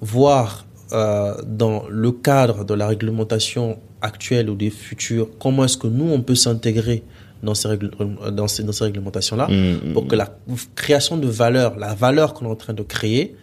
voir 0.00 0.66
euh, 0.92 1.34
dans 1.46 1.84
le 1.88 2.12
cadre 2.12 2.64
de 2.64 2.74
la 2.74 2.86
réglementation 2.86 3.78
actuelle 4.02 4.50
ou 4.50 4.54
des 4.54 4.68
futures, 4.70 5.28
comment 5.40 5.64
est-ce 5.64 5.78
que 5.78 5.86
nous, 5.86 6.04
on 6.10 6.20
peut 6.20 6.34
s'intégrer 6.34 7.02
dans 7.44 7.54
ces, 7.54 7.68
règles- 7.68 7.90
euh, 8.00 8.30
dans 8.30 8.48
ces, 8.48 8.62
dans 8.64 8.72
ces 8.72 8.84
réglementations-là 8.84 9.46
Mhm. 9.48 9.92
pour 9.92 10.06
que 10.08 10.16
la 10.16 10.28
création 10.74 11.16
de 11.16 11.28
valeur, 11.28 11.78
la 11.78 11.94
valeur 11.94 12.34
qu'on 12.34 12.46
est 12.46 12.50
en 12.50 12.56
train 12.56 12.72
de 12.74 12.82
créer, 12.82 13.36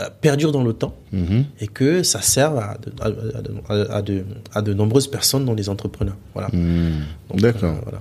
euh, 0.00 0.04
perdure 0.20 0.52
dans 0.52 0.62
le 0.62 0.72
temps 0.74 0.94
Mhm. 1.12 1.44
et 1.60 1.66
que 1.66 2.02
ça 2.02 2.20
serve 2.20 2.58
à 2.58 2.76
de, 2.82 2.92
à, 3.00 3.06
à- 3.06 3.74
à- 3.92 3.96
à 3.98 4.02
de, 4.02 4.24
à 4.54 4.60
de 4.62 4.72
nombreuses 4.74 5.08
personnes, 5.08 5.44
dont 5.46 5.54
les 5.54 5.68
entrepreneurs. 5.68 6.16
Voilà. 6.34 6.48
D'accord. 7.34 7.74
euh, 7.76 7.80
voilà. 7.82 8.00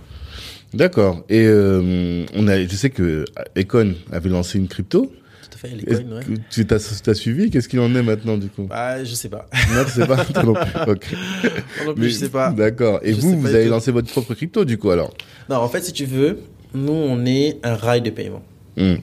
D'accord. 0.74 1.24
Et 1.30 1.46
euh, 1.46 2.26
on 2.36 2.48
a, 2.50 2.62
je 2.62 2.76
sais 2.76 2.90
que 2.90 3.24
Econ 3.58 3.94
avait 4.12 4.30
lancé 4.30 4.58
une 4.60 4.68
crypto. 4.68 5.12
À 5.66 5.94
ouais. 5.94 6.24
Tu 6.50 6.66
t'as, 6.66 6.80
suivi? 7.14 7.50
Qu'est-ce 7.50 7.68
qu'il 7.70 7.80
en 7.80 7.94
est 7.96 8.02
maintenant 8.04 8.38
du 8.38 8.48
coup? 8.48 8.64
Bah, 8.70 9.04
je 9.04 9.14
sais 9.14 9.30
pas. 9.30 9.48
Non, 9.74 9.84
tu 9.86 9.92
sais 9.92 10.08
pas? 10.08 10.18
Non 10.44 10.54
plus. 10.54 11.18
Non 11.86 11.94
plus, 11.94 12.04
Mais- 12.04 12.10
je 12.10 12.14
sais 12.16 12.30
pas. 12.30 12.52
D'accord. 12.52 13.00
Et 13.04 13.14
Je 13.14 13.20
vous, 13.22 13.40
vous 13.40 13.48
avez 13.48 13.66
lancé 13.68 13.92
votre 13.92 14.10
propre 14.12 14.34
crypto 14.34 14.66
du 14.66 14.78
coup 14.78 14.92
alors? 14.92 15.14
Non, 15.50 15.58
en 15.58 15.70
fait, 15.70 15.82
si 15.84 15.94
tu 15.94 16.06
veux, 16.06 16.40
nous, 16.74 16.92
on 16.94 17.26
est 17.26 17.58
un 17.64 17.76
rail 17.76 18.02
de 18.02 18.10
paiement. 18.10 18.44
Hmm. 18.78 18.96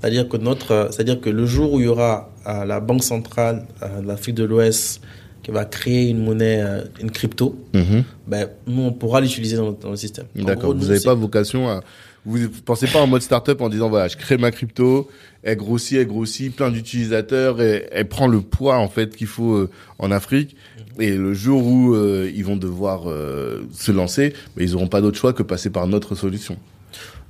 C'est-à-dire 0.00 0.28
que 0.28 0.36
notre, 0.38 0.72
euh, 0.72 0.88
c'est-à-dire 0.90 1.20
que 1.20 1.28
le 1.30 1.44
jour 1.46 1.74
où 1.74 1.80
il 1.80 1.84
y 1.84 1.88
aura 1.88 2.30
euh, 2.46 2.64
la 2.64 2.80
banque 2.80 3.04
centrale 3.04 3.66
euh, 3.82 4.00
de 4.00 4.06
l'Afrique 4.06 4.34
de 4.36 4.44
l'Ouest 4.44 5.02
qui 5.42 5.50
va 5.50 5.64
créer 5.66 6.08
une 6.08 6.22
monnaie, 6.24 6.62
euh, 6.62 6.82
une 7.02 7.10
crypto, 7.10 7.56
Mhm. 7.74 8.04
ben 8.26 8.48
nous 8.66 8.82
on 8.82 8.92
pourra 8.92 9.20
l'utiliser 9.20 9.56
dans, 9.56 9.72
dans 9.72 9.90
le 9.90 9.96
système. 9.96 10.24
D'accord. 10.34 10.74
Vous 10.74 10.86
n'avez 10.86 11.00
pas 11.00 11.14
vocation 11.14 11.68
à. 11.68 11.82
Vous 12.26 12.48
pensez 12.64 12.86
pas 12.86 13.00
en 13.00 13.06
mode 13.06 13.22
startup 13.22 13.60
en 13.62 13.70
disant 13.70 13.88
voilà, 13.88 14.08
je 14.08 14.16
crée 14.16 14.36
ma 14.36 14.50
crypto, 14.50 15.08
elle 15.42 15.56
grossit, 15.56 15.98
elle 15.98 16.06
grossit, 16.06 16.54
plein 16.54 16.70
d'utilisateurs, 16.70 17.62
et 17.62 17.88
elle 17.92 18.08
prend 18.08 18.26
le 18.26 18.42
poids 18.42 18.76
en 18.76 18.88
fait 18.88 19.16
qu'il 19.16 19.26
faut 19.26 19.54
euh, 19.54 19.70
en 19.98 20.10
Afrique. 20.10 20.54
Et 20.98 21.16
le 21.16 21.32
jour 21.32 21.66
où 21.66 21.94
euh, 21.94 22.30
ils 22.34 22.44
vont 22.44 22.56
devoir 22.56 23.08
euh, 23.08 23.66
se 23.72 23.90
lancer, 23.90 24.34
ben, 24.54 24.62
ils 24.62 24.74
auront 24.74 24.88
pas 24.88 25.00
d'autre 25.00 25.16
choix 25.16 25.32
que 25.32 25.42
passer 25.42 25.70
par 25.70 25.86
notre 25.86 26.14
solution. 26.14 26.58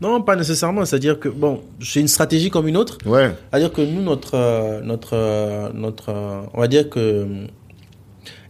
Non, 0.00 0.22
pas 0.22 0.34
nécessairement. 0.34 0.84
C'est-à-dire 0.84 1.20
que 1.20 1.28
bon, 1.28 1.62
c'est 1.80 2.00
une 2.00 2.08
stratégie 2.08 2.50
comme 2.50 2.66
une 2.66 2.76
autre. 2.76 2.98
Ouais. 3.06 3.30
C'est-à-dire 3.50 3.72
que 3.72 3.82
nous, 3.82 4.02
notre, 4.02 4.80
notre, 4.82 5.72
notre, 5.72 6.10
on 6.52 6.60
va 6.60 6.66
dire 6.66 6.90
que, 6.90 7.28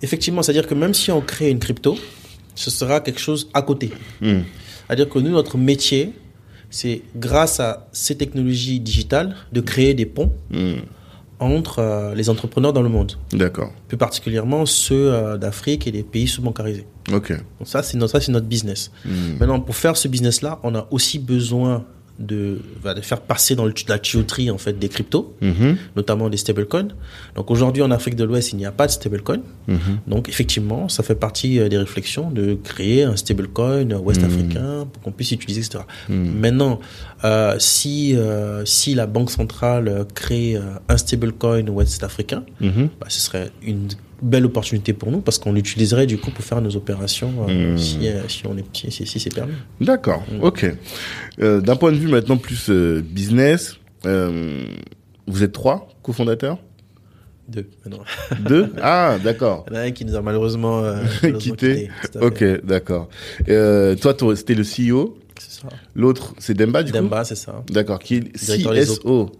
effectivement, 0.01 0.43
c'est-à-dire 0.43 0.67
que 0.67 0.75
même 0.75 0.95
si 0.95 1.11
on 1.11 1.21
crée 1.21 1.51
une 1.51 1.59
crypto, 1.59 1.99
ce 2.55 2.71
sera 2.71 3.01
quelque 3.01 3.21
chose 3.21 3.51
à 3.53 3.61
côté. 3.61 3.91
Hmm. 4.23 4.41
C'est-à-dire 4.87 5.09
que 5.09 5.19
nous, 5.19 5.31
notre 5.31 5.59
métier, 5.59 6.13
c'est 6.71 7.03
grâce 7.17 7.61
à 7.61 7.89
ces 7.93 8.17
technologies 8.17 8.81
digitales 8.81 9.35
de 9.53 9.61
créer 9.61 9.95
des 9.95 10.07
ponts 10.07 10.33
Hmm. 10.51 10.81
entre 11.39 11.79
euh, 11.79 12.15
les 12.15 12.29
entrepreneurs 12.29 12.73
dans 12.73 12.83
le 12.83 12.89
monde, 12.91 13.13
D'accord. 13.33 13.73
plus 13.89 13.97
particulièrement 13.97 14.67
ceux 14.67 15.13
euh, 15.13 15.39
d'Afrique 15.39 15.87
et 15.87 15.93
des 15.93 16.03
pays 16.03 16.29
sous-bancarisés. 16.29 16.87
Ok. 17.13 17.31
Donc 17.33 17.67
ça, 17.67 17.83
c'est 17.83 17.97
notre, 17.97 18.13
ça, 18.13 18.21
c'est 18.21 18.31
notre 18.33 18.47
business. 18.47 18.91
Hmm. 19.05 19.39
Maintenant, 19.41 19.61
pour 19.61 19.75
faire 19.77 19.97
ce 19.97 20.07
business-là, 20.09 20.59
on 20.63 20.75
a 20.75 20.87
aussi 20.91 21.19
besoin 21.19 21.85
de, 22.21 22.61
de 22.85 23.01
faire 23.01 23.21
passer 23.21 23.57
dans 23.57 23.65
le, 23.65 23.73
la 23.89 23.99
tuyauterie 23.99 24.51
en 24.51 24.59
fait 24.59 24.79
des 24.79 24.89
cryptos, 24.89 25.35
Mhm. 25.41 25.77
notamment 25.97 26.29
des 26.29 26.37
stablecoins. 26.37 26.89
Donc 27.35 27.51
aujourd'hui, 27.51 27.83
en 27.83 27.91
Afrique 27.91 28.15
de 28.15 28.25
l'Ouest, 28.25 28.53
il 28.53 28.57
n'y 28.57 28.67
a 28.67 28.73
pas 28.73 28.87
de 28.87 28.93
stablecoin. 28.93 29.41
Mhm. 29.69 29.79
Donc 30.07 30.29
effectivement, 30.29 30.89
ça 30.89 31.03
fait 31.03 31.15
partie 31.15 31.59
euh, 31.59 31.69
des 31.69 31.79
réflexions 31.79 32.31
de 32.31 32.55
créer 32.63 33.05
un 33.05 33.17
stablecoin 33.17 33.91
ouest 33.93 34.23
africain 34.23 34.87
pour 34.93 35.03
qu'on 35.03 35.13
puisse 35.13 35.31
l'utiliser, 35.31 35.61
etc. 35.61 35.85
Maintenant, 36.09 36.79
euh, 37.25 37.57
si 37.59 38.17
euh, 38.17 38.65
si 38.65 38.95
la 38.95 39.07
banque 39.07 39.31
centrale 39.31 40.07
crée 40.15 40.57
euh, 40.57 40.61
un 40.89 40.97
stablecoin 40.97 41.67
ouest 41.69 42.03
africain, 42.03 42.45
Mhm. 42.61 42.89
bah, 43.01 43.07
ce 43.09 43.21
serait 43.21 43.51
une 43.63 43.89
belle 44.23 44.45
opportunité 44.47 44.93
pour 44.93 45.11
nous 45.11 45.21
parce 45.21 45.39
qu'on 45.39 45.53
l'utiliserait 45.53 46.07
du 46.07 46.19
coup 46.19 46.31
pour 46.31 46.45
faire 46.45 46.61
nos 46.61 46.77
opérations 46.77 47.33
euh, 47.49 47.73
Mhm. 47.73 47.79
si, 47.79 47.99
si 48.29 48.47
on 48.47 48.57
est 48.57 48.65
si, 48.77 48.91
si, 48.91 49.07
si 49.07 49.21
c'est 49.21 49.35
permis. 49.35 49.55
D'accord. 49.81 50.23
Ok. 50.43 50.67
Euh, 51.41 51.61
D'un 51.61 51.77
point 51.77 51.93
de 51.93 51.97
vue 51.97 52.09
maintenant 52.09 52.37
plus 52.37 52.71
business, 52.71 53.77
vous 55.27 55.43
êtes 55.43 55.53
trois 55.53 55.89
cofondateurs? 56.03 56.59
Deux. 57.49 57.69
maintenant. 57.85 58.05
Deux? 58.49 58.73
Ah, 58.81 59.17
d'accord. 59.23 59.67
Il 59.71 59.75
y 59.75 59.77
en 59.77 59.81
a 59.81 59.85
un 59.85 59.91
qui 59.91 60.05
nous 60.05 60.15
a 60.15 60.23
malheureusement, 60.23 60.85
euh, 60.85 61.03
malheureusement 61.23 61.39
Quitté. 61.57 61.91
Ok, 62.21 62.45
d'accord. 62.65 63.09
Euh, 63.49 63.97
toi, 63.97 64.15
toi, 64.15 64.37
c'était 64.37 64.55
le 64.55 64.63
CEO. 64.63 65.19
C'est 65.41 65.63
ça. 65.63 65.69
L'autre, 65.95 66.35
c'est 66.39 66.53
Demba, 66.55 66.83
du 66.83 66.93
coup 66.93 66.99
Demba, 66.99 67.25
c'est 67.25 67.35
ça. 67.35 67.63
D'accord, 67.71 67.99
qui 67.99 68.17
est 68.17 68.21
Directeur 68.45 68.75
CSO. 68.75 69.33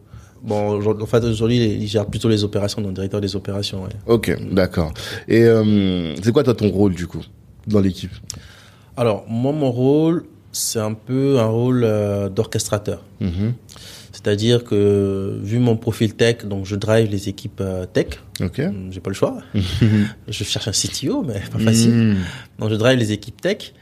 Bon, 0.43 0.81
en 0.83 1.07
fait, 1.07 1.23
aujourd'hui, 1.25 1.59
il 1.59 1.87
gère 1.87 2.07
plutôt 2.07 2.31
les 2.31 2.43
opérations, 2.45 2.81
donc 2.81 2.95
directeur 2.95 3.21
des 3.21 3.37
opérations. 3.37 3.83
Ouais. 3.83 3.91
Ok, 4.07 4.35
d'accord. 4.51 4.95
Et 5.29 5.43
euh, 5.43 6.15
c'est 6.23 6.33
quoi, 6.33 6.43
toi, 6.43 6.55
ton 6.55 6.71
rôle, 6.71 6.95
du 6.95 7.07
coup, 7.07 7.23
dans 7.67 7.81
l'équipe? 7.81 8.13
Alors, 8.97 9.27
moi, 9.29 9.53
mon 9.53 9.71
rôle, 9.71 10.25
c'est 10.53 10.79
un 10.79 10.95
peu 10.95 11.39
un 11.39 11.47
rôle 11.47 11.83
euh, 11.85 12.31
d'orchestrateur. 12.31 13.05
Mhm. 13.21 13.53
C'est-à-dire 14.13 14.65
que, 14.65 15.39
vu 15.43 15.59
mon 15.59 15.77
profil 15.77 16.15
tech, 16.15 16.47
donc 16.47 16.65
je 16.65 16.77
drive 16.77 17.11
les 17.11 17.29
équipes 17.29 17.61
euh, 17.61 17.85
tech. 17.85 18.07
Ok. 18.43 18.61
Hum, 18.61 18.89
J'ai 18.91 19.01
pas 19.01 19.11
le 19.11 19.15
choix. 19.15 19.39
je 19.55 20.45
cherche 20.45 20.69
un 20.69 20.73
CTO, 20.73 21.23
mais 21.23 21.43
pas 21.53 21.59
facile. 21.59 21.93
Mhm. 21.93 22.17
Donc, 22.59 22.71
je 22.71 22.77
drive 22.77 22.99
les 22.99 23.13
équipes 23.13 23.41
tech. 23.43 23.75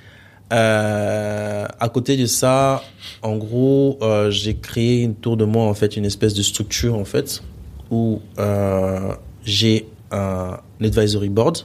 Euh, 0.52 1.37
à 1.80 1.88
côté 1.88 2.16
de 2.16 2.26
ça, 2.26 2.82
en 3.22 3.36
gros, 3.36 3.98
euh, 4.02 4.30
j'ai 4.30 4.56
créé 4.56 5.06
autour 5.06 5.36
de 5.36 5.44
moi 5.44 5.64
en 5.64 5.74
fait 5.74 5.96
une 5.96 6.04
espèce 6.04 6.34
de 6.34 6.42
structure 6.42 6.94
en 6.96 7.04
fait 7.04 7.42
où 7.90 8.20
euh, 8.38 9.14
j'ai 9.44 9.86
un 10.10 10.58
advisory 10.82 11.28
board. 11.28 11.58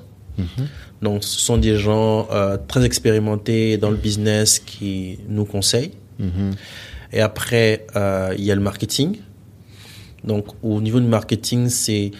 Donc, 1.02 1.24
ce 1.24 1.40
sont 1.40 1.58
des 1.58 1.76
gens 1.76 2.28
euh, 2.32 2.58
très 2.68 2.84
expérimentés 2.86 3.78
dans 3.78 3.92
le 3.92 3.98
business 3.98 4.58
qui 4.58 5.20
nous 5.28 5.46
conseillent. 5.46 5.92
Mhm. 6.18 6.52
Et 7.12 7.20
après, 7.20 7.86
il 8.38 8.44
y 8.44 8.52
a 8.52 8.56
le 8.56 8.62
marketing. 8.62 9.18
Donc, 10.24 10.48
au 10.64 10.82
niveau 10.82 11.00
du 11.00 11.08
marketing, 11.08 11.70
c'est 11.70 12.12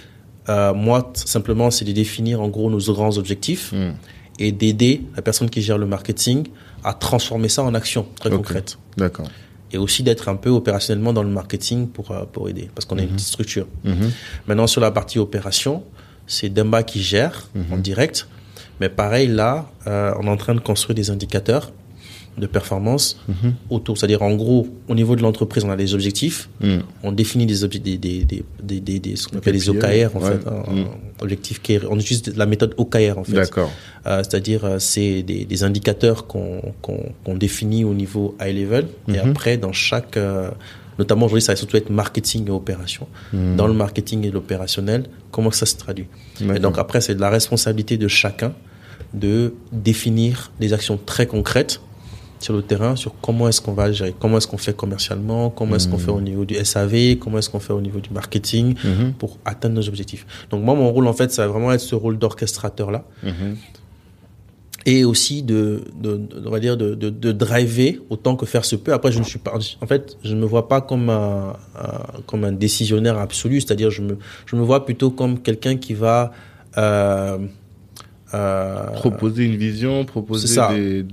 moi 0.48 1.12
simplement, 1.16 1.72
c'est 1.72 1.86
de 1.86 1.92
définir 1.94 2.42
en 2.42 2.50
gros 2.50 2.70
nos 2.70 2.94
grands 2.94 3.18
objectifs 3.18 3.72
Mhm. 3.72 3.94
Et 4.40 4.52
d'aider 4.52 5.04
la 5.16 5.22
personne 5.22 5.50
qui 5.50 5.62
gère 5.62 5.78
le 5.78 5.86
marketing 5.86 6.48
à 6.84 6.94
transformer 6.94 7.50
ça 7.50 7.64
en 7.64 7.74
action 7.74 8.06
très 8.20 8.30
concrète. 8.30 8.78
D'accord. 8.98 9.30
Et 9.72 9.78
aussi 9.78 10.04
d'être 10.04 10.30
un 10.30 10.36
peu 10.36 10.50
opérationnellement 10.50 11.14
dans 11.14 11.24
le 11.24 11.30
marketing 11.30 11.88
pour, 11.88 12.12
euh, 12.12 12.26
pour 12.32 12.50
aider, 12.50 12.70
parce 12.76 12.86
qu'on 12.86 12.98
est 12.98 13.04
une 13.04 13.10
petite 13.10 13.28
structure. 13.28 13.68
Mhm. 13.84 14.12
Maintenant, 14.48 14.68
sur 14.68 14.82
la 14.82 14.92
partie 14.92 15.18
opération, 15.18 15.84
c'est 16.28 16.50
Demba 16.50 16.84
qui 16.84 17.02
gère 17.02 17.50
en 17.72 17.78
direct. 17.78 18.28
Mais 18.80 18.90
pareil, 18.90 19.28
là, 19.28 19.70
euh, 19.88 20.14
on 20.20 20.26
est 20.26 20.30
en 20.30 20.38
train 20.38 20.56
de 20.56 20.60
construire 20.60 20.96
des 20.96 21.10
indicateurs 21.10 21.72
de 22.38 22.48
performance 22.48 23.20
autour. 23.70 23.98
C'est-à-dire, 23.98 24.22
en 24.24 24.34
gros, 24.36 24.68
au 24.88 24.96
niveau 24.96 25.16
de 25.16 25.22
l'entreprise, 25.22 25.64
on 25.64 25.70
a 25.70 25.76
des 25.76 25.94
objectifs. 25.94 26.50
Mhm. 26.62 26.82
On 27.04 27.12
définit 27.12 27.46
des 27.46 27.64
objectifs, 27.64 28.00
des, 28.00 28.24
des, 28.24 28.26
des, 28.26 28.44
des, 28.62 28.80
des, 28.80 29.00
des- 29.00 29.16
ce 29.16 29.28
qu'on 29.28 29.38
appelle 29.38 29.54
des 29.54 29.60
KPI, 29.60 30.06
OKR, 30.06 30.16
en 30.16 30.20
fait. 30.20 30.48
hein, 30.48 30.64
Mm. 30.74 30.84
objectifs 31.22 31.62
care. 31.62 31.82
On 31.90 32.00
utilise 32.00 32.36
la 32.36 32.46
méthode 32.46 32.74
OKR, 32.78 33.18
en 33.20 33.24
fait. 33.24 33.34
D'accord. 33.34 33.72
Euh, 34.08 34.18
C'est-à-dire, 34.24 34.66
euh, 34.66 34.80
c'est 34.80 35.22
des, 35.24 35.64
indicateurs 35.64 36.26
qu'on 36.28 36.62
qu'on 36.82 37.36
définit 37.36 37.84
au 37.86 37.94
niveau 37.94 38.36
high 38.42 38.56
level. 38.58 38.88
Et 39.08 39.12
Mhm. 39.14 39.30
après, 39.30 39.58
dans 39.58 39.72
chaque, 39.72 40.18
euh, 40.18 40.50
notamment 41.00 41.26
aujourd'hui, 41.28 41.42
ça 41.44 41.52
va 41.54 41.56
surtout 41.56 41.78
être 41.78 41.90
marketing 41.92 42.48
et 42.48 42.52
opération. 42.52 43.08
Mhm. 43.32 43.56
Dans 43.56 43.68
le 43.68 43.74
marketing 43.74 44.26
et 44.26 44.32
l'opérationnel, 44.32 45.06
comment 45.32 45.52
ça 45.52 45.66
se 45.68 45.76
traduit? 45.76 46.08
Et 46.56 46.60
donc 46.60 46.78
après, 46.80 47.00
c'est 47.02 47.16
de 47.16 47.22
la 47.22 47.30
responsabilité 47.30 47.98
de 47.98 48.08
chacun 48.08 48.54
de 49.14 49.54
définir 49.72 50.52
des 50.60 50.74
actions 50.74 50.98
très 50.98 51.28
concrètes 51.28 51.80
sur 52.44 52.54
le 52.54 52.62
terrain, 52.62 52.96
sur 52.96 53.14
comment 53.22 53.48
est-ce 53.48 53.62
qu'on 53.62 53.74
va 53.74 53.92
gérer, 53.92 54.14
comment 54.20 54.38
est-ce 54.38 54.48
qu'on 54.48 54.58
fait 54.68 54.76
commercialement, 54.76 55.50
comment 55.50 55.76
est-ce 55.78 55.88
qu'on 55.88 55.98
fait 55.98 56.12
au 56.12 56.22
niveau 56.30 56.44
du 56.46 56.56
SAV, 56.56 57.16
comment 57.18 57.38
est-ce 57.40 57.50
qu'on 57.50 57.60
fait 57.68 57.74
au 57.74 57.82
niveau 57.82 58.00
du 58.02 58.10
marketing 58.12 58.76
Mhm. 58.84 59.14
pour 59.14 59.38
atteindre 59.46 59.76
nos 59.76 59.88
objectifs. 59.88 60.26
Donc 60.50 60.64
moi, 60.64 60.76
mon 60.76 60.90
rôle, 60.92 61.08
en 61.08 61.14
fait, 61.14 61.32
ça 61.32 61.46
va 61.46 61.52
vraiment 61.54 61.72
être 61.72 61.80
ce 61.80 61.96
rôle 61.96 62.18
d'orchestrateur-là 62.18 63.06
Mhm. 63.24 63.56
et 64.86 65.06
aussi 65.06 65.44
de, 65.44 65.84
de, 66.02 66.18
de- 66.18 66.44
on 66.46 66.52
va 66.52 66.60
dire 66.60 66.76
de, 66.76 66.94
de, 66.96 67.10
de 67.10 67.32
driver 67.32 68.00
autant 68.10 68.36
que 68.36 68.46
faire 68.46 68.66
se 68.66 68.76
peut. 68.76 68.92
Après, 68.92 69.12
je 69.14 69.20
ne 69.20 69.24
suis 69.24 69.40
pas, 69.40 69.54
en 69.82 69.88
fait, 69.88 70.18
je 70.26 70.34
ne 70.36 70.42
me 70.42 70.46
vois 70.46 70.68
pas 70.68 70.82
comme 70.82 71.10
un, 71.10 71.54
un- 71.80 72.22
comme 72.28 72.44
un 72.44 72.52
décisionnaire 72.52 73.18
absolu, 73.18 73.62
c'est-à-dire 73.62 73.90
je 73.92 74.02
me, 74.02 74.18
je 74.46 74.56
me 74.58 74.62
vois 74.62 74.86
plutôt 74.86 75.10
comme 75.12 75.40
quelqu'un 75.40 75.78
qui 75.78 75.94
va 75.94 76.34
euh, 76.78 77.38
euh, 78.34 78.88
Proposer 78.96 79.46
une 79.46 79.56
vision, 79.58 80.06
proposer 80.06 80.48
des, 80.74 81.04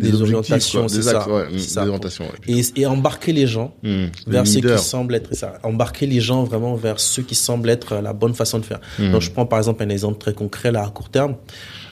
des, 0.00 0.22
orientations, 0.22 0.88
c'est 0.88 1.02
ça. 1.02 1.28
ouais, 1.28 1.58
ça. 1.58 1.82
orientations. 1.82 2.24
ouais. 2.24 2.54
et, 2.60 2.80
et 2.80 2.86
embarquer 2.86 3.32
les 3.32 3.46
gens 3.46 3.72
Mm. 3.82 4.06
vers 4.26 4.46
ce 4.46 4.58
qui 4.58 4.78
semble 4.78 5.14
être 5.14 5.34
ça, 5.34 5.58
embarquer 5.62 6.06
les 6.06 6.20
gens 6.20 6.44
vraiment 6.44 6.74
vers 6.74 6.98
ce 7.00 7.20
qui 7.20 7.34
semble 7.34 7.68
être 7.70 7.96
la 7.96 8.12
bonne 8.12 8.34
façon 8.34 8.58
de 8.58 8.64
faire. 8.64 8.80
Mm. 8.98 9.12
Donc 9.12 9.20
je 9.20 9.30
prends 9.30 9.46
par 9.46 9.58
exemple 9.58 9.82
un 9.82 9.88
exemple 9.88 10.18
très 10.18 10.32
concret 10.34 10.70
là 10.72 10.82
à 10.84 10.90
court 10.90 11.08
terme. 11.10 11.34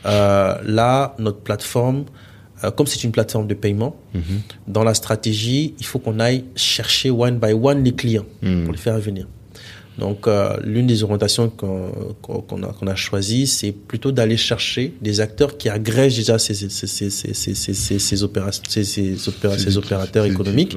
Euh, 0.06 0.54
là, 0.64 1.14
notre 1.18 1.38
plateforme, 1.40 2.04
euh, 2.64 2.70
comme 2.70 2.86
c'est 2.86 3.02
une 3.04 3.12
plateforme 3.12 3.46
de 3.46 3.54
paiement, 3.54 3.96
Mhm. 4.14 4.22
dans 4.66 4.84
la 4.84 4.94
stratégie, 4.94 5.74
il 5.78 5.84
faut 5.86 5.98
qu'on 5.98 6.18
aille 6.20 6.44
chercher 6.56 7.10
one 7.10 7.38
by 7.38 7.52
one 7.52 7.82
les 7.84 7.92
clients 7.92 8.24
pour 8.40 8.72
les 8.72 8.78
faire 8.78 8.98
venir. 8.98 9.26
Donc 9.98 10.26
euh, 10.26 10.56
l'une 10.62 10.86
des 10.86 11.02
orientations 11.02 11.50
qu'on 11.50 12.62
a, 12.86 12.94
choisies, 12.94 13.46
c'est 13.46 13.72
plutôt 13.72 14.12
d'aller 14.12 14.36
chercher 14.36 14.94
des 15.02 15.20
acteurs 15.20 15.58
qui 15.58 15.68
agrègent 15.68 16.16
déjà 16.16 16.38
ces, 16.38 16.54
opérateurs 19.76 20.24
économiques. 20.24 20.76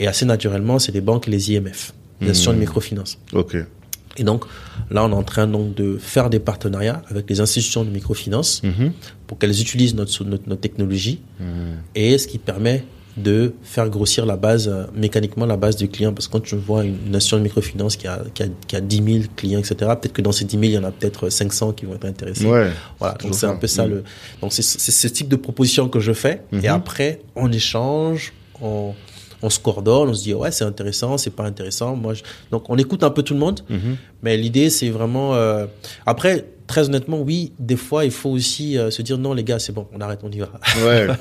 Et 0.00 0.08
assez 0.08 0.24
naturellement, 0.24 0.78
c'est 0.78 0.92
les 0.92 1.00
banques 1.00 1.28
et 1.28 1.30
les 1.30 1.52
IMF, 1.52 1.94
les 2.20 2.30
institutions 2.30 2.52
de 2.52 2.58
microfinance. 2.58 3.18
Et 4.16 4.24
donc 4.24 4.44
là, 4.90 5.04
on 5.04 5.10
est 5.10 5.14
en 5.14 5.22
train 5.22 5.46
donc 5.46 5.76
de 5.76 5.96
faire 5.96 6.28
des 6.28 6.40
partenariats 6.40 7.02
avec 7.08 7.30
les 7.30 7.40
institutions 7.40 7.84
de 7.84 7.90
microfinance 7.90 8.62
pour 9.28 9.38
qu'elles 9.38 9.60
utilisent 9.60 9.94
notre, 9.94 10.24
notre, 10.24 10.48
notre 10.48 10.60
technologie 10.60 11.20
et 11.94 12.18
ce 12.18 12.26
qui 12.26 12.38
permet 12.38 12.84
de 13.22 13.54
faire 13.62 13.88
grossir 13.90 14.24
la 14.26 14.36
base, 14.36 14.68
euh, 14.68 14.84
mécaniquement 14.94 15.46
la 15.46 15.56
base 15.56 15.76
du 15.76 15.88
client. 15.88 16.12
Parce 16.12 16.26
que 16.28 16.32
quand 16.32 16.40
tu 16.40 16.56
vois 16.56 16.84
une, 16.84 16.96
institution 17.14 17.38
de 17.38 17.42
microfinance 17.42 17.96
qui 17.96 18.06
a, 18.06 18.20
qui, 18.34 18.42
a, 18.44 18.46
qui 18.66 18.76
a 18.76 18.80
10 18.80 18.96
000 18.96 19.24
clients, 19.36 19.58
etc., 19.58 19.76
peut-être 20.00 20.12
que 20.12 20.22
dans 20.22 20.32
ces 20.32 20.44
10 20.44 20.52
000, 20.52 20.62
il 20.64 20.70
y 20.72 20.78
en 20.78 20.84
a 20.84 20.90
peut-être 20.90 21.28
500 21.28 21.72
qui 21.72 21.86
vont 21.86 21.94
être 21.94 22.04
intéressés. 22.06 22.46
Ouais. 22.46 22.70
Voilà, 22.98 23.14
toujours 23.14 23.30
donc 23.32 23.40
c'est 23.40 23.46
un 23.46 23.56
peu 23.56 23.66
ça 23.66 23.86
Mm. 23.86 23.90
le. 23.90 24.04
Donc 24.40 24.52
c'est 24.52 24.62
ce 24.62 25.08
type 25.08 25.28
de 25.28 25.36
proposition 25.36 25.88
que 25.88 26.00
je 26.00 26.12
fais. 26.12 26.42
Mhm. 26.52 26.64
Et 26.64 26.68
après, 26.68 27.20
on 27.36 27.50
échange, 27.52 28.32
on, 28.62 28.94
on 29.42 29.50
se 29.50 29.58
coordonne, 29.60 30.08
on 30.08 30.14
se 30.14 30.22
dit 30.24 30.34
ouais 30.34 30.50
c'est 30.50 30.64
intéressant, 30.64 31.16
c'est 31.18 31.30
pas 31.30 31.44
intéressant. 31.44 31.94
Moi, 31.96 32.14
je... 32.14 32.22
donc 32.50 32.64
on 32.68 32.76
écoute 32.76 33.02
un 33.04 33.10
peu 33.10 33.22
tout 33.22 33.34
le 33.34 33.40
monde. 33.40 33.60
Mhm. 33.68 33.96
Mais 34.22 34.36
l'idée 34.36 34.70
c'est 34.70 34.90
vraiment. 34.90 35.34
euh, 35.34 35.66
Après, 36.06 36.44
très 36.66 36.86
honnêtement, 36.88 37.20
oui, 37.20 37.52
des 37.58 37.76
fois 37.76 38.04
il 38.04 38.10
faut 38.10 38.30
aussi 38.30 38.76
euh, 38.76 38.90
se 38.90 39.00
dire 39.02 39.16
non 39.18 39.32
les 39.34 39.44
gars, 39.44 39.58
c'est 39.58 39.72
bon, 39.72 39.86
on 39.94 40.00
arrête, 40.00 40.20
on 40.22 40.30
y 40.30 40.38
va. 40.40 40.50
Ouais. 40.84 41.06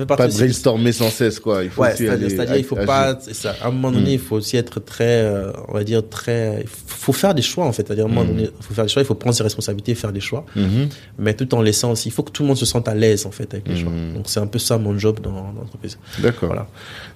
Fait 0.00 0.06
partie 0.06 0.22
pas 0.22 0.28
de 0.28 0.32
brainstormer 0.34 0.92
sans 0.92 1.10
cesse, 1.10 1.38
quoi. 1.40 1.64
Il 1.64 1.70
faut 1.70 1.82
Ouais, 1.82 1.94
c'est-à-dire, 1.96 2.56
il 2.56 2.64
faut 2.64 2.76
agir. 2.76 2.86
pas, 2.86 3.18
ça. 3.32 3.54
À 3.60 3.68
un 3.68 3.70
moment 3.70 3.90
donné, 3.90 4.10
Mm. 4.10 4.14
il 4.14 4.18
faut 4.18 4.36
aussi 4.36 4.56
être 4.56 4.80
très, 4.80 5.22
euh, 5.22 5.52
on 5.68 5.72
va 5.74 5.84
dire 5.84 6.02
très, 6.08 6.60
il 6.62 6.68
faut 6.68 7.12
faire 7.12 7.34
des 7.34 7.42
choix 7.42 7.64
en 7.66 7.72
fait. 7.72 7.86
C'est-à-dire, 7.86 8.04
à 8.04 8.08
un 8.08 8.10
moment 8.10 8.24
Mm. 8.24 8.28
donné, 8.34 8.42
il 8.44 8.64
faut 8.64 8.74
faire 8.74 8.84
des 8.84 8.90
choix, 8.90 9.02
il 9.02 9.06
faut 9.06 9.14
prendre 9.14 9.34
ses 9.36 9.42
responsabilités, 9.42 9.92
et 9.92 9.94
faire 9.94 10.12
des 10.12 10.20
choix, 10.20 10.44
Mhm. 10.56 10.88
mais 11.18 11.34
tout 11.34 11.54
en 11.54 11.62
laissant 11.62 11.92
aussi, 11.92 12.08
il 12.08 12.12
faut 12.12 12.22
que 12.22 12.30
tout 12.32 12.42
le 12.42 12.48
monde 12.48 12.56
se 12.58 12.66
sente 12.66 12.88
à 12.88 12.94
l'aise 12.94 13.26
en 13.26 13.30
fait 13.30 13.52
avec 13.54 13.66
les 13.68 13.74
Mm. 13.74 13.78
choix. 13.78 13.92
Donc 14.14 14.24
c'est 14.28 14.40
un 14.40 14.46
peu 14.46 14.58
ça 14.58 14.78
mon 14.78 14.96
job 14.98 15.20
dans, 15.20 15.30
dans 15.32 15.52
l'entreprise. 15.60 15.98
D'accord. 16.20 16.48
Voilà. 16.48 16.66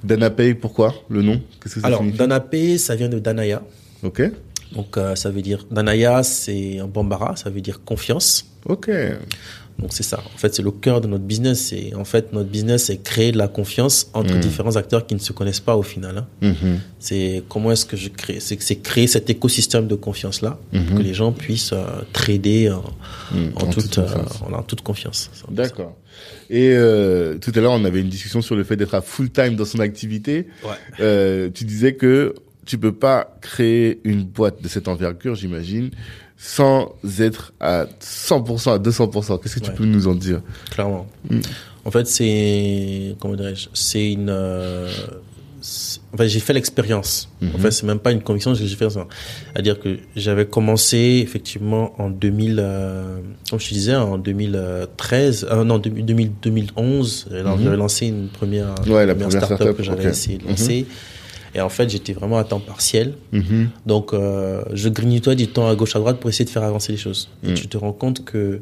Danapay, 0.04 0.54
pourquoi? 0.54 0.94
Le 1.08 1.22
nom? 1.22 1.40
Qu'est-ce 1.62 1.76
que 1.76 1.80
ça 1.80 1.86
Alors, 1.86 2.02
Danapé, 2.02 2.78
ça 2.78 2.94
vient 2.96 3.08
de 3.08 3.18
Danaya. 3.18 3.62
Ok. 4.02 4.22
Donc 4.74 4.96
euh, 4.96 5.14
ça 5.16 5.30
veut 5.30 5.42
dire 5.42 5.66
Danaya, 5.70 6.22
c'est 6.22 6.78
un 6.78 6.86
bambara, 6.86 7.36
ça 7.36 7.50
veut 7.50 7.60
dire 7.60 7.82
confiance. 7.84 8.46
Ok. 8.66 8.90
Donc 9.78 9.92
c'est 9.92 10.02
ça. 10.02 10.22
En 10.34 10.38
fait, 10.38 10.54
c'est 10.54 10.62
le 10.62 10.70
cœur 10.70 11.00
de 11.00 11.08
notre 11.08 11.24
business. 11.24 11.60
C'est 11.68 11.94
en 11.94 12.04
fait 12.04 12.32
notre 12.32 12.48
business, 12.50 12.84
c'est 12.84 12.98
créer 13.02 13.32
de 13.32 13.38
la 13.38 13.48
confiance 13.48 14.08
entre 14.14 14.34
Mm. 14.34 14.40
différents 14.40 14.76
acteurs 14.76 15.06
qui 15.06 15.14
ne 15.14 15.18
se 15.20 15.32
connaissent 15.32 15.60
pas 15.60 15.76
au 15.76 15.82
final. 15.82 16.18
hein. 16.18 16.26
Mhm. 16.40 16.78
C'est 16.98 17.42
comment 17.48 17.72
est-ce 17.72 17.84
que 17.86 17.96
je 17.96 18.08
crée 18.08 18.38
C'est 18.40 18.60
c'est 18.62 18.76
créer 18.76 19.06
cet 19.08 19.28
écosystème 19.30 19.88
de 19.88 19.94
confiance 19.96 20.40
là 20.42 20.58
pour 20.70 20.98
que 20.98 21.02
les 21.02 21.14
gens 21.14 21.32
puissent 21.32 21.72
euh, 21.72 21.84
trader 22.12 22.70
en, 22.70 22.78
en, 23.34 23.62
En 23.62 23.66
toute, 23.70 23.84
toute 23.90 23.98
euh, 23.98 24.02
confiance. 24.02 24.42
en, 24.42 24.52
en 24.52 24.62
toute 24.62 24.80
confiance. 24.82 25.30
D'accord. 25.50 25.96
Et 26.50 26.70
euh, 26.74 27.38
tout 27.38 27.50
à 27.54 27.60
l'heure, 27.60 27.72
on 27.72 27.84
avait 27.84 28.00
une 28.00 28.08
discussion 28.10 28.42
sur 28.42 28.54
le 28.54 28.62
fait 28.64 28.76
d'être 28.76 28.94
à 28.94 29.00
full 29.00 29.30
time 29.30 29.56
dans 29.56 29.64
son 29.64 29.80
activité. 29.80 30.46
Ouais. 30.64 31.50
Tu 31.54 31.64
disais 31.64 31.94
que 31.94 32.34
tu 32.66 32.78
peux 32.78 32.92
pas 32.92 33.36
créer 33.40 34.00
une 34.04 34.22
boîte 34.22 34.62
de 34.62 34.68
cette 34.68 34.86
envergure, 34.86 35.34
j'imagine, 35.34 35.90
sans 36.44 36.92
être 37.20 37.52
à 37.60 37.86
100%, 38.00 38.72
à 38.74 38.78
200%. 38.78 39.38
Qu'est-ce 39.38 39.54
que 39.56 39.60
tu 39.60 39.70
Ouais. 39.70 39.76
peux 39.76 39.84
nous 39.84 40.08
en 40.08 40.14
dire? 40.14 40.40
Clairement. 40.70 41.06
Mm. 41.30 41.38
En 41.84 41.90
fait, 41.92 42.06
c'est 42.08 43.14
comment 43.20 43.34
dirais-je 43.36 43.68
C'est 43.72 44.12
une. 44.12 44.28
euh, 44.28 44.88
en 46.12 46.16
fait, 46.16 46.28
j'ai 46.28 46.40
fait 46.40 46.52
l'expérience. 46.52 47.28
En 47.40 47.46
Mhm. 47.46 47.58
fait, 47.60 47.70
c'est 47.70 47.86
même 47.86 48.00
pas 48.00 48.10
une 48.10 48.20
conviction, 48.22 48.52
j'ai 48.54 48.66
fait 48.66 48.90
ça. 48.90 49.06
C'est-à-dire 49.52 49.78
que 49.78 49.98
j'avais 50.16 50.46
commencé 50.46 51.20
effectivement 51.22 51.92
en 52.02 52.10
2000, 52.10 52.58
euh, 52.60 53.20
comme 53.48 53.60
je 53.60 53.68
te 53.68 53.74
disais, 53.74 53.94
en 53.94 54.18
2013, 54.18 55.46
euh, 55.48 55.62
non 55.62 55.78
2000, 55.78 56.04
2000, 56.04 56.32
2011. 56.42 57.26
J'avais 57.30 57.48
Mhm. 57.48 57.62
j'avais 57.62 57.76
lancé 57.76 58.06
une 58.08 58.26
première, 58.28 58.74
Ouais, 58.88 59.06
la 59.06 59.14
première 59.14 59.28
première 59.28 59.30
startup 59.30 59.56
startup, 59.56 59.76
que 59.76 59.82
j'avais 59.84 60.06
ok. 60.06 60.10
essayé 60.10 60.38
de 60.38 60.42
Mhm. 60.44 60.50
lancer. 60.50 60.86
Et 61.54 61.60
en 61.60 61.68
fait, 61.68 61.90
j'étais 61.90 62.12
vraiment 62.14 62.38
à 62.38 62.44
temps 62.44 62.60
partiel. 62.60 63.14
Mhm. 63.32 63.68
Donc, 63.86 64.12
euh, 64.14 64.62
je 64.72 64.88
grignotais 64.88 65.34
du 65.36 65.48
temps 65.48 65.68
à 65.68 65.74
gauche 65.74 65.94
à 65.96 65.98
droite 65.98 66.18
pour 66.18 66.30
essayer 66.30 66.44
de 66.44 66.50
faire 66.50 66.62
avancer 66.62 66.92
les 66.92 66.98
choses. 66.98 67.28
Et 67.44 67.50
Mm. 67.50 67.54
tu 67.54 67.68
te 67.68 67.76
rends 67.76 67.92
compte 67.92 68.24
que, 68.24 68.60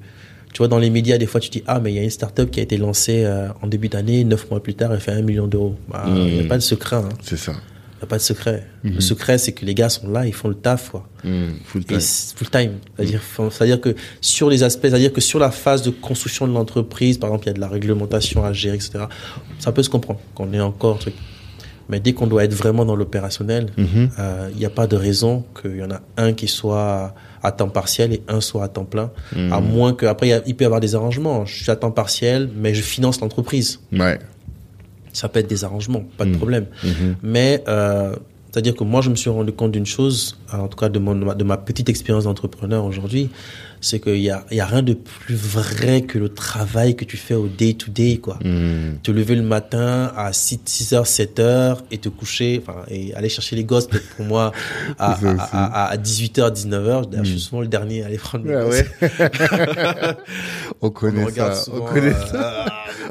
tu 0.53 0.59
vois, 0.59 0.67
dans 0.69 0.79
les 0.79 0.91
médias, 0.91 1.17
des 1.17 1.27
fois, 1.27 1.41
tu 1.41 1.51
dis, 1.51 1.63
ah, 1.69 1.79
mais 1.79 1.93
il 1.93 1.97
y 1.97 2.01
a 2.01 2.03
une 2.03 2.11
startup 2.11 2.51
qui 2.51 2.59
a 2.59 2.63
été 2.65 2.77
lancée 2.79 3.23
euh, 3.25 3.49
en 3.63 3.69
début 3.69 3.89
d'année, 3.89 4.25
neuf 4.25 4.51
mois 4.51 4.61
plus 4.63 4.75
tard, 4.75 4.93
elle 4.93 5.01
fait 5.01 5.13
un 5.13 5.23
million 5.23 5.47
d'euros. 5.47 5.77
Bah, 5.89 6.05
Il 6.09 6.15
n'y 6.15 6.43
Mm. 6.43 6.47
a 6.47 6.49
pas 6.49 6.57
de 6.59 6.63
secret. 6.63 6.97
hein. 6.97 7.09
C'est 7.23 7.37
ça. 7.37 7.53
Il 7.53 8.05
n'y 8.05 8.05
a 8.05 8.07
pas 8.07 8.17
de 8.17 8.23
secret. 8.23 8.67
Mhm. 8.83 8.95
Le 8.95 9.01
secret, 9.03 9.37
c'est 9.39 9.53
que 9.53 9.65
les 9.67 9.75
gars 9.75 9.91
sont 9.91 10.09
là, 10.09 10.27
ils 10.27 10.33
font 10.33 10.49
le 10.49 10.55
taf, 10.55 10.89
quoi. 10.91 11.07
Mhm. 11.23 11.51
Full 11.67 11.85
time. 11.85 12.01
full 12.35 12.49
time. 12.51 12.73
C'est-à-dire, 12.97 13.21
c'est-à-dire 13.53 13.81
que 13.81 13.95
sur 14.23 14.49
les 14.51 14.63
aspects, 14.63 14.89
c'est-à-dire 14.89 15.13
que 15.13 15.21
sur 15.21 15.39
la 15.39 15.51
phase 15.51 15.83
de 15.83 15.91
construction 15.91 16.49
de 16.49 16.53
l'entreprise, 16.55 17.19
par 17.19 17.29
exemple, 17.29 17.45
il 17.45 17.49
y 17.49 17.51
a 17.51 17.55
de 17.55 17.61
la 17.61 17.69
réglementation 17.69 18.43
à 18.43 18.53
gérer, 18.55 18.77
etc. 18.77 19.05
Ça 19.59 19.71
peut 19.73 19.83
se 19.83 19.91
comprendre 19.91 20.19
qu'on 20.35 20.51
est 20.55 20.61
encore 20.61 20.99
truc. 20.99 21.15
Mais 21.91 22.01
dès 22.01 22.13
qu'on 22.13 22.27
doit 22.29 22.45
être 22.45 22.55
vraiment 22.55 22.85
dans 22.85 22.95
l'opérationnel, 22.97 23.67
Mhm. 23.77 24.11
euh, 24.19 24.49
il 24.53 24.59
n'y 24.59 24.65
a 24.65 24.71
pas 24.71 24.87
de 24.87 24.97
raison 24.97 25.45
qu'il 25.61 25.77
y 25.77 25.83
en 25.83 25.91
a 25.91 26.01
un 26.17 26.33
qui 26.33 26.47
soit 26.49 27.15
à 27.43 27.53
temps 27.53 27.69
partiel 27.69 28.13
et 28.13 28.23
un 28.29 28.41
soit 28.41 28.65
à 28.65 28.69
temps 28.69 28.85
plein. 28.85 29.11
Mhm. 29.35 29.53
À 29.53 29.61
moins 29.61 29.93
que, 29.95 30.07
après, 30.07 30.27
il 30.29 30.31
y 30.31 30.35
a- 30.35 30.43
il 30.47 30.55
peut 30.55 30.65
y 30.65 30.67
avoir 30.67 30.81
des 30.81 30.95
arrangements. 30.95 31.45
Je 31.47 31.63
suis 31.63 31.71
à 31.71 31.77
temps 31.77 31.91
partiel, 31.91 32.49
mais 32.57 32.75
je 32.75 32.83
finance 32.83 33.21
l'entreprise. 33.21 33.81
Ouais. 33.93 34.19
Ça 35.13 35.29
peut 35.29 35.41
être 35.41 35.49
des 35.49 35.65
arrangements, 35.65 36.05
pas 36.17 36.25
de 36.25 36.31
Mhm. 36.31 36.37
problème. 36.37 36.67
Mhm. 36.85 37.17
Mais 37.23 37.65
euh, 37.67 38.15
c'est-à-dire 38.53 38.77
que 38.77 38.85
moi, 38.85 39.01
je 39.01 39.11
me 39.11 39.17
suis 39.17 39.31
rendu 39.31 39.53
compte 39.53 39.73
d'une 39.73 39.87
chose, 39.87 40.37
en 40.53 40.69
tout 40.69 40.77
cas 40.79 40.89
de, 40.89 40.99
mon, 41.01 41.15
de 41.15 41.45
ma 41.45 41.57
petite 41.57 41.89
expérience 41.89 42.25
d'entrepreneur 42.25 42.85
aujourd'hui, 42.85 43.31
c'est 43.81 44.01
qu'il 44.01 44.19
y 44.21 44.31
a, 44.31 44.45
y 44.51 44.61
a 44.61 44.67
rien 44.67 44.83
de 44.83 44.95
plus 44.95 45.35
vrai 45.37 46.03
que 46.03 46.19
le 46.19 46.29
travail 46.29 46.97
que 46.97 47.05
tu 47.05 47.17
fais 47.17 47.35
au 47.35 47.47
day-to-day, 47.49 48.19
quoi. 48.19 48.39
Mhm. 48.45 48.99
Te 49.03 49.11
lever 49.11 49.35
le 49.37 49.43
matin 49.43 50.13
à 50.17 50.33
6, 50.33 50.61
6h, 50.67 51.05
7h 51.07 51.79
et 51.91 51.99
te 51.99 52.09
coucher, 52.09 52.63
enfin, 52.63 52.81
et 52.89 53.15
aller 53.15 53.29
chercher 53.29 53.57
les 53.57 53.65
gosses, 53.65 53.87
peut-être 53.89 54.09
pour 54.17 54.25
moi, 54.27 54.53
à, 54.99 55.13
à, 55.13 55.85
à, 55.87 55.91
à 55.93 55.97
18h, 55.97 56.51
19h. 56.53 57.09
D'ailleurs, 57.09 57.09
Je 57.13 57.21
Mm. 57.21 57.25
suis 57.25 57.41
souvent 57.41 57.61
le 57.63 57.69
dernier 57.69 58.03
à 58.03 58.07
aller 58.07 58.19
prendre 58.19 58.47
Ouais, 58.47 58.55
gosses. 58.65 58.85
ouais. 59.03 60.15
On 60.81 60.91
connaît 60.91 61.31
ça. 61.31 61.55
souvent, 61.55 61.85
On 61.87 61.93
connaît 61.93 62.09
euh, 62.15 62.27
ça. 62.33 62.65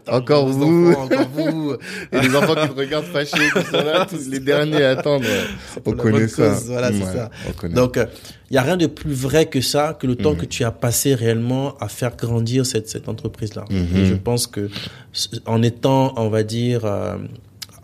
Ah, 0.07 0.17
Encore 0.17 0.47
vous. 0.47 0.89
enfants, 0.91 1.03
encore 1.03 1.29
vous. 1.33 1.73
Et 2.11 2.19
les 2.21 2.35
enfants 2.35 2.55
qui 2.55 2.67
te 2.69 2.79
regardent 2.79 3.05
fâchés, 3.05 3.49
qui 3.55 3.65
sont 3.65 3.83
là, 3.83 4.05
tous 4.09 4.27
les 4.27 4.39
derniers 4.39 4.83
à 4.83 4.91
attendre. 4.91 5.25
On 5.85 5.91
connaît 5.93 6.27
ça. 6.27 6.49
cause, 6.49 6.65
voilà, 6.67 6.91
c'est 6.91 6.99
Ouais, 7.03 7.13
ça. 7.13 7.29
On 7.47 7.51
connaît. 7.53 7.73
Donc, 7.75 7.99
il 8.51 8.55
y 8.55 8.57
a 8.57 8.61
rien 8.63 8.77
de 8.77 8.87
plus 8.87 9.13
vrai 9.13 9.45
que 9.47 9.61
ça, 9.61 9.95
que 9.99 10.07
le 10.07 10.15
temps 10.15 10.31
Mhm. 10.31 10.37
que 10.37 10.45
tu 10.45 10.63
as 10.63 10.71
passé 10.71 11.13
réellement 11.15 11.75
à 11.79 11.87
faire 11.87 12.15
grandir 12.15 12.65
cette, 12.65 12.89
cette 12.89 13.07
entreprise-là. 13.09 13.65
Mhm. 13.69 13.95
Et 13.97 14.05
je 14.05 14.15
pense 14.15 14.47
que 14.47 14.69
en 15.45 15.61
étant, 15.61 16.13
on 16.17 16.29
va 16.29 16.43
dire, 16.43 16.85
euh, 16.85 17.17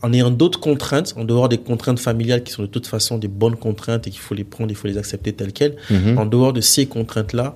en 0.01 0.13
ayant 0.13 0.29
d'autres 0.31 0.59
contraintes, 0.59 1.13
en 1.17 1.23
dehors 1.23 1.49
des 1.49 1.57
contraintes 1.57 1.99
familiales 1.99 2.43
qui 2.43 2.51
sont 2.53 2.61
de 2.63 2.67
toute 2.67 2.87
façon 2.87 3.17
des 3.17 3.27
bonnes 3.27 3.55
contraintes 3.55 4.07
et 4.07 4.11
qu'il 4.11 4.19
faut 4.19 4.35
les 4.35 4.43
prendre, 4.43 4.69
il 4.71 4.75
faut 4.75 4.87
les 4.87 4.97
accepter 4.97 5.33
telles 5.33 5.53
quelles, 5.53 5.75
Mhm. 5.89 6.17
en 6.17 6.25
dehors 6.25 6.53
de 6.53 6.61
ces 6.61 6.85
contraintes-là, 6.85 7.55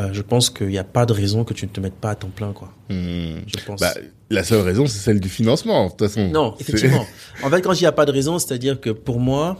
euh, 0.00 0.08
je 0.12 0.22
pense 0.22 0.48
qu'il 0.48 0.68
n'y 0.68 0.78
a 0.78 0.84
pas 0.84 1.04
de 1.04 1.12
raison 1.12 1.44
que 1.44 1.52
tu 1.52 1.66
ne 1.66 1.70
te 1.70 1.80
mettes 1.80 1.92
pas 2.00 2.10
à 2.10 2.14
temps 2.14 2.30
plein, 2.34 2.52
quoi. 2.52 2.72
Mhm. 2.88 3.42
Je 3.46 3.64
pense. 3.66 3.80
Bah, 3.80 3.92
la 4.30 4.42
seule 4.44 4.62
raison, 4.62 4.86
c'est 4.86 4.98
celle 4.98 5.20
du 5.20 5.28
financement, 5.28 5.84
de 5.86 5.90
toute 5.90 6.00
façon. 6.08 6.28
Non, 6.28 6.54
effectivement. 6.60 7.04
en 7.42 7.50
fait, 7.50 7.60
quand 7.60 7.72
il 7.74 7.80
n'y 7.82 7.86
a 7.86 7.92
pas 7.92 8.06
de 8.06 8.12
raison, 8.12 8.38
c'est-à-dire 8.38 8.80
que 8.80 8.88
pour 8.90 9.20
moi, 9.20 9.58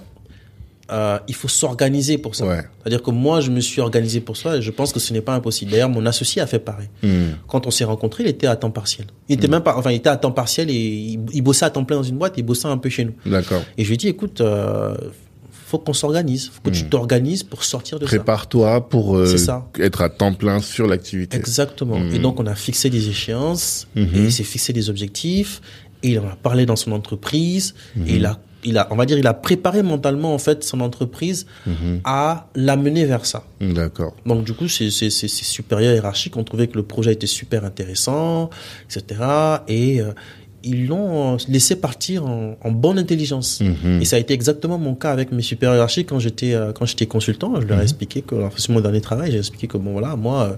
euh, 0.91 1.19
il 1.29 1.35
faut 1.35 1.49
s'organiser 1.49 2.19
pour 2.19 2.35
ça. 2.35 2.47
Ouais. 2.47 2.61
C'est-à-dire 2.81 3.03
que 3.03 3.11
moi, 3.11 3.41
je 3.41 3.51
me 3.51 3.61
suis 3.61 3.81
organisé 3.81 4.21
pour 4.21 4.37
ça 4.37 4.57
et 4.57 4.63
je 4.63 4.71
pense 4.71 4.93
que 4.93 5.01
ce 5.01 5.13
n'est 5.13 5.21
pas 5.21 5.35
impossible. 5.35 5.71
D'ailleurs, 5.71 5.89
mon 5.89 6.05
associé 6.07 6.43
a 6.43 6.47
fait 6.47 6.59
pareil. 6.59 6.89
Mhm. 7.03 7.37
Quand 7.49 7.67
on 7.67 7.71
s'est 7.71 7.85
rencontrés, 7.85 8.25
il 8.25 8.29
était 8.29 8.47
à 8.49 8.57
temps 8.57 8.71
partiel. 8.71 9.07
Il 9.29 9.35
était 9.35 9.49
même 9.49 9.63
pas, 9.63 9.77
enfin, 9.77 9.91
il 9.93 9.97
était 9.97 10.09
à 10.11 10.17
temps 10.17 10.33
partiel 10.33 10.69
et 10.71 10.75
il, 10.75 11.21
il 11.33 11.41
bossait 11.43 11.65
à 11.65 11.71
temps 11.71 11.85
plein 11.85 11.97
dans 11.97 12.03
une 12.03 12.19
boîte 12.19 12.35
il 12.37 12.43
bossait 12.43 12.67
un 12.69 12.79
peu 12.79 12.89
chez 12.89 13.05
nous. 13.05 13.15
D'accord. 13.25 13.63
Et 13.79 13.85
je 13.85 13.89
lui 13.89 13.95
ai 13.95 13.99
dit, 13.99 14.09
écoute, 14.09 14.41
euh, 14.41 14.95
faut 15.67 15.79
qu'on 15.79 15.95
s'organise, 15.95 16.51
faut 16.53 16.61
que 16.63 16.75
tu 16.75 16.85
Mm. 16.85 16.89
t'organises 16.91 17.43
pour 17.45 17.65
sortir 17.65 17.99
de 17.99 18.05
ça. 18.05 18.09
Prépare-toi 18.17 18.89
pour 18.91 19.17
euh, 19.17 19.37
ça. 19.39 19.67
être 19.79 20.03
à 20.03 20.11
temps 20.11 20.35
plein 20.35 20.61
sur 20.61 20.87
l'activité. 20.87 21.39
Exactement. 21.39 21.97
Et 22.13 22.19
donc, 22.19 22.39
on 22.41 22.47
a 22.47 22.55
fixé 22.55 22.91
des 22.91 23.09
échéances, 23.09 23.87
et 23.97 24.03
il 24.03 24.33
s'est 24.33 24.43
fixé 24.45 24.75
des 24.75 24.91
objectifs, 24.91 25.63
et 26.03 26.11
il 26.11 26.19
en 26.19 26.27
a 26.27 26.37
parlé 26.37 26.67
dans 26.67 26.77
son 26.77 26.93
entreprise, 26.93 27.75
et 28.07 28.17
il 28.17 28.27
a, 28.27 28.39
il 28.65 28.79
a, 28.79 28.87
on 28.91 28.97
va 28.97 29.07
dire, 29.07 29.19
il 29.19 29.27
a 29.27 29.35
préparé 29.35 29.83
mentalement, 29.83 30.35
en 30.35 30.39
fait, 30.39 30.63
son 30.65 30.81
entreprise 30.81 31.47
Mhm. 31.67 32.01
à 32.05 32.49
l'amener 32.55 33.05
vers 33.05 33.27
ça. 33.27 33.45
D'accord. 33.61 34.15
Donc, 34.27 34.45
du 34.45 34.53
coup, 34.55 34.69
c'est, 34.69 34.91
c'est, 34.91 35.11
c'est, 35.11 35.29
c'est 35.29 35.45
supérieur 35.45 35.95
hiérarchique. 35.95 36.37
On 36.37 36.45
trouvait 36.45 36.69
que 36.69 36.77
le 36.77 36.83
projet 36.83 37.13
était 37.13 37.27
super 37.27 37.65
intéressant, 37.65 38.51
etc. 38.89 39.21
Et 39.69 40.01
euh, 40.01 40.13
ils 40.65 40.87
l'ont 40.87 41.35
euh, 41.35 41.37
laissé 41.49 41.77
partir 41.77 42.25
en, 42.27 42.57
en 42.63 42.71
bonne 42.71 42.99
intelligence. 42.99 43.61
Mhm. 43.61 44.01
Et 44.01 44.05
ça 44.05 44.17
a 44.17 44.19
été 44.19 44.33
exactement 44.35 44.79
mon 44.79 44.95
cas 44.95 45.11
avec 45.11 45.33
mes 45.33 45.43
supérieurs 45.43 45.75
hiérarchiques 45.77 46.09
quand 46.09 46.19
j'étais 46.19 46.55
euh, 46.55 46.73
quand 46.73 46.87
j'étais 46.87 47.07
consultant. 47.07 47.61
Je 47.61 47.67
leur 47.67 47.81
ai 47.81 47.83
expliqué 47.83 48.23
que, 48.23 48.35
enfin, 48.37 48.57
c'est 48.59 48.71
mon 48.71 48.81
dernier 48.81 49.01
travail, 49.01 49.33
j'ai 49.33 49.39
expliqué 49.39 49.67
que 49.67 49.77
bon 49.79 49.93
voilà, 49.93 50.17
moi, 50.17 50.43
euh, 50.43 50.57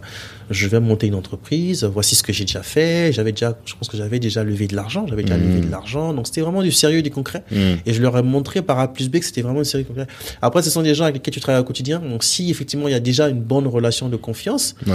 je 0.51 0.67
vais 0.69 0.81
monter 0.81 1.07
une 1.07 1.15
entreprise. 1.15 1.85
Voici 1.85 2.15
ce 2.15 2.23
que 2.23 2.33
j'ai 2.33 2.45
déjà 2.45 2.63
fait. 2.63 3.13
J'avais 3.13 3.33
déjà, 3.33 3.57
je 3.65 3.75
pense 3.75 3.89
que 3.89 3.97
j'avais 3.97 4.19
déjà 4.19 4.45
levé 4.45 4.67
de 4.67 4.77
l'argent. 4.77 5.07
J'avais 5.07 5.23
déjà 5.23 5.37
Mhm. 5.37 5.49
levé 5.49 5.67
de 5.67 5.71
l'argent. 5.71 6.13
Donc 6.13 6.27
c'était 6.27 6.41
vraiment 6.43 6.63
du 6.63 6.73
sérieux, 6.73 7.03
du 7.03 7.11
concret. 7.11 7.43
Mhm. 7.51 7.79
Et 7.87 7.93
je 7.95 8.03
leur 8.03 8.17
ai 8.19 8.23
montré 8.23 8.63
par 8.63 8.79
A 8.79 8.93
plus 8.93 9.09
B 9.09 9.19
que 9.19 9.25
c'était 9.25 9.43
vraiment 9.43 9.61
du 9.61 9.65
sérieux, 9.69 9.87
concret. 9.87 10.07
Après, 10.43 10.63
ce 10.63 10.71
sont 10.71 10.83
des 10.83 10.95
gens 10.95 11.05
avec 11.05 11.17
lesquels 11.17 11.35
tu 11.35 11.41
travailles 11.41 11.63
au 11.63 11.65
quotidien. 11.65 11.99
Donc 12.01 12.25
si 12.25 12.51
effectivement 12.51 12.89
il 12.89 12.93
y 12.93 12.95
a 12.95 13.01
déjà 13.01 13.29
une 13.29 13.41
bonne 13.41 13.67
relation 13.67 14.09
de 14.09 14.17
confiance, 14.17 14.75
Ouais. 14.87 14.93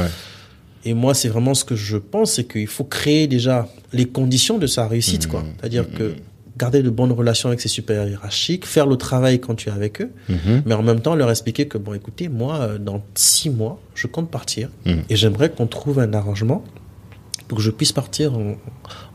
Et 0.85 0.93
moi, 0.93 1.13
c'est 1.13 1.29
vraiment 1.29 1.53
ce 1.53 1.65
que 1.65 1.75
je 1.75 1.97
pense, 1.97 2.33
c'est 2.33 2.45
qu'il 2.45 2.67
faut 2.67 2.83
créer 2.83 3.27
déjà 3.27 3.67
les 3.93 4.05
conditions 4.05 4.57
de 4.57 4.67
sa 4.67 4.87
réussite, 4.87 5.27
quoi. 5.27 5.43
C'est-à-dire 5.59 5.83
Mhm. 5.91 5.97
que 5.97 6.13
garder 6.57 6.83
de 6.83 6.89
bonnes 6.89 7.11
relations 7.13 7.47
avec 7.49 7.61
ses 7.61 7.69
supérieurs 7.69 8.07
hiérarchiques, 8.07 8.65
faire 8.65 8.85
le 8.85 8.97
travail 8.97 9.39
quand 9.39 9.55
tu 9.55 9.69
es 9.69 9.71
avec 9.71 10.01
eux, 10.01 10.09
Mhm. 10.27 10.63
mais 10.65 10.73
en 10.73 10.83
même 10.83 10.99
temps 11.01 11.15
leur 11.15 11.29
expliquer 11.29 11.67
que, 11.67 11.77
bon, 11.77 11.93
écoutez, 11.93 12.27
moi, 12.27 12.59
euh, 12.59 12.77
dans 12.77 13.01
six 13.15 13.49
mois, 13.49 13.81
je 13.95 14.07
compte 14.07 14.29
partir 14.29 14.69
et 14.85 15.15
j'aimerais 15.15 15.49
qu'on 15.49 15.67
trouve 15.67 15.99
un 15.99 16.13
arrangement 16.13 16.63
pour 17.47 17.57
que 17.57 17.63
je 17.63 17.71
puisse 17.71 17.93
partir 17.93 18.33
en- 18.37 18.57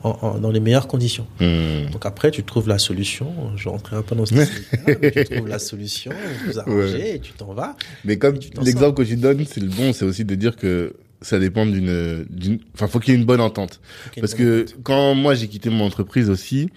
en- 0.02 0.18
en- 0.22 0.38
dans 0.38 0.50
les 0.50 0.58
meilleures 0.60 0.88
conditions. 0.88 1.26
Donc 1.38 2.04
après, 2.06 2.30
tu 2.30 2.42
trouves 2.44 2.66
la 2.68 2.78
solution. 2.78 3.26
Je 3.56 3.68
rentrerai 3.68 3.96
un 3.96 4.02
peu 4.02 4.16
dans 4.16 4.26
ce 4.26 4.34
mais 5.00 5.10
tu 5.12 5.24
trouves 5.36 5.48
la 5.48 5.58
solution, 5.60 6.12
vous 6.46 6.58
arrangez 6.58 6.94
Ouais. 6.94 7.16
et 7.16 7.18
tu 7.20 7.32
t'en 7.34 7.52
vas. 7.54 7.76
Mais 8.04 8.16
comme 8.18 8.36
l'exemple 8.62 8.96
que 9.02 9.06
tu 9.06 9.16
donnes, 9.16 9.44
c'est 9.46 9.60
le 9.60 9.68
bon, 9.68 9.92
c'est 9.92 10.04
aussi 10.04 10.24
de 10.24 10.34
dire 10.34 10.56
que 10.56 10.94
ça 11.20 11.38
dépend 11.38 11.66
d'une, 11.66 12.24
d'une, 12.30 12.58
enfin, 12.74 12.86
faut 12.86 13.00
qu'il 13.00 13.14
y 13.14 13.16
ait 13.16 13.20
une 13.20 13.26
bonne 13.26 13.40
entente. 13.40 13.80
Parce 14.20 14.34
que 14.34 14.66
quand 14.82 15.14
moi 15.14 15.34
j'ai 15.34 15.48
quitté 15.48 15.70
mon 15.70 15.84
entreprise 15.84 16.30
aussi, 16.30 16.68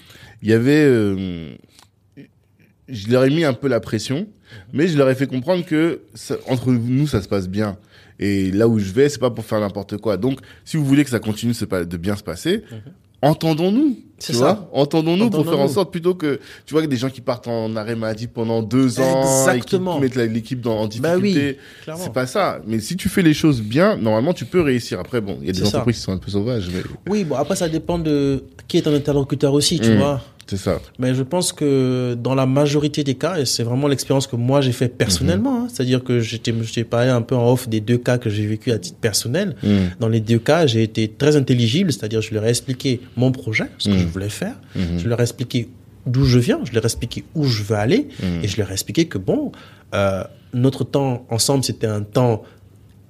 il 0.41 0.49
y 0.49 0.53
avait, 0.53 0.85
euh, 0.85 1.55
je 2.88 3.09
leur 3.09 3.26
ai 3.26 3.30
mis 3.30 3.43
un 3.43 3.53
peu 3.53 3.68
la 3.68 3.80
pression, 3.80 4.27
mais 4.73 4.88
je 4.88 4.97
leur 4.97 5.09
ai 5.09 5.15
fait 5.15 5.27
comprendre 5.27 5.65
que 5.65 6.01
ça- 6.14 6.38
entre 6.47 6.72
nous 6.72 7.07
ça 7.07 7.22
se 7.22 7.27
passe 7.27 7.49
bien. 7.49 7.77
Et 8.19 8.51
là 8.51 8.68
où 8.68 8.80
je 8.80 8.91
vais, 8.91 9.09
c'est 9.09 9.19
pas 9.19 9.30
pour 9.30 9.45
faire 9.45 9.59
n'importe 9.59 9.97
quoi. 9.97 10.18
Donc, 10.18 10.39
si 10.65 10.76
vous 10.77 10.85
voulez 10.85 11.03
que 11.03 11.09
ça 11.09 11.19
continue 11.19 11.53
de, 11.53 11.97
bien 11.97 12.15
se 12.15 12.23
passer, 12.23 12.64
entendons-nous. 13.22 13.99
C'est 14.19 14.34
Tu 14.34 14.39
ça. 14.39 14.45
vois 14.53 14.69
Entendons-nous 14.73 15.30
pour 15.30 15.45
faire 15.45 15.60
en 15.60 15.68
sorte 15.68 15.91
plutôt 15.91 16.15
que 16.15 16.39
tu 16.65 16.73
vois 16.73 16.81
que 16.81 16.88
des 16.88 16.98
gens 16.98 17.10
qui 17.10 17.22
partent 17.22 17.48
en 17.48 17.76
arrêt 17.76 17.95
maladie 17.95 18.26
pendant 18.27 18.64
deux 18.64 18.99
ans 18.99 19.22
Exactement. 19.22 20.02
et 20.02 20.10
qui 20.10 20.18
mettent 20.18 20.31
l'équipe 20.34 20.60
dans, 20.60 20.80
en 20.80 20.88
Bah 20.99 21.15
oui, 21.18 21.34
difficulté. 21.34 21.60
c'est 21.98 22.14
pas 22.14 22.26
ça. 22.26 22.60
Mais 22.65 22.80
si 22.80 22.95
tu 22.98 23.10
fais 23.10 23.22
les 23.22 23.34
choses 23.35 23.61
bien, 23.61 23.95
normalement 23.95 24.34
tu 24.34 24.45
peux 24.45 24.61
réussir. 24.61 24.99
Après, 24.99 25.22
bon, 25.22 25.38
il 25.41 25.48
y 25.48 25.49
a 25.49 25.53
des 25.53 25.60
ça. 25.61 25.68
entreprises 25.68 25.98
qui 25.98 26.02
sont 26.02 26.14
un 26.14 26.18
peu 26.18 26.31
sauvages, 26.31 26.68
mais 26.73 26.81
Oui, 27.07 27.23
bon, 27.26 27.35
après, 27.35 27.56
ça 27.56 27.69
dépend 27.69 27.99
de 27.99 28.44
qui 28.68 28.77
est 28.77 28.81
ton 28.81 28.94
interlocuteur 28.95 29.53
aussi, 29.53 29.80
tu 29.80 29.91
Mm. 29.91 29.98
vois. 29.99 30.22
C'est 30.49 30.57
ça. 30.57 30.79
Mais 30.99 31.13
je 31.13 31.23
pense 31.23 31.51
que 31.53 32.15
dans 32.21 32.35
la 32.35 32.45
majorité 32.45 33.03
des 33.03 33.15
cas, 33.15 33.37
et 33.37 33.45
c'est 33.45 33.63
vraiment 33.63 33.87
l'expérience 33.87 34.27
que 34.27 34.35
moi 34.35 34.61
j'ai 34.61 34.71
fait 34.71 34.87
personnellement, 34.87 35.63
hein, 35.63 35.67
c'est-à-dire 35.69 36.03
que 36.03 36.19
j'étais, 36.19 36.53
j'étais 36.63 36.83
parlé 36.83 37.09
un 37.09 37.21
peu 37.21 37.35
en 37.35 37.51
off 37.51 37.67
des 37.67 37.81
deux 37.81 37.97
cas 37.97 38.17
que 38.17 38.29
j'ai 38.29 38.45
vécu 38.45 38.71
à 38.71 38.79
titre 38.79 38.97
personnel. 38.99 39.55
Mm. 39.63 39.67
Dans 39.99 40.09
les 40.09 40.19
deux 40.21 40.39
cas, 40.39 40.65
j'ai 40.67 40.83
été 40.83 41.07
très 41.09 41.35
intelligible, 41.35 41.91
c'est-à-dire 41.91 42.21
je 42.21 42.33
leur 42.33 42.45
ai 42.45 42.49
expliqué 42.49 43.01
mon 43.15 43.31
projet, 43.31 43.65
ce 43.77 43.89
que 43.89 43.95
Mm. 43.95 43.99
je 43.99 44.05
voulais 44.07 44.29
faire, 44.29 44.55
Mhm. 44.75 44.99
je 44.99 45.07
leur 45.07 45.19
ai 45.19 45.23
expliqué 45.23 45.69
d'où 46.05 46.23
je 46.25 46.39
viens, 46.39 46.59
je 46.63 46.73
leur 46.73 46.83
ai 46.83 46.87
expliqué 46.87 47.23
où 47.35 47.43
je 47.43 47.63
veux 47.63 47.75
aller, 47.75 48.07
et 48.43 48.47
je 48.47 48.57
leur 48.57 48.69
ai 48.69 48.73
expliqué 48.73 49.05
que 49.07 49.17
bon, 49.17 49.51
euh, 49.93 50.23
notre 50.53 50.83
temps 50.85 51.25
ensemble, 51.29 51.63
c'était 51.65 51.87
un 51.87 52.01
temps 52.01 52.43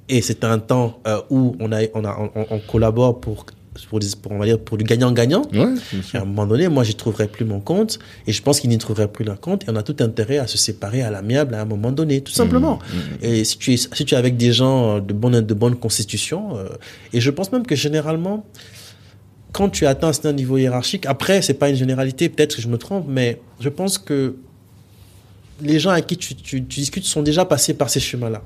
et 0.09 0.21
c'était 0.21 0.47
un 0.47 0.57
temps 0.59 0.99
euh, 1.05 1.19
où 1.29 1.55
on 1.59 1.71
a, 1.71 1.81
on 1.93 2.03
a, 2.05 2.17
on, 2.35 2.45
on 2.49 2.59
collabore 2.59 3.19
pour, 3.19 3.45
pour, 3.85 3.99
des- 3.99 4.07
pour, 4.21 4.31
on 4.31 4.37
va 4.39 4.45
dire, 4.45 4.59
pour 4.59 4.77
du 4.77 4.83
gagnant-gagnant. 4.83 5.43
Ouais, 5.53 5.73
à 6.17 6.21
un 6.21 6.25
moment 6.25 6.45
donné, 6.47 6.67
moi, 6.67 6.83
j'y 6.83 6.95
trouverai 6.95 7.27
plus 7.27 7.45
mon 7.45 7.59
compte, 7.59 7.99
et 8.25 8.31
je 8.31 8.41
pense 8.41 8.59
qu'il 8.59 8.69
n'y 8.69 8.77
trouverait 8.77 9.07
plus 9.07 9.23
leur 9.25 9.39
compte, 9.39 9.63
et 9.63 9.67
on 9.69 9.75
a 9.75 9.83
tout 9.83 9.95
intérêt 9.99 10.37
à 10.37 10.47
se 10.47 10.57
séparer 10.57 11.01
à 11.03 11.11
l'amiable 11.11 11.53
à 11.55 11.61
un 11.61 11.65
moment 11.65 11.91
donné, 11.91 12.21
tout 12.21 12.31
simplement. 12.33 12.79
Et 13.21 13.43
si 13.43 13.57
tu 13.57 13.73
es, 13.73 13.77
si 13.77 14.05
tu 14.05 14.15
es 14.15 14.17
avec 14.17 14.37
des 14.37 14.51
gens 14.53 14.99
de 14.99 15.13
bonne, 15.13 15.41
de 15.41 15.53
bonne 15.53 15.75
constitution, 15.75 16.57
euh, 16.57 16.67
et 17.13 17.21
je 17.21 17.29
pense 17.31 17.51
même 17.51 17.65
que 17.65 17.75
généralement, 17.75 18.45
quand 19.53 19.69
tu 19.69 19.85
atteins 19.85 20.09
un 20.09 20.13
certain 20.13 20.33
niveau 20.33 20.57
hiérarchique, 20.57 21.05
après, 21.05 21.41
c'est 21.41 21.53
pas 21.55 21.69
une 21.69 21.75
généralité, 21.75 22.29
peut-être 22.29 22.55
que 22.57 22.61
je 22.61 22.67
me 22.67 22.77
trompe, 22.77 23.05
mais 23.07 23.39
je 23.59 23.69
pense 23.69 23.97
que 23.97 24.35
les 25.61 25.79
gens 25.79 25.89
avec 25.89 26.05
qui 26.05 26.17
tu, 26.17 26.35
tu, 26.35 26.63
tu 26.65 26.79
discutes 26.81 27.05
sont 27.05 27.23
déjà 27.23 27.43
passés 27.45 27.73
par 27.73 27.89
ces 27.89 27.99
chemins-là. 27.99 28.43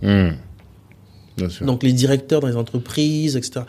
Donc 1.66 1.84
les 1.84 1.94
directeurs 1.94 2.40
dans 2.41 2.48
les 2.48 2.56
entreprises, 2.56 3.36
etc. 3.36 3.62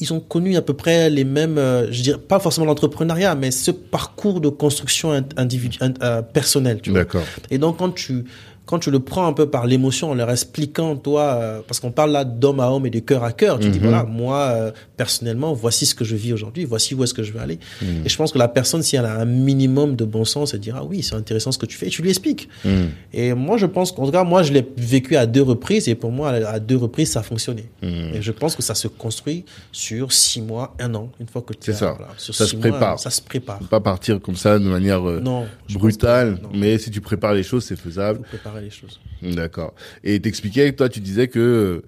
Ils 0.00 0.12
ont 0.12 0.20
connu 0.20 0.56
à 0.56 0.62
peu 0.62 0.74
près 0.74 1.08
les 1.08 1.24
mêmes, 1.24 1.56
euh, 1.56 1.90
je 1.92 2.02
dirais 2.02 2.18
pas 2.18 2.40
forcément 2.40 2.66
l'entrepreneuriat, 2.66 3.34
mais 3.36 3.50
ce 3.50 3.70
parcours 3.70 4.40
de 4.40 4.48
construction 4.48 5.12
in- 5.12 5.24
individu, 5.36 5.78
in- 5.80 5.94
euh, 6.02 6.20
personnelle. 6.22 6.80
D'accord. 6.86 7.22
Et 7.50 7.58
donc 7.58 7.78
quand 7.78 7.90
tu 7.94 8.24
quand 8.66 8.78
tu 8.78 8.90
le 8.90 8.98
prends 9.00 9.26
un 9.26 9.32
peu 9.34 9.46
par 9.50 9.66
l'émotion, 9.66 10.10
en 10.10 10.14
leur 10.14 10.30
expliquant, 10.30 10.96
toi, 10.96 11.22
euh, 11.34 11.60
parce 11.66 11.80
qu'on 11.80 11.90
parle 11.90 12.12
là 12.12 12.24
d'homme 12.24 12.60
à 12.60 12.70
homme 12.70 12.86
et 12.86 12.90
de 12.90 12.98
cœur 13.00 13.22
à 13.22 13.32
cœur, 13.32 13.58
tu 13.58 13.68
dis 13.68 13.78
Mhm. 13.78 13.84
voilà, 13.88 14.04
moi 14.04 14.38
euh, 14.54 14.70
personnellement, 14.96 15.52
voici 15.52 15.84
ce 15.86 15.94
que 15.94 16.04
je 16.04 16.16
vis 16.16 16.32
aujourd'hui, 16.32 16.64
voici 16.64 16.94
où 16.94 17.04
est-ce 17.04 17.12
que 17.14 17.22
je 17.22 17.32
veux 17.32 17.40
aller. 17.40 17.58
Mhm. 17.82 18.02
Et 18.06 18.08
je 18.08 18.16
pense 18.16 18.32
que 18.32 18.38
la 18.38 18.48
personne, 18.48 18.82
si 18.82 18.96
elle 18.96 19.04
a 19.04 19.20
un 19.20 19.24
minimum 19.26 19.96
de 19.96 20.04
bon 20.04 20.24
sens, 20.24 20.54
elle 20.54 20.60
dira 20.60 20.78
ah 20.82 20.84
oui, 20.84 21.02
c'est 21.02 21.14
intéressant 21.14 21.52
ce 21.52 21.58
que 21.58 21.66
tu 21.66 21.76
fais, 21.76 21.88
et 21.88 21.90
tu 21.90 22.00
lui 22.02 22.08
expliques. 22.10 22.48
Mm. 22.64 22.70
Et 23.12 23.34
moi, 23.34 23.56
je 23.58 23.66
pense 23.66 23.92
qu'en 23.92 24.06
tout 24.06 24.12
cas, 24.12 24.24
moi, 24.24 24.42
je 24.42 24.52
l'ai 24.52 24.66
vécu 24.76 25.16
à 25.16 25.26
deux 25.26 25.42
reprises, 25.42 25.88
et 25.88 25.94
pour 25.94 26.10
moi, 26.10 26.30
à 26.30 26.58
deux 26.58 26.76
reprises, 26.76 27.10
ça 27.12 27.20
a 27.20 27.22
fonctionné. 27.22 27.68
Et 27.82 28.22
je 28.22 28.32
pense 28.32 28.56
que 28.56 28.62
ça 28.62 28.74
se 28.74 28.88
construit 28.88 29.44
sur 29.72 30.12
six 30.12 30.40
mois, 30.40 30.74
un 30.80 30.94
an, 30.94 31.10
une 31.20 31.26
fois 31.26 31.42
que 31.42 31.52
tu 31.52 31.58
C'est 31.62 31.72
as- 31.72 31.74
ça. 31.74 31.90
voilà, 31.98 32.12
sur 32.16 32.34
Ça 32.34 32.44
six 32.44 32.52
se 32.52 32.56
mois, 32.56 32.70
prépare. 32.70 32.98
ça 32.98 33.10
se 33.10 33.20
prépare. 33.20 33.58
Faut 33.58 33.64
Pas 33.66 33.80
partir 33.80 34.20
comme 34.20 34.36
ça 34.36 34.58
de 34.58 34.64
manière 34.68 35.06
euh, 35.08 35.20
Non. 35.20 35.44
brutale, 35.72 36.36
que- 36.38 36.42
non, 36.44 36.48
mais 36.54 36.78
si 36.78 36.90
tu 36.90 37.00
prépares 37.00 37.34
les 37.34 37.42
choses, 37.42 37.64
c'est 37.64 37.76
faisable. 37.76 38.20
préparer 38.20 38.53
les 38.60 38.70
choses. 38.70 39.00
D'accord. 39.22 39.74
Et 40.02 40.20
t'expliquais, 40.20 40.72
toi, 40.72 40.88
tu 40.88 41.00
disais 41.00 41.28
que 41.28 41.82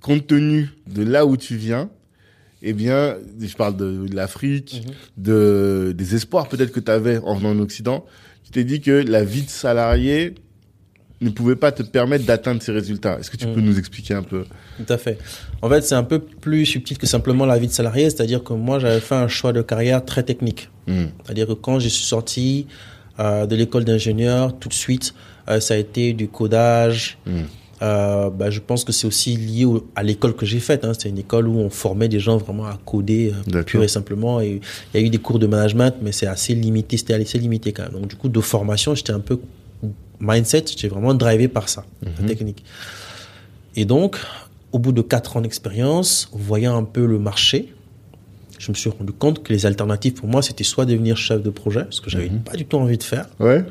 compte 0.00 0.26
tenu 0.26 0.70
de 0.86 1.02
là 1.02 1.24
où 1.26 1.36
tu 1.36 1.56
viens, 1.56 1.90
eh 2.62 2.72
bien, 2.72 3.16
je 3.40 3.54
parle 3.56 3.76
de, 3.76 4.06
de 4.06 4.14
l'Afrique, 4.16 4.82
Mhm. 4.86 4.92
de 5.24 5.94
des 5.96 6.14
espoirs 6.14 6.48
peut-être 6.48 6.72
que 6.72 6.80
tu 6.80 6.90
avais 6.90 7.18
en 7.18 7.34
venant 7.36 7.50
en 7.50 7.58
Occident, 7.58 8.04
tu 8.44 8.50
t'es 8.50 8.64
dit 8.64 8.80
que 8.80 8.90
la 8.90 9.24
vie 9.24 9.42
de 9.42 9.50
salarié 9.50 10.34
ne 11.20 11.30
pouvait 11.30 11.56
pas 11.56 11.72
te 11.72 11.82
permettre 11.82 12.26
d'atteindre 12.26 12.60
ces 12.60 12.72
résultats. 12.72 13.18
Est-ce 13.18 13.30
que 13.30 13.36
tu 13.38 13.46
peux 13.46 13.60
Mhm. 13.60 13.66
nous 13.66 13.78
expliquer 13.78 14.12
un 14.14 14.22
peu? 14.22 14.44
Tout 14.76 14.92
à 14.92 14.98
fait. 14.98 15.16
En 15.62 15.70
fait, 15.70 15.80
c'est 15.82 15.94
un 15.94 16.02
peu 16.02 16.18
plus 16.18 16.66
subtil 16.66 16.98
que 16.98 17.06
simplement 17.06 17.46
la 17.46 17.58
vie 17.58 17.68
de 17.68 17.72
salarié, 17.72 18.10
c'est-à-dire 18.10 18.42
que 18.42 18.52
moi, 18.52 18.78
j'avais 18.78 19.00
fait 19.00 19.14
un 19.14 19.28
choix 19.28 19.52
de 19.54 19.62
carrière 19.62 20.04
très 20.04 20.22
technique. 20.22 20.68
Hmm. 20.86 21.06
C'est-à-dire 21.24 21.46
que 21.46 21.52
quand 21.54 21.78
je 21.78 21.88
suis 21.88 22.04
sorti 22.04 22.66
de 23.18 23.54
l'école 23.56 23.84
d'ingénieur, 23.84 24.56
tout 24.58 24.68
de 24.68 24.74
suite, 24.74 25.14
euh, 25.48 25.60
ça 25.60 25.74
a 25.74 25.76
été 25.76 26.12
du 26.12 26.28
codage. 26.28 27.18
Hmm. 27.26 27.42
Euh, 27.82 28.30
bah, 28.30 28.50
je 28.50 28.60
pense 28.60 28.82
que 28.84 28.92
c'est 28.92 29.06
aussi 29.06 29.36
lié 29.36 29.64
au- 29.64 29.86
à 29.94 30.02
l'école 30.02 30.34
que 30.34 30.46
j'ai 30.46 30.60
faite. 30.60 30.84
Hein. 30.84 30.92
C'est 30.98 31.08
une 31.08 31.18
école 31.18 31.48
où 31.48 31.58
on 31.58 31.68
formait 31.70 32.08
des 32.08 32.20
gens 32.20 32.36
vraiment 32.38 32.64
à 32.66 32.78
coder 32.86 33.34
euh, 33.54 33.62
pur 33.62 33.82
et 33.82 33.88
simplement. 33.88 34.40
Et 34.40 34.60
il 34.94 35.00
y 35.00 35.02
a 35.02 35.06
eu 35.06 35.10
des 35.10 35.18
cours 35.18 35.38
de 35.38 35.46
management, 35.46 35.94
mais 36.00 36.12
c'est 36.12 36.26
assez 36.28 36.54
limité. 36.54 36.96
C'était 36.96 37.14
assez 37.14 37.38
limité 37.38 37.72
quand 37.72 37.82
même. 37.82 37.92
Donc 37.92 38.06
du 38.08 38.16
coup, 38.16 38.28
de 38.28 38.40
formation, 38.40 38.94
j'étais 38.94 39.12
un 39.12 39.20
peu 39.20 39.38
mindset. 40.20 40.64
J'étais 40.68 40.88
vraiment 40.88 41.14
drivé 41.14 41.48
par 41.48 41.68
ça, 41.68 41.84
la 42.20 42.26
technique. 42.26 42.64
Et 43.76 43.84
donc, 43.84 44.18
au 44.72 44.78
bout 44.78 44.92
de 44.92 45.02
quatre 45.02 45.36
ans 45.36 45.40
d'expérience, 45.40 46.28
voyant 46.32 46.76
un 46.76 46.84
peu 46.84 47.04
le 47.04 47.18
marché, 47.18 47.74
je 48.58 48.70
me 48.70 48.74
suis 48.76 48.90
rendu 48.90 49.12
compte 49.12 49.42
que 49.42 49.52
les 49.52 49.66
alternatives 49.66 50.14
pour 50.14 50.28
moi, 50.28 50.42
c'était 50.42 50.64
soit 50.64 50.84
devenir 50.86 51.16
chef 51.16 51.42
de 51.42 51.50
projet, 51.50 51.86
ce 51.90 52.00
que 52.00 52.10
j'avais 52.10 52.30
pas 52.30 52.56
du 52.56 52.64
tout 52.64 52.76
envie 52.76 52.98
de 52.98 53.02
faire. 53.02 53.26
Ouais. 53.40 53.64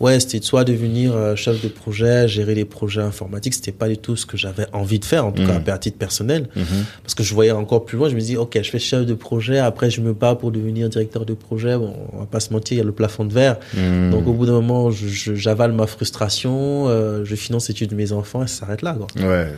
Ouais, 0.00 0.18
c'était 0.18 0.44
soit 0.44 0.64
devenir 0.64 1.14
euh, 1.14 1.36
chef 1.36 1.62
de 1.62 1.68
projet, 1.68 2.26
gérer 2.26 2.56
les 2.56 2.64
projets 2.64 3.02
informatiques, 3.02 3.54
c'était 3.54 3.70
pas 3.70 3.88
du 3.88 3.96
tout 3.98 4.16
ce 4.16 4.26
que 4.26 4.36
j'avais 4.36 4.66
envie 4.72 4.98
de 4.98 5.04
faire, 5.04 5.24
en 5.26 5.30
tout 5.30 5.42
Mhm. 5.42 5.62
cas 5.62 5.74
à 5.74 5.78
titre 5.78 5.96
personnel, 5.96 6.48
Mhm. 6.56 6.64
parce 7.04 7.14
que 7.14 7.22
je 7.22 7.32
voyais 7.32 7.52
encore 7.52 7.84
plus 7.84 7.98
loin. 7.98 8.08
Je 8.08 8.16
me 8.16 8.20
dis, 8.20 8.36
ok, 8.36 8.58
je 8.60 8.68
fais 8.68 8.80
chef 8.80 9.06
de 9.06 9.14
projet, 9.14 9.58
après 9.58 9.90
je 9.90 10.00
me 10.00 10.12
bats 10.12 10.34
pour 10.34 10.50
devenir 10.50 10.88
directeur 10.88 11.24
de 11.24 11.34
projet. 11.34 11.76
Bon, 11.78 11.94
on 12.12 12.18
va 12.18 12.26
pas 12.26 12.40
se 12.40 12.52
mentir, 12.52 12.74
il 12.74 12.78
y 12.78 12.80
a 12.80 12.84
le 12.84 12.90
plafond 12.90 13.24
de 13.24 13.32
verre. 13.32 13.58
Hmm. 13.76 14.10
Donc 14.10 14.26
au 14.26 14.32
bout 14.32 14.46
d'un 14.46 14.54
moment, 14.54 14.90
j'avale 14.90 15.70
ma 15.70 15.86
frustration, 15.86 16.88
euh, 16.88 17.24
je 17.24 17.36
finance 17.36 17.68
l'étude 17.68 17.90
de 17.90 17.94
mes 17.94 18.10
enfants 18.10 18.42
et 18.42 18.48
ça 18.48 18.60
s'arrête 18.60 18.82
là. 18.82 18.96
Quoi. 18.98 19.06
Ouais. 19.28 19.52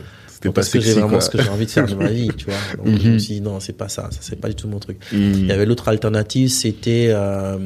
C'était 0.45 0.49
Donc, 0.49 0.55
pas 0.55 0.61
parce 0.61 0.69
que 0.69 0.79
j'ai 0.79 0.93
vraiment 0.93 1.09
quoi. 1.09 1.21
ce 1.21 1.29
que 1.29 1.41
j'ai 1.41 1.49
envie 1.49 1.65
de 1.65 1.71
faire 1.71 1.87
de 1.87 1.95
ma 1.95 2.07
vie, 2.09 2.29
tu 2.37 2.45
vois. 2.45 2.55
Donc 2.85 2.99
je 2.99 3.07
Mhm. 3.07 3.13
me 3.13 3.17
suis 3.19 3.33
dit, 3.35 3.41
non, 3.41 3.59
c'est 3.59 3.73
pas 3.73 3.87
ça, 3.89 4.09
ça 4.11 4.19
c'est 4.21 4.39
pas 4.39 4.47
du 4.49 4.55
tout 4.55 4.67
mon 4.67 4.79
truc. 4.79 4.97
Hmm. 5.11 5.33
Il 5.35 5.47
y 5.47 5.51
avait 5.51 5.65
l'autre 5.65 5.87
alternative, 5.87 6.49
c'était 6.49 7.07
euh, 7.09 7.57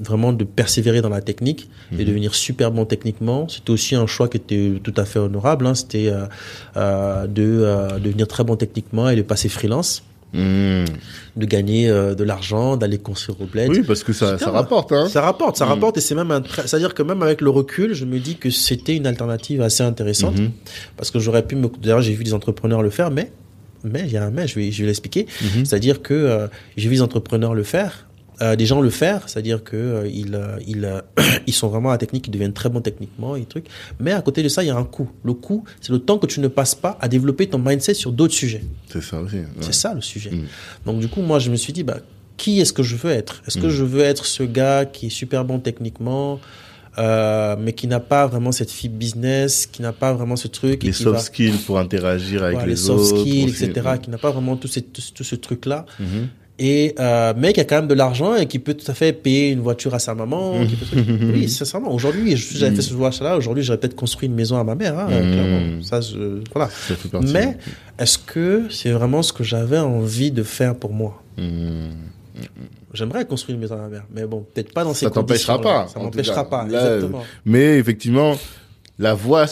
vraiment 0.00 0.32
de 0.32 0.44
persévérer 0.44 1.00
dans 1.02 1.08
la 1.08 1.20
technique 1.20 1.68
et 1.98 2.04
devenir 2.04 2.34
super 2.34 2.70
bon 2.70 2.84
techniquement. 2.84 3.48
C'était 3.48 3.70
aussi 3.70 3.94
un 3.94 4.06
choix 4.06 4.28
qui 4.28 4.36
était 4.38 4.72
tout 4.82 4.94
à 4.96 5.04
fait 5.04 5.18
honorable. 5.18 5.66
Hein. 5.66 5.74
C'était 5.74 6.08
euh, 6.08 6.26
euh, 6.76 7.26
de 7.26 7.42
euh, 7.44 7.98
devenir 7.98 8.26
très 8.28 8.44
bon 8.44 8.56
techniquement 8.56 9.08
et 9.08 9.16
de 9.16 9.22
passer 9.22 9.48
freelance, 9.48 10.02
De 10.34 11.44
gagner 11.46 11.88
euh, 11.88 12.14
de 12.14 12.24
l'argent, 12.24 12.76
d'aller 12.76 12.98
construire 12.98 13.40
au 13.40 13.46
bled. 13.46 13.70
Oui, 13.70 13.82
parce 13.82 14.02
que 14.02 14.12
ça, 14.12 14.38
ça 14.38 14.50
rapporte, 14.50 14.92
hein. 14.92 15.08
Ça 15.08 15.22
rapporte, 15.22 15.56
ça 15.56 15.64
Mhm. 15.66 15.70
rapporte 15.72 15.96
et 15.98 16.00
c'est 16.00 16.14
même 16.14 16.30
un 16.30 16.42
c'est-à-dire 16.44 16.94
que 16.94 17.02
même 17.02 17.22
avec 17.22 17.40
le 17.40 17.50
recul, 17.50 17.94
je 17.94 18.04
me 18.04 18.18
dis 18.18 18.36
que 18.36 18.50
c'était 18.50 18.96
une 18.96 19.06
alternative 19.06 19.62
assez 19.62 19.82
intéressante 19.82 20.38
Mhm. 20.38 20.50
parce 20.96 21.10
que 21.10 21.18
j'aurais 21.18 21.46
pu 21.46 21.54
me 21.56 21.68
d'ailleurs 21.80 22.00
j'ai 22.02 22.12
vu 22.14 22.24
des 22.24 22.34
entrepreneurs 22.34 22.82
le 22.82 22.90
faire 22.90 23.10
mais 23.10 23.30
mais 23.84 24.02
il 24.04 24.10
y 24.12 24.16
a 24.16 24.24
un 24.24 24.30
mais 24.30 24.48
je 24.48 24.56
vais 24.56 24.72
je 24.72 24.80
vais 24.82 24.86
l'expliquer 24.88 25.26
Mhm. 25.40 25.64
c'est-à-dire 25.64 26.02
que 26.02 26.12
euh, 26.14 26.48
j'ai 26.76 26.88
vu 26.88 26.96
des 26.96 27.02
entrepreneurs 27.02 27.54
le 27.54 27.62
faire 27.62 28.07
euh, 28.40 28.54
des 28.56 28.66
gens 28.66 28.80
le 28.80 28.90
faire 28.90 29.28
c'est-à-dire 29.28 29.64
que 29.64 29.76
euh, 29.76 30.08
ils 30.08 30.34
euh, 30.34 30.56
ils 30.66 30.88
ils 31.46 31.52
sont 31.52 31.68
vraiment 31.68 31.88
à 31.90 31.92
la 31.92 31.98
technique 31.98 32.26
ils 32.28 32.30
deviennent 32.30 32.52
très 32.52 32.68
bons 32.68 32.80
techniquement 32.80 33.34
et 33.36 33.44
trucs 33.44 33.66
mais 33.98 34.12
à 34.12 34.22
côté 34.22 34.42
de 34.42 34.48
ça 34.48 34.62
il 34.62 34.66
y 34.66 34.70
a 34.70 34.76
un 34.76 34.84
coût 34.84 35.08
le 35.24 35.34
coût 35.34 35.64
c'est 35.80 35.92
le 35.92 35.98
temps 35.98 36.18
que 36.18 36.26
tu 36.26 36.40
ne 36.40 36.48
passes 36.48 36.74
pas 36.74 36.96
à 37.00 37.08
développer 37.08 37.46
ton 37.48 37.58
mindset 37.58 37.94
sur 37.94 38.12
d'autres 38.12 38.34
sujets 38.34 38.62
C'est 38.88 39.02
ça 39.02 39.20
aussi. 39.20 39.36
ouais. 39.36 39.46
c'est 39.60 39.74
ça 39.74 39.92
le 39.94 40.00
sujet. 40.00 40.30
Mm. 40.30 40.44
Donc 40.86 41.00
du 41.00 41.08
coup, 41.08 41.20
moi, 41.22 41.38
je 41.38 41.50
me 41.50 41.56
suis 41.56 41.72
dit, 41.72 41.82
bah, 41.82 41.98
qui 42.36 42.60
est-ce 42.60 42.72
que 42.72 42.82
je 42.82 42.96
veux 42.96 43.10
être? 43.10 43.42
Est-ce 43.46 43.58
que 43.58 43.66
Mm. 43.66 43.70
je 43.70 43.84
veux 43.84 44.00
être 44.02 44.24
ce 44.24 44.42
gars 44.44 44.84
qui 44.86 45.06
est 45.06 45.10
super 45.10 45.44
bon 45.44 45.58
techniquement, 45.58 46.38
euh, 46.98 47.56
mais 47.58 47.72
qui 47.74 47.86
n'a 47.86 48.00
pas 48.00 48.26
vraiment 48.26 48.50
cette 48.52 48.70
fibre 48.70 48.96
business, 48.96 49.66
qui 49.66 49.82
n'a 49.82 49.92
pas 49.92 50.12
vraiment 50.12 50.36
ce 50.36 50.48
truc, 50.48 50.82
Les 50.82 50.88
et 50.90 50.92
qui 50.92 51.02
soft 51.02 51.16
va- 51.16 51.20
skills 51.22 51.58
pour 51.66 51.78
interagir 51.78 52.42
avec 52.42 52.54
voilà, 52.54 52.66
les, 52.66 52.72
les 52.72 52.76
soft 52.76 53.12
autres. 53.12 53.20
skills, 53.20 53.50
aussi. 53.50 53.64
etc., 53.64 53.88
qui 54.02 54.10
n'a 54.10 54.18
pas 54.18 54.30
vraiment 54.30 54.56
tout, 54.56 54.68
ces- 54.68 54.82
tout, 54.82 55.02
tout 55.14 55.24
ce 55.24 55.34
truc-là. 55.36 55.86
Mhm. 56.00 56.28
Et 56.58 56.94
euh, 56.98 57.32
mais 57.36 57.52
qui 57.52 57.60
a 57.60 57.64
quand 57.64 57.76
même 57.76 57.86
de 57.88 57.94
l'argent 57.94 58.34
et 58.34 58.46
qui 58.46 58.58
peut 58.58 58.74
tout 58.74 58.90
à 58.90 58.94
fait 58.94 59.12
payer 59.12 59.50
une 59.50 59.60
voiture 59.60 59.94
à 59.94 59.98
sa 59.98 60.14
maman. 60.14 60.64
qui 60.66 60.76
peut- 60.76 60.96
oui, 61.34 61.48
sincèrement. 61.48 61.92
Aujourd'hui, 61.92 62.36
j'avais 62.36 62.74
fait 62.74 62.82
ce 62.82 62.94
achat-là. 63.00 63.36
Aujourd'hui, 63.36 63.62
j'aurais 63.62 63.78
peut-être 63.78 63.94
construit 63.96 64.28
une 64.28 64.34
maison 64.34 64.58
à 64.58 64.64
ma 64.64 64.74
mère. 64.74 64.98
Hein, 64.98 65.06
clairement. 65.08 65.82
Ça, 65.82 66.00
je, 66.00 66.40
voilà. 66.52 66.68
Mais 67.32 67.56
est-ce 67.98 68.18
que 68.18 68.64
c'est 68.70 68.90
vraiment 68.90 69.22
ce 69.22 69.32
que 69.32 69.44
j'avais 69.44 69.78
envie 69.78 70.30
de 70.30 70.42
faire 70.42 70.74
pour 70.74 70.92
moi? 70.92 71.22
Hmm. 71.36 71.90
J'aimerais 72.94 73.24
construire 73.26 73.56
une 73.56 73.60
maison 73.60 73.74
à 73.74 73.78
ma 73.82 73.88
mère, 73.88 74.04
mais 74.14 74.24
bon, 74.24 74.46
peut-être 74.54 74.72
pas 74.72 74.82
dans 74.84 74.94
ces 74.94 75.06
Ça 75.06 75.10
t'empêchera 75.10 75.60
pas. 75.60 75.88
Ça 75.88 76.00
m'empêchera 76.00 76.48
pas, 76.48 76.66
Là, 76.66 76.94
exactement. 76.96 77.22
Mais 77.44 77.78
effectivement, 77.78 78.36
la 78.98 79.14
voie, 79.14 79.46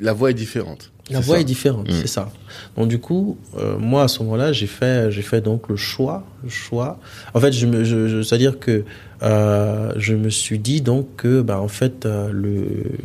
la 0.00 0.12
voie 0.12 0.30
est 0.30 0.34
différente. 0.34 0.92
La 1.12 1.22
ça. 1.22 1.40
est 1.40 1.44
différente, 1.44 1.88
Mm. 1.88 1.92
c'est 1.92 2.06
ça. 2.06 2.30
Donc 2.76 2.88
du 2.88 2.98
coup, 2.98 3.38
euh, 3.58 3.76
moi 3.78 4.04
à 4.04 4.08
ce 4.08 4.22
moment-là, 4.22 4.52
j'ai 4.52 4.66
fait, 4.66 5.10
j'ai 5.10 5.22
fait 5.22 5.40
donc 5.40 5.68
le 5.68 5.76
choix, 5.76 6.24
le 6.42 6.48
choix. 6.50 6.98
En 7.34 7.40
fait, 7.40 7.52
je 7.52 7.66
me, 7.66 7.84
je, 7.84 8.08
je- 8.08 8.22
c'est-à-dire 8.22 8.58
que 8.58 8.84
euh, 9.22 9.92
je 9.96 10.14
me 10.14 10.30
suis 10.30 10.58
dit 10.58 10.80
donc 10.80 11.16
que, 11.16 11.42
bah 11.42 11.60
en 11.60 11.68
fait, 11.68 12.06
euh, 12.06 12.30
le, 12.32 12.52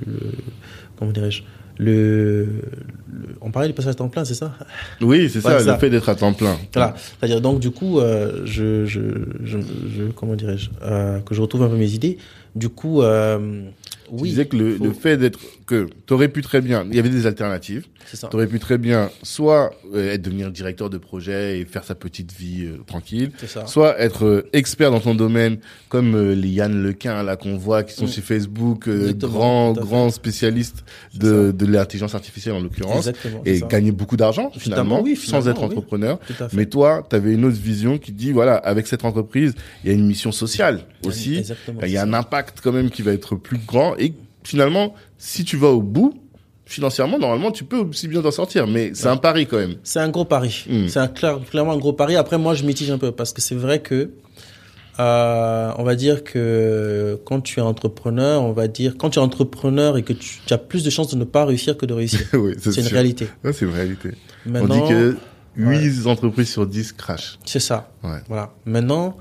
le, 0.05 0.31
comment 0.97 1.11
dirais-je, 1.11 1.43
le, 1.79 2.45
le- 2.45 3.35
on 3.41 3.51
parlait 3.51 3.67
du 3.67 3.73
passage 3.75 3.91
à 3.91 3.95
temps 3.95 4.09
plein, 4.09 4.25
c'est 4.25 4.33
ça? 4.33 4.53
Oui, 5.01 5.29
c'est 5.29 5.41
ça, 5.41 5.51
c'est 5.59 5.65
le 5.65 5.71
ça. 5.71 5.77
fait 5.77 5.89
d'être 5.91 6.09
à 6.09 6.15
temps 6.15 6.33
plein. 6.33 6.57
Voilà. 6.73 6.95
C'est-à-dire 7.19 7.39
donc 7.41 7.59
du 7.59 7.69
coup, 7.71 7.99
euh, 7.99 8.41
je, 8.45 8.85
je, 8.85 8.99
je, 9.43 9.59
je- 9.59 10.11
comment 10.15 10.35
dirais-je, 10.35 10.69
euh, 10.83 11.19
que 11.19 11.35
je 11.35 11.41
retrouve 11.41 11.63
un 11.63 11.69
peu 11.69 11.77
mes 11.77 11.91
idées. 11.91 12.17
Du 12.55 12.69
coup, 12.69 13.03
euh, 13.03 13.61
Tu 14.09 14.13
oui, 14.23 14.29
disais 14.29 14.45
que 14.45 14.55
le, 14.55 14.75
faut- 14.77 14.83
le 14.85 14.93
fait 14.93 15.17
d'être 15.17 15.39
que 15.65 15.87
t'aurais 16.05 16.29
pu 16.29 16.41
très 16.41 16.61
bien, 16.61 16.85
il 16.89 16.95
y 16.95 16.99
avait 16.99 17.09
des 17.09 17.25
alternatives. 17.27 17.85
c'est 18.05 18.15
ça. 18.17 18.27
T'aurais 18.29 18.47
pu 18.47 18.57
très 18.59 18.77
bien 18.77 19.09
soit 19.23 19.71
euh, 19.93 20.13
être 20.13 20.21
devenir 20.21 20.49
directeur 20.49 20.89
de 20.89 20.97
projet 20.97 21.59
et 21.59 21.65
faire 21.65 21.83
sa 21.83 21.93
petite 21.95 22.31
vie 22.33 22.65
euh, 22.65 22.77
tranquille, 22.87 23.31
ça. 23.47 23.65
soit 23.67 23.99
être 23.99 24.25
euh, 24.25 24.49
expert 24.53 24.91
dans 24.91 25.01
ton 25.01 25.13
domaine 25.13 25.57
comme 25.89 26.15
euh, 26.15 26.33
les 26.33 26.47
Yann 26.47 26.81
Lequin 26.81 27.21
là 27.23 27.35
qu'on 27.35 27.57
voit 27.57 27.83
qui 27.83 27.93
sont 27.93 28.05
Mm. 28.05 28.09
sur 28.09 28.23
Facebook, 28.23 28.87
euh, 28.87 29.11
tout 29.11 29.25
à 29.25 29.29
fait. 29.29 29.81
grands 29.81 30.09
spécialistes 30.09 30.85
de, 31.13 31.51
de 31.51 31.65
l'intelligence 31.65 32.15
artificielle 32.15 32.55
en 32.55 32.61
l'occurrence 32.61 33.09
et 33.45 33.61
gagner 33.69 33.91
beaucoup 33.91 34.15
d'argent 34.17 34.51
finalement, 34.57 35.01
oui, 35.01 35.15
sans 35.17 35.41
finalement, 35.41 35.49
être 35.51 35.59
oui. 35.61 35.65
entrepreneur. 35.65 36.19
Mais 36.53 36.65
toi, 36.67 37.05
tu 37.09 37.15
avais 37.17 37.33
une 37.33 37.43
autre 37.43 37.57
vision 37.57 37.97
qui 37.97 38.13
dit 38.13 38.31
voilà, 38.31 38.55
avec 38.55 38.87
cette 38.87 39.03
entreprise, 39.03 39.53
il 39.83 39.89
y 39.89 39.91
a 39.91 39.93
une 39.97 40.07
mission 40.07 40.31
sociale 40.31 40.81
aussi. 41.05 41.43
Il 41.83 41.89
y 41.89 41.97
a 41.97 42.03
un 42.03 42.13
impact 42.13 42.59
quand 42.63 42.71
même 42.71 42.89
qui 42.89 43.01
va 43.01 43.11
être 43.11 43.35
plus 43.35 43.57
grand 43.67 43.95
et 43.97 44.13
finalement, 44.43 44.93
si 45.17 45.43
tu 45.43 45.57
vas 45.57 45.69
au 45.69 45.81
bout, 45.81 46.13
financièrement, 46.65 47.17
normalement, 47.17 47.51
tu 47.51 47.63
peux 47.63 47.77
aussi 47.77 48.07
bien 48.07 48.21
t'en 48.21 48.31
sortir. 48.31 48.67
Mais 48.67 48.91
c'est 48.93 49.07
un 49.07 49.17
pari 49.17 49.47
quand 49.47 49.57
même. 49.57 49.75
C'est 49.83 49.99
un 49.99 50.09
gros 50.09 50.25
pari. 50.25 50.65
Mm. 50.69 50.87
C'est 50.89 50.99
un, 50.99 51.07
clair- 51.07 51.39
clairement 51.49 51.71
un 51.73 51.77
gros 51.77 51.93
pari. 51.93 52.15
Après, 52.15 52.37
moi, 52.37 52.53
je 52.55 52.63
mitige 52.65 52.91
un 52.91 52.97
peu 52.97 53.11
parce 53.11 53.31
que 53.33 53.41
c'est 53.41 53.55
vrai 53.55 53.79
que, 53.81 54.11
euh, 54.99 55.71
on 55.77 55.83
va 55.83 55.95
dire 55.95 56.23
que 56.23 57.19
quand 57.25 57.41
tu 57.41 57.59
es 57.59 57.63
entrepreneur, 57.63 58.41
on 58.43 58.51
va 58.51 58.67
dire, 58.67 58.95
quand 58.97 59.11
tu 59.11 59.19
es 59.19 59.21
entrepreneur 59.21 59.97
et 59.97 60.03
que 60.03 60.13
tu, 60.13 60.39
tu 60.45 60.53
as 60.53 60.57
plus 60.57 60.83
de 60.83 60.89
chances 60.89 61.09
de 61.11 61.17
ne 61.17 61.23
pas 61.23 61.45
réussir 61.45 61.77
que 61.77 61.85
de 61.85 61.93
réussir. 61.93 62.21
oui, 62.33 62.53
c'est 62.59 62.75
une 62.77 62.83
sûr. 62.83 62.91
réalité. 62.93 63.27
Ouais, 63.43 63.53
c'est 63.53 63.65
une 63.65 63.71
réalité. 63.73 64.09
Maintenant, 64.45 64.75
On 64.75 64.83
dit 64.87 64.89
que 64.89 65.17
8 65.55 66.07
entreprises 66.07 66.49
sur 66.49 66.65
10 66.67 66.93
crachent. 66.93 67.37
c'est 67.45 67.59
ça. 67.59 67.91
Voilà. 68.27 68.51
Maintenant, 68.65 69.17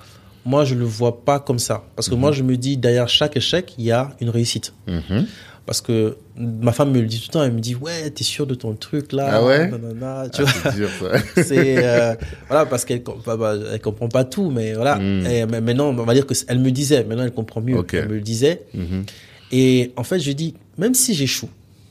moi, 0.46 0.64
je 0.64 0.74
le 0.74 0.84
vois 0.84 1.24
pas 1.24 1.38
comme 1.40 1.58
ça. 1.58 1.84
Parce 1.96 2.08
que 2.08 2.14
Mhm. 2.14 2.20
moi, 2.20 2.32
je 2.32 2.42
me 2.42 2.56
dis, 2.56 2.76
derrière 2.76 3.08
chaque 3.08 3.36
échec, 3.36 3.74
il 3.78 3.84
y 3.84 3.90
a 3.92 4.10
une 4.20 4.30
réussite. 4.30 4.72
Mhm. 4.86 5.26
Parce 5.66 5.80
que 5.80 6.16
ma 6.36 6.70
femme 6.70 6.92
me 6.92 7.00
le 7.00 7.06
dit 7.08 7.18
tout 7.18 7.26
le 7.28 7.32
temps, 7.32 7.42
elle 7.42 7.52
me 7.52 7.58
dit, 7.60 7.74
ouais, 7.74 8.08
t'es 8.10 8.22
sûr 8.22 8.46
de 8.46 8.54
ton 8.54 8.74
truc 8.74 9.12
là? 9.12 9.28
Ah 9.32 9.44
ouais 9.44 9.68
nanana, 9.68 10.28
tu 10.32 10.42
Ah, 10.42 10.44
vois. 10.44 10.70
c'est 10.72 10.76
dur, 10.76 10.88
ça. 11.00 11.18
c'est 11.42 11.84
euh, 11.84 12.14
voilà 12.48 12.66
parce 12.66 12.84
qu'elle 12.84 13.02
bah, 13.26 13.36
bah, 13.36 13.54
elle 13.72 13.80
comprend 13.80 14.08
pas 14.08 14.22
tout 14.24 14.48
mais 14.50 14.74
voilà 14.74 14.96
et 15.28 15.44
mais 15.44 15.60
maintenant 15.60 15.88
on 15.88 15.94
va 16.04 16.14
dire 16.14 16.24
que 16.24 16.34
c- 16.34 16.44
elle 16.48 16.60
me 16.60 16.70
disait 16.70 17.02
maintenant 17.02 17.24
elle 17.24 17.32
comprend 17.32 17.60
mieux 17.60 17.84
elle 17.92 18.08
me 18.08 18.14
le 18.14 18.20
disait 18.20 18.62
Mhm. 18.74 19.04
et 19.50 19.92
en 19.96 20.04
fait 20.04 20.20
je 20.20 20.30
dis 20.30 20.54
même 20.78 20.94
si 20.94 21.14
j'échoue 21.14 21.48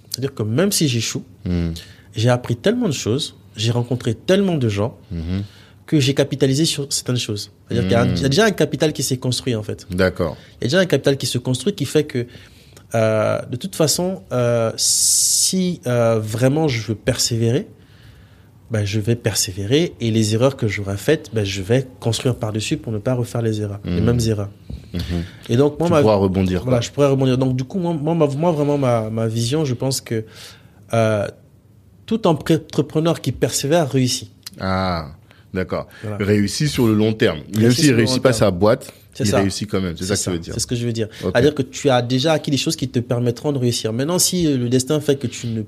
c'est 0.10 0.20
à 0.20 0.22
dire 0.22 0.34
que 0.34 0.44
même 0.44 0.72
si 0.72 0.88
j'échoue 0.88 1.24
Mhm. 1.46 1.74
j'ai 2.16 2.30
appris 2.30 2.56
tellement 2.56 2.88
de 2.88 2.94
choses 2.94 3.36
j'ai 3.58 3.72
rencontré 3.72 4.14
tellement 4.16 4.56
de 4.56 4.70
gens 4.70 4.98
Mhm. 5.12 5.44
que 5.86 6.00
j'ai 6.00 6.14
capitalisé 6.14 6.64
sur 6.64 6.88
certaines 6.94 7.18
choses 7.18 7.52
c'est 7.70 7.78
à 7.78 7.82
dire 7.82 7.84
qu'il 7.84 7.92
y 7.92 7.96
a 7.96 8.02
un- 8.02 8.06
Mm. 8.06 8.16
il 8.16 8.22
y, 8.22 8.26
a 8.26 8.30
déjà 8.30 8.46
un 8.46 8.52
capital 8.52 8.94
qui 8.94 9.04
s'est 9.04 9.18
construit 9.18 9.56
en 9.56 9.64
fait 9.64 9.86
D'accord. 9.92 10.38
il 10.60 10.64
y 10.64 10.66
a 10.66 10.68
déjà 10.68 10.80
un 10.80 10.86
capital 10.86 11.18
qui 11.18 11.26
se 11.26 11.38
construit 11.38 11.74
qui 11.74 11.86
fait 11.86 12.04
que 12.06 12.28
euh, 12.94 13.42
de 13.50 13.56
toute 13.58 13.76
façon 13.76 14.22
euh, 14.32 14.72
si 14.78 15.82
euh, 15.88 16.20
vraiment 16.20 16.68
je 16.68 16.82
veux 16.88 16.96
persévérer 16.96 17.68
ben, 18.72 18.84
je 18.84 19.00
vais 19.00 19.16
persévérer 19.16 19.94
et 20.02 20.10
les 20.10 20.34
erreurs 20.34 20.58
que 20.58 20.68
j'aurai 20.68 20.98
faites, 20.98 21.30
ben, 21.32 21.46
je 21.46 21.62
vais 21.62 21.86
construire 22.00 22.36
par-dessus 22.36 22.78
pour 22.78 22.92
ne 22.92 22.98
pas 22.98 23.14
refaire 23.14 23.44
les 23.44 23.62
erreurs, 23.62 23.80
les 23.86 23.92
Mhm. 24.02 24.04
mêmes 24.06 24.20
erreurs. 24.28 24.50
Mhm. 24.92 25.02
Et 25.50 25.56
donc, 25.56 25.78
moi, 25.78 25.88
tu 25.88 25.94
ma, 25.94 26.02
pourras 26.02 26.16
rebondir. 26.16 26.64
voilà, 26.64 26.82
je 26.82 26.90
pourrais 26.90 27.06
rebondir. 27.08 27.38
Donc, 27.38 27.56
du 27.56 27.64
coup, 27.64 27.78
moi, 27.78 27.94
moi, 27.94 28.16
ma- 28.16 28.26
moi, 28.26 28.52
vraiment, 28.52 28.80
ma, 28.80 29.12
ma 29.12 29.28
vision, 29.28 29.66
je 29.66 29.76
pense 29.76 30.02
que 30.02 30.26
tout 32.08 32.28
entrepreneur 32.28 33.22
qui 33.22 33.32
persévère 33.32 33.90
réussit. 33.90 34.32
Ah, 34.60 35.10
d'accord. 35.56 35.88
Voilà. 36.04 36.18
Réussit 36.24 36.68
sur 36.68 36.86
le 36.88 36.94
long 36.94 37.14
terme. 37.14 37.40
Même 37.58 37.72
s'il 37.72 37.94
réussit 37.94 38.22
pas 38.22 38.30
terme. 38.30 38.40
sa 38.40 38.52
boîte, 38.52 38.94
il 39.20 39.26
ça. 39.26 39.38
réussit 39.40 39.70
quand 39.70 39.82
même. 39.82 39.96
C'est 39.98 40.06
ça 40.06 40.16
que 40.16 40.22
tu 40.24 40.30
veux 40.30 40.40
dire. 40.40 40.54
C'est 40.54 40.60
ce 40.60 40.68
que 40.68 40.76
je 40.76 40.86
veux 40.86 40.94
dire. 40.94 41.08
Ok. 41.24 41.32
C'est-à-dire 41.34 41.56
que 41.56 41.64
tu 41.64 41.90
as 41.90 42.02
déjà 42.02 42.34
acquis 42.34 42.52
des 42.52 42.58
choses 42.58 42.76
qui 42.76 42.88
te 42.88 43.00
permettront 43.00 43.52
de 43.52 43.58
réussir. 43.58 43.92
Maintenant, 43.94 44.20
si 44.20 44.46
euh, 44.46 44.58
le 44.58 44.70
destin 44.70 45.00
fait 45.00 45.16
que 45.16 45.28
tu 45.28 45.48
ne 45.48 45.64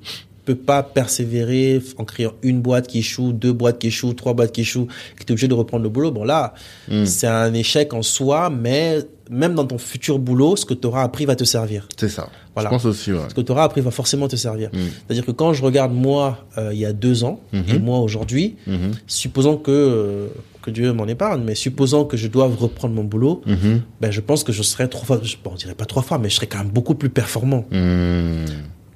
peux 0.45 0.55
pas 0.55 0.81
persévérer 0.84 1.81
en 1.97 2.05
créant 2.05 2.34
une 2.41 2.61
boîte 2.61 2.88
qui 2.88 2.99
échoue, 2.99 3.34
deux 3.34 3.51
boîtes 3.51 3.80
qui 3.80 3.88
échouent, 3.88 4.14
trois 4.14 4.34
boîtes 4.34 4.51
qui 4.53 4.61
échouent, 4.61 4.88
que 5.18 5.23
tu 5.23 5.27
es 5.27 5.31
obligé 5.31 5.47
de 5.49 5.53
reprendre 5.53 5.84
le 5.84 5.89
boulot, 5.89 6.11
bon 6.11 6.23
là, 6.23 6.53
Hmm. 6.89 7.05
c'est 7.05 7.27
un 7.27 7.53
échec 7.53 7.93
en 7.93 8.01
soi, 8.01 8.49
mais 8.49 8.99
même 9.30 9.56
dans 9.56 9.66
ton 9.66 9.78
futur 9.78 10.20
boulot, 10.20 10.56
ce 10.56 10.66
que 10.66 10.74
tu 10.74 10.88
auras 10.88 11.04
appris 11.04 11.26
va 11.26 11.36
te 11.36 11.44
servir. 11.44 11.88
C'est 11.98 12.10
ça. 12.10 12.30
Voilà. 12.54 12.70
Je 12.70 12.76
pense 12.76 12.86
aussi, 12.86 13.12
ouais. 13.14 13.20
Ce 13.30 13.34
que 13.34 13.41
tu 13.41 13.52
auras 13.52 13.64
appris 13.64 13.82
va 13.82 13.91
forcément 13.91 14.28
te 14.28 14.36
servir. 14.36 14.70
Mm. 14.74 14.78
C'est-à-dire 15.08 15.26
que 15.26 15.32
quand 15.32 15.54
je 15.54 15.64
regarde 15.64 15.94
moi, 15.94 16.45
euh, 16.58 16.72
il 16.74 16.80
y 16.80 16.86
a 16.86 16.94
deux 16.94 17.24
ans, 17.24 17.40
Mhm. 17.54 17.64
et 17.70 17.80
moi 17.80 17.99
aujourd'hui, 17.99 18.56
Mhm. 18.68 18.91
supposons 19.08 19.58
que, 19.58 19.72
euh, 19.72 20.28
que 20.62 20.72
Dieu 20.72 20.91
m'en 20.94 21.08
épargne, 21.08 21.44
mais 21.45 21.56
supposons 21.56 22.04
que 22.06 22.18
je 22.18 22.28
doive 22.28 22.56
reprendre 22.58 22.94
mon 22.95 23.04
boulot, 23.04 23.41
Mhm. 23.45 23.82
ben, 24.02 24.12
je 24.12 24.22
pense 24.22 24.44
que 24.44 24.52
je 24.52 24.64
serais 24.64 24.88
trois 24.88 25.06
fois, 25.06 25.20
je, 25.24 25.36
bon, 25.44 25.52
on 25.54 25.56
dirait 25.56 25.76
pas 25.76 25.86
trois 25.86 26.04
fois, 26.04 26.18
mais 26.18 26.30
je 26.30 26.36
serais 26.36 26.48
quand 26.48 26.58
même 26.60 26.70
beaucoup 26.70 26.95
plus 26.95 27.10
performant. 27.10 27.66
Mhm. 27.72 28.45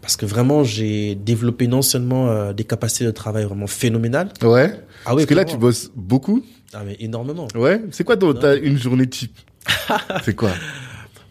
Parce 0.02 0.18
que 0.18 0.26
vraiment, 0.26 0.64
j'ai 0.64 1.14
développé 1.14 1.68
non 1.68 1.84
seulement 1.84 2.28
euh, 2.30 2.54
des 2.54 2.64
capacités 2.64 3.06
de 3.06 3.12
travail 3.12 3.44
vraiment 3.46 3.68
phénoménales. 3.68 4.30
Ouais. 4.42 4.74
Ah 5.06 5.12
oui, 5.12 5.18
Parce 5.18 5.26
que 5.28 5.34
là, 5.36 5.46
tu 5.46 5.58
bosses 5.58 5.92
beaucoup. 5.96 6.44
Ah, 6.74 6.82
mais 6.86 6.96
énormément. 7.00 7.48
Ouais. 7.56 7.82
C'est 7.92 8.04
quoi 8.04 8.18
ton, 8.18 8.34
t'as 8.34 8.58
une 8.58 8.78
journée 8.80 9.06
type? 9.08 9.38
C'est 10.24 10.36
quoi? 10.36 10.52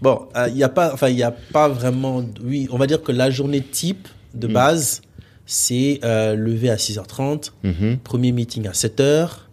Bon, 0.02 0.28
euh, 0.36 0.48
il 0.50 0.56
y 0.56 0.62
a 0.62 0.68
pas, 0.68 0.92
enfin, 0.94 1.08
il 1.08 1.16
y 1.18 1.22
a 1.22 1.30
pas 1.30 1.68
vraiment, 1.68 2.24
oui, 2.42 2.68
on 2.70 2.78
va 2.78 2.86
dire 2.86 3.02
que 3.02 3.12
la 3.12 3.30
journée 3.30 3.60
type 3.60 4.08
de 4.34 4.46
Mm. 4.48 4.52
base, 4.52 5.02
c'est 5.46 6.00
euh, 6.04 6.34
lever 6.36 6.70
à 6.70 6.76
6h30, 6.76 7.52
Mhm. 7.64 7.98
premier 8.02 8.32
meeting 8.32 8.66
à 8.66 8.72
7h. 8.72 9.46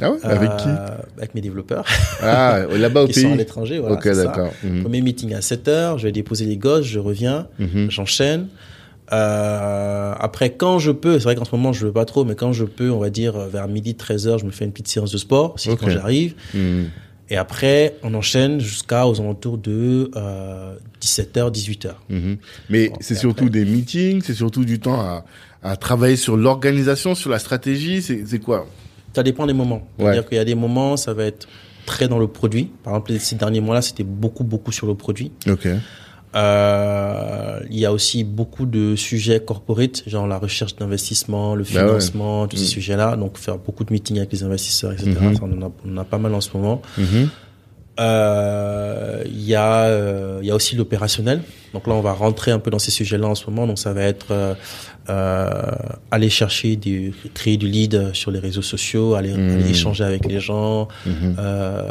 Ah 0.00 0.10
ouais? 0.12 0.18
Avec 0.22 0.56
qui? 0.58 0.68
Avec 1.16 1.34
mes 1.34 1.40
développeurs 1.40 1.84
Ah, 2.22 2.60
là-bas 2.76 3.04
au 3.04 3.06
qui 3.06 3.14
sont 3.14 3.26
à 3.26 3.30
pays. 3.30 3.38
l'étranger. 3.38 3.78
Voilà, 3.78 3.94
ok, 3.96 4.08
d'accord. 4.14 4.52
Mhm. 4.62 4.82
Premier 4.82 5.00
meeting 5.00 5.34
à 5.34 5.40
7h, 5.40 5.98
je 5.98 6.04
vais 6.04 6.12
déposer 6.12 6.44
les 6.44 6.56
gosses, 6.56 6.84
je 6.86 6.98
reviens, 6.98 7.46
Mhm. 7.58 7.90
j'enchaîne. 7.90 8.48
Euh, 9.12 10.12
après, 10.18 10.50
quand 10.50 10.78
je 10.78 10.90
peux, 10.90 11.14
c'est 11.18 11.24
vrai 11.24 11.34
qu'en 11.34 11.44
ce 11.46 11.54
moment 11.54 11.72
je 11.72 11.86
veux 11.86 11.92
pas 11.92 12.04
trop, 12.04 12.24
mais 12.24 12.34
quand 12.34 12.52
je 12.52 12.64
peux, 12.64 12.90
on 12.90 12.98
va 12.98 13.08
dire 13.10 13.36
euh, 13.36 13.48
vers 13.48 13.66
midi 13.66 13.94
13h, 13.94 14.38
je 14.38 14.44
me 14.44 14.50
fais 14.50 14.64
une 14.66 14.72
petite 14.72 14.88
séance 14.88 15.10
de 15.12 15.16
sport, 15.18 15.54
c'est 15.56 15.70
Ok. 15.70 15.80
quand 15.80 15.88
j'arrive. 15.88 16.34
Mhm. 16.54 16.90
Et 17.30 17.36
après, 17.36 17.96
on 18.02 18.14
enchaîne 18.14 18.60
jusqu'à 18.60 19.06
aux 19.06 19.20
alentours 19.20 19.58
de 19.58 20.10
euh, 20.16 20.76
17h, 21.00 21.52
18h. 21.52 21.90
Mhm. 22.08 22.38
Mais 22.70 22.88
Bon, 22.88 22.96
c'est 23.00 23.14
surtout 23.14 23.44
après 23.44 23.50
des 23.50 23.64
meetings, 23.64 24.22
c'est 24.22 24.34
surtout 24.34 24.64
du 24.64 24.80
temps 24.80 25.00
à, 25.00 25.24
à 25.62 25.76
travailler 25.76 26.16
sur 26.16 26.36
l'organisation, 26.36 27.14
sur 27.14 27.30
la 27.30 27.38
stratégie. 27.38 28.00
C'est 28.02 28.24
c'est 28.26 28.38
quoi? 28.38 28.66
Ça 29.14 29.22
dépend 29.22 29.46
des 29.46 29.52
moments. 29.52 29.86
Ouais. 29.98 30.04
C'est-à-dire 30.06 30.26
qu'il 30.28 30.36
y 30.36 30.40
a 30.40 30.44
des 30.44 30.54
moments, 30.54 30.96
ça 30.96 31.12
va 31.12 31.24
être 31.24 31.48
très 31.86 32.08
dans 32.08 32.18
le 32.18 32.28
produit. 32.28 32.70
Par 32.84 32.94
exemple, 32.94 33.18
ces 33.18 33.36
derniers 33.36 33.60
mois-là, 33.60 33.82
c'était 33.82 34.04
beaucoup, 34.04 34.44
beaucoup 34.44 34.72
sur 34.72 34.86
le 34.86 34.94
produit. 34.94 35.32
Ok. 35.48 35.66
Euh, 36.34 37.60
il 37.70 37.78
y 37.78 37.86
a 37.86 37.92
aussi 37.92 38.24
beaucoup 38.24 38.66
de 38.66 38.96
sujets 38.96 39.40
corporate, 39.40 40.02
genre 40.06 40.26
la 40.26 40.38
recherche 40.38 40.76
d'investissement, 40.76 41.54
le 41.54 41.62
Bah 41.64 41.68
ouais. 41.68 41.86
financement, 41.86 42.46
tous 42.48 42.56
ces 42.56 42.64
Mm. 42.64 42.66
sujets-là. 42.68 43.16
Donc, 43.16 43.38
faire 43.38 43.58
beaucoup 43.58 43.84
de 43.84 43.92
meetings 43.92 44.18
avec 44.18 44.32
les 44.32 44.42
investisseurs, 44.42 44.92
etc. 44.92 45.16
Mhm. 45.20 45.34
Ça, 45.36 45.40
on, 45.44 45.52
en 45.62 45.66
a, 45.66 45.70
on 45.86 45.94
en 45.94 45.96
a 45.98 46.04
pas 46.04 46.18
mal 46.18 46.34
en 46.34 46.40
ce 46.40 46.50
moment. 46.56 46.82
Mhm. 47.98 48.04
Euh, 48.04 49.22
Il 49.26 49.44
y 49.44 49.54
a, 49.54 49.84
euh, 49.84 50.38
il 50.42 50.46
y 50.48 50.50
a 50.50 50.54
aussi 50.54 50.76
l'opérationnel. 50.76 51.40
Donc 51.74 51.86
là, 51.86 51.94
on 51.94 52.00
va 52.00 52.12
rentrer 52.12 52.50
un 52.50 52.58
peu 52.58 52.70
dans 52.70 52.78
ces 52.78 52.90
sujets-là 52.90 53.26
en 53.28 53.34
ce 53.34 53.44
moment. 53.48 53.66
Donc 53.66 53.78
ça 53.78 53.92
va 53.92 54.02
être 54.02 54.26
euh, 54.30 54.54
euh, 55.08 55.50
aller 56.10 56.28
chercher 56.30 56.76
du, 56.76 57.12
créer 57.34 57.56
du 57.56 57.66
lead 57.66 58.10
sur 58.14 58.30
les 58.30 58.38
réseaux 58.38 58.62
sociaux, 58.62 59.14
aller, 59.14 59.32
Mhm. 59.32 59.50
aller 59.60 59.70
échanger 59.70 60.04
avec 60.04 60.26
les 60.26 60.40
gens, 60.40 60.88
euh, 61.06 61.82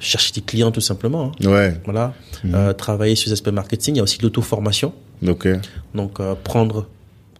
chercher 0.00 0.32
des 0.34 0.40
clients 0.42 0.70
tout 0.70 0.80
simplement. 0.80 1.32
hein. 1.42 1.48
Ouais. 1.48 1.74
Voilà. 1.84 2.12
Euh, 2.44 2.72
travailler 2.72 3.14
sur 3.16 3.28
les 3.28 3.32
aspects 3.32 3.48
marketing. 3.52 3.94
Il 3.94 3.98
y 3.98 4.00
a 4.00 4.04
aussi 4.04 4.18
l'auto-formation. 4.22 4.92
Ok. 5.26 5.48
Donc 5.94 6.20
euh, 6.20 6.34
prendre 6.42 6.86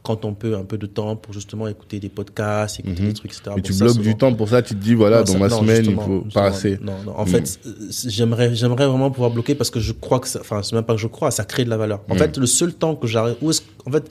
quand 0.06 0.24
on 0.24 0.34
peut 0.34 0.56
un 0.56 0.62
peu 0.64 0.78
de 0.78 0.86
temps 0.86 1.16
pour 1.16 1.34
justement 1.34 1.66
écouter 1.66 1.98
des 1.98 2.08
podcasts, 2.08 2.78
écouter 2.78 3.02
Mhm. 3.02 3.08
des 3.08 3.14
trucs, 3.14 3.32
etc. 3.32 3.42
Et 3.46 3.50
Bon, 3.56 3.60
tu 3.62 3.72
ça, 3.72 3.84
bloques 3.84 3.96
souvent- 3.96 4.04
du 4.10 4.16
temps 4.16 4.32
pour 4.34 4.48
ça, 4.48 4.62
tu 4.62 4.74
te 4.74 4.80
dis, 4.80 4.94
voilà, 4.94 5.18
Non, 5.18 5.24
dans 5.24 5.32
ça- 5.32 5.38
ma 5.38 5.48
non, 5.48 5.60
semaine, 5.60 5.84
il 5.84 5.94
faut 5.96 6.24
pas 6.32 6.44
assez. 6.44 6.78
Non, 6.80 6.92
non. 7.04 7.12
En 7.16 7.24
Mm. 7.24 7.28
fait, 7.28 7.58
euh, 7.66 7.70
j'aimerais, 8.06 8.54
j'aimerais 8.54 8.86
vraiment 8.86 9.10
pouvoir 9.10 9.30
bloquer 9.32 9.54
parce 9.56 9.70
que 9.70 9.80
je 9.80 9.92
crois 9.92 10.20
que 10.20 10.28
ça, 10.28 10.38
enfin, 10.40 10.62
c'est 10.62 10.74
même 10.74 10.84
pas 10.84 10.94
que 10.94 11.00
je 11.00 11.08
crois, 11.08 11.30
ça 11.32 11.44
crée 11.44 11.64
de 11.64 11.70
la 11.70 11.76
valeur. 11.76 12.02
En 12.08 12.14
Mm. 12.14 12.18
fait, 12.18 12.38
le 12.38 12.46
seul 12.46 12.72
temps 12.72 12.94
que 12.94 13.06
j'arrive, 13.06 13.36
où 13.42 13.50
est-ce, 13.50 13.62
en 13.84 13.90
fait, 13.90 14.08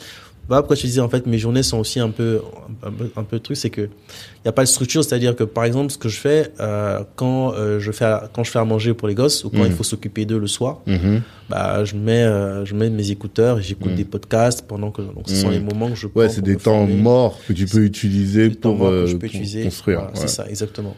voilà 0.48 0.62
pourquoi 0.62 0.76
je 0.76 0.82
te 0.82 0.88
disais, 0.88 1.02
en 1.02 1.10
fait, 1.10 1.26
mes 1.26 1.38
journées 1.38 1.64
sont 1.64 1.80
aussi 1.80 2.00
un 2.00 2.10
peu, 2.12 2.42
un 2.84 2.92
peu, 2.92 3.12
un 3.16 3.24
peu 3.24 3.40
truc, 3.40 3.58
c'est 3.58 3.70
que 3.70 3.82
il 3.82 4.46
y 4.46 4.48
a 4.48 4.52
pas 4.52 4.62
de 4.64 4.68
structure, 4.68 5.04
c'est-à-dire 5.04 5.36
que, 5.36 5.44
par 5.44 5.64
exemple, 5.66 5.92
ce 5.92 5.98
que 5.98 6.08
je 6.10 6.20
fais, 6.20 6.52
euh, 6.60 7.02
quand 7.16 7.54
euh, 7.54 7.80
je 7.80 7.92
fais, 7.92 8.06
à- 8.06 8.30
quand 8.32 8.44
je 8.44 8.52
fais 8.52 8.60
à 8.60 8.64
manger 8.66 8.94
pour 8.94 9.08
les 9.08 9.16
gosses 9.16 9.44
ou 9.44 9.50
quand 9.50 9.66
il 9.66 9.72
faut 9.72 9.84
s'occuper 9.84 10.26
d'eux 10.26 10.38
le 10.38 10.46
soir, 10.48 10.82
Mhm. 10.86 11.22
bah, 11.50 11.84
je 11.84 11.96
mets, 11.96 12.24
euh, 12.24 12.64
je 12.66 12.76
mets 12.76 12.90
mes 12.92 13.10
écouteurs 13.10 13.58
et 13.60 13.64
j'écoute 13.64 13.94
Mm. 13.94 13.96
des 13.96 14.06
podcasts 14.06 14.62
pendant 14.68 14.92
que, 14.92 15.02
donc, 15.02 15.28
ce 15.28 15.36
sont 15.36 15.50
les 15.50 15.60
moments 15.60 15.90
que 15.90 15.96
je 15.96 16.08
Ouais, 16.14 16.30
c'est 16.30 16.42
des 16.44 16.58
temps 16.58 16.78
former. 16.86 16.96
morts 16.96 17.40
que 17.48 17.54
tu 17.54 17.66
peux 17.66 17.84
utiliser 17.84 18.50
pour, 18.52 18.78
que 18.80 18.84
euh, 18.84 19.06
je 19.08 19.14
peux 19.14 19.20
pour 19.20 19.26
utiliser. 19.30 19.64
construire. 19.64 19.98
Voilà, 20.02 20.14
ouais. 20.14 20.20
C'est 20.22 20.28
ça, 20.28 20.46
exactement. 20.48 20.96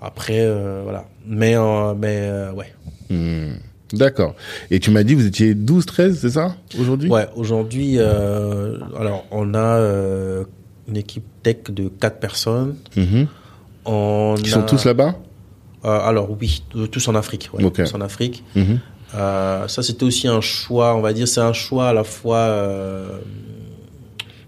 Après, 0.00 0.40
euh, 0.40 0.80
voilà. 0.82 1.04
Mais, 1.26 1.54
euh, 1.54 1.94
mais 1.94 2.18
euh, 2.22 2.52
ouais. 2.52 2.72
D'accord. 3.92 4.34
Et 4.70 4.80
tu 4.80 4.90
m'as 4.90 5.02
dit, 5.02 5.14
vous 5.14 5.26
étiez 5.26 5.54
12, 5.54 5.86
13, 5.86 6.18
c'est 6.20 6.30
ça, 6.30 6.54
aujourd'hui? 6.78 7.08
Ouais, 7.10 7.26
aujourd'hui, 7.36 7.94
euh, 7.98 8.76
alors 8.98 9.24
on 9.30 9.54
a 9.54 9.58
euh, 9.78 10.44
une 10.88 10.96
équipe 10.96 11.24
tech 11.42 11.56
de 11.70 11.88
quatre 11.88 12.18
personnes. 12.20 12.76
Mhm. 12.96 13.26
On 13.86 14.34
a- 14.42 14.48
sont 14.48 14.62
tous 14.62 14.84
là-bas? 14.84 15.14
Euh, 15.84 15.88
alors 16.00 16.28
oui, 16.38 16.62
tous 16.92 17.08
en 17.08 17.14
Afrique. 17.14 17.48
Ouais. 17.54 17.70
Tous 17.70 17.94
en 17.94 18.00
Afrique. 18.00 18.44
Mhm. 18.54 18.78
Ça, 19.12 19.82
c'était 19.82 20.04
aussi 20.04 20.28
un 20.28 20.40
choix, 20.42 20.94
on 20.94 21.00
va 21.00 21.12
dire, 21.14 21.26
c'est 21.26 21.40
un 21.40 21.54
choix 21.54 21.88
à 21.88 21.92
la 21.94 22.04
fois. 22.04 22.36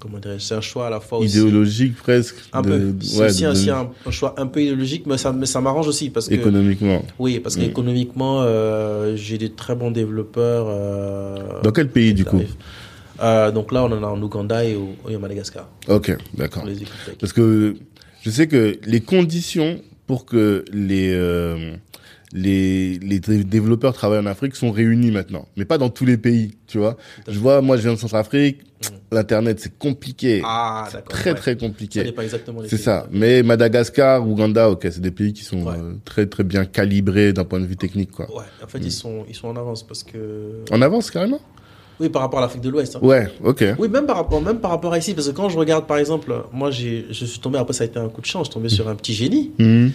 Comment 0.00 0.18
C'est 0.38 0.54
un 0.54 0.60
choix 0.60 0.86
à 0.88 0.90
la 0.90 0.98
fois 1.00 1.18
aussi. 1.18 1.36
Idéologique 1.38 1.96
presque. 1.96 2.36
Un 2.52 2.62
de- 2.62 2.68
peu. 2.68 2.94
C'est 3.02 3.18
ouais, 3.20 3.26
aussi, 3.26 3.42
de- 3.44 3.48
aussi 3.48 3.70
un, 3.70 3.88
un 4.06 4.10
choix 4.10 4.34
un 4.38 4.46
peu 4.46 4.60
idéologique, 4.62 5.04
mais 5.06 5.18
ça, 5.18 5.32
mais 5.32 5.46
ça 5.46 5.60
m'arrange 5.60 5.86
aussi 5.86 6.10
parce 6.10 6.28
que. 6.28 6.34
économiquement. 6.34 7.04
Oui, 7.18 7.38
parce 7.38 7.56
Mm. 7.56 7.60
qu'économiquement, 7.60 8.42
euh, 8.42 9.14
j'ai 9.16 9.38
des 9.38 9.50
très 9.52 9.74
bons 9.76 9.90
développeurs. 9.90 10.66
euh, 10.68 11.60
Dans 11.62 11.70
quel 11.72 11.88
pays, 11.88 12.14
du 12.14 12.24
coup. 12.24 12.40
Euh, 13.22 13.50
donc 13.50 13.70
là, 13.72 13.84
on 13.84 13.92
en 13.92 14.02
a 14.02 14.06
en 14.06 14.20
Ouganda 14.22 14.64
et 14.64 14.74
au, 14.76 14.96
et 15.08 15.14
au 15.14 15.18
Madagascar. 15.18 15.68
Ok, 15.88 16.16
d'accord. 16.34 16.64
Parce 17.20 17.32
que 17.34 17.76
je 18.22 18.30
sais 18.30 18.46
que 18.46 18.78
les 18.86 19.00
conditions 19.00 19.80
pour 20.06 20.24
que 20.24 20.64
les, 20.72 21.10
les, 22.32 22.98
les 23.00 23.18
dé- 23.20 23.44
développeurs 23.44 23.92
travaillent 23.92 24.20
en 24.20 24.26
Afrique 24.26 24.54
sont 24.56 24.70
réunies 24.70 25.10
maintenant. 25.10 25.46
Mais 25.56 25.64
pas 25.64 25.78
dans 25.78 25.88
tous 25.90 26.04
les 26.06 26.16
pays, 26.16 26.52
tu 26.66 26.78
vois. 26.78 26.96
Je 27.28 27.38
vois, 27.38 27.60
moi, 27.60 27.76
je 27.76 27.82
viens 27.82 27.94
de 27.94 27.98
Centrafrique. 27.98 28.58
L'Internet, 29.12 29.58
c'est 29.60 29.76
compliqué. 29.78 30.40
Ah, 30.44 30.88
C'est 30.90 31.04
très, 31.04 31.30
ouais. 31.30 31.36
très 31.36 31.56
compliqué. 31.56 32.14
C'est 32.68 32.78
ça. 32.78 33.06
Mais 33.10 33.42
Madagascar, 33.42 34.26
Ouganda, 34.26 34.70
ok, 34.70 34.82
c'est 34.90 35.00
des 35.00 35.10
pays 35.10 35.32
qui 35.32 35.44
sont 35.44 35.62
Ouais. 35.66 35.74
euh, 35.76 35.94
très 36.04 36.26
très 36.26 36.44
bien 36.44 36.64
calibrés 36.64 37.32
d'un 37.32 37.44
point 37.44 37.60
de 37.60 37.66
vue 37.66 37.76
technique, 37.76 38.12
quoi. 38.12 38.26
Ouais, 38.34 38.44
en 38.64 38.66
fait, 38.68 38.78
ils, 38.78 38.92
sont, 38.92 39.24
ils 39.28 39.34
sont 39.34 39.48
en 39.48 39.56
avance 39.56 39.82
parce 39.86 40.02
que. 40.02 40.62
En 40.70 40.80
avance 40.80 41.10
carrément? 41.10 41.40
Oui, 41.98 42.08
par 42.08 42.22
rapport 42.22 42.38
à 42.38 42.42
l'Afrique 42.42 42.62
de 42.62 42.70
l'Ouest. 42.70 42.96
hein. 42.96 43.00
Ouais, 43.02 43.28
ok. 43.44 43.62
Oui, 43.78 43.88
même 43.88 44.06
par, 44.06 44.16
rapport, 44.16 44.40
même 44.40 44.58
par 44.60 44.70
rapport 44.70 44.94
à 44.94 44.98
ici, 44.98 45.12
parce 45.12 45.28
que 45.28 45.34
quand 45.36 45.50
je 45.50 45.58
regarde, 45.58 45.86
par 45.86 45.98
exemple, 45.98 46.32
moi, 46.50 46.70
j'ai, 46.70 47.04
je 47.10 47.26
suis 47.26 47.40
tombé, 47.40 47.58
après, 47.58 47.74
ça 47.74 47.84
a 47.84 47.86
été 47.86 47.98
un 47.98 48.08
coup 48.08 48.22
de 48.22 48.26
chance, 48.26 48.46
je 48.46 48.50
suis 48.52 48.54
tombé 48.54 48.70
sur 48.70 48.88
un 48.88 48.94
petit 48.94 49.12
génie. 49.12 49.50
Mhm. 49.58 49.92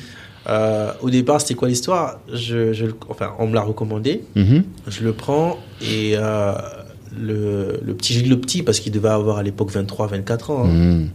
Euh, 0.47 0.91
au 1.01 1.09
départ, 1.09 1.41
c'était 1.41 1.55
quoi 1.55 1.67
l'histoire? 1.67 2.19
Je, 2.31 2.71
je, 2.73 2.85
le- 2.85 2.95
Enfin, 3.09 3.33
on 3.39 3.47
me 3.47 3.55
l'a 3.55 3.61
recommandé, 3.61 4.23
Mhm. 4.35 4.63
je 4.87 5.03
le 5.03 5.13
prends 5.13 5.57
et 5.81 6.13
euh, 6.15 6.53
le, 7.17 7.79
le 7.83 7.93
petit, 7.95 8.13
je 8.13 8.21
dis 8.21 8.29
le 8.29 8.39
petit 8.39 8.61
parce 8.61 8.79
qu'il 8.79 8.91
devait 8.91 9.09
avoir 9.09 9.37
à 9.37 9.43
l'époque 9.43 9.71
23, 9.71 10.07
24 10.07 10.51
ans. 10.51 10.65
hein. 10.65 10.67
Mhm. 10.67 11.09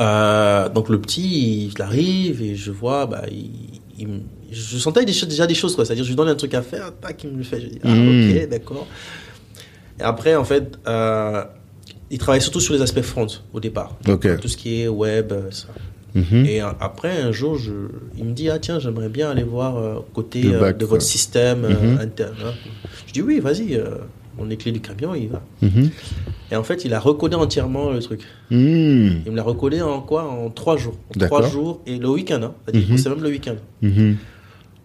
Euh, 0.00 0.68
donc 0.68 0.88
le 0.88 1.00
petit, 1.00 1.68
il 1.74 1.82
arrive 1.82 2.42
et 2.42 2.54
je 2.54 2.70
vois, 2.70 3.06
bah, 3.06 3.22
il, 3.30 3.50
il 3.98 4.08
me- 4.08 4.20
je 4.52 4.76
sentais 4.78 5.04
des 5.04 5.12
choses- 5.12 5.28
déjà 5.28 5.46
des 5.46 5.54
choses, 5.54 5.74
quoi. 5.74 5.84
C'est-à-dire, 5.84 6.04
je 6.04 6.10
lui 6.10 6.16
donne 6.16 6.28
un 6.28 6.34
truc 6.34 6.52
à 6.54 6.62
faire, 6.62 6.92
tac, 7.00 7.22
il 7.24 7.30
me 7.30 7.38
le 7.38 7.44
fait. 7.44 7.60
Je 7.60 7.66
dis, 7.66 7.78
ah, 7.82 7.88
Mm. 7.88 8.30
ok, 8.42 8.48
d'accord. 8.48 8.86
Et 9.98 10.02
après, 10.02 10.34
en 10.36 10.44
fait, 10.44 10.78
il 12.10 12.18
travaille 12.18 12.42
surtout 12.42 12.60
sur 12.60 12.74
les 12.74 12.82
aspects 12.82 13.00
front 13.02 13.26
au 13.52 13.60
départ. 13.60 13.96
Tout 14.04 14.48
ce 14.48 14.56
qui 14.56 14.82
est 14.82 14.88
web, 14.88 15.32
ça. 15.50 15.68
Mhm. 16.16 16.46
Et 16.46 16.60
après, 16.60 17.20
un 17.20 17.30
jour, 17.30 17.56
je, 17.56 17.72
il 18.18 18.24
me 18.24 18.32
dit, 18.32 18.48
ah 18.50 18.58
tiens, 18.58 18.80
j'aimerais 18.80 19.08
bien 19.10 19.30
aller 19.30 19.42
voir 19.44 19.76
euh, 19.76 19.96
côté 20.14 20.42
euh, 20.46 20.58
bac, 20.60 20.78
de 20.78 20.84
votre 20.86 21.02
système 21.04 21.64
euh, 21.64 21.70
Mhm. 21.92 21.98
interne. 22.00 22.36
hein. 22.44 22.52
Je 23.06 23.12
dis, 23.12 23.22
oui, 23.22 23.38
vas-y, 23.38 23.80
on 24.38 24.50
est 24.50 24.56
clé 24.56 24.72
du 24.72 24.80
camion, 24.80 25.14
il 25.14 25.28
va. 25.28 25.42
Mhm. 25.62 25.90
Et 26.50 26.56
en 26.56 26.62
fait, 26.64 26.84
il 26.84 26.94
a 26.94 27.00
recodé 27.00 27.36
entièrement 27.36 27.90
le 27.90 28.00
truc. 28.00 28.22
Mhm. 28.50 29.22
Il 29.26 29.32
me 29.32 29.36
l'a 29.36 29.42
recodé 29.42 29.80
en 29.82 30.00
quoi? 30.00 30.24
En 30.24 30.48
trois 30.50 30.76
jours. 30.76 30.94
En 31.16 31.26
trois 31.26 31.42
jours 31.48 31.80
et 31.86 31.98
le 31.98 32.08
week-end. 32.08 32.40
Hein. 32.42 32.54
C'est-à-dire. 32.66 32.98
C'est 32.98 33.08
même 33.10 33.22
le 33.22 33.28
week-end. 33.30 33.56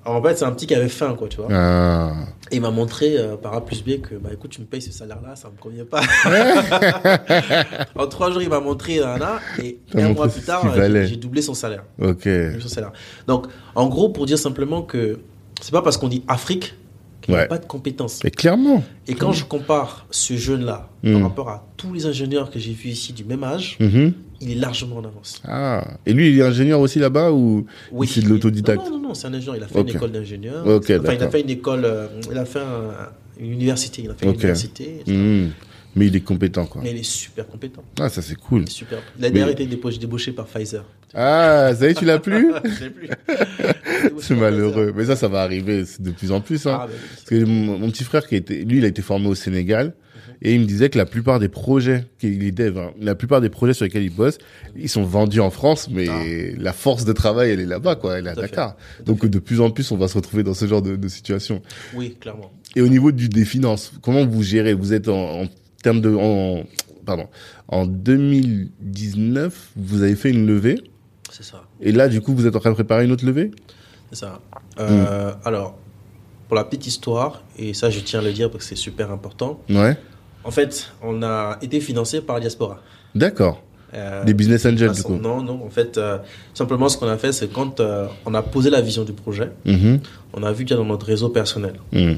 Alors, 0.04 0.18
en 0.20 0.24
fait, 0.24 0.36
c'est 0.38 0.46
un 0.46 0.52
petit 0.52 0.66
qui 0.68 0.74
avait 0.76 0.90
faim, 0.90 1.16
quoi, 1.18 1.28
tu 1.28 1.38
vois. 1.38 1.48
Ah. 1.52 2.14
Et 2.52 2.56
il 2.56 2.62
m'a 2.62 2.72
montré 2.72 3.18
euh, 3.18 3.36
par 3.38 3.54
A 3.54 3.64
plus 3.66 3.84
B 3.84 4.02
que, 4.02 4.16
bah 4.16 4.30
écoute, 4.34 4.50
tu 4.52 4.60
me 4.62 4.66
payes 4.66 4.82
ce 4.82 4.92
salaire-là, 4.92 5.36
ça 5.36 5.50
me 5.50 5.58
convient 5.62 5.86
pas. 5.86 6.02
en 7.96 8.08
trois 8.08 8.32
jours, 8.32 8.42
il 8.42 8.50
m'a 8.50 8.60
montré 8.60 9.00
là, 9.00 9.18
là, 9.18 9.40
et 9.62 9.80
un 9.96 10.14
mois 10.14 10.28
plus 10.28 10.42
tard, 10.42 10.64
j'ai 10.76 11.16
doublé 11.18 11.42
son 11.42 11.54
salaire. 11.54 11.84
Ok. 12.00 12.24
Doublé 12.28 12.60
son 12.62 12.68
salaire. 12.68 12.92
Donc, 13.28 13.48
en 13.76 13.88
gros, 13.88 14.10
pour 14.10 14.26
dire 14.26 14.38
simplement 14.40 14.82
que 14.82 15.20
c'est 15.62 15.72
pas 15.72 15.82
parce 15.82 15.98
qu'on 15.98 16.08
dit 16.08 16.24
Afrique 16.28 16.76
qu'il 17.22 17.34
n'y 17.36 17.38
Ouais. 17.40 17.46
a 17.46 17.48
pas 17.48 17.60
de 17.60 17.66
compétences. 17.66 18.22
Mais 18.24 18.32
clairement. 18.32 18.84
Et 19.08 19.14
quand 19.14 19.32
je 19.32 19.46
compare 19.46 20.08
ce 20.10 20.36
jeune-là 20.36 20.90
par 21.04 21.22
rapport 21.22 21.50
à 21.50 21.68
tous 21.78 21.94
les 21.94 22.06
ingénieurs 22.08 22.50
que 22.50 22.58
j'ai 22.60 22.74
vus 22.74 22.90
ici 22.90 23.14
du 23.14 23.24
même 23.24 23.44
âge, 23.44 23.78
Mhm. 23.80 24.14
Il 24.42 24.52
est 24.52 24.56
largement 24.56 24.98
en 24.98 25.06
avance. 25.06 25.42
Ah. 25.48 25.86
Et 26.06 26.14
lui, 26.14 26.30
il 26.32 26.40
est 26.40 26.44
ingénieur 26.44 26.80
aussi 26.80 27.00
là-bas 27.00 27.32
ou 27.32 27.66
Oui. 27.92 28.08
c'est 28.12 28.22
de 28.22 28.28
l'autodidacte 28.30 28.84
Non, 28.86 28.92
non, 28.98 29.00
non, 29.10 29.14
c'est 29.14 29.28
un 29.28 29.34
ingénieur. 29.34 29.56
Il 29.58 29.64
a 29.64 29.68
fait 29.68 29.82
une 29.82 29.90
école 29.90 30.12
d'ingénieur. 30.12 30.64
Enfin, 30.68 31.14
il 31.14 31.24
a 31.24 31.30
fait 31.30 31.42
une 31.42 31.50
école, 31.50 31.86
euh, 31.86 32.08
il 32.32 32.38
a 32.38 32.46
fait 32.46 32.60
un- 32.60 33.10
une 33.40 33.54
université. 33.54 34.02
Il 34.04 34.10
a 34.12 34.14
fait 34.16 34.26
une 34.26 34.34
université. 34.34 35.04
Mhm. 35.08 35.52
Mais 35.96 36.08
il 36.08 36.16
est 36.16 36.22
compétent, 36.22 36.66
quoi. 36.66 36.82
Mais 36.82 36.92
il 36.92 36.98
est 37.00 37.04
super 37.04 37.46
compétent. 37.48 37.84
Ah, 38.00 38.08
ça 38.08 38.22
c'est 38.22 38.36
cool. 38.36 38.62
Il 38.62 38.68
est 38.68 38.72
super. 38.72 39.00
Il 39.20 39.26
a 39.26 39.30
d'ailleurs 39.30 39.50
été 39.50 39.66
débauché, 39.66 40.32
par 40.32 40.46
Pfizer. 40.46 40.86
Ah, 41.14 41.72
ça 41.78 41.86
y 41.88 41.92
est, 41.92 41.94
tu 41.96 42.06
l'as 42.06 42.20
plus 42.20 42.50
Je 42.64 42.84
l'ai 42.86 42.90
plus. 42.90 43.10
C'est 44.20 44.36
malheureux. 44.36 44.94
Mais 44.96 45.06
ça, 45.06 45.18
ça 45.18 45.28
va 45.28 45.42
arriver 45.42 45.84
de 46.00 46.12
plus 46.12 46.32
en 46.32 46.40
plus. 46.40 46.66
Hein. 46.66 46.78
Ah, 46.82 46.88
bah 46.88 46.94
Parce 47.16 47.24
que 47.30 47.44
mon, 47.44 47.78
mon 47.78 47.92
petit 47.92 48.06
frère, 48.06 48.26
qui 48.26 48.36
été, 48.38 48.64
lui, 48.64 48.78
il 48.78 48.86
a 48.86 48.88
été 48.88 49.02
formé 49.02 49.28
au 49.28 49.36
Sénégal. 49.36 49.94
Et 50.42 50.54
il 50.56 50.62
me 50.62 50.66
disait 50.66 50.90
que 50.90 50.98
la 50.98 51.06
plupart 51.06 51.40
des 51.40 51.50
projets, 51.50 52.06
qu'il 52.20 52.44
est 52.44 52.52
dev, 52.52 52.78
hein, 52.78 52.92
la 53.00 53.16
plupart 53.16 53.42
des 53.42 53.50
projets 53.50 53.74
sur 53.74 53.86
lesquels 53.86 54.04
il 54.04 54.14
bosse, 54.14 54.38
ils 54.76 54.90
sont 54.90 55.04
vendus 55.04 55.40
en 55.40 55.50
France, 55.52 55.90
mais 55.92 56.08
Ah. 56.10 56.22
la 56.58 56.74
force 56.74 57.06
de 57.06 57.14
travail, 57.14 57.52
elle 57.52 57.60
est 57.60 57.66
là-bas, 57.66 57.96
quoi. 57.96 58.18
Elle 58.20 58.28
est 58.28 58.30
à 58.30 58.34
Tout 58.34 58.40
à 58.40 58.44
fait. 58.44 58.50
Dakar. 58.50 58.76
Donc, 59.06 59.26
de 59.26 59.40
plus 59.40 59.62
en 59.62 59.70
plus, 59.72 59.92
on 59.92 59.98
va 59.98 60.08
se 60.08 60.16
retrouver 60.16 60.44
dans 60.44 60.54
ce 60.54 60.66
genre 60.68 60.82
de, 60.82 60.96
de 60.96 61.08
situation. 61.08 61.62
Oui, 61.96 62.16
clairement. 62.20 62.52
Et 62.76 62.82
au 62.82 62.88
niveau 62.88 63.12
du, 63.12 63.30
des 63.30 63.46
finances, 63.46 63.92
comment 64.02 64.26
vous 64.26 64.44
gérez? 64.44 64.74
Vous 64.74 64.94
êtes 64.94 65.08
en, 65.10 65.42
en 65.44 65.48
termes 65.84 66.02
de, 66.02 66.14
en, 66.16 66.64
pardon, 67.06 67.28
en 67.68 67.86
2019, 67.86 69.72
vous 69.76 70.04
avez 70.04 70.16
fait 70.16 70.30
une 70.30 70.46
levée. 70.48 70.76
C'est 71.32 71.44
ça. 71.44 71.64
Et 71.82 71.92
là, 71.92 72.08
du 72.08 72.22
coup, 72.22 72.34
vous 72.36 72.46
êtes 72.48 72.56
en 72.56 72.60
train 72.60 72.70
de 72.72 72.76
préparer 72.76 73.06
une 73.06 73.12
autre 73.12 73.26
levée? 73.26 73.52
C'est 74.12 74.20
ça. 74.20 74.42
Mm. 74.78 74.80
Euh, 74.80 75.32
Alors, 75.46 75.78
pour 76.48 76.56
la 76.56 76.64
petite 76.66 76.88
histoire, 76.88 77.44
et 77.58 77.74
ça, 77.74 77.90
je 77.90 78.00
tiens 78.02 78.20
à 78.20 78.24
le 78.24 78.34
dire 78.34 78.52
parce 78.52 78.64
que 78.66 78.70
c'est 78.70 78.76
super 78.82 79.12
important. 79.12 79.62
Ouais. 79.70 79.98
En 80.44 80.52
fait, 80.52 80.92
on 81.04 81.22
a 81.24 81.58
été 81.62 81.80
financé 81.80 82.22
par 82.22 82.40
diaspora. 82.40 82.80
D'accord. 83.16 83.62
Euh, 83.94 84.24
Des 84.24 84.34
business 84.34 84.66
angels, 84.66 84.92
du 84.94 85.04
coup. 85.04 85.16
Non, 85.18 85.42
non. 85.44 85.62
En 85.66 85.70
fait, 85.70 85.98
euh, 85.98 86.18
simplement, 86.54 86.88
ce 86.90 86.98
qu'on 86.98 87.08
a 87.10 87.18
fait, 87.18 87.34
c'est 87.34 87.52
quand 87.52 87.80
euh, 87.82 88.08
on 88.26 88.34
a 88.34 88.42
posé 88.42 88.70
la 88.70 88.80
vision 88.82 89.04
du 89.04 89.12
projet, 89.14 89.52
Mhm. 89.66 90.00
on 90.34 90.44
a 90.44 90.52
vu 90.54 90.64
qu'il 90.64 90.72
y 90.76 90.80
a 90.80 90.82
dans 90.82 90.88
notre 90.88 91.06
réseau 91.06 91.30
personnel. 91.30 91.74
Mhm. 91.92 92.18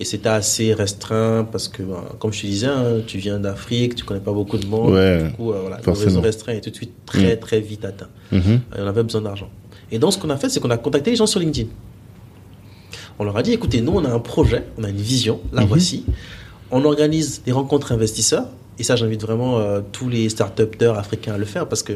Et 0.00 0.04
c'était 0.04 0.30
assez 0.30 0.74
restreint 0.74 1.44
parce 1.50 1.68
que, 1.68 1.82
ben, 1.84 2.02
comme 2.18 2.32
je 2.32 2.40
te 2.42 2.46
disais, 2.46 2.66
hein, 2.66 3.02
tu 3.06 3.18
viens 3.18 3.38
d'Afrique, 3.38 3.94
tu 3.94 4.04
connais 4.04 4.20
pas 4.20 4.32
beaucoup 4.32 4.58
de 4.58 4.66
monde. 4.66 4.92
Ouais. 4.94 5.22
Du 5.28 5.32
coup, 5.34 5.52
euh, 5.52 5.60
voilà, 5.60 5.78
le 5.86 5.92
réseau 5.92 6.20
restreint 6.20 6.54
est 6.54 6.60
tout 6.60 6.70
de 6.70 6.74
suite 6.74 6.92
très, 7.06 7.36
Mm. 7.36 7.38
très 7.38 7.60
vite 7.60 7.84
atteint. 7.84 8.08
Mhm. 8.32 8.60
Et 8.76 8.80
on 8.80 8.86
avait 8.88 9.04
besoin 9.04 9.20
d'argent. 9.22 9.48
Et 9.92 9.98
donc, 10.00 10.12
ce 10.12 10.18
qu'on 10.18 10.30
a 10.30 10.36
fait, 10.36 10.48
c'est 10.48 10.58
qu'on 10.58 10.70
a 10.70 10.76
contacté 10.78 11.10
les 11.10 11.16
gens 11.16 11.26
sur 11.26 11.38
LinkedIn. 11.38 11.68
On 13.20 13.24
leur 13.24 13.36
a 13.36 13.42
dit, 13.42 13.52
écoutez, 13.52 13.80
nous, 13.80 13.92
on 13.92 14.04
a 14.04 14.10
un 14.10 14.18
projet, 14.18 14.64
on 14.78 14.82
a 14.84 14.88
une 14.88 14.96
vision, 14.96 15.40
la 15.52 15.62
Mhm. 15.62 15.68
voici. 15.68 16.04
On 16.72 16.84
organise 16.84 17.42
des 17.44 17.52
rencontres 17.52 17.92
investisseurs. 17.92 18.46
Et 18.78 18.82
ça, 18.82 18.96
j'invite 18.96 19.20
vraiment 19.20 19.58
euh, 19.58 19.80
tous 19.92 20.08
les 20.08 20.28
start-upers 20.30 20.98
africains 20.98 21.34
à 21.34 21.38
le 21.38 21.44
faire 21.44 21.68
parce 21.68 21.82
que 21.82 21.92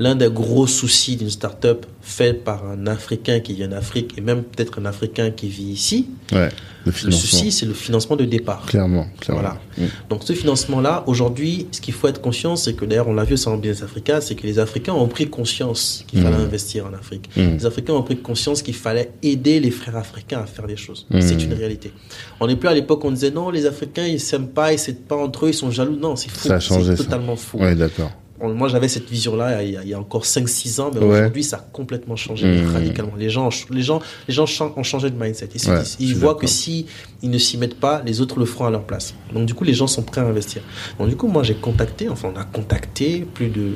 l'un 0.00 0.16
des 0.16 0.30
gros 0.30 0.66
soucis 0.66 1.14
d'une 1.16 1.30
start-up 1.30 1.86
faite 2.02 2.42
par 2.42 2.64
un 2.66 2.86
Africain 2.88 3.38
qui 3.40 3.52
vient 3.54 3.68
d'Afrique 3.68 4.14
et 4.16 4.20
même 4.22 4.42
peut-être 4.42 4.80
un 4.80 4.86
Africain 4.86 5.30
qui 5.30 5.48
vit 5.48 5.70
ici, 5.70 6.08
Ouais. 6.32 6.48
Le 6.86 6.92
souci, 6.92 7.52
c'est 7.52 7.66
le 7.66 7.74
financement 7.74 8.16
de 8.16 8.24
départ. 8.24 8.64
Clairement, 8.64 9.06
clairement. 9.20 9.42
Voilà. 9.76 9.86
Donc 10.08 10.22
ce 10.24 10.32
financement-là, 10.32 11.04
aujourd'hui, 11.06 11.66
ce 11.72 11.80
qu'il 11.82 11.92
faut 11.92 12.08
être 12.08 12.22
conscient, 12.22 12.56
c'est 12.56 12.72
que 12.72 12.86
d'ailleurs 12.86 13.06
on 13.08 13.12
l'a 13.12 13.24
vu 13.24 13.34
au 13.46 13.56
Business 13.58 13.82
Africa, 13.82 14.22
c'est 14.22 14.34
que 14.34 14.46
les 14.46 14.58
Africains 14.58 14.94
ont 14.94 15.06
pris 15.06 15.28
conscience 15.28 16.04
qu'il 16.06 16.22
fallait 16.22 16.38
Mhm. 16.38 16.44
investir 16.44 16.86
en 16.86 16.94
Afrique. 16.94 17.28
Mhm. 17.36 17.58
Les 17.58 17.66
Africains 17.66 17.92
ont 17.92 18.02
pris 18.02 18.16
conscience 18.16 18.62
qu'il 18.62 18.74
fallait 18.74 19.12
aider 19.22 19.60
les 19.60 19.70
frères 19.70 19.96
africains 19.96 20.40
à 20.40 20.46
faire 20.46 20.66
des 20.66 20.76
choses. 20.78 21.06
Mhm. 21.10 21.20
C'est 21.20 21.42
une 21.44 21.52
réalité. 21.52 21.92
On 22.40 22.46
n'est 22.46 22.56
plus 22.56 22.68
à 22.70 22.74
l'époque 22.74 23.04
on 23.04 23.10
disait 23.10 23.30
non, 23.30 23.50
les 23.50 23.66
Africains 23.66 24.06
ils 24.06 24.18
s'aiment 24.18 24.48
pas, 24.48 24.72
ils 24.72 24.78
s'aiment 24.78 24.94
pas 24.96 25.16
entre 25.16 25.44
eux, 25.44 25.48
ils 25.50 25.54
sont 25.54 25.70
jaloux. 25.70 25.96
Non, 25.96 26.16
c'est 26.16 26.30
faux. 26.30 26.48
Ça 26.48 26.54
a 26.54 26.60
changé, 26.60 26.92
C'est 26.92 26.96
ça. 26.96 27.04
totalement 27.04 27.36
faux. 27.36 27.58
Ouais, 27.58 27.74
d'accord. 27.74 28.10
Moi, 28.42 28.68
j'avais 28.68 28.88
cette 28.88 29.08
vision-là 29.08 29.62
il, 29.62 29.72
y 29.72 29.76
a- 29.76 29.82
il 29.82 29.88
y 29.88 29.94
a 29.94 30.00
encore 30.00 30.24
5-6 30.24 30.80
ans, 30.80 30.90
mais 30.94 31.00
Ouais. 31.00 31.06
aujourd'hui, 31.18 31.44
ça 31.44 31.56
a 31.56 31.60
complètement 31.60 32.16
changé 32.16 32.46
Mhm. 32.46 32.72
radicalement. 32.72 33.14
Les 33.16 33.28
gens, 33.28 33.50
les 33.70 33.82
gens, 33.82 34.00
les 34.28 34.32
gens 34.34 34.46
ont 34.76 34.82
changé 34.82 35.10
de 35.10 35.16
mindset. 35.22 35.48
Ils, 35.54 35.68
Ouais, 36.14 36.14
voient 36.18 36.34
que 36.34 36.46
si 36.46 36.86
ils 37.22 37.28
ne 37.30 37.38
s'y 37.38 37.58
mettent 37.58 37.78
pas, 37.78 38.02
les 38.04 38.20
autres 38.22 38.38
le 38.38 38.46
feront 38.46 38.64
à 38.66 38.70
leur 38.70 38.84
place. 38.84 39.14
Donc, 39.34 39.44
du 39.46 39.52
coup, 39.54 39.64
les 39.64 39.74
gens 39.74 39.86
sont 39.86 40.02
prêts 40.02 40.22
à 40.22 40.24
investir. 40.24 40.62
Donc, 40.98 41.08
du 41.10 41.16
coup, 41.16 41.28
moi, 41.28 41.42
j'ai 41.42 41.54
contacté, 41.54 42.08
enfin, 42.08 42.32
on 42.34 42.38
a 42.38 42.44
contacté 42.44 43.20
plus 43.34 43.48
de 43.48 43.72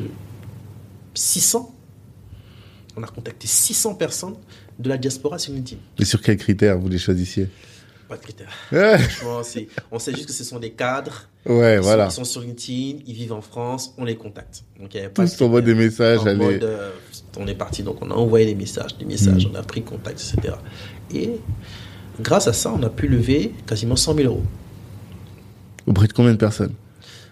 600. 1.14 1.74
On 2.96 3.02
a 3.02 3.06
contacté 3.06 3.46
600 3.46 3.94
personnes 3.94 4.36
de 4.78 4.88
la 4.88 4.96
diaspora 4.96 5.38
sur 5.38 5.52
LinkedIn. 5.52 5.80
Et 5.98 6.04
sur 6.04 6.20
quels 6.22 6.36
critères 6.36 6.78
vous 6.78 6.88
les 6.88 6.98
choisissiez? 6.98 7.48
Pas 8.08 8.16
de 8.16 8.22
critères. 8.22 8.52
On 9.22 9.98
sait 9.98 10.14
juste 10.14 10.26
que 10.26 10.32
ce 10.32 10.44
sont 10.44 10.58
des 10.58 10.70
cadres. 10.70 11.28
Ouais 11.46 11.76
Ils, 11.76 11.80
voilà. 11.80 12.10
sont, 12.10 12.22
ils 12.22 12.24
sont 12.26 12.30
sur 12.32 12.40
LinkedIn, 12.42 13.02
ils 13.06 13.14
vivent 13.14 13.32
en 13.32 13.40
France, 13.40 13.94
on 13.98 14.04
les 14.04 14.16
contacte. 14.16 14.64
Donc, 14.80 14.94
il 14.94 14.96
y 14.96 15.00
avait 15.00 15.08
pas 15.10 15.26
Tous 15.26 15.60
des 15.60 15.74
messages, 15.74 16.20
En 16.20 16.26
allez. 16.26 16.36
mode, 16.38 16.64
euh, 16.64 16.90
on 17.38 17.46
est 17.46 17.54
parti, 17.54 17.82
donc 17.82 17.96
on 18.02 18.10
a 18.10 18.14
envoyé 18.14 18.46
des 18.46 18.54
messages, 18.54 18.96
des 18.98 19.04
messages, 19.04 19.46
Mm. 19.46 19.50
on 19.52 19.54
a 19.56 19.62
pris 19.62 19.82
contact, 19.82 20.20
etc. 20.20 20.54
Et 21.14 21.30
grâce 22.20 22.46
à 22.48 22.52
ça, 22.52 22.72
on 22.76 22.82
a 22.82 22.88
pu 22.90 23.08
lever 23.08 23.52
quasiment 23.66 23.96
100 23.96 24.14
000 24.14 24.28
euros 24.32 24.42
Auprès 25.86 26.06
de 26.06 26.12
combien 26.12 26.32
de 26.32 26.38
personnes? 26.38 26.72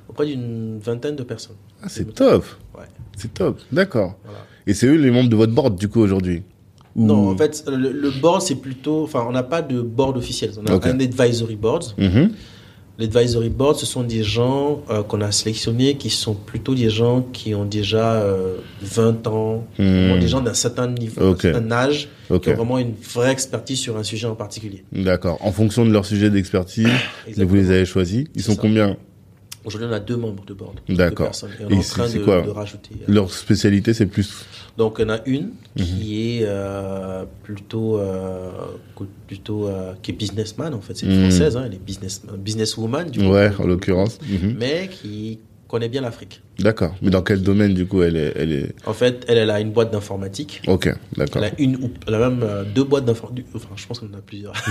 Auprès 0.09 0.26
d'une 0.26 0.78
vingtaine 0.78 1.16
de 1.16 1.22
personnes. 1.22 1.56
Ah, 1.82 1.86
c'est 1.89 2.12
top. 2.14 2.44
Ouais, 2.76 2.84
C'est 3.16 3.32
top. 3.32 3.59
D'accord. 3.72 4.18
voilà. 4.24 4.40
Et 4.66 4.74
c'est 4.74 4.86
eux 4.86 4.97
les 4.97 5.10
membres 5.10 5.30
de 5.30 5.36
votre 5.36 5.52
board, 5.52 5.76
du 5.76 5.89
coup, 5.89 6.01
aujourd'hui? 6.01 6.43
Ou- 6.94 7.06
Non, 7.06 7.30
en 7.30 7.36
fait, 7.36 7.64
le, 7.66 7.90
le 7.90 8.10
board, 8.10 8.43
c'est 8.43 8.56
plutôt. 8.56 9.05
Enfin, 9.05 9.24
on 9.26 9.32
n'a 9.32 9.43
pas 9.43 9.62
de 9.62 9.80
board 9.80 10.18
officiel. 10.18 10.52
On 10.59 10.66
a 10.66 10.72
un 10.74 11.01
advisory 11.01 11.56
board. 11.56 11.84
Mhm. 11.97 12.32
L'advisory 12.98 13.48
board, 13.48 13.77
ce 13.77 13.86
sont 13.86 14.02
des 14.02 14.23
gens 14.23 14.82
euh, 14.90 15.02
qu'on 15.02 15.23
a 15.23 15.32
sélectionnés 15.32 15.97
qui 15.97 16.10
sont 16.10 16.35
plutôt 16.35 16.74
des 16.74 16.90
gens 16.90 17.23
qui 17.23 17.55
ont 17.55 17.64
déjà 17.64 18.14
euh, 18.23 18.56
20 18.82 19.27
ans, 19.28 19.66
des 19.78 20.28
gens 20.28 20.40
d'un 20.43 20.52
certain 20.55 20.89
niveau, 20.89 21.32
d'un 21.32 21.39
certain 21.40 21.73
âge, 21.73 22.09
qui 22.28 22.51
ont 22.51 22.55
vraiment 22.55 22.78
une 22.78 22.93
vraie 23.14 23.32
expertise 23.32 23.78
sur 23.78 23.97
un 23.97 24.02
sujet 24.02 24.27
en 24.27 24.35
particulier. 24.35 24.85
D'accord. 24.93 25.39
En 25.40 25.52
fonction 25.52 25.86
de 25.86 25.90
leur 25.90 26.05
sujet 26.05 26.28
d'expertise, 26.31 26.89
vous 27.36 27.55
les 27.55 27.70
avez 27.70 27.86
choisis. 27.86 28.24
Ils 28.35 28.43
sont 28.43 28.55
ça. 28.55 28.60
combien 28.60 28.97
Aujourd'hui, 29.64 29.89
on 29.89 29.93
a 29.94 30.01
deux 30.01 30.16
membres 30.16 30.44
de 30.44 30.55
board. 30.55 30.81
D'accord. 30.89 31.31
Et 31.70 31.74
Et 31.74 31.82
c'est- 31.82 32.19
quoi 32.19 32.43
de 32.43 32.51
rajouter. 32.51 32.90
euh, 33.09 33.12
Leur 33.12 33.32
spécialité, 33.32 33.94
c'est 33.94 34.06
plus. 34.06 34.44
Donc, 34.78 34.96
il 34.98 35.02
y 35.02 35.04
en 35.04 35.10
a 35.10 35.18
une 35.26 35.50
Mhm. 35.78 35.84
qui 35.84 36.38
est 36.38 36.44
euh, 36.44 37.24
plutôt, 37.42 37.98
euh, 37.98 38.50
plutôt 39.26 39.68
euh, 39.68 39.92
qui 40.02 40.10
est 40.12 40.14
businessman, 40.14 40.72
en 40.74 40.80
fait. 40.80 40.96
C'est 40.96 41.06
une 41.06 41.12
Mhm. 41.12 41.20
française, 41.30 41.56
hein, 41.56 41.64
elle 41.66 41.74
est 41.74 41.84
business, 41.84 42.22
businesswoman, 42.38 43.10
du 43.10 43.18
coup. 43.20 43.26
Ouais, 43.32 43.50
en 43.58 43.66
l'occurrence. 43.66 44.18
Mhm. 44.22 44.56
Mais 44.58 44.88
qui 44.90 45.40
connaît 45.72 45.88
bien 45.88 46.02
l'Afrique. 46.02 46.42
D'accord. 46.58 46.94
Mais 47.00 47.08
dans 47.10 47.22
quel 47.22 47.42
domaine, 47.42 47.72
du 47.72 47.86
coup, 47.86 48.02
elle 48.02 48.16
est, 48.16 48.32
elle 48.36 48.52
est... 48.52 48.74
En 48.84 48.92
fait, 48.92 49.24
elle, 49.26 49.38
elle 49.38 49.48
a 49.50 49.58
une 49.58 49.70
boîte 49.72 49.90
d'informatique. 49.90 50.60
Ok, 50.66 50.94
d'accord. 51.16 51.42
Elle 51.42 51.50
a 51.50 51.52
une 51.58 51.76
ou 51.76 51.90
elle 52.06 52.14
a 52.14 52.18
même 52.28 52.42
euh, 52.42 52.62
deux 52.64 52.84
boîtes 52.84 53.06
d'informatique. 53.06 53.46
Enfin, 53.54 53.70
je 53.74 53.86
pense 53.86 53.98
qu'on 53.98 54.06
en 54.06 54.18
a 54.18 54.20
plusieurs. 54.20 54.52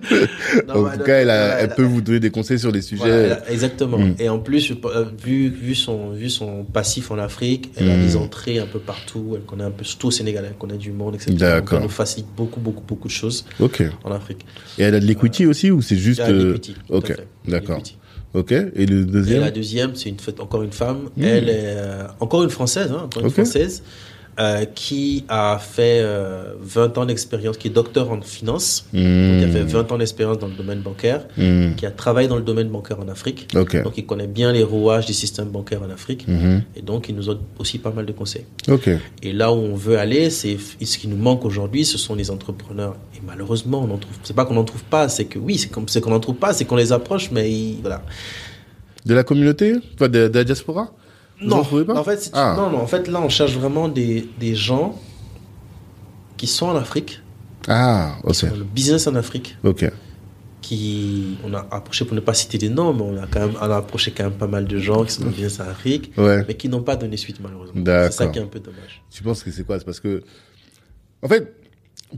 Non, 0.66 0.86
En 0.86 0.90
tout 0.96 1.04
cas, 1.04 1.16
elle, 1.20 1.28
a- 1.30 1.60
elle 1.60 1.74
peut 1.74 1.82
vous 1.82 2.00
donner 2.00 2.20
des 2.20 2.30
conseils 2.30 2.58
sur 2.58 2.72
des 2.72 2.80
sujets. 2.80 3.02
voilà, 3.04 3.16
elle 3.18 3.32
a- 3.32 3.50
exactement. 3.52 3.98
Mm. 3.98 4.14
Et 4.18 4.28
en 4.30 4.38
plus, 4.38 4.72
euh, 4.86 5.04
vu, 5.22 5.50
vu, 5.50 5.74
son, 5.74 6.10
vu 6.10 6.30
son 6.30 6.64
passif 6.64 7.10
en 7.10 7.18
Afrique, 7.18 7.70
elle 7.76 7.90
a 7.90 7.96
des 7.98 8.16
entrées 8.16 8.58
un 8.58 8.66
peu 8.66 8.78
partout. 8.78 9.34
Elle 9.36 9.42
connaît 9.42 9.64
un 9.64 9.70
peu, 9.70 9.84
surtout 9.84 10.08
au 10.08 10.10
Sénégal, 10.10 10.46
elle 10.48 10.56
connaît 10.56 10.78
du 10.78 10.92
monde, 10.92 11.16
etc. 11.16 11.32
D'accord. 11.34 11.78
elle 11.78 11.84
nous 11.84 11.90
facilite 11.90 12.28
beaucoup, 12.34 12.60
beaucoup, 12.60 12.82
beaucoup 12.86 13.08
de 13.08 13.12
choses 13.12 13.44
Ok. 13.60 13.82
en 14.04 14.10
Afrique. 14.12 14.46
Et 14.78 14.82
elle 14.84 14.94
a 14.94 15.00
de 15.00 15.06
l'equity 15.06 15.44
aussi 15.44 15.70
ou 15.70 15.82
c'est 15.82 15.96
juste... 15.98 16.20
y 16.20 16.22
a 16.22 16.28
euh, 16.30 16.46
l'equity, 16.54 16.74
tout 16.88 16.94
ok, 16.94 17.14
d'accord. 17.46 17.82
Ok. 18.34 18.52
Et 18.52 18.86
le 18.86 19.00
Et 19.00 19.04
deuxième 19.04 19.40
la 19.40 19.50
deuxième, 19.50 19.94
c'est 19.96 20.08
une, 20.08 20.16
encore 20.38 20.62
une 20.62 20.72
femme. 20.72 21.08
Mm. 21.16 21.24
Elle 21.24 21.48
est 21.48 21.64
euh, 21.64 22.06
encore 22.20 22.42
une 22.42 22.50
française, 22.50 22.92
hein, 22.92 23.02
encore 23.04 23.24
une 23.24 23.30
française, 23.30 23.82
euh, 24.40 24.64
qui 24.64 25.24
a 25.28 25.58
fait 25.60 26.00
euh, 26.02 26.54
20 26.62 26.96
ans 26.98 27.04
d'expérience, 27.04 27.56
qui 27.58 27.68
est 27.68 27.70
docteur 27.70 28.10
en 28.10 28.20
finance, 28.22 28.86
donc 28.92 29.02
qui 29.02 29.44
a 29.44 29.48
fait 29.48 29.62
20 29.64 29.92
ans 29.92 29.98
d'expérience 29.98 30.38
dans 30.38 30.46
le 30.46 30.54
domaine 30.54 30.80
bancaire, 30.80 31.26
Hmm. 31.36 31.74
qui 31.76 31.84
a 31.84 31.90
travaillé 31.90 32.26
dans 32.28 32.36
le 32.36 32.42
domaine 32.42 32.68
bancaire 32.68 32.98
en 33.00 33.08
Afrique. 33.08 33.48
Donc, 33.82 33.98
il 33.98 34.06
connaît 34.06 34.26
bien 34.26 34.52
les 34.52 34.62
rouages 34.62 35.04
du 35.06 35.12
système 35.12 35.48
bancaire 35.48 35.82
en 35.82 35.90
Afrique. 35.90 36.26
Mhm. 36.26 36.62
Et 36.76 36.82
donc, 36.82 37.08
il 37.08 37.14
nous 37.16 37.24
donne 37.24 37.40
aussi 37.58 37.78
pas 37.78 37.90
mal 37.90 38.06
de 38.06 38.12
conseils. 38.12 38.46
Et 39.22 39.32
là 39.32 39.52
où 39.52 39.56
on 39.56 39.74
veut 39.74 39.98
aller, 39.98 40.30
c'est 40.30 40.56
ce 40.82 40.96
qui 40.98 41.06
nous 41.08 41.16
manque 41.16 41.44
aujourd'hui, 41.44 41.84
ce 41.84 41.98
sont 41.98 42.14
les 42.14 42.30
entrepreneurs. 42.30 42.96
Et 43.16 43.20
malheureusement, 43.26 43.80
on 43.86 43.92
en 43.94 43.98
trouve. 43.98 44.14
C'est 44.22 44.34
pas 44.34 44.44
qu'on 44.46 44.54
n'en 44.54 44.64
trouve 44.64 44.84
pas, 44.84 45.08
c'est 45.08 45.26
que 45.26 45.38
oui, 45.38 45.58
c'est 45.58 45.68
comme 45.70 45.86
c'est 45.88 46.00
qu'on 46.00 46.10
n'en 46.10 46.20
trouve 46.20 46.36
pas, 46.36 46.52
c'est 46.54 46.64
qu'on 46.64 46.76
les 46.76 46.92
approche, 46.92 47.30
mais 47.30 47.50
ils- 47.50 47.78
voilà. 47.82 48.02
De 49.06 49.14
la 49.14 49.24
communauté 49.24 49.74
Enfin, 49.94 50.08
de, 50.08 50.28
de 50.28 50.38
la 50.38 50.44
diaspora? 50.44 50.92
Non, 51.42 51.64
pas 51.64 51.98
en 51.98 52.04
fait, 52.04 52.30
Ah. 52.34 52.54
non, 52.56 52.70
non, 52.70 52.78
en 52.78 52.86
fait, 52.86 53.08
là, 53.08 53.20
on 53.20 53.28
cherche 53.28 53.54
vraiment 53.54 53.88
des, 53.88 54.28
des 54.38 54.54
gens 54.54 54.98
qui 56.36 56.46
sont 56.46 56.66
en 56.66 56.76
Afrique, 56.76 57.20
Ah, 57.68 58.16
qui 58.32 58.44
ok. 58.46 58.52
le 58.58 58.64
business 58.64 59.06
en 59.06 59.14
Afrique, 59.14 59.56
Ok. 59.64 59.90
qui 60.60 61.38
on 61.44 61.54
a 61.54 61.66
approché 61.70 62.04
pour 62.04 62.14
ne 62.14 62.20
pas 62.20 62.34
citer 62.34 62.58
des 62.58 62.68
noms, 62.68 62.92
mais 62.92 63.02
on 63.02 63.22
a 63.22 63.26
quand 63.26 63.40
même 63.40 63.54
on 63.60 63.70
a 63.70 63.76
approché 63.76 64.10
quand 64.10 64.24
même 64.24 64.34
pas 64.34 64.46
mal 64.46 64.66
de 64.66 64.78
gens 64.78 65.04
qui 65.04 65.12
sont 65.12 65.22
dans 65.22 65.28
le 65.28 65.32
business 65.32 65.60
en 65.60 65.64
Afrique, 65.68 66.12
Ouais. 66.18 66.44
mais 66.46 66.54
qui 66.56 66.68
n'ont 66.68 66.82
pas 66.82 66.96
donné 66.96 67.16
suite 67.16 67.40
malheureusement. 67.40 67.80
D'accord. 67.80 68.12
C'est 68.12 68.18
ça 68.18 68.26
qui 68.28 68.38
est 68.38 68.42
un 68.42 68.46
peu 68.46 68.60
dommage. 68.60 69.02
Tu 69.10 69.22
penses 69.22 69.42
que 69.42 69.50
c'est 69.50 69.64
quoi? 69.64 69.78
C'est 69.78 69.84
parce 69.84 70.00
que, 70.00 70.22
en 71.22 71.28
fait, 71.28 71.54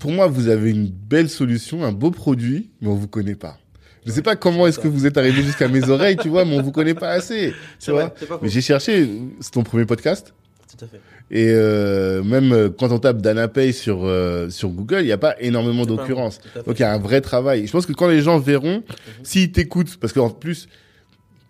pour 0.01 0.11
moi, 0.11 0.27
vous 0.27 0.49
avez 0.49 0.71
une 0.71 0.89
belle 0.89 1.29
solution, 1.29 1.85
un 1.85 1.93
beau 1.93 2.11
produit, 2.11 2.71
mais 2.81 2.89
on 2.89 2.95
vous 2.95 3.09
connaît 3.09 3.35
pas. 3.37 3.59
Je 4.07 4.11
sais 4.13 4.23
pas 4.23 4.37
comment 4.37 4.67
est-ce 4.67 4.79
que 4.79 4.89
vous 4.89 5.07
êtes 5.07 5.17
arrivé 5.17 5.43
jusqu'à 5.43 5.69
mes 5.69 5.89
oreilles, 5.89 6.17
tu 6.17 6.29
vois, 6.29 6.45
mais 6.45 6.57
on 6.59 6.63
vous 6.63 6.73
connaît 6.73 6.95
pas 6.95 7.11
assez. 7.11 7.55
Tu 7.79 7.91
vrai, 7.93 8.13
vois 8.21 8.39
pas. 8.39 8.41
Mais 8.43 8.49
j'ai 8.49 8.61
cherché, 8.61 9.09
c'est 9.41 9.53
ton 9.53 9.63
premier 9.63 9.85
podcast. 9.85 10.35
Tout 10.77 10.85
à 10.85 10.89
fait. 10.89 11.01
Et 11.31 11.49
euh, 11.51 12.23
même 12.23 12.53
euh, 12.53 12.69
quand 12.69 12.91
on 12.93 12.99
tape 12.99 13.23
DanaPay 13.23 13.73
sur 13.73 14.01
euh, 14.05 14.51
sur 14.51 14.69
Google, 14.71 15.01
il 15.01 15.07
n'y 15.07 15.13
a 15.13 15.19
pas 15.19 15.35
énormément 15.41 15.87
d'occurrences. 15.87 16.41
Donc 16.67 16.79
il 16.79 16.83
y 16.83 16.85
a 16.85 16.93
un 16.93 16.99
vrai 16.99 17.21
travail. 17.21 17.67
Je 17.67 17.73
pense 17.73 17.87
que 17.87 17.93
quand 17.93 18.09
les 18.09 18.21
gens 18.23 18.39
verront, 18.39 18.83
s'ils 19.23 19.51
t'écoutent, 19.53 19.97
parce 19.99 20.13
qu'en 20.13 20.29
plus, 20.31 20.69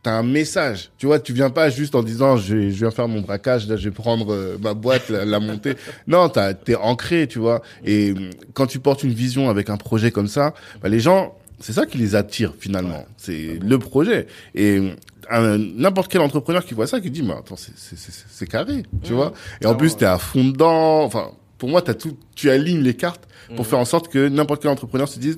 t'as 0.04 0.12
un 0.12 0.22
message. 0.22 0.90
Tu 0.98 1.06
vois, 1.06 1.18
tu 1.20 1.32
viens 1.32 1.50
pas 1.50 1.68
juste 1.70 1.94
en 1.94 2.02
disant 2.02 2.36
je, 2.36 2.54
vais- 2.56 2.70
je 2.70 2.76
viens 2.78 2.90
faire 2.90 3.08
mon 3.08 3.22
braquage, 3.22 3.66
là 3.68 3.76
je 3.76 3.84
vais 3.88 3.94
prendre 3.94 4.32
euh, 4.32 4.56
ma 4.60 4.74
boîte, 4.74 5.08
la, 5.08 5.24
la 5.24 5.40
monter. 5.40 5.74
Non, 6.06 6.28
t'es 6.28 6.74
ancré, 6.76 7.26
tu 7.26 7.38
vois. 7.40 7.62
Et 7.84 8.14
quand 8.54 8.66
tu 8.66 8.78
portes 8.78 9.02
une 9.02 9.12
vision 9.14 9.48
avec 9.50 9.68
un 9.70 9.76
projet 9.78 10.10
comme 10.12 10.28
ça, 10.28 10.54
bah, 10.82 10.88
les 10.90 11.00
gens, 11.00 11.34
c'est 11.62 11.72
ça 11.72 11.86
qui 11.86 11.96
les 11.98 12.14
attire 12.14 12.52
finalement. 12.58 13.06
C'est 13.16 13.58
le 13.62 13.78
projet. 13.78 14.26
Et 14.54 14.92
euh, 15.32 15.56
n'importe 15.76 16.10
quel 16.12 16.20
entrepreneur 16.20 16.64
qui 16.64 16.74
voit 16.74 16.86
ça, 16.86 17.00
qui 17.00 17.10
dit, 17.10 17.22
mais 17.22 17.32
attends, 17.32 17.56
c'est- 17.56 18.46
carré, 18.46 18.82
tu 19.02 19.12
Mhm. 19.12 19.16
vois. 19.16 19.32
Et 19.62 19.66
en 19.66 19.74
plus, 19.74 19.96
t'es 19.96 20.04
à 20.04 20.18
fond 20.18 20.44
dedans. 20.44 21.02
Enfin, 21.04 21.30
pour 21.58 21.68
moi, 21.70 21.80
t'as 21.80 21.94
tout, 21.94 22.16
tu 22.34 22.50
alignes 22.50 22.82
les 22.82 22.94
cartes 22.94 23.26
pour 23.48 23.60
Mhm. 23.60 23.64
faire 23.64 23.78
en 23.78 23.84
sorte 23.84 24.08
que 24.08 24.28
n'importe 24.28 24.60
quel 24.62 24.70
entrepreneur 24.72 25.08
se 25.08 25.18
dise, 25.20 25.36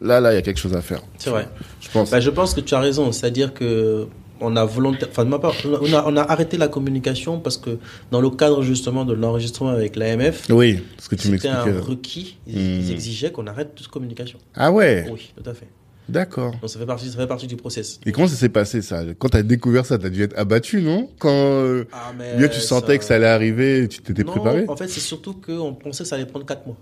là, 0.00 0.20
là, 0.20 0.32
il 0.32 0.36
y 0.36 0.38
a 0.38 0.42
quelque 0.42 0.58
chose 0.58 0.74
à 0.74 0.80
faire. 0.80 1.02
C'est 1.18 1.30
vrai. 1.30 1.48
Je 1.80 1.90
pense. 1.90 2.10
Bah, 2.10 2.20
je 2.20 2.30
pense 2.30 2.54
que 2.54 2.60
tu 2.60 2.74
as 2.74 2.80
raison. 2.80 3.12
C'est-à-dire 3.12 3.52
que 3.54 4.06
on 4.40 4.54
a 4.56 4.64
volontaire, 4.64 5.08
enfin 5.10 5.24
de 5.24 5.30
ma 5.30 5.38
part, 5.38 5.54
on 5.64 5.92
a, 5.92 6.04
on 6.06 6.16
a 6.16 6.22
arrêté 6.22 6.56
la 6.56 6.68
communication 6.68 7.40
parce 7.40 7.56
que 7.56 7.78
dans 8.10 8.20
le 8.20 8.30
cadre 8.30 8.62
justement 8.62 9.04
de 9.04 9.14
l'enregistrement 9.14 9.70
avec 9.70 9.96
l'AMF, 9.96 10.44
Oui, 10.50 10.82
ce 10.98 11.08
que 11.08 11.14
tu 11.16 11.28
c'était 11.28 11.48
un 11.48 11.64
requis. 11.80 12.38
Ils, 12.46 12.54
Hmm. 12.56 12.80
ils 12.80 12.92
exigeaient 12.92 13.32
qu'on 13.32 13.46
arrête 13.46 13.74
toute 13.74 13.88
communication. 13.88 14.38
Ah 14.54 14.70
ouais, 14.72 15.06
Oui, 15.10 15.32
tout 15.42 15.48
à 15.48 15.54
fait. 15.54 15.68
d'accord. 16.08 16.52
Donc 16.60 16.70
ça 16.70 16.78
fait 16.78 16.86
partie, 16.86 17.08
ça 17.10 17.16
fait 17.16 17.26
partie 17.26 17.46
du 17.46 17.56
process. 17.56 17.98
Et 18.06 18.12
comment 18.12 18.28
ça 18.28 18.36
s'est 18.36 18.48
passé 18.48 18.82
ça? 18.82 19.02
Quand 19.18 19.28
t'as 19.30 19.42
découvert 19.42 19.84
ça, 19.86 19.98
t'as 19.98 20.08
dû 20.10 20.22
être 20.22 20.38
abattu, 20.38 20.82
non? 20.82 21.08
Quand 21.18 21.30
euh, 21.32 21.84
Ah, 21.92 22.12
tu 22.48 22.60
sentais 22.60 22.98
que 22.98 23.04
ça 23.04 23.14
allait 23.16 23.26
arriver, 23.26 23.88
tu 23.88 24.00
t'étais 24.02 24.22
Non, 24.22 24.32
préparé? 24.32 24.64
En 24.68 24.76
fait, 24.76 24.88
c'est 24.88 25.00
surtout 25.00 25.34
qu'on 25.34 25.74
pensait 25.74 26.04
que 26.04 26.08
ça 26.08 26.16
allait 26.16 26.26
prendre 26.26 26.46
4 26.46 26.66
mois. 26.66 26.76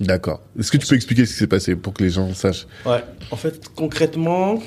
D'accord. 0.00 0.40
Est-ce 0.56 0.70
que 0.70 0.76
tu 0.76 0.86
peux 0.86 0.94
expliquer 0.94 1.26
ce 1.26 1.32
qui 1.32 1.38
s'est 1.40 1.46
passé 1.48 1.74
pour 1.74 1.92
que 1.92 2.04
les 2.04 2.10
gens 2.10 2.32
sachent? 2.32 2.68
Ouais. 2.86 3.02
En 3.32 3.36
fait, 3.36 3.68
concrètement, 3.74 4.62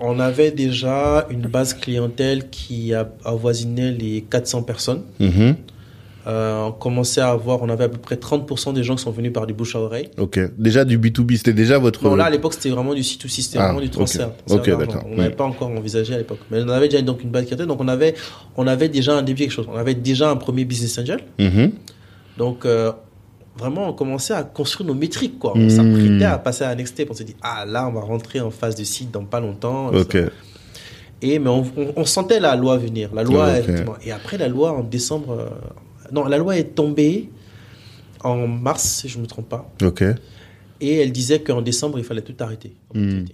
on 0.00 0.18
avait 0.20 0.50
déjà 0.50 1.26
une 1.30 1.42
base 1.42 1.74
clientèle 1.74 2.48
qui 2.50 2.92
avoisinait 3.24 3.92
les 3.92 4.22
400 4.22 4.62
personnes. 4.62 5.02
Mhm. 5.18 5.56
Euh, 6.26 6.64
on 6.64 6.72
commençait 6.72 7.22
à 7.22 7.30
avoir, 7.30 7.62
on 7.62 7.70
avait 7.70 7.84
à 7.84 7.88
peu 7.88 7.96
près 7.96 8.16
30% 8.16 8.74
des 8.74 8.82
gens 8.84 8.94
qui 8.94 9.02
sont 9.02 9.10
venus 9.10 9.32
par 9.32 9.46
du 9.46 9.54
bouche 9.54 9.74
à 9.74 9.80
oreille. 9.80 10.10
Ok. 10.18 10.38
Déjà 10.58 10.84
du 10.84 10.98
B2B, 10.98 11.38
c'était 11.38 11.54
déjà 11.54 11.78
votre. 11.78 12.04
Non, 12.04 12.14
là, 12.14 12.24
à 12.24 12.30
l'époque, 12.30 12.52
c'était 12.52 12.68
vraiment 12.68 12.92
du 12.92 13.00
C2C, 13.00 13.40
c'était 13.40 13.58
Ah, 13.58 13.66
vraiment 13.68 13.80
du 13.80 13.88
transfert. 13.88 14.30
ok. 14.50 14.68
d'accord. 14.78 15.02
On 15.10 15.16
n'avait 15.16 15.30
pas 15.34 15.44
encore 15.44 15.68
envisagé 15.68 16.14
à 16.14 16.18
l'époque. 16.18 16.40
Mais 16.50 16.62
on 16.62 16.68
avait 16.68 16.88
déjà 16.88 17.02
donc 17.02 17.22
une 17.24 17.30
base 17.30 17.46
clientèle, 17.46 17.66
donc 17.66 17.80
on 17.80 17.88
avait, 17.88 18.14
on 18.56 18.66
avait 18.66 18.90
déjà 18.90 19.14
un 19.14 19.22
début 19.22 19.40
quelque 19.42 19.50
chose. 19.52 19.66
On 19.72 19.76
avait 19.76 19.94
déjà 19.94 20.30
un 20.30 20.36
premier 20.36 20.66
business 20.66 20.98
angel. 20.98 21.20
Mhm. 21.38 21.72
Donc, 22.36 22.66
euh, 22.66 22.92
vraiment, 23.60 23.88
on 23.90 23.92
commençait 23.92 24.34
à 24.34 24.42
construire 24.42 24.88
nos 24.88 24.94
métriques, 24.94 25.38
quoi. 25.38 25.52
On 25.56 25.68
s'apprêtait 25.68 26.24
à 26.24 26.38
passer 26.38 26.64
à 26.64 26.70
un 26.70 26.74
next 26.74 26.94
step. 26.94 27.08
On 27.10 27.14
s'est 27.14 27.24
dit, 27.24 27.36
ah, 27.42 27.64
là, 27.66 27.86
on 27.86 27.92
va 27.92 28.00
rentrer 28.00 28.40
en 28.40 28.50
phase 28.50 28.74
de 28.74 28.84
site 28.84 29.10
dans 29.12 29.24
pas 29.24 29.38
longtemps. 29.40 29.92
Et, 31.22 31.38
mais 31.38 31.50
on, 31.50 31.62
on- 31.76 31.92
on 31.96 32.04
sentait 32.04 32.40
la 32.40 32.56
loi 32.56 32.76
venir. 32.78 33.14
La 33.14 33.22
loi. 33.22 33.50
Et 34.04 34.10
après, 34.12 34.38
la 34.38 34.48
loi, 34.48 34.72
en 34.72 34.82
décembre, 34.82 35.30
euh, 35.38 35.48
non, 36.12 36.24
la 36.26 36.38
loi 36.38 36.56
est 36.56 36.74
tombée 36.74 37.28
en 38.24 38.46
mars, 38.48 38.82
si 39.00 39.08
je 39.08 39.18
ne 39.18 39.22
me 39.22 39.26
trompe 39.28 39.48
pas. 39.48 39.70
Ok. 39.82 40.02
Et 40.80 40.96
elle 40.96 41.12
disait 41.12 41.40
qu'en 41.40 41.60
décembre, 41.62 41.98
il 41.98 42.04
fallait 42.04 42.22
tout 42.22 42.34
arrêter. 42.40 42.72
Hmm. 42.94 43.24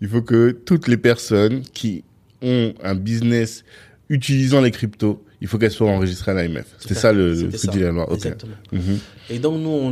Il 0.00 0.08
faut 0.08 0.22
que 0.22 0.50
toutes 0.50 0.86
les 0.86 0.98
personnes 0.98 1.62
qui 1.72 2.04
ont 2.42 2.74
un 2.82 2.94
business 2.94 3.64
utilisant 4.08 4.60
les 4.60 4.70
cryptos, 4.70 5.24
il 5.40 5.48
faut 5.48 5.58
qu'elles 5.58 5.70
soient 5.70 5.90
enregistrées 5.90 6.30
à 6.32 6.34
l'AMF. 6.34 6.66
C'était 6.78 6.94
ça 6.94 7.12
le, 7.12 7.34
le 7.34 7.50
ça. 7.56 7.70
de 7.72 7.80
la 7.80 7.90
loi. 7.90 8.08
Exactement. 8.12 8.52
Mhm. 8.72 8.98
Et 9.30 9.38
donc, 9.38 9.60
nous, 9.60 9.70
on, 9.70 9.90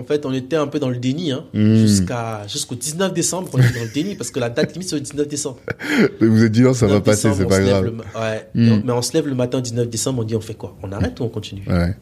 en 0.00 0.04
fait, 0.04 0.24
on 0.26 0.32
était 0.32 0.56
un 0.56 0.66
peu 0.66 0.78
dans 0.78 0.88
le 0.90 0.96
déni, 0.98 1.32
hein, 1.32 1.44
jusqu'à, 1.54 2.46
jusqu'au 2.48 2.74
19 2.74 3.12
décembre, 3.12 3.48
on 3.52 3.58
était 3.58 3.78
dans 3.78 3.84
le 3.84 3.92
déni, 3.92 4.14
parce 4.14 4.30
que 4.30 4.40
la 4.40 4.48
date 4.50 4.72
limite, 4.72 4.88
c'est 4.88 4.96
le 4.96 5.02
19 5.02 5.28
décembre. 5.28 5.58
Mais 6.20 6.26
vous 6.26 6.42
êtes 6.44 6.52
dit 6.52 6.62
non, 6.62 6.74
ça 6.74 6.86
va 6.86 7.00
19 7.00 7.04
passer, 7.04 7.30
c'est 7.36 7.46
pas 7.46 7.60
grave. 7.60 7.84
le 7.84 7.90
ouais. 7.92 8.48
On- 8.54 8.82
mais 8.84 8.92
on 8.92 9.02
se 9.02 9.12
lève 9.12 9.26
le 9.26 9.34
matin 9.34 9.60
19 9.60 9.88
décembre, 9.88 10.20
on 10.22 10.24
dit, 10.24 10.36
on 10.36 10.40
fait 10.40 10.54
quoi? 10.54 10.76
On 10.82 10.90
arrête 10.92 11.18
ou 11.20 11.24
on 11.24 11.28
continue? 11.28 11.62
Ouais. 11.66 11.94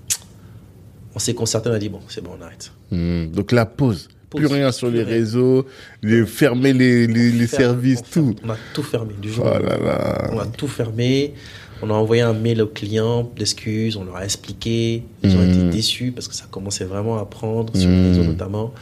On 1.15 1.19
s'est 1.19 1.35
concerté, 1.35 1.71
on 1.71 1.73
a 1.73 1.79
dit, 1.79 1.89
bon, 1.89 2.01
c'est 2.09 2.23
bon, 2.23 2.33
on 2.39 2.43
arrête. 2.45 2.73
Hmm. 2.91 3.27
Donc 3.33 3.53
la 3.53 3.67
pause. 3.67 4.09
Plus 4.35 4.47
rien 4.47 4.73
sur 4.73 4.91
les 4.91 5.03
réseaux, 5.03 5.67
les, 6.03 6.27
fermer 6.27 6.73
les, 6.73 7.07
les, 7.07 7.31
les 7.31 7.47
Ferme, 7.47 7.63
services, 7.63 8.01
on 8.01 8.13
tout. 8.13 8.35
On 8.45 8.51
a 8.51 8.57
tout 8.75 8.83
fermé, 8.83 9.15
du 9.21 9.31
jour 9.33 9.47
Oh 9.49 9.59
là 9.63 9.77
là. 9.79 10.31
On 10.33 10.39
a 10.41 10.47
tout 10.47 10.69
fermé. 10.69 11.35
On 11.83 11.91
a 11.91 11.93
envoyé 11.93 12.23
un 12.23 12.33
mail 12.33 12.63
aux 12.63 12.67
clients 12.67 13.31
d'excuses. 13.37 13.97
On 13.97 14.05
leur 14.05 14.17
a 14.17 14.25
expliqué. 14.25 15.03
Ils 15.23 15.37
ont 15.37 15.43
été 15.45 15.63
déçus 15.71 16.11
parce 16.13 16.27
que 16.27 16.35
ça 16.35 16.47
commençait 16.51 16.85
vraiment 16.87 17.19
à 17.19 17.25
prendre 17.27 17.77
sur 17.77 17.89
les 17.89 18.09
réseaux 18.09 18.25
notamment. 18.25 18.73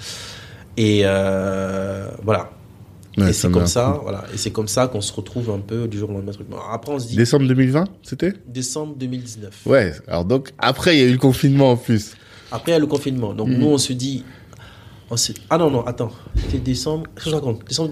Et 0.77 1.03
euh, 1.05 2.09
voilà. 2.23 2.51
Ouais, 3.16 3.31
et 3.31 3.33
c'est 3.33 3.51
comme 3.51 3.66
ça, 3.69 4.01
voilà. 4.03 4.25
Et 4.35 4.39
c'est 4.39 4.51
comme 4.51 4.66
ça 4.66 4.89
qu'on 4.89 5.01
se 5.01 5.12
retrouve 5.12 5.51
un 5.51 5.61
peu 5.61 5.87
du 5.87 5.99
jour 5.99 6.11
au 6.11 6.15
lendemain. 6.15 6.33
Après, 6.73 6.93
on 6.93 6.99
se 6.99 7.07
dit 7.09 7.16
Décembre 7.16 7.47
2020, 7.47 7.85
c'était? 8.03 8.33
Décembre 8.47 8.97
2019. 8.97 9.66
Ouais. 9.66 9.93
Alors 10.09 10.25
donc, 10.25 10.51
après, 10.59 10.97
il 10.97 11.01
y 11.01 11.03
a 11.05 11.07
eu 11.07 11.12
le 11.12 11.19
confinement 11.19 11.73
en 11.73 11.77
plus. 11.77 12.15
Après, 12.51 12.73
il 12.73 12.75
y 12.75 12.77
a 12.77 12.81
le 12.81 12.87
confinement. 12.87 13.33
Donc, 13.33 13.49
Mm. 13.49 13.59
nous, 13.59 13.66
on 13.69 13.79
se 13.79 13.93
dit. 13.93 14.25
Se- 15.17 15.33
Ah 15.51 15.59
non, 15.59 15.71
non, 15.71 15.85
attends. 15.87 16.11
C'était 16.37 16.59
décembre. 16.59 17.07
Je 17.17 17.31
raconte 17.31 17.65
Décembre 17.67 17.91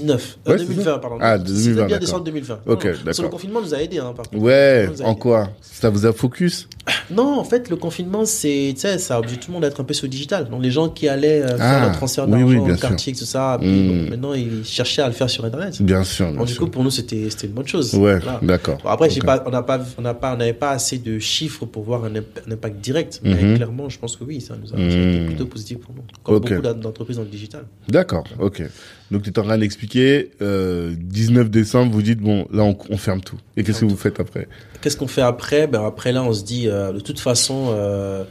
2019. 0.00 0.38
Euh, 0.48 0.50
Ouais, 0.52 0.58
c'est 0.58 0.64
2020, 0.66 0.98
pardon. 0.98 1.18
Ah, 1.20 1.38
C'était 1.38 1.52
2020, 1.52 1.86
bien 1.86 1.98
décembre 1.98 2.24
2020. 2.24 2.58
Ok, 2.66 2.86
d'accord. 3.04 3.24
le 3.24 3.28
confinement 3.30 3.60
nous 3.60 3.74
a 3.74 3.78
aidés, 3.82 3.98
hein, 3.98 4.12
par 4.16 4.28
contre. 4.28 4.42
Ouais, 4.42 4.88
en 5.04 5.14
quoi? 5.14 5.50
Ça 5.60 5.90
vous 5.90 6.06
a 6.06 6.12
focus? 6.12 6.68
Non, 7.10 7.38
en 7.38 7.44
fait, 7.44 7.68
le 7.70 7.76
confinement, 7.76 8.24
c'est, 8.24 8.72
tu 8.74 8.80
sais, 8.80 8.98
ça 8.98 9.16
a 9.16 9.18
obligé 9.20 9.36
tout 9.36 9.48
le 9.48 9.54
monde 9.54 9.62
d'être 9.62 9.80
un 9.80 9.84
peu 9.84 9.94
sur 9.94 10.04
le 10.06 10.10
digital. 10.10 10.48
Donc, 10.48 10.62
les 10.62 10.70
gens 10.70 10.88
qui 10.88 11.08
allaient 11.08 11.42
euh, 11.42 11.56
Ah, 11.58 11.80
faire 11.80 11.88
le 11.88 11.94
transfert 11.94 12.24
oui, 12.24 12.30
d'argent 12.30 12.46
oui, 12.46 12.58
au 12.58 12.66
sûr. 12.76 12.80
quartier, 12.80 13.12
tout 13.12 13.24
ça, 13.24 13.56
puis, 13.60 13.68
Mm. 13.70 13.88
bon, 14.04 14.10
maintenant, 14.10 14.32
ils 14.34 14.64
cherchaient 14.64 15.02
à 15.02 15.06
le 15.08 15.12
faire 15.12 15.28
sur 15.30 15.44
Internet. 15.44 15.80
Bien 15.82 16.02
sûr, 16.04 16.26
bien 16.28 16.36
Donc, 16.38 16.46
du 16.46 16.52
sûr. 16.54 16.64
coup, 16.64 16.70
pour 16.70 16.82
nous, 16.82 16.90
c'était, 16.90 17.28
une 17.44 17.50
bonne 17.50 17.66
chose. 17.66 17.94
Ouais, 17.94 18.18
Voilà. 18.18 18.40
d'accord. 18.42 18.78
Bon, 18.82 18.88
après, 18.88 19.08
pas, 19.24 19.42
on 19.46 19.50
n'a 19.50 19.62
pas, 19.62 19.80
on 19.98 20.02
n'a 20.02 20.14
pas, 20.14 20.34
on 20.34 20.36
n'avait 20.36 20.52
pas 20.52 20.70
assez 20.70 20.98
de 20.98 21.18
chiffres 21.18 21.66
pour 21.66 21.82
voir 21.84 22.04
un, 22.04 22.14
imp- 22.16 22.40
un 22.48 22.52
impact 22.52 22.80
direct. 22.80 23.20
Mhm. 23.24 23.34
Mais 23.40 23.54
clairement, 23.56 23.88
je 23.88 23.98
pense 23.98 24.16
que 24.16 24.24
oui, 24.24 24.40
ça 24.40 24.54
nous 24.60 24.68
a, 24.72 24.76
ça 24.76 24.82
a 24.82 24.86
été 24.86 25.20
Mhm. 25.20 25.26
plutôt 25.26 25.46
positif 25.46 25.78
pour 25.78 25.94
nous. 25.94 26.02
Comme 26.24 26.38
beaucoup 26.40 26.60
d'en- 26.62 26.74
d'entreprises 26.74 27.16
dans 27.16 27.22
le 27.22 27.28
digital. 27.28 27.64
D'accord, 27.88 28.24
ok. 28.40 28.62
Donc 29.12 29.22
tu 29.22 29.30
es 29.30 29.38
en 29.38 29.42
train 29.42 29.58
d'expliquer, 29.58 30.30
euh, 30.40 30.94
19 30.98 31.50
décembre, 31.50 31.92
vous 31.92 32.02
dites, 32.02 32.18
bon, 32.20 32.46
là 32.52 32.62
on, 32.64 32.76
on 32.90 32.96
ferme 32.96 33.20
tout. 33.20 33.36
Et 33.56 33.62
qu'est-ce 33.62 33.80
que 33.82 33.84
vous 33.84 33.96
faites 33.96 34.18
après? 34.18 34.48
Qu'est-ce 34.80 34.96
qu'on 34.96 35.06
fait 35.06 35.20
après? 35.22 35.66
Ben 35.66 35.84
après 35.84 36.12
là, 36.12 36.22
on 36.24 36.32
se 36.32 36.42
dit, 36.44 36.66
euh, 36.68 36.92
de 36.92 37.00
toute 37.00 37.20
façon, 37.20 37.66
euh, 37.70 38.24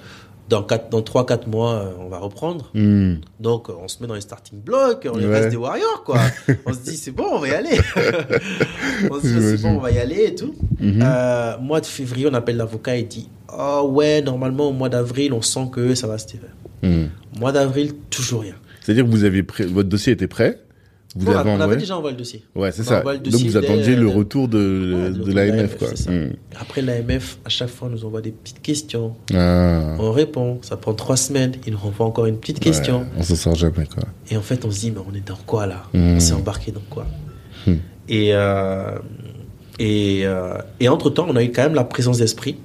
dans 0.49 0.63
quatre, 0.63 0.89
dans 0.89 1.01
trois, 1.01 1.25
quatre 1.25 1.47
mois, 1.47 1.75
euh, 1.75 1.91
on 1.99 2.09
va 2.09 2.17
reprendre. 2.17 2.71
Hmm, 2.73 3.15
Donc, 3.39 3.69
on 3.69 3.87
se 3.87 4.01
met 4.01 4.07
dans 4.07 4.15
les 4.15 4.21
starting 4.21 4.59
blocks, 4.59 5.07
on 5.09 5.17
Ouais. 5.17 5.25
reste 5.27 5.49
des 5.49 5.55
warriors, 5.55 6.03
quoi. 6.03 6.19
on 6.65 6.73
se 6.73 6.79
dit, 6.79 6.97
c'est 6.97 7.11
bon, 7.11 7.25
on 7.31 7.39
va 7.39 7.47
y 7.47 7.51
aller. 7.51 7.77
on 9.11 9.19
se 9.19 9.27
dit, 9.27 9.57
c'est 9.57 9.61
bon, 9.61 9.75
on 9.77 9.79
va 9.79 9.91
y 9.91 9.99
aller 9.99 10.25
et 10.29 10.35
tout. 10.35 10.53
mhm. 10.79 11.05
Mois 11.61 11.79
de 11.79 11.85
février, 11.85 12.27
on 12.29 12.33
appelle 12.33 12.57
l'avocat 12.57 12.97
et 12.97 13.03
dit, 13.03 13.29
oh 13.57 13.87
ouais, 13.93 14.21
normalement, 14.21 14.69
au 14.69 14.73
mois 14.73 14.89
d'avril, 14.89 15.31
on 15.33 15.41
sent 15.41 15.69
que 15.71 15.95
ça 15.95 16.07
va 16.07 16.17
se 16.17 16.27
tirer. 16.27 16.47
Hmm. 16.83 17.05
Mois 17.39 17.51
d'avril, 17.51 17.93
toujours 18.09 18.41
rien. 18.41 18.55
C'est-à-dire 18.81 19.05
que 19.05 19.09
vous 19.09 19.43
prêt, 19.43 19.65
votre 19.65 19.89
dossier 19.89 20.13
était 20.13 20.27
prêt, 20.27 20.59
vous 21.15 21.29
on, 21.29 21.59
avait 21.59 21.75
déjà 21.75 21.97
envoyé 21.97 22.15
le 22.15 22.19
dossier. 22.19 22.43
Ouais, 22.55 22.71
c'est 22.71 22.83
ça. 22.83 23.01
Donc 23.01 23.41
vous 23.41 23.57
attendiez 23.57 23.95
le 23.95 24.07
retour 24.07 24.47
de, 24.47 25.11
Ouais, 25.25 25.33
l'AMF. 25.33 26.07
Hmm. 26.07 26.29
Après, 26.59 26.81
l'AMF, 26.81 27.37
à 27.43 27.49
chaque 27.49 27.69
fois, 27.69 27.89
nous 27.89 28.05
envoie 28.05 28.21
des 28.21 28.31
petites 28.31 28.61
questions. 28.61 29.15
Ah. 29.33 29.95
On 29.99 30.11
répond, 30.11 30.59
ça 30.61 30.77
prend 30.77 30.93
trois 30.93 31.17
semaines, 31.17 31.53
il 31.67 31.73
nous 31.73 31.79
renvoie 31.79 32.05
encore 32.05 32.27
une 32.27 32.37
petite 32.37 32.59
question. 32.59 33.05
On 33.17 33.23
s'en 33.23 33.35
sort 33.35 33.55
jamais, 33.55 33.85
quoi. 33.93 34.03
Et 34.29 34.37
en 34.37 34.41
fait, 34.41 34.63
on 34.63 34.71
se 34.71 34.79
dit, 34.79 34.91
mais 34.91 35.01
on 35.05 35.13
est 35.13 35.27
dans 35.27 35.39
quoi 35.45 35.65
là? 35.65 35.83
Hmm. 35.93 36.15
On 36.15 36.19
s'est 36.19 36.33
embarqué 36.33 36.71
dans 36.71 36.83
quoi? 36.89 37.05
Hmm. 37.67 37.75
Et, 38.07 38.29
euh, 38.33 38.97
et, 39.79 40.21
euh, 40.25 40.57
et 40.79 40.87
entre-temps, 40.87 41.25
on 41.27 41.35
a 41.35 41.43
eu 41.43 41.51
quand 41.51 41.63
même 41.63 41.75
la 41.75 41.83
présence 41.83 42.19
d'esprit. 42.19 42.55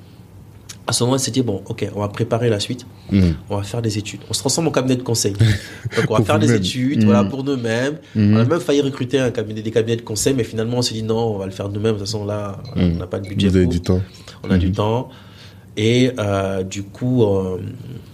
À 0.88 0.92
ce 0.92 1.02
moment, 1.02 1.16
on 1.16 1.18
s'est 1.18 1.32
dit, 1.32 1.42
bon, 1.42 1.62
ok, 1.68 1.88
on 1.96 2.00
va 2.00 2.08
préparer 2.08 2.48
la 2.48 2.60
suite, 2.60 2.86
Hmm. 3.10 3.32
on 3.50 3.56
va 3.56 3.62
faire 3.64 3.82
des 3.82 3.98
études. 3.98 4.20
On 4.30 4.32
se 4.32 4.38
transforme 4.40 4.68
en 4.68 4.70
cabinet 4.70 4.96
de 4.96 5.02
conseil. 5.02 5.32
Donc, 5.96 6.10
on 6.10 6.16
va 6.18 6.24
faire 6.24 6.38
des 6.38 6.52
études, 6.54 7.02
Hmm. 7.02 7.06
voilà, 7.06 7.24
pour 7.24 7.42
nous-mêmes. 7.42 7.98
Mhm. 8.14 8.36
On 8.36 8.40
a 8.40 8.44
même 8.44 8.60
failli 8.60 8.80
recruter 8.82 9.18
un 9.18 9.30
cabinet, 9.30 9.62
des 9.62 9.70
cabinets 9.72 9.96
de 9.96 10.02
conseil, 10.02 10.34
mais 10.34 10.44
finalement, 10.44 10.78
on 10.78 10.82
s'est 10.82 10.94
dit, 10.94 11.02
non, 11.02 11.34
on 11.34 11.38
va 11.38 11.46
le 11.46 11.50
faire 11.52 11.68
nous-mêmes. 11.68 11.94
De 11.94 11.98
toute 11.98 12.06
façon, 12.06 12.24
là, 12.24 12.62
Hmm. 12.76 12.80
on 12.94 12.98
n'a 12.98 13.06
pas 13.06 13.18
de 13.18 13.28
budget 13.28 13.48
Vous 13.48 13.56
avez 13.56 13.64
pour. 13.64 13.72
du 13.72 13.80
temps. 13.80 14.00
On 14.44 14.50
a 14.50 14.58
du 14.58 14.70
temps. 14.72 15.08
Et 15.78 16.11
euh, 16.19 16.62
du 16.62 16.82
coup, 16.85 17.23
euh, 17.24 17.59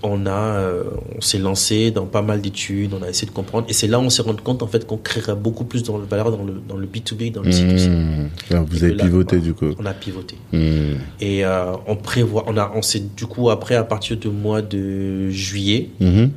on 0.03 0.27
a, 0.27 0.31
euh, 0.33 0.83
on 1.17 1.21
s'est 1.21 1.39
lancé 1.39 1.93
dans 1.93 2.07
pas 2.07 2.21
mal 2.23 2.41
d'études, 2.41 2.91
on 2.93 3.03
a 3.05 3.09
essayé 3.09 3.29
de 3.29 3.33
comprendre. 3.33 3.67
Et 3.69 3.73
c'est 3.73 3.87
là 3.87 4.01
où 4.01 4.03
on 4.03 4.11
s'est 4.11 4.23
rendu 4.23 4.43
compte 4.43 4.65
en 4.65 4.67
fait 4.67 4.85
qu'on 4.85 4.97
créerait 4.97 5.37
beaucoup 5.37 5.65
plus 5.65 5.85
de 5.85 5.93
valeur 6.11 6.33
dans 6.37 6.43
le, 6.43 6.55
dans 6.69 6.77
le 6.77 6.87
B2B, 6.89 7.31
dans 7.31 7.43
le 7.43 7.51
C2C. 7.51 7.89
Hmm. 7.89 8.29
Vous 8.69 8.85
Et 8.85 8.89
avez 8.89 8.95
là, 8.95 9.05
pivoté, 9.05 9.39
du 9.39 9.55
coup. 9.55 9.67
On 9.79 9.87
a 9.87 9.95
pivoté. 9.95 10.35
Hmm. 10.53 10.95
Et 11.21 11.45
on 11.87 11.95
prévoit, 11.97 12.45
on 12.49 12.57
a, 12.57 12.73
on 12.75 12.83
s'est 12.83 13.05
du 13.17 13.27
coup 13.27 13.49
après 13.51 13.77
à 13.77 13.85
partir 13.85 14.17
du 14.17 14.29
mois 14.29 14.61
de 14.63 15.31
juillet, 15.31 15.91
Mhm. 16.01 16.31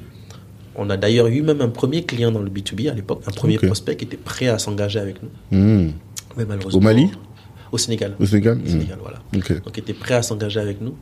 on 0.75 0.89
a 0.91 0.97
d'ailleurs 0.97 1.25
eu 1.27 1.41
même 1.41 1.61
un 1.61 1.69
premier 1.69 2.03
client 2.03 2.31
dans 2.31 2.41
le 2.41 2.49
B2B 2.51 2.87
à 2.89 2.93
l'époque, 2.93 3.23
un 3.27 3.31
premier 3.31 3.57
prospect 3.57 3.95
qui 3.95 4.05
était 4.05 4.17
prêt 4.17 4.47
à 4.47 4.59
s'engager 4.59 4.99
avec 4.99 5.15
nous. 5.23 5.29
Hmm. 5.57 5.91
Mais 6.37 6.45
malheureusement, 6.45 6.77
Au 6.79 6.83
Mali? 6.83 7.09
Au 7.75 7.77
Sénégal. 7.77 8.15
Au 8.19 8.25
Sénégal 8.25 8.59
Au 8.65 8.67
Sénégal, 8.69 8.97
voilà. 9.01 9.19
Donc 9.63 9.77
était 9.77 9.93
prêt 9.93 10.15
à 10.15 10.21
s'engager 10.21 10.59
avec 10.59 10.81
nous. 10.81 10.95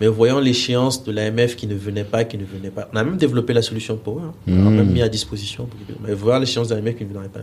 Mais 0.00 0.06
voyant 0.06 0.40
l'échéance 0.40 1.04
de 1.04 1.12
l'AMF 1.12 1.56
qui 1.56 1.66
ne 1.66 1.74
venait 1.74 2.04
pas, 2.04 2.24
qui 2.24 2.38
ne 2.38 2.44
venait 2.46 2.70
pas, 2.70 2.88
on 2.94 2.96
a 2.96 3.04
même 3.04 3.18
développé 3.18 3.52
la 3.52 3.60
solution 3.60 3.98
pour 3.98 4.18
eux. 4.18 4.22
hein. 4.24 4.32
On 4.48 4.66
a 4.68 4.70
même 4.70 4.90
mis 4.90 5.02
à 5.02 5.10
disposition. 5.10 5.66
pour 5.66 5.78
Mais 6.06 6.14
voir 6.14 6.40
l'échéance 6.40 6.68
de 6.68 6.74
l'AMF 6.74 6.96
qui 6.96 7.04
ne 7.04 7.10
venait 7.12 7.28
pas, 7.28 7.40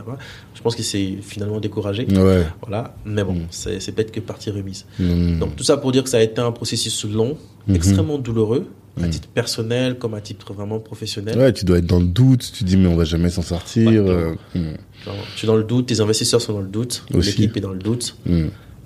je 0.54 0.60
pense 0.60 0.74
qu'il 0.74 0.84
s'est 0.84 1.18
finalement 1.22 1.60
découragé. 1.60 2.04
Ouais. 2.10 2.44
Voilà. 2.62 2.96
Mais 3.04 3.22
bon, 3.22 3.34
Mm. 3.34 3.46
c'est 3.50 3.92
peut-être 3.92 4.10
que 4.10 4.18
partie 4.18 4.50
remise. 4.50 4.86
Donc 4.98 5.54
tout 5.54 5.62
ça 5.62 5.76
pour 5.76 5.92
dire 5.92 6.02
que 6.02 6.08
ça 6.10 6.16
a 6.16 6.22
été 6.22 6.40
un 6.40 6.50
processus 6.50 7.04
long, 7.04 7.36
extrêmement 7.72 8.18
douloureux, 8.18 8.66
à 9.00 9.06
titre 9.06 9.28
personnel 9.28 9.96
comme 9.96 10.14
à 10.14 10.20
titre 10.20 10.52
vraiment 10.52 10.80
professionnel. 10.80 11.38
Ouais, 11.38 11.52
tu 11.52 11.64
dois 11.64 11.78
être 11.78 11.86
dans 11.86 12.00
le 12.00 12.06
doute, 12.06 12.50
tu 12.52 12.64
dis 12.64 12.76
mais 12.76 12.88
on 12.88 12.96
va 12.96 13.04
jamais 13.04 13.30
s'en 13.30 13.42
sortir. 13.42 13.88
Ouais, 13.88 13.98
euh, 13.98 14.34
tu 15.36 15.44
es 15.44 15.46
dans 15.46 15.54
le 15.54 15.62
doute, 15.62 15.86
tes 15.86 16.00
investisseurs 16.00 16.40
sont 16.40 16.54
dans 16.54 16.60
le 16.62 16.66
doute, 16.66 17.04
l'équipe 17.14 17.56
est 17.56 17.60
dans 17.60 17.70
le 17.70 17.78
doute. 17.78 18.16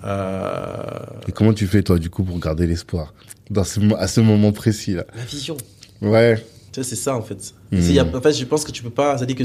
Euh, 0.04 0.98
Et 1.28 1.32
comment 1.32 1.52
tu 1.52 1.66
fais 1.66 1.82
toi 1.82 1.98
du 1.98 2.10
coup 2.10 2.24
pour 2.24 2.38
garder 2.38 2.66
l'espoir 2.66 3.14
dans 3.50 3.64
ce, 3.64 3.80
à 3.96 4.08
ce 4.08 4.20
moment 4.20 4.52
précis 4.52 4.94
là? 4.94 5.04
La 5.14 5.22
vision. 5.24 5.56
Ouais. 6.00 6.44
Tu 6.72 6.82
sais, 6.82 6.88
c'est 6.90 6.96
ça 6.96 7.14
en 7.14 7.20
fait. 7.22 7.52
A- 7.98 8.16
en 8.16 8.20
fait, 8.20 8.32
je 8.32 8.44
pense 8.46 8.64
que 8.64 8.72
tu 8.72 8.82
peux 8.82 8.90
pas. 8.90 9.14
Dit 9.16 9.34
que 9.34 9.44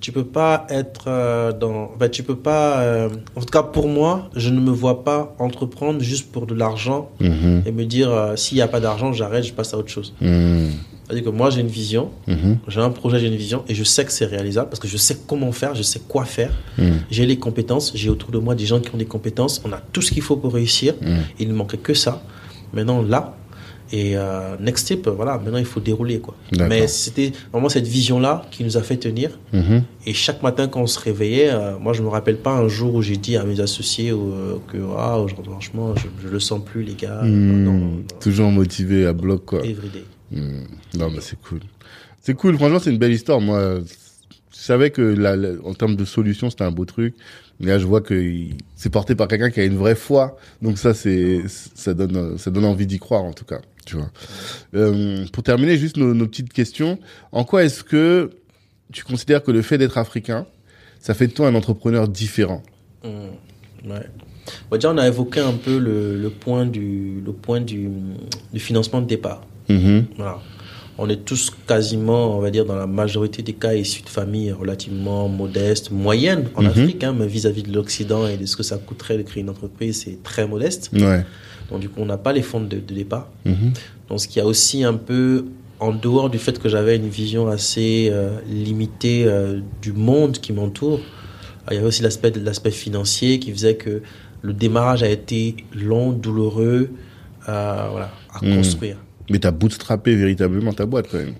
tu 0.00 0.10
peux 0.12 0.24
pas 0.24 0.66
être 0.68 1.04
euh, 1.06 1.52
dans. 1.52 1.92
En 1.94 1.98
fait, 1.98 2.10
tu 2.10 2.22
peux 2.24 2.34
pas. 2.36 2.80
euh, 2.80 3.08
en 3.36 3.40
tout 3.40 3.46
cas, 3.46 3.62
pour 3.62 3.86
moi, 3.88 4.28
je 4.34 4.50
ne 4.50 4.58
me 4.60 4.70
vois 4.70 5.04
pas 5.04 5.34
entreprendre 5.38 6.00
juste 6.00 6.32
pour 6.32 6.46
de 6.46 6.54
l'argent 6.54 7.10
Mhm. 7.20 7.62
et 7.66 7.70
me 7.72 7.84
dire 7.84 8.10
euh, 8.10 8.34
s'il 8.36 8.58
y 8.58 8.62
a 8.62 8.68
pas 8.68 8.80
d'argent, 8.80 9.12
j'arrête, 9.12 9.44
je 9.44 9.52
passe 9.52 9.72
à 9.74 9.78
autre 9.78 9.90
chose. 9.90 10.12
Hmm. 10.20 10.70
C'est-à-dire 11.04 11.22
que 11.24 11.30
moi, 11.30 11.50
j'ai 11.50 11.60
une 11.60 11.68
vision, 11.68 12.10
Mhm. 12.26 12.58
j'ai 12.66 12.80
un 12.80 12.90
projet, 12.90 13.20
j'ai 13.20 13.28
une 13.28 13.36
vision 13.36 13.62
et 13.68 13.74
je 13.76 13.84
sais 13.84 14.04
que 14.04 14.10
c'est 14.10 14.24
réalisable 14.26 14.68
parce 14.68 14.80
que 14.80 14.88
je 14.88 14.96
sais 14.96 15.16
comment 15.28 15.52
faire, 15.52 15.72
je 15.76 15.82
sais 15.82 16.00
quoi 16.08 16.24
faire. 16.24 16.50
Hmm. 16.78 16.96
J'ai 17.12 17.26
les 17.26 17.38
compétences, 17.38 17.92
j'ai 17.94 18.10
autour 18.10 18.32
de 18.32 18.38
moi 18.38 18.56
des 18.56 18.66
gens 18.66 18.80
qui 18.80 18.92
ont 18.92 18.98
des 18.98 19.04
compétences. 19.06 19.62
On 19.64 19.72
a 19.72 19.80
tout 19.92 20.02
ce 20.02 20.10
qu'il 20.10 20.22
faut 20.22 20.36
pour 20.36 20.52
réussir. 20.52 20.94
Hmm. 21.00 21.18
Il 21.38 21.46
ne 21.48 21.54
manquait 21.54 21.76
que 21.78 21.94
ça. 21.94 22.22
Maintenant, 22.72 23.02
là, 23.02 23.36
Et 23.92 24.16
euh, 24.16 24.56
next 24.58 24.86
step, 24.86 25.06
voilà, 25.08 25.38
maintenant 25.38 25.58
il 25.58 25.64
faut 25.64 25.78
dérouler 25.80 26.18
quoi. 26.18 26.34
Mais 26.68 26.88
c'était 26.88 27.32
vraiment 27.52 27.68
cette 27.68 27.86
vision-là 27.86 28.42
qui 28.50 28.64
nous 28.64 28.76
a 28.76 28.82
fait 28.82 28.96
tenir. 28.96 29.38
Mhm. 29.52 29.82
Et 30.06 30.12
chaque 30.12 30.42
matin 30.42 30.66
quand 30.66 30.80
on 30.82 30.86
se 30.88 30.98
réveillait, 30.98 31.50
euh, 31.50 31.78
moi 31.78 31.92
je 31.92 32.02
me 32.02 32.08
rappelle 32.08 32.38
pas 32.38 32.52
un 32.52 32.66
jour 32.68 32.94
où 32.96 33.02
j'ai 33.02 33.16
dit 33.16 33.36
à 33.36 33.44
mes 33.44 33.60
associés 33.60 34.10
euh, 34.10 34.56
que 34.70 34.76
ah 34.98 35.18
aujourd'hui 35.20 35.52
franchement 35.52 35.94
je, 35.96 36.06
je 36.22 36.28
le 36.28 36.40
sens 36.40 36.60
plus 36.64 36.82
les 36.82 36.94
gars. 36.94 37.20
Non, 37.22 37.56
non, 37.72 37.72
non. 37.86 38.02
Toujours 38.20 38.50
motivé 38.50 39.06
à 39.06 39.12
bloc, 39.12 39.44
quoi. 39.44 39.60
Everyday. 39.64 40.04
Hmm. 40.32 40.64
Non, 40.98 41.08
mais 41.10 41.20
c'est 41.20 41.40
cool. 41.40 41.60
C'est 42.20 42.34
cool, 42.34 42.56
franchement, 42.56 42.80
c'est 42.80 42.90
une 42.90 42.98
belle 42.98 43.12
histoire. 43.12 43.40
Moi, 43.40 43.78
je 44.52 44.58
savais 44.58 44.90
que 44.90 45.00
la, 45.02 45.36
la- 45.36 45.52
en 45.64 45.74
termes 45.74 45.94
de 45.94 46.04
solution, 46.04 46.50
c'était 46.50 46.64
un 46.64 46.72
beau 46.72 46.84
truc. 46.84 47.14
Mais 47.60 47.68
là, 47.68 47.78
je 47.78 47.86
vois 47.86 48.00
que 48.00 48.32
c'est 48.74 48.90
porté 48.90 49.14
par 49.14 49.28
quelqu'un 49.28 49.50
qui 49.50 49.60
a 49.60 49.64
une 49.64 49.76
vraie 49.76 49.94
foi. 49.94 50.36
Donc 50.62 50.78
ça, 50.78 50.94
c'est, 50.94 51.42
ça 51.48 51.94
donne, 51.94 52.36
ça 52.38 52.50
donne 52.50 52.64
envie 52.64 52.86
d'y 52.86 52.98
croire, 52.98 53.24
en 53.24 53.32
tout 53.32 53.44
cas. 53.44 53.60
Tu 53.86 53.96
vois. 53.96 54.10
Euh, 54.74 55.24
pour 55.32 55.42
terminer, 55.42 55.76
juste 55.78 55.96
nos, 55.96 56.12
nos 56.12 56.26
petites 56.26 56.52
questions. 56.52 56.98
En 57.32 57.44
quoi 57.44 57.64
est-ce 57.64 57.82
que 57.84 58.30
tu 58.92 59.04
considères 59.04 59.42
que 59.42 59.50
le 59.50 59.62
fait 59.62 59.78
d'être 59.78 59.96
africain, 59.96 60.46
ça 61.00 61.14
fait 61.14 61.28
de 61.28 61.32
toi 61.32 61.48
un 61.48 61.54
entrepreneur 61.54 62.08
différent? 62.08 62.62
Hmm, 63.04 63.90
ouais. 63.90 64.06
Bon, 64.70 64.76
déjà 64.76 64.92
on 64.92 64.98
a 64.98 65.06
évoqué 65.06 65.40
un 65.40 65.54
peu 65.54 65.78
le, 65.78 66.16
le 66.20 66.30
point 66.30 66.66
du 66.66 67.20
le 67.24 67.32
point 67.32 67.60
du, 67.60 67.88
du 68.52 68.60
financement 68.60 69.00
de 69.00 69.06
départ. 69.06 69.42
Mhm. 69.68 70.06
Voilà. 70.16 70.40
On 70.98 71.08
est 71.10 71.24
tous 71.24 71.52
quasiment, 71.66 72.36
on 72.36 72.40
va 72.40 72.50
dire, 72.50 72.64
dans 72.64 72.74
la 72.76 72.86
majorité 72.86 73.42
des 73.42 73.52
cas 73.52 73.74
issus 73.74 74.02
de 74.02 74.08
familles 74.08 74.52
relativement 74.52 75.28
modestes, 75.28 75.90
moyennes 75.90 76.46
en 76.54 76.62
Mhm. 76.62 76.68
Afrique, 76.68 77.04
hein, 77.04 77.14
mais 77.18 77.26
vis-à-vis 77.26 77.62
de 77.64 77.72
l'Occident 77.74 78.26
et 78.26 78.36
de 78.38 78.46
ce 78.46 78.56
que 78.56 78.62
ça 78.62 78.78
coûterait 78.78 79.18
de 79.18 79.22
créer 79.22 79.42
une 79.42 79.50
entreprise, 79.50 80.02
c'est 80.04 80.22
très 80.22 80.46
modeste. 80.48 80.90
Ouais. 80.94 81.24
Donc 81.70 81.80
du 81.80 81.88
coup, 81.90 82.00
on 82.00 82.06
n'a 82.06 82.16
pas 82.16 82.32
les 82.32 82.42
fonds 82.42 82.60
de, 82.60 82.76
de 82.76 82.94
départ. 82.94 83.28
Mhm. 83.44 83.72
Donc 84.08 84.20
ce 84.20 84.28
qui 84.28 84.40
a 84.40 84.46
aussi 84.46 84.84
un 84.84 84.94
peu, 84.94 85.44
en 85.80 85.92
dehors 85.92 86.30
du 86.30 86.38
fait 86.38 86.58
que 86.58 86.68
j'avais 86.70 86.96
une 86.96 87.08
vision 87.10 87.48
assez 87.48 88.08
euh, 88.10 88.30
limitée 88.48 89.24
euh, 89.26 89.60
du 89.82 89.92
monde 89.92 90.38
qui 90.38 90.54
m'entoure, 90.54 91.00
il 91.70 91.74
y 91.74 91.76
avait 91.78 91.86
aussi 91.86 92.02
l'aspect 92.02 92.70
financier 92.70 93.38
qui 93.38 93.50
faisait 93.52 93.74
que 93.74 94.00
le 94.40 94.52
démarrage 94.54 95.02
a 95.02 95.08
été 95.08 95.56
long, 95.74 96.12
douloureux, 96.12 96.88
euh, 97.48 97.86
voilà, 97.90 98.12
à 98.32 98.42
Mhm. 98.44 98.56
construire. 98.56 98.96
Mais 99.30 99.38
t'as 99.38 99.50
bootstrappé 99.50 100.14
véritablement 100.14 100.72
ta 100.72 100.86
boîte, 100.86 101.06
quand 101.10 101.18
même. 101.18 101.34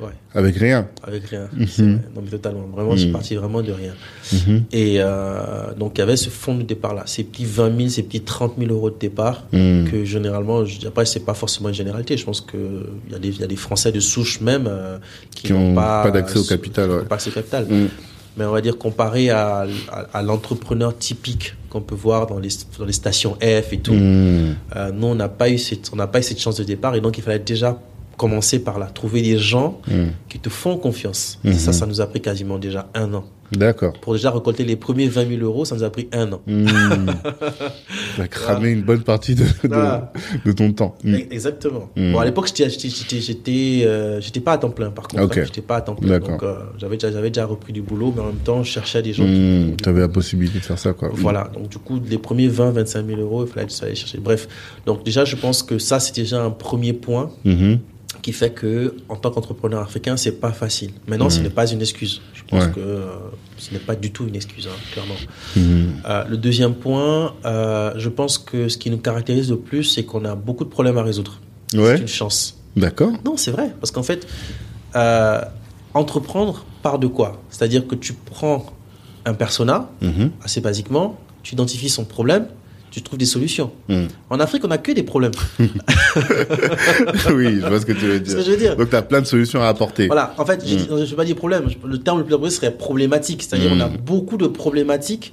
Ouais. 0.00 0.08
Avec 0.34 0.56
rien. 0.56 0.88
Avec 1.04 1.26
rien. 1.26 1.48
Mhm. 1.52 1.66
Vrai. 1.66 1.86
Non, 2.16 2.22
mais 2.24 2.30
totalement. 2.30 2.66
Vraiment, 2.74 2.92
je 2.92 2.96
suis 3.00 3.06
Mhm. 3.08 3.12
parti 3.12 3.34
vraiment 3.36 3.62
de 3.62 3.70
rien. 3.72 3.92
Mhm. 4.32 4.62
Et 4.72 4.96
euh, 4.98 5.72
donc, 5.78 5.92
il 5.96 5.98
y 6.00 6.02
avait 6.02 6.16
ce 6.16 6.28
fonds 6.28 6.56
de 6.56 6.62
départ-là. 6.62 7.02
Ces 7.06 7.22
petits 7.24 7.44
20 7.44 7.76
000, 7.76 7.88
ces 7.90 8.02
petits 8.02 8.22
30 8.22 8.54
000 8.58 8.72
euros 8.72 8.90
de 8.90 8.96
départ, 8.98 9.44
Mhm. 9.52 9.88
que 9.90 10.04
généralement, 10.04 10.64
je, 10.64 10.86
après, 10.88 11.04
c'est 11.06 11.20
pas 11.24 11.34
forcément 11.34 11.68
une 11.68 11.74
généralité. 11.74 12.16
Je 12.16 12.24
pense 12.24 12.40
qu'il 12.40 12.58
y, 13.10 13.14
a 13.14 13.18
des- 13.18 13.28
il 13.28 13.40
y 13.40 13.44
a 13.44 13.46
des 13.46 13.56
Français 13.56 13.92
de 13.92 14.00
souche 14.00 14.40
même 14.40 14.66
euh, 14.66 14.98
qui, 15.34 15.44
Qui 15.48 15.52
n'ont 15.52 15.70
ont 15.70 15.74
pas, 15.74 16.02
pas 16.04 16.10
d'accès 16.10 16.38
au 16.38 16.44
capital, 16.44 16.90
ouais. 16.90 17.04
Pas 17.04 17.14
accès 17.16 17.30
au 17.30 17.34
capital. 17.34 17.66
Mais 18.36 18.44
on 18.46 18.50
va 18.52 18.60
dire, 18.62 18.78
comparé 18.78 19.28
à, 19.30 19.66
à, 19.90 19.98
à 20.18 20.22
l'entrepreneur 20.22 20.96
typique 20.96 21.54
qu'on 21.68 21.82
peut 21.82 21.94
voir 21.94 22.26
dans 22.26 22.38
les, 22.38 22.48
dans 22.78 22.84
les 22.86 22.92
stations 22.92 23.34
F 23.40 23.72
et 23.72 23.78
tout, 23.78 23.92
Mhm. 23.92 24.56
euh, 24.76 24.90
nous, 24.92 25.06
on 25.08 25.14
n'a 25.14 25.28
pas, 25.28 25.50
eu 25.50 25.58
cette- 25.58 25.90
on 25.92 25.96
pas 26.06 26.18
eu 26.20 26.22
cette 26.22 26.40
chance 26.40 26.56
de 26.56 26.64
départ. 26.64 26.94
Et 26.94 27.00
donc, 27.00 27.18
il 27.18 27.22
fallait 27.22 27.38
déjà 27.38 27.78
commencer 28.16 28.58
par 28.58 28.78
là. 28.78 28.86
Trouver 28.86 29.20
des 29.22 29.38
gens 29.38 29.80
Mhm. 29.88 30.12
qui 30.28 30.38
te 30.38 30.48
font 30.48 30.76
confiance. 30.78 31.38
Mhm. 31.44 31.52
Ça, 31.54 31.72
ça 31.72 31.86
nous 31.86 32.00
a 32.00 32.06
pris 32.06 32.20
quasiment 32.20 32.58
déjà 32.58 32.88
un 32.94 33.12
an. 33.14 33.24
D'accord. 33.52 33.92
Pour 34.00 34.14
déjà 34.14 34.30
récolter 34.30 34.64
les 34.64 34.76
premiers 34.76 35.08
20 35.08 35.28
000 35.28 35.42
euros, 35.42 35.64
ça 35.64 35.74
nous 35.74 35.82
a 35.84 35.90
pris 35.90 36.08
un 36.12 36.32
an. 36.32 36.40
Mmh. 36.46 37.06
Tu 38.16 38.20
as 38.20 38.28
cramé 38.28 38.70
une 38.70 38.82
bonne 38.82 39.02
partie 39.02 39.34
de, 39.34 39.44
de 40.44 40.52
ton 40.52 40.72
temps. 40.72 40.96
Mmh. 41.04 41.14
E- 41.14 41.18
Exactement. 41.30 41.90
Mhm. 41.96 42.12
Bon, 42.12 42.18
à 42.20 42.24
l'époque, 42.24 42.48
j'étais, 42.54 43.82
euh, 43.84 44.20
pas 44.44 44.52
à 44.52 44.58
temps 44.58 44.70
plein, 44.70 44.90
par 44.90 45.08
contre. 45.08 45.22
Hein. 45.22 45.44
J'étais 45.44 45.60
pas 45.62 45.76
à 45.76 45.80
temps 45.80 45.94
plein. 45.94 46.08
D'accord. 46.10 46.30
Donc, 46.30 46.42
euh, 46.42 46.56
j'avais 46.78 46.96
déjà, 47.30 47.46
repris 47.46 47.72
du 47.72 47.82
boulot, 47.82 48.12
mais 48.14 48.22
en 48.22 48.26
même 48.26 48.36
temps, 48.36 48.62
je 48.62 48.70
cherchais 48.70 49.02
des 49.02 49.12
gens. 49.12 49.24
Qui- 49.24 49.74
Tu 49.82 49.88
avais 49.88 50.00
la 50.00 50.08
possibilité 50.08 50.58
de 50.58 50.64
faire 50.64 50.78
ça, 50.78 50.92
quoi. 50.92 51.10
Voilà. 51.12 51.50
Donc, 51.54 51.68
du 51.68 51.78
coup, 51.78 52.00
les 52.08 52.18
premiers 52.18 52.48
20, 52.48 52.70
25 52.70 53.06
000 53.06 53.20
euros, 53.20 53.44
il 53.46 53.48
fallait 53.52 53.66
aller 53.82 53.94
chercher. 53.94 54.18
Bref. 54.18 54.48
Donc, 54.86 55.04
déjà, 55.04 55.24
je 55.24 55.36
pense 55.36 55.62
que 55.62 55.78
ça, 55.78 56.00
c'est 56.00 56.14
déjà 56.14 56.42
un 56.42 56.50
premier 56.50 56.92
point. 56.92 57.30
Qui 58.22 58.32
fait 58.32 58.50
que, 58.52 58.94
en 59.08 59.16
tant 59.16 59.30
qu'entrepreneur 59.32 59.82
africain, 59.82 60.16
c'est 60.16 60.40
pas 60.40 60.52
facile. 60.52 60.92
Maintenant, 61.08 61.28
ce 61.28 61.38
Mhm. 61.38 61.42
n'est 61.44 61.50
pas 61.50 61.66
une 61.70 61.80
excuse. 61.80 62.20
Je 62.34 62.42
pense 62.44 62.64
Ouais. 62.66 62.70
que 62.72 62.80
euh, 62.80 63.06
ce 63.58 63.72
n'est 63.72 63.80
pas 63.80 63.96
du 63.96 64.12
tout 64.12 64.26
une 64.28 64.36
excuse, 64.36 64.68
hein, 64.68 64.76
clairement. 64.92 65.16
Mhm. 65.56 65.94
Euh, 66.08 66.24
le 66.28 66.36
deuxième 66.36 66.74
point, 66.74 67.34
euh, 67.44 67.92
je 67.96 68.08
pense 68.08 68.38
que 68.38 68.68
ce 68.68 68.78
qui 68.78 68.90
nous 68.90 68.98
caractérise 68.98 69.50
le 69.50 69.58
plus, 69.58 69.82
c'est 69.84 70.04
qu'on 70.04 70.24
a 70.24 70.34
beaucoup 70.36 70.64
de 70.64 70.70
problèmes 70.70 70.98
à 70.98 71.02
résoudre. 71.02 71.40
C'est 71.68 71.78
Ouais. 71.78 71.98
une 71.98 72.06
chance. 72.08 72.58
D'accord. 72.76 73.12
Non, 73.24 73.36
c'est 73.36 73.50
vrai. 73.50 73.74
Parce 73.80 73.90
qu'en 73.90 74.02
fait, 74.04 74.26
euh, 74.94 75.40
entreprendre 75.94 76.64
part 76.82 76.98
de 76.98 77.06
quoi? 77.06 77.40
C'est-à-dire 77.50 77.86
que 77.86 77.94
tu 77.94 78.12
prends 78.12 78.66
un 79.24 79.34
persona, 79.34 79.90
Mhm. 80.00 80.30
assez 80.42 80.60
basiquement, 80.60 81.18
tu 81.42 81.54
identifies 81.54 81.88
son 81.88 82.04
problème, 82.04 82.46
tu 82.92 83.02
trouves 83.02 83.18
des 83.18 83.26
solutions. 83.26 83.72
Mhm. 83.88 84.06
En 84.30 84.38
Afrique, 84.38 84.62
on 84.64 84.68
n'a 84.68 84.78
que 84.78 84.92
des 84.92 85.02
problèmes. 85.02 85.32
oui, 85.58 85.66
je 87.60 87.66
vois 87.66 87.80
ce 87.80 87.86
que 87.86 87.92
tu 87.92 88.06
veux 88.06 88.22
C'est 88.24 88.30
ce 88.32 88.36
que 88.36 88.36
dire. 88.36 88.44
je 88.44 88.50
veux 88.50 88.56
dire. 88.56 88.76
Donc, 88.76 88.90
tu 88.90 88.96
as 88.96 89.02
plein 89.02 89.20
de 89.20 89.26
solutions 89.26 89.62
à 89.62 89.68
apporter. 89.68 90.06
Voilà, 90.06 90.34
en 90.38 90.44
fait, 90.46 90.62
je 90.66 90.74
Mm. 90.76 90.98
ne 91.00 91.04
vais 91.04 91.16
pas 91.16 91.24
dire 91.24 91.36
problème. 91.36 91.64
Le 91.84 91.98
terme 91.98 92.18
le 92.18 92.24
plus 92.24 92.34
approprié 92.34 92.54
serait 92.54 92.70
problématique. 92.76 93.42
C'est-à-dire 93.42 93.70
qu'on 93.70 93.80
a 93.80 93.88
beaucoup 93.88 94.36
de 94.36 94.46
problématiques 94.46 95.32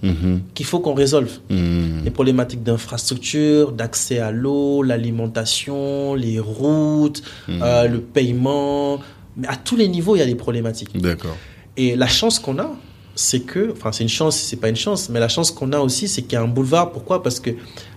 qu'il 0.53 0.65
faut 0.65 0.79
qu'on 0.79 0.93
résolve. 0.93 1.31
Les 1.49 2.11
problématiques 2.11 2.63
d'infrastructure, 2.63 3.71
d'accès 3.71 4.19
à 4.19 4.31
l'eau, 4.31 4.83
l'alimentation, 4.83 6.15
les 6.15 6.39
routes, 6.39 7.21
euh, 7.49 7.87
le 7.87 7.99
paiement. 7.99 8.99
Mais 9.37 9.47
à 9.47 9.55
tous 9.55 9.75
les 9.75 9.87
niveaux, 9.87 10.15
il 10.15 10.19
y 10.19 10.21
a 10.21 10.25
des 10.25 10.35
problématiques. 10.35 10.97
D'accord. 10.99 11.37
Et 11.77 11.95
la 11.95 12.07
chance 12.07 12.39
qu'on 12.39 12.57
a, 12.59 12.71
c'est 13.19 13.41
que, 13.41 13.73
enfin, 13.73 13.91
c'est 13.91 14.03
une 14.03 14.09
chance, 14.09 14.37
c'est 14.37 14.55
pas 14.55 14.69
une 14.69 14.77
chance, 14.77 15.09
mais 15.09 15.19
la 15.19 15.27
chance 15.27 15.51
qu'on 15.51 15.73
a 15.73 15.79
aussi, 15.79 16.07
c'est 16.07 16.21
qu'il 16.21 16.33
y 16.33 16.35
a 16.37 16.41
un 16.41 16.47
boulevard. 16.47 16.93
Pourquoi? 16.93 17.21
Parce 17.21 17.41
que 17.41 17.49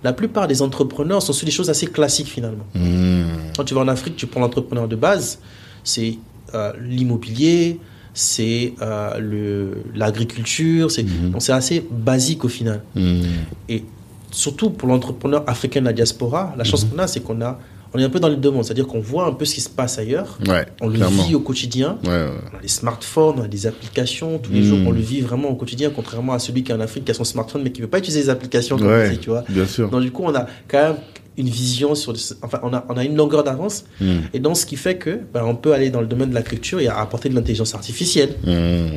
la 0.03 0.12
plupart 0.12 0.49
des 0.49 0.62
entrepreneurs 0.62 1.23
sont 1.23 1.32
sur 1.32 1.44
des 1.44 1.53
choses 1.53 1.70
assez 1.70 1.86
classiques 1.86 2.27
finalement. 2.27 2.66
Mhm. 2.74 3.27
Quand 3.57 3.62
tu 3.62 3.73
vas 3.73 3.82
en 3.82 3.89
Afrique, 3.89 4.16
tu 4.16 4.27
prends 4.27 4.40
l'entrepreneur 4.40 4.89
de 4.89 4.97
base, 4.97 5.39
c'est 5.85 6.19
euh, 6.55 6.73
l'immobilier, 6.81 7.78
c'est 8.12 8.74
euh, 8.82 9.20
le 9.20 9.85
l'agriculture, 9.94 10.90
c'est 10.90 11.05
donc 11.05 11.40
c'est 11.40 11.53
assez 11.53 11.86
basique 11.89 12.44
au 12.44 12.49
final. 12.49 12.82
Mhm. 12.97 13.23
Et 13.69 13.85
surtout 14.32 14.70
pour 14.70 14.89
l'entrepreneur 14.89 15.44
africain 15.47 15.82
de 15.82 15.86
la 15.86 15.93
diaspora, 15.93 16.53
la 16.59 16.65
chance 16.65 16.82
qu'on 16.85 16.99
a, 16.99 17.07
c'est 17.07 17.20
qu'on 17.20 17.40
a 17.43 17.61
on 17.94 17.98
est 17.98 18.05
un 18.05 18.09
peu 18.10 18.20
dans 18.20 18.28
les 18.28 18.36
deux 18.36 18.51
mondes, 18.51 18.64
c'est-à-dire 18.64 18.86
qu'on 18.86 19.01
voit 19.01 19.27
un 19.27 19.32
peu 19.32 19.44
ce 19.44 19.55
qui 19.55 19.60
se 19.60 19.69
passe 19.69 19.98
ailleurs, 19.98 20.39
Ouais, 20.48 20.66
on 20.81 20.89
le 20.89 20.94
clairement. 20.94 21.23
vit 21.24 21.35
au 21.35 21.40
quotidien. 21.40 21.98
Ouais, 22.05 22.10
ouais. 22.10 22.28
On 22.52 22.59
a 22.59 22.60
des 22.62 22.69
smartphones, 22.69 23.35
on 23.39 23.43
a 23.44 23.48
des 23.48 23.66
applications, 23.66 24.39
tous 24.39 24.52
les 24.52 24.60
Mhm. 24.60 24.64
jours 24.66 24.78
on 24.86 24.90
le 24.93 25.01
vit 25.01 25.20
vraiment 25.20 25.48
au 25.51 25.55
quotidien, 25.56 25.90
contrairement 25.94 26.32
à 26.32 26.39
celui 26.39 26.62
qui 26.62 26.73
est 26.73 26.74
en 26.74 26.81
Afrique 26.81 27.05
qui 27.05 27.10
a 27.10 27.14
son 27.14 27.24
smartphone 27.24 27.62
mais 27.62 27.70
qui 27.73 27.81
ne 27.81 27.86
veut 27.86 27.90
pas 27.90 27.98
utiliser 27.98 28.20
les 28.23 28.31
applications 28.31 28.78
comme 28.78 28.86
Ouais, 28.89 29.09
on 29.09 29.12
dit, 29.12 29.19
tu 29.19 29.31
vois. 29.31 29.44
bien 29.48 29.66
sûr. 29.66 29.90
Donc 29.90 30.01
du 30.02 30.10
coup 30.10 30.23
on 30.24 30.35
a 30.35 30.47
quand 30.69 30.78
même 30.82 30.97
une 31.39 31.48
vision 31.48 31.94
sur, 31.94 32.12
enfin 32.43 32.60
on 32.62 32.73
a, 32.74 32.85
on 32.90 32.97
a 32.97 33.05
une 33.05 33.16
longueur 33.16 33.43
d'avance 33.44 33.85
Mhm. 34.01 34.23
et 34.35 34.39
donc 34.39 34.56
ce 34.56 34.66
qui 34.66 34.77
fait 34.77 34.97
que 34.97 35.20
ben, 35.32 35.43
on 35.44 35.55
peut 35.55 35.73
aller 35.73 35.89
dans 35.90 36.01
le 36.01 36.06
domaine 36.06 36.28
de 36.31 36.35
l'agriculture 36.35 36.78
et 36.81 36.89
apporter 36.89 37.28
de 37.31 37.35
l'intelligence 37.35 37.74
artificielle. 37.74 38.35
Mhm. 38.47 38.90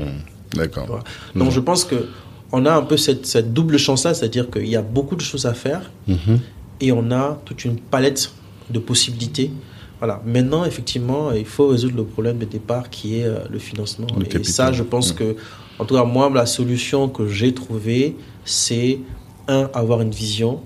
D'accord. 0.55 1.03
Donc 1.35 1.51
je 1.51 1.59
pense 1.59 1.83
que 1.85 2.07
on 2.51 2.65
a 2.65 2.73
un 2.73 2.83
peu 2.83 2.95
cette, 2.97 3.25
cette 3.25 3.53
double 3.53 3.77
chance 3.77 4.05
là, 4.05 4.13
c'est-à-dire 4.13 4.49
qu'il 4.49 4.67
y 4.67 4.75
a 4.77 4.81
beaucoup 4.81 5.15
de 5.15 5.21
choses 5.21 5.45
à 5.45 5.53
faire 5.53 5.91
Mhm. 6.07 6.39
et 6.81 6.91
on 6.91 7.11
a 7.11 7.39
toute 7.45 7.65
une 7.65 7.77
palette 7.79 8.31
de 8.69 8.79
possibilités. 8.79 9.51
Voilà. 9.99 10.21
Maintenant, 10.25 10.65
effectivement, 10.65 11.31
il 11.31 11.45
faut 11.45 11.67
résoudre 11.67 11.95
le 11.97 12.03
problème 12.03 12.37
de 12.37 12.45
départ 12.45 12.89
qui 12.89 13.19
est 13.19 13.25
euh, 13.25 13.39
le 13.49 13.59
financement. 13.59 14.07
Le 14.19 14.25
et 14.39 14.43
ça, 14.43 14.71
je 14.73 14.83
pense 14.83 15.11
que, 15.13 15.35
en 15.79 15.85
tout 15.85 15.95
cas, 15.95 16.03
moi, 16.03 16.29
la 16.33 16.45
solution 16.45 17.07
que 17.07 17.27
j'ai 17.27 17.53
trouvée, 17.53 18.15
c'est 18.43 18.99
un, 19.47 19.69
avoir 19.73 20.01
une 20.01 20.11
vision, 20.11 20.59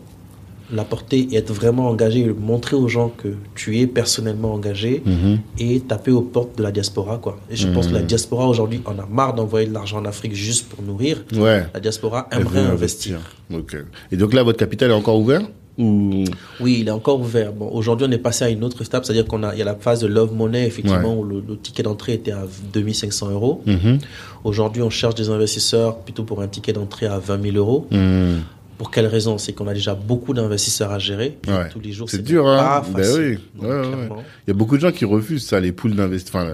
l'apporter 0.72 1.28
et 1.32 1.36
être 1.38 1.52
vraiment 1.52 1.88
engagé, 1.90 2.26
montrer 2.28 2.76
aux 2.76 2.88
gens 2.88 3.10
que 3.10 3.30
tu 3.56 3.80
es 3.80 3.88
personnellement 3.88 4.54
engagé 4.54 5.02
Mhm. 5.06 5.40
et 5.58 5.80
taper 5.80 6.12
aux 6.12 6.22
portes 6.22 6.58
de 6.58 6.64
la 6.64 6.72
diaspora. 6.72 7.18
Quoi. 7.18 7.40
Et 7.50 7.56
je 7.56 7.68
pense 7.68 7.88
que 7.88 7.94
la 7.94 8.02
Mm. 8.02 8.06
diaspora, 8.06 8.48
aujourd'hui, 8.48 8.82
on 8.86 8.98
a 9.00 9.06
marre 9.08 9.34
d'envoyer 9.34 9.66
de 9.68 9.74
l'argent 9.74 9.98
en 9.98 10.06
Afrique 10.06 10.36
juste 10.36 10.70
pour 10.70 10.84
nourrir. 10.84 11.24
Ouais. 11.36 11.66
La 11.74 11.80
diaspora 11.80 12.28
aimerait 12.32 12.60
investir. 12.62 13.20
Ok. 13.52 13.78
Et 14.12 14.18
donc 14.18 14.34
là, 14.34 14.44
votre 14.44 14.60
capital 14.60 14.92
est 14.92 14.94
encore 14.94 15.18
ouvert? 15.20 15.42
Ou 15.80 16.24
Oui, 16.60 16.78
il 16.82 16.88
est 16.88 16.92
encore 16.92 17.20
ouvert. 17.20 17.54
Bon, 17.54 17.70
aujourd'hui, 17.72 18.06
on 18.08 18.12
est 18.12 18.18
passé 18.20 18.44
à 18.46 18.50
une 18.50 18.64
autre 18.64 18.82
étape, 18.82 19.06
c'est-à-dire 19.06 19.26
qu'on 19.26 19.42
a, 19.44 19.56
il 19.56 19.60
y 19.60 19.62
a 19.62 19.66
la 19.66 19.76
phase 19.76 20.02
de 20.02 20.08
Love 20.08 20.34
Money, 20.36 20.68
effectivement, 20.68 21.18
où 21.18 21.24
le, 21.24 21.42
le 21.48 21.58
ticket 21.58 21.84
d'entrée 21.84 22.14
était 22.14 22.32
à 22.34 22.44
2500 22.74 23.32
euros. 23.32 23.64
Mhm. 23.66 24.00
Aujourd'hui, 24.44 24.82
on 24.82 24.90
cherche 24.90 25.16
des 25.16 25.30
investisseurs 25.30 25.98
plutôt 26.00 26.24
pour 26.24 26.42
un 26.42 26.48
ticket 26.48 26.74
d'entrée 26.74 27.06
à 27.08 27.18
20 27.20 27.42
000 27.42 27.58
euros. 27.58 27.88
Mhm. 27.92 28.42
Pour 28.78 28.92
quelle 28.92 29.08
raison? 29.08 29.38
C'est 29.38 29.52
qu'on 29.52 29.68
a 29.68 29.74
déjà 29.74 29.94
beaucoup 29.94 30.34
d'investisseurs 30.34 30.92
à 30.94 31.00
gérer. 31.00 31.38
Ouais. 31.50 31.68
Tous 31.70 31.82
les 31.82 31.92
jours, 31.92 32.10
C'est 32.10 32.24
dur, 32.24 32.48
hein. 32.48 32.82
Ben 32.96 33.04
facile. 33.04 33.20
oui. 33.20 33.62
Donc, 33.62 33.70
Ouais, 33.70 33.76
ouais, 33.76 33.88
clairement, 33.88 34.24
Il 34.48 34.50
y 34.50 34.52
a 34.52 34.54
beaucoup 34.54 34.78
de 34.78 34.82
gens 34.82 34.92
qui 34.94 35.04
refusent 35.04 35.46
ça, 35.46 35.60
les 35.60 35.74
poules 35.74 35.96
d'investissement. 35.98 36.46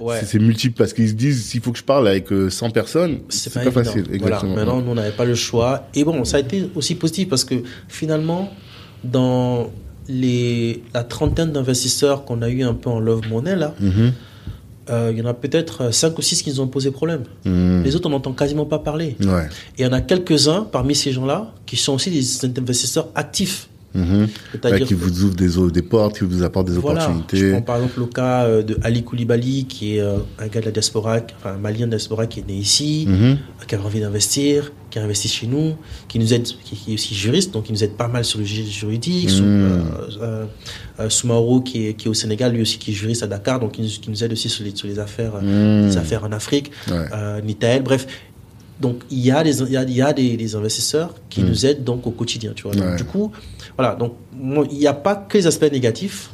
Enfin, 0.00 0.16
c'est- 0.20 0.26
c'est 0.26 0.38
multiple 0.38 0.76
parce 0.78 0.92
qu'ils 0.92 1.08
se 1.08 1.14
disent 1.14 1.44
s'il 1.44 1.60
faut 1.60 1.72
que 1.72 1.78
je 1.78 1.82
parle 1.82 2.06
avec 2.06 2.30
euh, 2.30 2.50
100 2.50 2.70
personnes, 2.70 3.18
c'est 3.30 3.52
pas, 3.52 3.68
facile. 3.72 4.04
Voilà. 4.20 4.40
Maintenant, 4.44 4.80
nous, 4.80 4.92
on 4.92 4.94
n'avait 4.94 5.10
pas 5.10 5.24
le 5.24 5.34
choix. 5.34 5.88
Et 5.96 6.04
bon, 6.04 6.24
ça 6.24 6.36
a 6.36 6.40
été 6.40 6.70
aussi 6.76 6.94
positif 6.94 7.28
parce 7.28 7.44
que 7.44 7.56
finalement, 7.88 8.52
dans 9.04 9.70
les, 10.08 10.82
la 10.94 11.04
trentaine 11.04 11.52
d'investisseurs 11.52 12.24
qu'on 12.24 12.42
a 12.42 12.48
eu 12.48 12.62
un 12.62 12.74
peu 12.74 12.90
en 12.90 12.98
Love 13.00 13.22
Money, 13.30 13.56
là, 13.56 13.74
Mhm. 13.80 14.12
euh, 14.90 15.10
il 15.12 15.18
y 15.18 15.22
en 15.22 15.26
a 15.26 15.34
peut-être 15.34 15.92
5 15.94 16.18
ou 16.18 16.22
6 16.22 16.42
qui 16.42 16.50
nous 16.50 16.60
ont 16.60 16.66
posé 16.66 16.90
problème. 16.90 17.22
Mhm. 17.44 17.82
Les 17.84 17.94
autres, 17.94 18.06
on 18.08 18.10
n'entend 18.10 18.32
quasiment 18.32 18.66
pas 18.66 18.78
parler. 18.80 19.16
Ouais. 19.20 19.46
Et 19.78 19.82
il 19.82 19.84
y 19.84 19.86
en 19.86 19.92
a 19.92 20.00
quelques-uns 20.00 20.66
parmi 20.70 20.94
ces 20.94 21.12
gens-là 21.12 21.52
qui 21.66 21.76
sont 21.76 21.94
aussi 21.94 22.10
des 22.10 22.58
investisseurs 22.58 23.08
actifs. 23.14 23.68
Mhm. 23.94 24.28
Ouais, 24.64 24.80
qui 24.84 24.94
vous 24.94 25.22
ouvrent 25.24 25.34
des, 25.36 25.70
des 25.72 25.82
portes, 25.82 26.18
qui 26.18 26.24
vous 26.24 26.42
apportent 26.42 26.68
des 26.68 26.78
Voilà, 26.78 27.00
je 27.00 27.06
opportunités. 27.10 27.50
prends 27.52 27.62
par 27.62 27.76
exemple 27.76 28.00
le 28.00 28.06
cas 28.06 28.44
euh, 28.44 28.62
de 28.62 28.78
Ali 28.82 29.02
Koulibaly, 29.04 29.66
qui 29.66 29.96
est 29.96 30.00
euh, 30.00 30.16
un 30.38 30.46
gars 30.46 30.60
de 30.60 30.66
la 30.66 30.70
diaspora, 30.72 31.18
enfin 31.38 31.54
un 31.54 31.58
malien 31.58 31.86
de 31.86 31.92
la 31.92 31.98
diaspora 31.98 32.26
qui 32.26 32.40
est 32.40 32.46
né 32.48 32.54
ici, 32.54 33.04
Mhm. 33.08 33.38
qui 33.68 33.74
a 33.74 33.80
envie 33.80 34.00
d'investir, 34.00 34.72
qui 34.90 34.98
a 34.98 35.02
investi 35.04 35.28
chez 35.28 35.46
nous, 35.46 35.74
qui 36.08 36.18
nous 36.18 36.32
aide, 36.34 36.44
qui, 36.44 36.76
qui 36.76 36.90
est 36.92 36.94
aussi 36.94 37.14
juriste, 37.14 37.52
donc 37.52 37.64
qui 37.64 37.72
nous 37.72 37.84
aide 37.84 37.96
pas 37.96 38.08
mal 38.08 38.24
sur 38.24 38.38
le 38.38 38.44
ju- 38.44 38.64
juridique. 38.64 39.30
Mm. 39.30 39.42
euh, 39.42 39.78
euh, 40.20 40.44
euh, 41.00 41.08
Soumaoro, 41.10 41.60
qui 41.60 41.86
est, 41.88 41.94
qui 41.94 42.06
est 42.06 42.10
au 42.10 42.14
Sénégal, 42.14 42.52
lui 42.52 42.62
aussi 42.62 42.78
qui 42.78 42.90
est 42.92 42.94
juriste 42.94 43.22
à 43.22 43.26
Dakar, 43.26 43.60
donc 43.60 43.72
qui 43.72 43.82
nous, 43.82 43.88
qui 43.88 44.10
nous 44.10 44.22
aide 44.24 44.32
aussi 44.32 44.48
sur 44.48 44.64
les, 44.64 44.74
sur 44.74 44.86
les 44.88 44.98
affaires, 44.98 45.34
Mm. 45.42 45.86
les 45.88 45.96
affaires 45.96 46.24
en 46.24 46.32
Afrique. 46.32 46.70
Ouais. 46.90 47.42
Nitael, 47.42 47.82
bref. 47.82 48.06
Donc 48.82 48.96
il 49.10 49.20
y 49.20 49.30
a 49.30 49.42
des, 49.44 49.62
il 49.62 49.72
y 49.72 49.76
a, 49.76 49.82
il 49.84 49.96
y 49.96 50.02
a 50.02 50.12
des, 50.12 50.36
des 50.36 50.50
investisseurs 50.60 51.10
qui 51.30 51.40
Mm. 51.42 51.46
nous 51.48 51.66
aident 51.66 51.84
donc 51.84 52.00
au 52.06 52.10
quotidien, 52.10 52.52
tu 52.54 52.64
vois. 52.64 52.74
Donc, 52.74 52.84
Ouais. 52.84 52.96
du 52.96 53.04
coup, 53.04 53.30
voilà. 53.78 53.94
Donc 53.94 54.12
il 54.72 54.78
n'y 54.78 54.86
a 54.86 54.92
pas 55.06 55.14
que 55.14 55.38
les 55.38 55.46
aspects 55.46 55.70
négatifs 55.78 56.28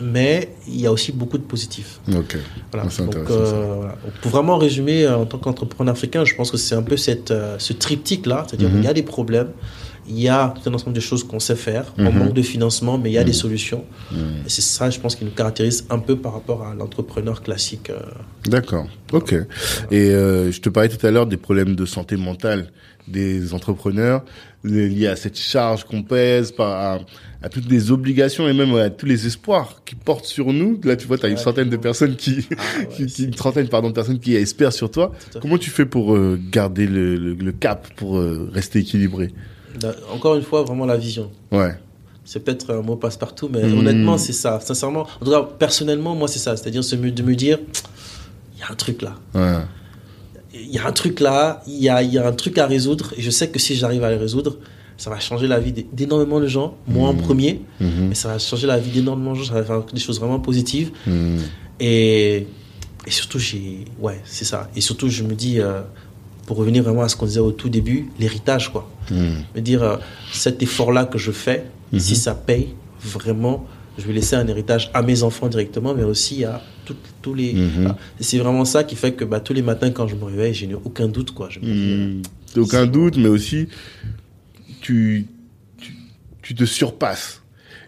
mais 0.00 0.34
il 0.66 0.80
y 0.80 0.86
a 0.86 0.92
aussi 0.96 1.12
beaucoup 1.12 1.38
de 1.38 1.44
positifs. 1.44 2.00
Ok. 2.22 2.36
Voilà. 2.72 2.88
Donc, 2.98 3.14
euh, 3.14 3.76
voilà. 3.78 3.92
Donc, 4.04 4.12
pour 4.20 4.30
vraiment 4.36 4.56
résumer, 4.58 5.04
euh, 5.04 5.16
en 5.22 5.26
tant 5.26 5.38
qu'entrepreneur 5.38 5.92
africain, 5.92 6.24
je 6.24 6.34
pense 6.34 6.50
que 6.50 6.56
c'est 6.56 6.74
un 6.74 6.82
peu 6.82 6.96
cette, 6.96 7.30
euh, 7.30 7.56
ce 7.58 7.72
triptyque-là, 7.72 8.44
c'est-à-dire 8.46 8.70
Mhm. 8.70 8.78
il 8.78 8.84
y 8.84 8.88
a 8.88 8.94
des 8.94 9.02
problèmes, 9.02 9.50
il 10.08 10.20
y 10.20 10.28
a 10.28 10.52
tout 10.62 10.68
un 10.68 10.74
ensemble 10.74 10.94
de 10.96 11.00
choses 11.00 11.22
qu'on 11.24 11.38
sait 11.40 11.54
faire, 11.56 11.92
on 11.98 12.04
Mhm. 12.10 12.18
manque 12.18 12.32
de 12.34 12.42
financement, 12.42 12.98
mais 12.98 13.10
il 13.10 13.14
y 13.14 13.18
a 13.18 13.24
des 13.24 13.32
solutions. 13.32 13.84
Mhm. 14.10 14.18
Et 14.46 14.48
c'est 14.48 14.62
ça, 14.62 14.90
je 14.90 14.98
pense, 14.98 15.14
qui 15.16 15.24
nous 15.24 15.30
caractérise 15.30 15.86
un 15.90 15.98
peu 15.98 16.16
par 16.16 16.32
rapport 16.34 16.66
à 16.66 16.74
l'entrepreneur 16.74 17.42
classique. 17.42 17.90
euh. 17.90 18.00
D'accord. 18.46 18.86
Ok. 19.12 19.32
Et 19.90 20.10
euh, 20.10 20.50
je 20.50 20.60
te 20.60 20.68
parlais 20.68 20.88
tout 20.88 21.06
à 21.06 21.10
l'heure 21.10 21.26
des 21.26 21.36
problèmes 21.36 21.74
de 21.76 21.86
santé 21.86 22.16
mentale 22.16 22.70
des 23.08 23.52
entrepreneurs 23.52 24.24
liés 24.62 25.08
à 25.08 25.16
cette 25.16 25.36
charge 25.36 25.82
qu'on 25.84 26.04
pèse, 26.04 26.54
à, 26.60 27.00
à 27.42 27.48
toutes 27.48 27.68
les 27.68 27.90
obligations 27.90 28.48
et 28.48 28.52
même 28.52 28.72
à 28.76 28.90
tous 28.90 29.06
les 29.06 29.26
espoirs 29.26 29.82
qui 29.84 29.96
portent 29.96 30.24
sur 30.24 30.52
nous. 30.52 30.80
Là, 30.84 30.94
tu 30.94 31.08
vois, 31.08 31.18
tu 31.18 31.26
as 31.26 31.28
une 31.28 31.36
centaine 31.36 31.68
de 31.68 31.76
personnes 31.76 32.14
qui, 32.14 32.46
Ah, 32.56 32.62
ouais, 33.00 33.06
qui, 33.06 33.24
une 33.24 33.32
trentaine 33.34 33.68
pardon 33.68 33.88
de 33.88 33.94
personnes 33.94 34.20
qui 34.20 34.36
espèrent 34.36 34.72
sur 34.72 34.88
toi. 34.90 35.12
Comment 35.40 35.58
tu 35.58 35.70
fais 35.70 35.84
pour 35.84 36.14
euh, 36.14 36.38
garder 36.52 36.86
le, 36.86 37.16
le, 37.16 37.34
le 37.34 37.52
cap, 37.52 37.88
pour 37.96 38.18
euh, 38.18 38.48
rester 38.52 38.78
équilibré? 38.78 39.32
Encore 40.12 40.36
une 40.36 40.42
fois, 40.42 40.62
vraiment 40.62 40.86
la 40.86 40.96
vision. 40.96 41.30
Ouais. 41.50 41.74
C'est 42.24 42.40
peut-être 42.44 42.72
un 42.72 42.82
mot 42.82 42.96
passe-partout, 42.96 43.48
mais 43.52 43.62
Mhm. 43.64 43.78
honnêtement, 43.78 44.16
c'est 44.18 44.32
ça. 44.32 44.60
Sincèrement, 44.60 45.06
en 45.20 45.24
tout 45.24 45.30
cas, 45.30 45.42
personnellement, 45.58 46.14
moi, 46.14 46.28
c'est 46.28 46.38
ça. 46.38 46.56
C'est-à-dire 46.56 46.82
de 46.82 47.22
me 47.22 47.34
dire, 47.34 47.58
il 48.54 48.60
y 48.60 48.62
a 48.62 48.70
un 48.70 48.74
truc 48.76 49.02
là. 49.02 49.14
Ouais. 49.34 49.58
il 50.54 50.70
y 50.70 50.78
a 50.78 50.86
un 50.86 50.92
truc 50.92 51.18
là, 51.20 51.62
il 51.66 51.82
y 51.82 51.88
a, 51.88 52.02
il 52.02 52.12
y 52.12 52.18
a 52.18 52.26
un 52.26 52.32
truc 52.32 52.58
à 52.58 52.66
résoudre, 52.66 53.14
et 53.16 53.22
je 53.22 53.30
sais 53.30 53.48
que 53.48 53.58
si 53.58 53.74
j'arrive 53.74 54.04
à 54.04 54.10
le 54.10 54.18
résoudre, 54.18 54.58
ça 54.98 55.08
va 55.08 55.18
changer 55.18 55.46
la 55.46 55.58
vie 55.58 55.72
d'é- 55.72 55.86
d'énormément 55.92 56.40
de 56.40 56.46
gens, 56.46 56.76
moi 56.86 57.08
en 57.08 57.14
Mhm. 57.14 57.22
premier, 57.22 57.62
Mhm. 57.80 58.08
mais 58.10 58.14
ça 58.14 58.28
va 58.28 58.38
changer 58.38 58.66
la 58.66 58.78
vie 58.78 58.90
d'énormément 58.90 59.32
de 59.32 59.38
gens, 59.38 59.44
ça 59.46 59.54
va 59.54 59.64
faire 59.64 59.82
des 59.82 59.98
choses 60.00 60.20
vraiment 60.20 60.40
positives, 60.40 60.90
Mhm. 61.06 61.38
et, 61.80 62.46
et 63.06 63.10
surtout, 63.10 63.38
j'ai, 63.38 63.86
ouais, 63.98 64.20
c'est 64.24 64.44
ça, 64.44 64.68
et 64.76 64.82
surtout, 64.82 65.08
je 65.08 65.22
me 65.22 65.34
dis, 65.34 65.58
euh, 65.58 65.80
pour 66.46 66.56
revenir 66.56 66.82
vraiment 66.82 67.02
à 67.02 67.08
ce 67.08 67.16
qu'on 67.16 67.26
disait 67.26 67.40
au 67.40 67.52
tout 67.52 67.68
début, 67.68 68.08
l'héritage, 68.18 68.70
quoi. 68.72 68.90
Mhm. 69.10 69.34
Me 69.56 69.60
dire, 69.60 69.82
euh, 69.82 69.96
cet 70.32 70.62
effort-là 70.62 71.04
que 71.04 71.18
je 71.18 71.30
fais, 71.32 71.64
Mhm. 71.92 72.00
si 72.00 72.16
ça 72.16 72.34
paye, 72.34 72.68
vraiment, 73.02 73.66
je 73.98 74.06
vais 74.06 74.12
laisser 74.14 74.36
un 74.36 74.46
héritage 74.48 74.90
à 74.94 75.02
mes 75.02 75.22
enfants 75.22 75.48
directement, 75.48 75.94
mais 75.94 76.04
aussi 76.04 76.44
à 76.44 76.62
tous 77.22 77.34
les. 77.34 77.50
Et 78.18 78.22
c'est 78.22 78.38
vraiment 78.38 78.64
ça 78.64 78.82
qui 78.84 78.96
fait 78.96 79.12
que 79.12 79.24
bah, 79.24 79.38
tous 79.40 79.52
les 79.52 79.62
matins, 79.62 79.90
quand 79.90 80.08
je 80.08 80.16
me 80.16 80.24
réveille, 80.24 80.54
j'ai 80.54 80.68
aucun 80.74 81.08
doute, 81.08 81.30
quoi. 81.32 81.48
Je 81.50 81.60
me 81.60 81.64
dis, 81.66 82.22
euh. 82.56 82.60
Aucun 82.62 82.86
doute, 82.86 83.16
mais 83.16 83.28
aussi 83.28 83.68
tu, 84.80 85.26
tu, 85.78 85.94
tu 86.42 86.54
te 86.54 86.64
surpasses. 86.64 87.41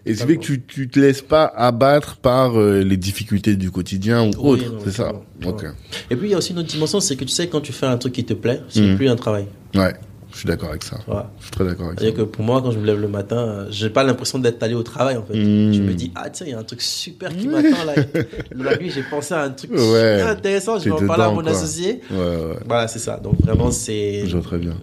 Et 0.05 0.13
c'est 0.15 0.27
fait 0.27 0.35
que 0.37 0.41
tu, 0.41 0.61
tu 0.61 0.87
te 0.87 0.99
laisses 0.99 1.21
pas 1.23 1.45
abattre 1.45 2.17
par 2.17 2.59
euh, 2.59 2.81
les 2.83 2.97
difficultés 2.97 3.55
du 3.55 3.71
quotidien 3.71 4.23
ou 4.27 4.31
Oui, 4.37 4.63
autre, 4.65 4.73
c'est 4.85 4.91
ça. 4.91 5.03
clairement, 5.05 5.21
Ok. 5.47 5.57
clairement. 5.59 5.77
Et 6.11 6.15
puis 6.15 6.27
il 6.27 6.31
y 6.31 6.33
a 6.35 6.37
aussi 6.37 6.51
une 6.51 6.59
autre 6.59 6.67
dimension, 6.69 6.99
c'est 6.99 7.15
que 7.15 7.23
tu 7.23 7.31
sais, 7.31 7.47
quand 7.47 7.61
tu 7.61 7.73
fais 7.73 7.87
un 7.87 7.97
truc 7.97 8.13
qui 8.13 8.23
te 8.23 8.33
plaît, 8.33 8.61
c'est 8.69 8.81
Mhm. 8.81 8.97
plus 8.97 9.09
un 9.09 9.15
travail. 9.15 9.45
Ouais, 9.73 9.93
je 10.31 10.37
suis 10.37 10.47
d'accord 10.47 10.69
avec 10.69 10.83
ça. 10.83 10.97
Je 11.07 11.43
suis 11.43 11.51
très 11.51 11.65
d'accord 11.65 11.87
avec 11.87 11.99
ça. 11.99 12.05
C'est-à-dire 12.05 12.23
que 12.25 12.29
pour 12.29 12.43
moi, 12.45 12.61
quand 12.61 12.69
je 12.71 12.77
me 12.77 12.85
lève 12.85 13.01
le 13.01 13.07
matin, 13.07 13.37
euh, 13.37 13.67
j'ai 13.71 13.89
pas 13.89 14.03
l'impression 14.03 14.37
d'être 14.37 14.61
allé 14.61 14.75
au 14.75 14.83
travail 14.83 15.17
en 15.17 15.23
fait. 15.23 15.33
Mhm. 15.37 15.73
Je 15.73 15.81
me 15.81 15.93
dis, 15.95 16.11
ah 16.13 16.29
tiens, 16.29 16.45
il 16.45 16.51
y 16.51 16.53
a 16.55 16.59
un 16.59 16.63
truc 16.63 16.81
super 16.83 17.35
qui 17.35 17.47
m'attend 17.47 17.83
là. 17.85 17.95
La 18.55 18.77
nuit, 18.77 18.91
j'ai 18.93 19.03
pensé 19.09 19.33
à 19.33 19.41
un 19.43 19.49
truc 19.49 19.71
Ouais. 19.71 19.77
super 19.79 20.27
intéressant, 20.27 20.77
je 20.77 20.85
vais 20.85 20.91
en 20.91 21.07
parler 21.07 21.23
à 21.23 21.31
mon 21.31 21.41
quoi. 21.41 21.51
associé. 21.51 22.01
Ouais, 22.11 22.17
ouais. 22.17 22.57
Voilà, 22.67 22.87
c'est 22.87 22.99
ça. 22.99 23.17
Donc 23.17 23.41
vraiment, 23.41 23.71
c'est. 23.71 24.27
Je 24.27 24.37
vois 24.37 24.45
très 24.45 24.59
bien. 24.59 24.75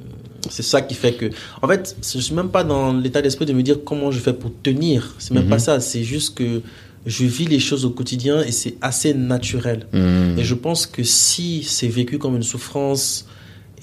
C'est 0.51 0.63
ça 0.63 0.83
qui 0.83 0.95
fait 0.95 1.13
que. 1.15 1.31
En 1.63 1.69
fait, 1.69 1.97
je 2.03 2.19
suis 2.19 2.35
même 2.35 2.49
pas 2.51 2.65
dans 2.65 2.93
l'état 2.93 3.23
d'esprit 3.23 3.47
de 3.47 3.53
me 3.53 3.63
dire 3.63 3.79
comment 3.85 4.11
je 4.11 4.19
fais 4.19 4.33
pour 4.33 4.51
tenir. 4.63 5.15
C'est 5.19 5.33
même 5.35 5.45
Mhm. 5.45 5.51
pas 5.51 5.59
ça. 5.59 5.81
C'est 5.81 6.03
juste 6.05 6.37
que 6.37 6.63
je 7.07 7.25
vis 7.25 7.47
les 7.47 7.61
choses 7.61 7.85
au 7.85 7.91
quotidien 7.91 8.43
et 8.43 8.53
c'est 8.53 8.75
assez 8.81 9.15
naturel. 9.15 9.87
Mhm. 9.93 10.39
Et 10.39 10.45
je 10.45 10.55
pense 10.55 10.87
que 10.87 11.03
si 11.03 11.63
c'est 11.63 11.89
vécu 11.89 12.19
comme 12.19 12.37
une 12.37 12.43
souffrance 12.43 13.27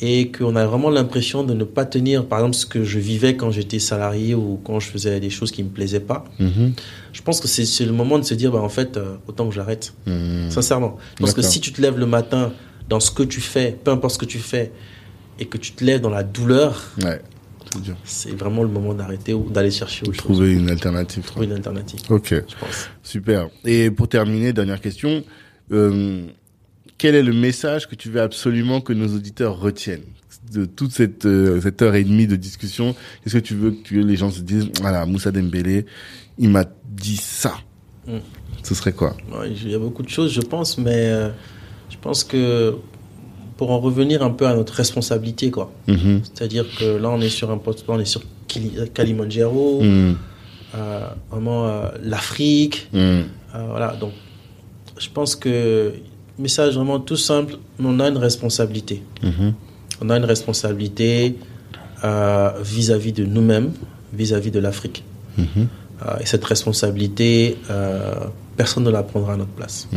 et 0.02 0.32
qu'on 0.32 0.56
a 0.56 0.66
vraiment 0.66 0.90
l'impression 0.90 1.44
de 1.44 1.54
ne 1.54 1.66
pas 1.66 1.84
tenir, 1.86 2.26
par 2.26 2.40
exemple, 2.40 2.56
ce 2.56 2.66
que 2.66 2.86
je 2.86 3.00
vivais 3.00 3.36
quand 3.36 3.52
j'étais 3.52 3.80
salarié 3.80 4.34
ou 4.36 4.58
quand 4.64 4.80
je 4.80 4.88
faisais 4.88 5.20
des 5.20 5.30
choses 5.30 5.52
qui 5.52 5.62
me 5.64 5.68
plaisaient 5.70 6.00
pas, 6.00 6.24
Mhm. 6.40 6.72
je 7.12 7.22
pense 7.22 7.42
que 7.42 7.50
c'est 7.50 7.86
le 7.86 7.92
moment 7.92 8.18
de 8.18 8.24
se 8.24 8.34
dire, 8.34 8.52
bah, 8.52 8.60
en 8.62 8.70
fait, 8.70 8.96
euh, 8.96 9.16
autant 9.28 9.50
que 9.50 9.54
j'arrête. 9.56 9.94
Mhm. 10.08 10.50
Sincèrement. 10.52 10.98
Parce 11.20 11.34
que 11.34 11.42
si 11.42 11.60
tu 11.60 11.74
te 11.74 11.82
lèves 11.82 11.98
le 11.98 12.06
matin 12.06 12.54
dans 12.88 13.02
ce 13.02 13.12
que 13.12 13.24
tu 13.24 13.42
fais, 13.42 13.78
peu 13.84 13.92
importe 13.92 14.14
ce 14.14 14.20
que 14.20 14.26
tu 14.26 14.40
fais, 14.40 14.72
et 15.40 15.46
que 15.46 15.58
tu 15.58 15.72
te 15.72 15.84
lèves 15.84 16.02
dans 16.02 16.10
la 16.10 16.24
douleur, 16.24 16.84
Ouais, 17.04 17.22
c'est 18.04 18.32
vraiment 18.36 18.64
le 18.64 18.70
moment 18.70 18.94
d'arrêter 18.94 19.34
ou 19.34 19.50
d'aller 19.50 19.72
chercher 19.72 20.04
autre 20.04 20.16
chose. 20.16 20.24
Trouver 20.24 20.54
une 20.54 20.70
alternative. 20.70 21.24
Trouver 21.24 21.46
une 21.46 21.52
alternative, 21.54 22.00
Ok, 22.10 22.30
je 22.32 22.56
pense. 22.60 22.90
super. 23.04 23.50
Et 23.66 23.92
pour 23.92 24.08
terminer, 24.08 24.54
dernière 24.54 24.82
question. 24.82 25.24
Euh, 25.72 26.26
quel 26.98 27.16
est 27.16 27.24
le 27.24 27.32
message 27.34 27.88
que 27.88 27.96
tu 27.96 28.10
veux 28.10 28.22
absolument 28.22 28.82
que 28.82 28.92
nos 28.94 29.08
auditeurs 29.16 29.60
retiennent 29.60 30.04
de 30.52 30.66
toute 30.66 30.92
cette, 30.92 31.26
euh, 31.26 31.62
cette 31.62 31.82
heure 31.82 31.94
et 31.96 32.04
demie 32.04 32.26
de 32.28 32.36
discussion? 32.36 32.96
Qu'est-ce 33.24 33.36
que 33.36 33.44
tu 33.44 33.54
veux 33.56 33.72
que 33.72 33.96
les 33.96 34.16
gens 34.16 34.32
se 34.32 34.42
disent 34.42 34.68
Voilà, 34.82 35.06
Moussa 35.06 35.32
Dembélé, 35.32 35.86
il 36.40 36.50
m'a 36.50 36.66
dit 36.90 37.18
ça. 37.18 37.54
Mm. 38.08 38.18
Ce 38.64 38.74
serait 38.76 38.94
quoi? 38.94 39.16
Ouais, 39.32 39.52
Il 39.52 39.70
y 39.70 39.76
a 39.76 39.80
beaucoup 39.80 40.02
de 40.04 40.10
choses, 40.10 40.34
je 40.34 40.42
pense, 40.42 40.78
mais 40.80 40.92
euh, 40.96 41.30
je 41.90 41.98
pense 42.02 42.24
que 42.24 42.76
pour 43.60 43.72
en 43.72 43.80
revenir 43.82 44.24
un 44.24 44.30
peu 44.30 44.48
à 44.48 44.56
notre 44.56 44.72
responsabilité, 44.74 45.52
quoi. 45.52 45.70
Mhm. 45.88 46.22
C'est-à-dire 46.24 46.64
que 46.78 46.86
là, 47.04 47.10
on 47.10 47.20
est 47.20 47.28
sur 47.40 47.52
un 47.52 47.58
poste, 47.58 47.84
on 47.90 48.00
est 48.00 48.06
sur 48.16 48.22
Kili- 48.48 48.90
Kalimandjaro, 48.94 49.82
Mhm. 49.82 50.16
euh, 50.76 51.00
vraiment 51.30 51.68
euh, 51.68 51.90
l'Afrique, 52.12 52.88
Mhm. 52.94 53.26
Euh, 53.56 53.66
voilà, 53.74 53.96
donc 54.00 54.14
je 55.04 55.10
pense 55.10 55.36
que 55.36 55.92
message 56.38 56.76
vraiment 56.76 57.00
tout 57.00 57.18
simple, 57.18 57.56
on 57.84 58.00
a 58.00 58.08
une 58.08 58.18
responsabilité. 58.30 59.02
Mhm. 59.24 59.54
On 60.02 60.10
a 60.12 60.16
une 60.18 60.26
responsabilité 60.36 61.36
euh, 62.06 62.52
vis-à-vis 62.64 63.12
de 63.12 63.26
nous-mêmes, 63.26 63.72
vis-à-vis 64.14 64.52
de 64.52 64.60
l'Afrique. 64.60 65.04
Et 66.22 66.26
cette 66.26 66.46
responsabilité, 66.46 67.58
personne 68.56 68.84
ne 68.86 68.90
la 69.00 69.04
prendra 69.04 69.34
à 69.34 69.38
notre 69.38 69.52
place. 69.60 69.90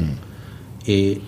Et 0.89 1.21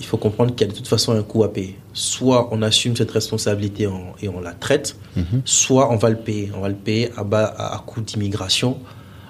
il 0.00 0.06
faut 0.06 0.16
comprendre 0.16 0.54
qu'il 0.54 0.66
y 0.66 0.70
a 0.70 0.72
de 0.72 0.76
toute 0.76 0.88
façon 0.88 1.12
un 1.12 1.22
coût 1.22 1.44
à 1.44 1.52
payer. 1.52 1.76
Soit 1.92 2.48
on 2.52 2.62
assume 2.62 2.96
cette 2.96 3.10
responsabilité 3.12 3.86
en- 3.86 4.14
et 4.22 4.28
on 4.28 4.40
la 4.40 4.52
traite, 4.52 4.96
Mhm. 5.16 5.42
soit 5.44 5.92
on 5.92 5.96
va 5.96 6.10
le 6.10 6.16
payer. 6.16 6.50
On 6.56 6.60
va 6.62 6.68
le 6.70 6.74
payer 6.74 7.10
à, 7.16 7.22
bas, 7.24 7.44
à, 7.44 7.76
à 7.76 7.78
coût 7.78 8.00
d'immigration, 8.00 8.78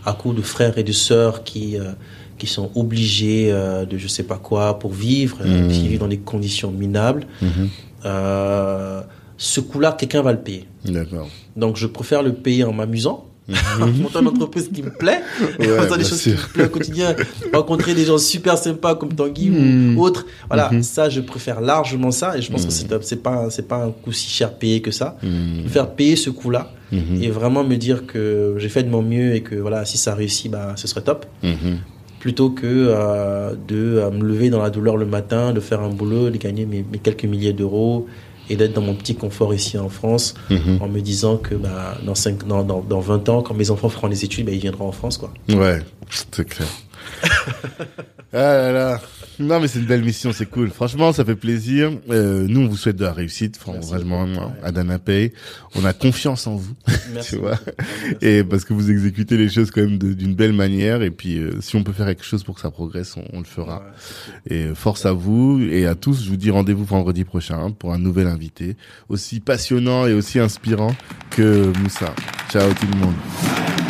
à 0.07 0.13
coût 0.15 0.33
de 0.33 0.43
frères 0.43 0.79
et 0.79 0.85
de 0.85 0.93
sœurs 0.93 1.45
qui, 1.45 1.77
euh, 1.79 1.93
qui 2.39 2.47
sont 2.47 2.71
obligés 2.75 3.51
euh, 3.53 3.85
de 3.85 3.99
je 3.99 4.09
sais 4.09 4.23
pas 4.23 4.37
quoi 4.39 4.79
pour 4.79 4.93
vivre, 4.93 5.39
euh, 5.43 5.65
Mhm. 5.65 5.69
qui 5.73 5.89
vivent 5.89 6.01
dans 6.01 6.09
des 6.09 6.19
conditions 6.19 6.71
minables. 6.71 7.27
Mhm. 7.43 7.69
Euh, 8.07 9.03
ce 9.37 9.61
coût-là, 9.61 9.93
quelqu'un 9.93 10.23
va 10.23 10.33
le 10.33 10.41
payer. 10.41 10.67
D'accord. 10.85 11.29
Donc 11.57 11.77
je 11.77 11.87
préfère 11.87 12.23
le 12.23 12.33
payer 12.33 12.65
en 12.65 12.73
m'amusant, 12.73 13.27
en 13.81 13.87
montant 13.89 14.21
une 14.21 14.29
entreprise 14.29 14.69
qui 14.73 14.83
me 14.83 14.91
plaît. 14.91 15.21
Ouais, 15.59 15.67
faisant 15.67 15.97
des 15.97 16.05
choses 16.05 16.21
sûr. 16.21 16.33
qui 16.37 16.41
me 16.41 16.53
plaisent 16.55 16.67
au 16.67 16.71
quotidien, 16.71 17.17
rencontrer 17.53 17.95
des 17.95 18.05
gens 18.05 18.19
super 18.19 18.57
sympas 18.59 18.95
comme 18.95 19.13
Tanguy 19.15 19.51
ou 19.97 20.03
autres. 20.03 20.27
Voilà, 20.49 20.71
Mhm. 20.73 20.83
ça 20.83 21.09
je 21.09 21.21
préfère 21.21 21.61
largement 21.61 22.11
ça 22.11 22.37
et 22.37 22.43
je 22.43 22.51
pense 22.51 22.65
que 22.67 22.73
c'est 22.73 22.93
un- 22.93 22.99
c'est 23.03 23.23
pas 23.23 23.49
c'est 23.51 23.67
pas 23.69 23.77
un 23.85 23.91
coût 23.91 24.13
si 24.13 24.29
cher 24.31 24.55
payé 24.55 24.81
que 24.83 24.91
ça. 24.91 25.17
Préfère 25.63 25.91
payer 25.91 26.17
ce 26.17 26.31
coût-là 26.31 26.71
et 26.93 27.31
vraiment 27.31 27.63
me 27.65 27.77
dire 27.77 28.05
que 28.07 28.55
j'ai 28.59 28.69
fait 28.69 28.83
de 28.83 28.91
mon 28.91 29.03
mieux 29.03 29.35
et 29.37 29.43
que 29.43 29.55
voilà 29.55 29.85
si 29.85 29.97
ça 29.97 30.15
réussit 30.15 30.51
bah 30.51 30.73
ce 30.77 30.89
serait 30.89 31.03
top 31.03 31.25
plutôt 32.19 32.51
que 32.51 32.67
euh, 32.67 33.55
de 33.67 33.97
euh, 33.99 34.11
me 34.11 34.23
lever 34.25 34.51
dans 34.51 34.61
la 34.61 34.69
douleur 34.69 34.99
le 34.99 35.07
matin, 35.07 35.53
de 35.55 35.61
faire 35.61 35.81
un 35.81 35.89
boulot, 35.89 36.29
de 36.29 36.37
gagner 36.37 36.67
mes, 36.67 36.85
mes 36.93 36.99
quelques 36.99 37.25
milliers 37.25 37.55
d'euros 37.55 38.07
et 38.51 38.57
d'être 38.57 38.75
dans 38.75 38.83
mon 38.83 38.95
petit 38.95 39.15
confort 39.15 39.55
ici 39.55 39.79
en 39.79 39.89
France 39.89 40.35
Mhm. 40.51 40.79
en 40.83 40.89
me 40.89 41.01
disant 41.01 41.37
que 41.39 41.55
bah, 41.55 41.97
dans, 42.05 42.15
5, 42.15 42.47
dans, 42.47 42.63
dans, 42.65 42.81
dans 42.83 43.01
20 43.01 43.29
ans, 43.31 43.43
quand 43.43 43.55
mes 43.55 43.71
enfants 43.71 43.89
feront 43.89 44.09
les 44.09 44.25
études, 44.25 44.45
bah, 44.47 44.53
ils 44.53 44.61
viendront 44.61 44.89
en 44.89 44.93
France. 44.93 45.17
Quoi. 45.17 45.33
Ouais, 45.49 45.79
c'est 46.11 46.45
clair. 46.47 46.69
ah 48.33 48.37
là 48.39 48.73
là. 48.73 49.01
Non, 49.41 49.59
mais 49.59 49.69
c'est 49.69 49.79
une 49.79 49.87
belle 49.87 50.05
mission, 50.05 50.33
c'est 50.33 50.45
cool. 50.45 50.69
Franchement, 50.69 51.15
ça 51.15 51.25
fait 51.25 51.35
plaisir. 51.35 51.91
Euh, 52.11 52.45
nous, 52.47 52.61
on 52.61 52.69
vous 52.69 52.77
souhaite 52.77 52.97
de 52.97 53.05
la 53.05 53.13
réussite, 53.13 53.57
franchement, 53.57 54.27
à 54.63 54.71
Dana 54.71 54.99
Pay. 54.99 55.33
On 55.75 55.85
a 55.87 55.95
confiance 55.95 56.47
en 56.47 56.57
vous, 56.57 56.75
Merci 57.15 57.31
tu 57.31 57.37
vois. 57.37 57.59
Merci 58.05 58.17
Et 58.21 58.45
parce 58.45 58.67
que 58.67 58.75
vous 58.75 58.91
exécutez 58.91 59.39
les 59.39 59.49
choses 59.49 59.71
quand 59.71 59.81
même 59.81 59.97
d'une 59.97 60.35
belle 60.35 60.53
manière. 60.53 61.01
Et 61.01 61.11
puis, 61.11 61.39
euh, 61.39 61.59
si 61.63 61.77
on 61.77 61.83
peut 61.83 61.93
faire 61.93 62.07
quelque 62.07 62.25
chose 62.25 62.45
pour 62.45 62.57
que 62.57 62.61
ça 62.61 62.71
progresse, 62.71 63.17
on, 63.17 63.25
on 63.33 63.39
le 63.39 63.47
fera. 63.47 63.79
Ouais. 63.79 64.57
Et 64.57 64.65
euh, 64.67 64.75
force 64.75 65.07
à 65.07 65.13
vous 65.13 65.63
et 65.63 65.87
à 65.87 65.95
tous. 65.95 66.23
Je 66.23 66.29
vous 66.29 66.37
dis 66.37 66.51
rendez-vous 66.51 66.85
vendredi 66.85 67.25
prochain 67.25 67.59
hein, 67.59 67.71
pour 67.71 67.95
un 67.95 67.99
nouvel 67.99 68.27
invité 68.27 68.77
aussi 69.09 69.41
passionnant 69.41 70.07
et 70.07 70.13
aussi 70.13 70.39
inspirant 70.39 70.95
que 71.31 71.73
Moussa. 71.79 72.15
Ciao 72.51 72.71
tout 72.75 72.87
le 72.93 72.99
monde. 72.99 73.90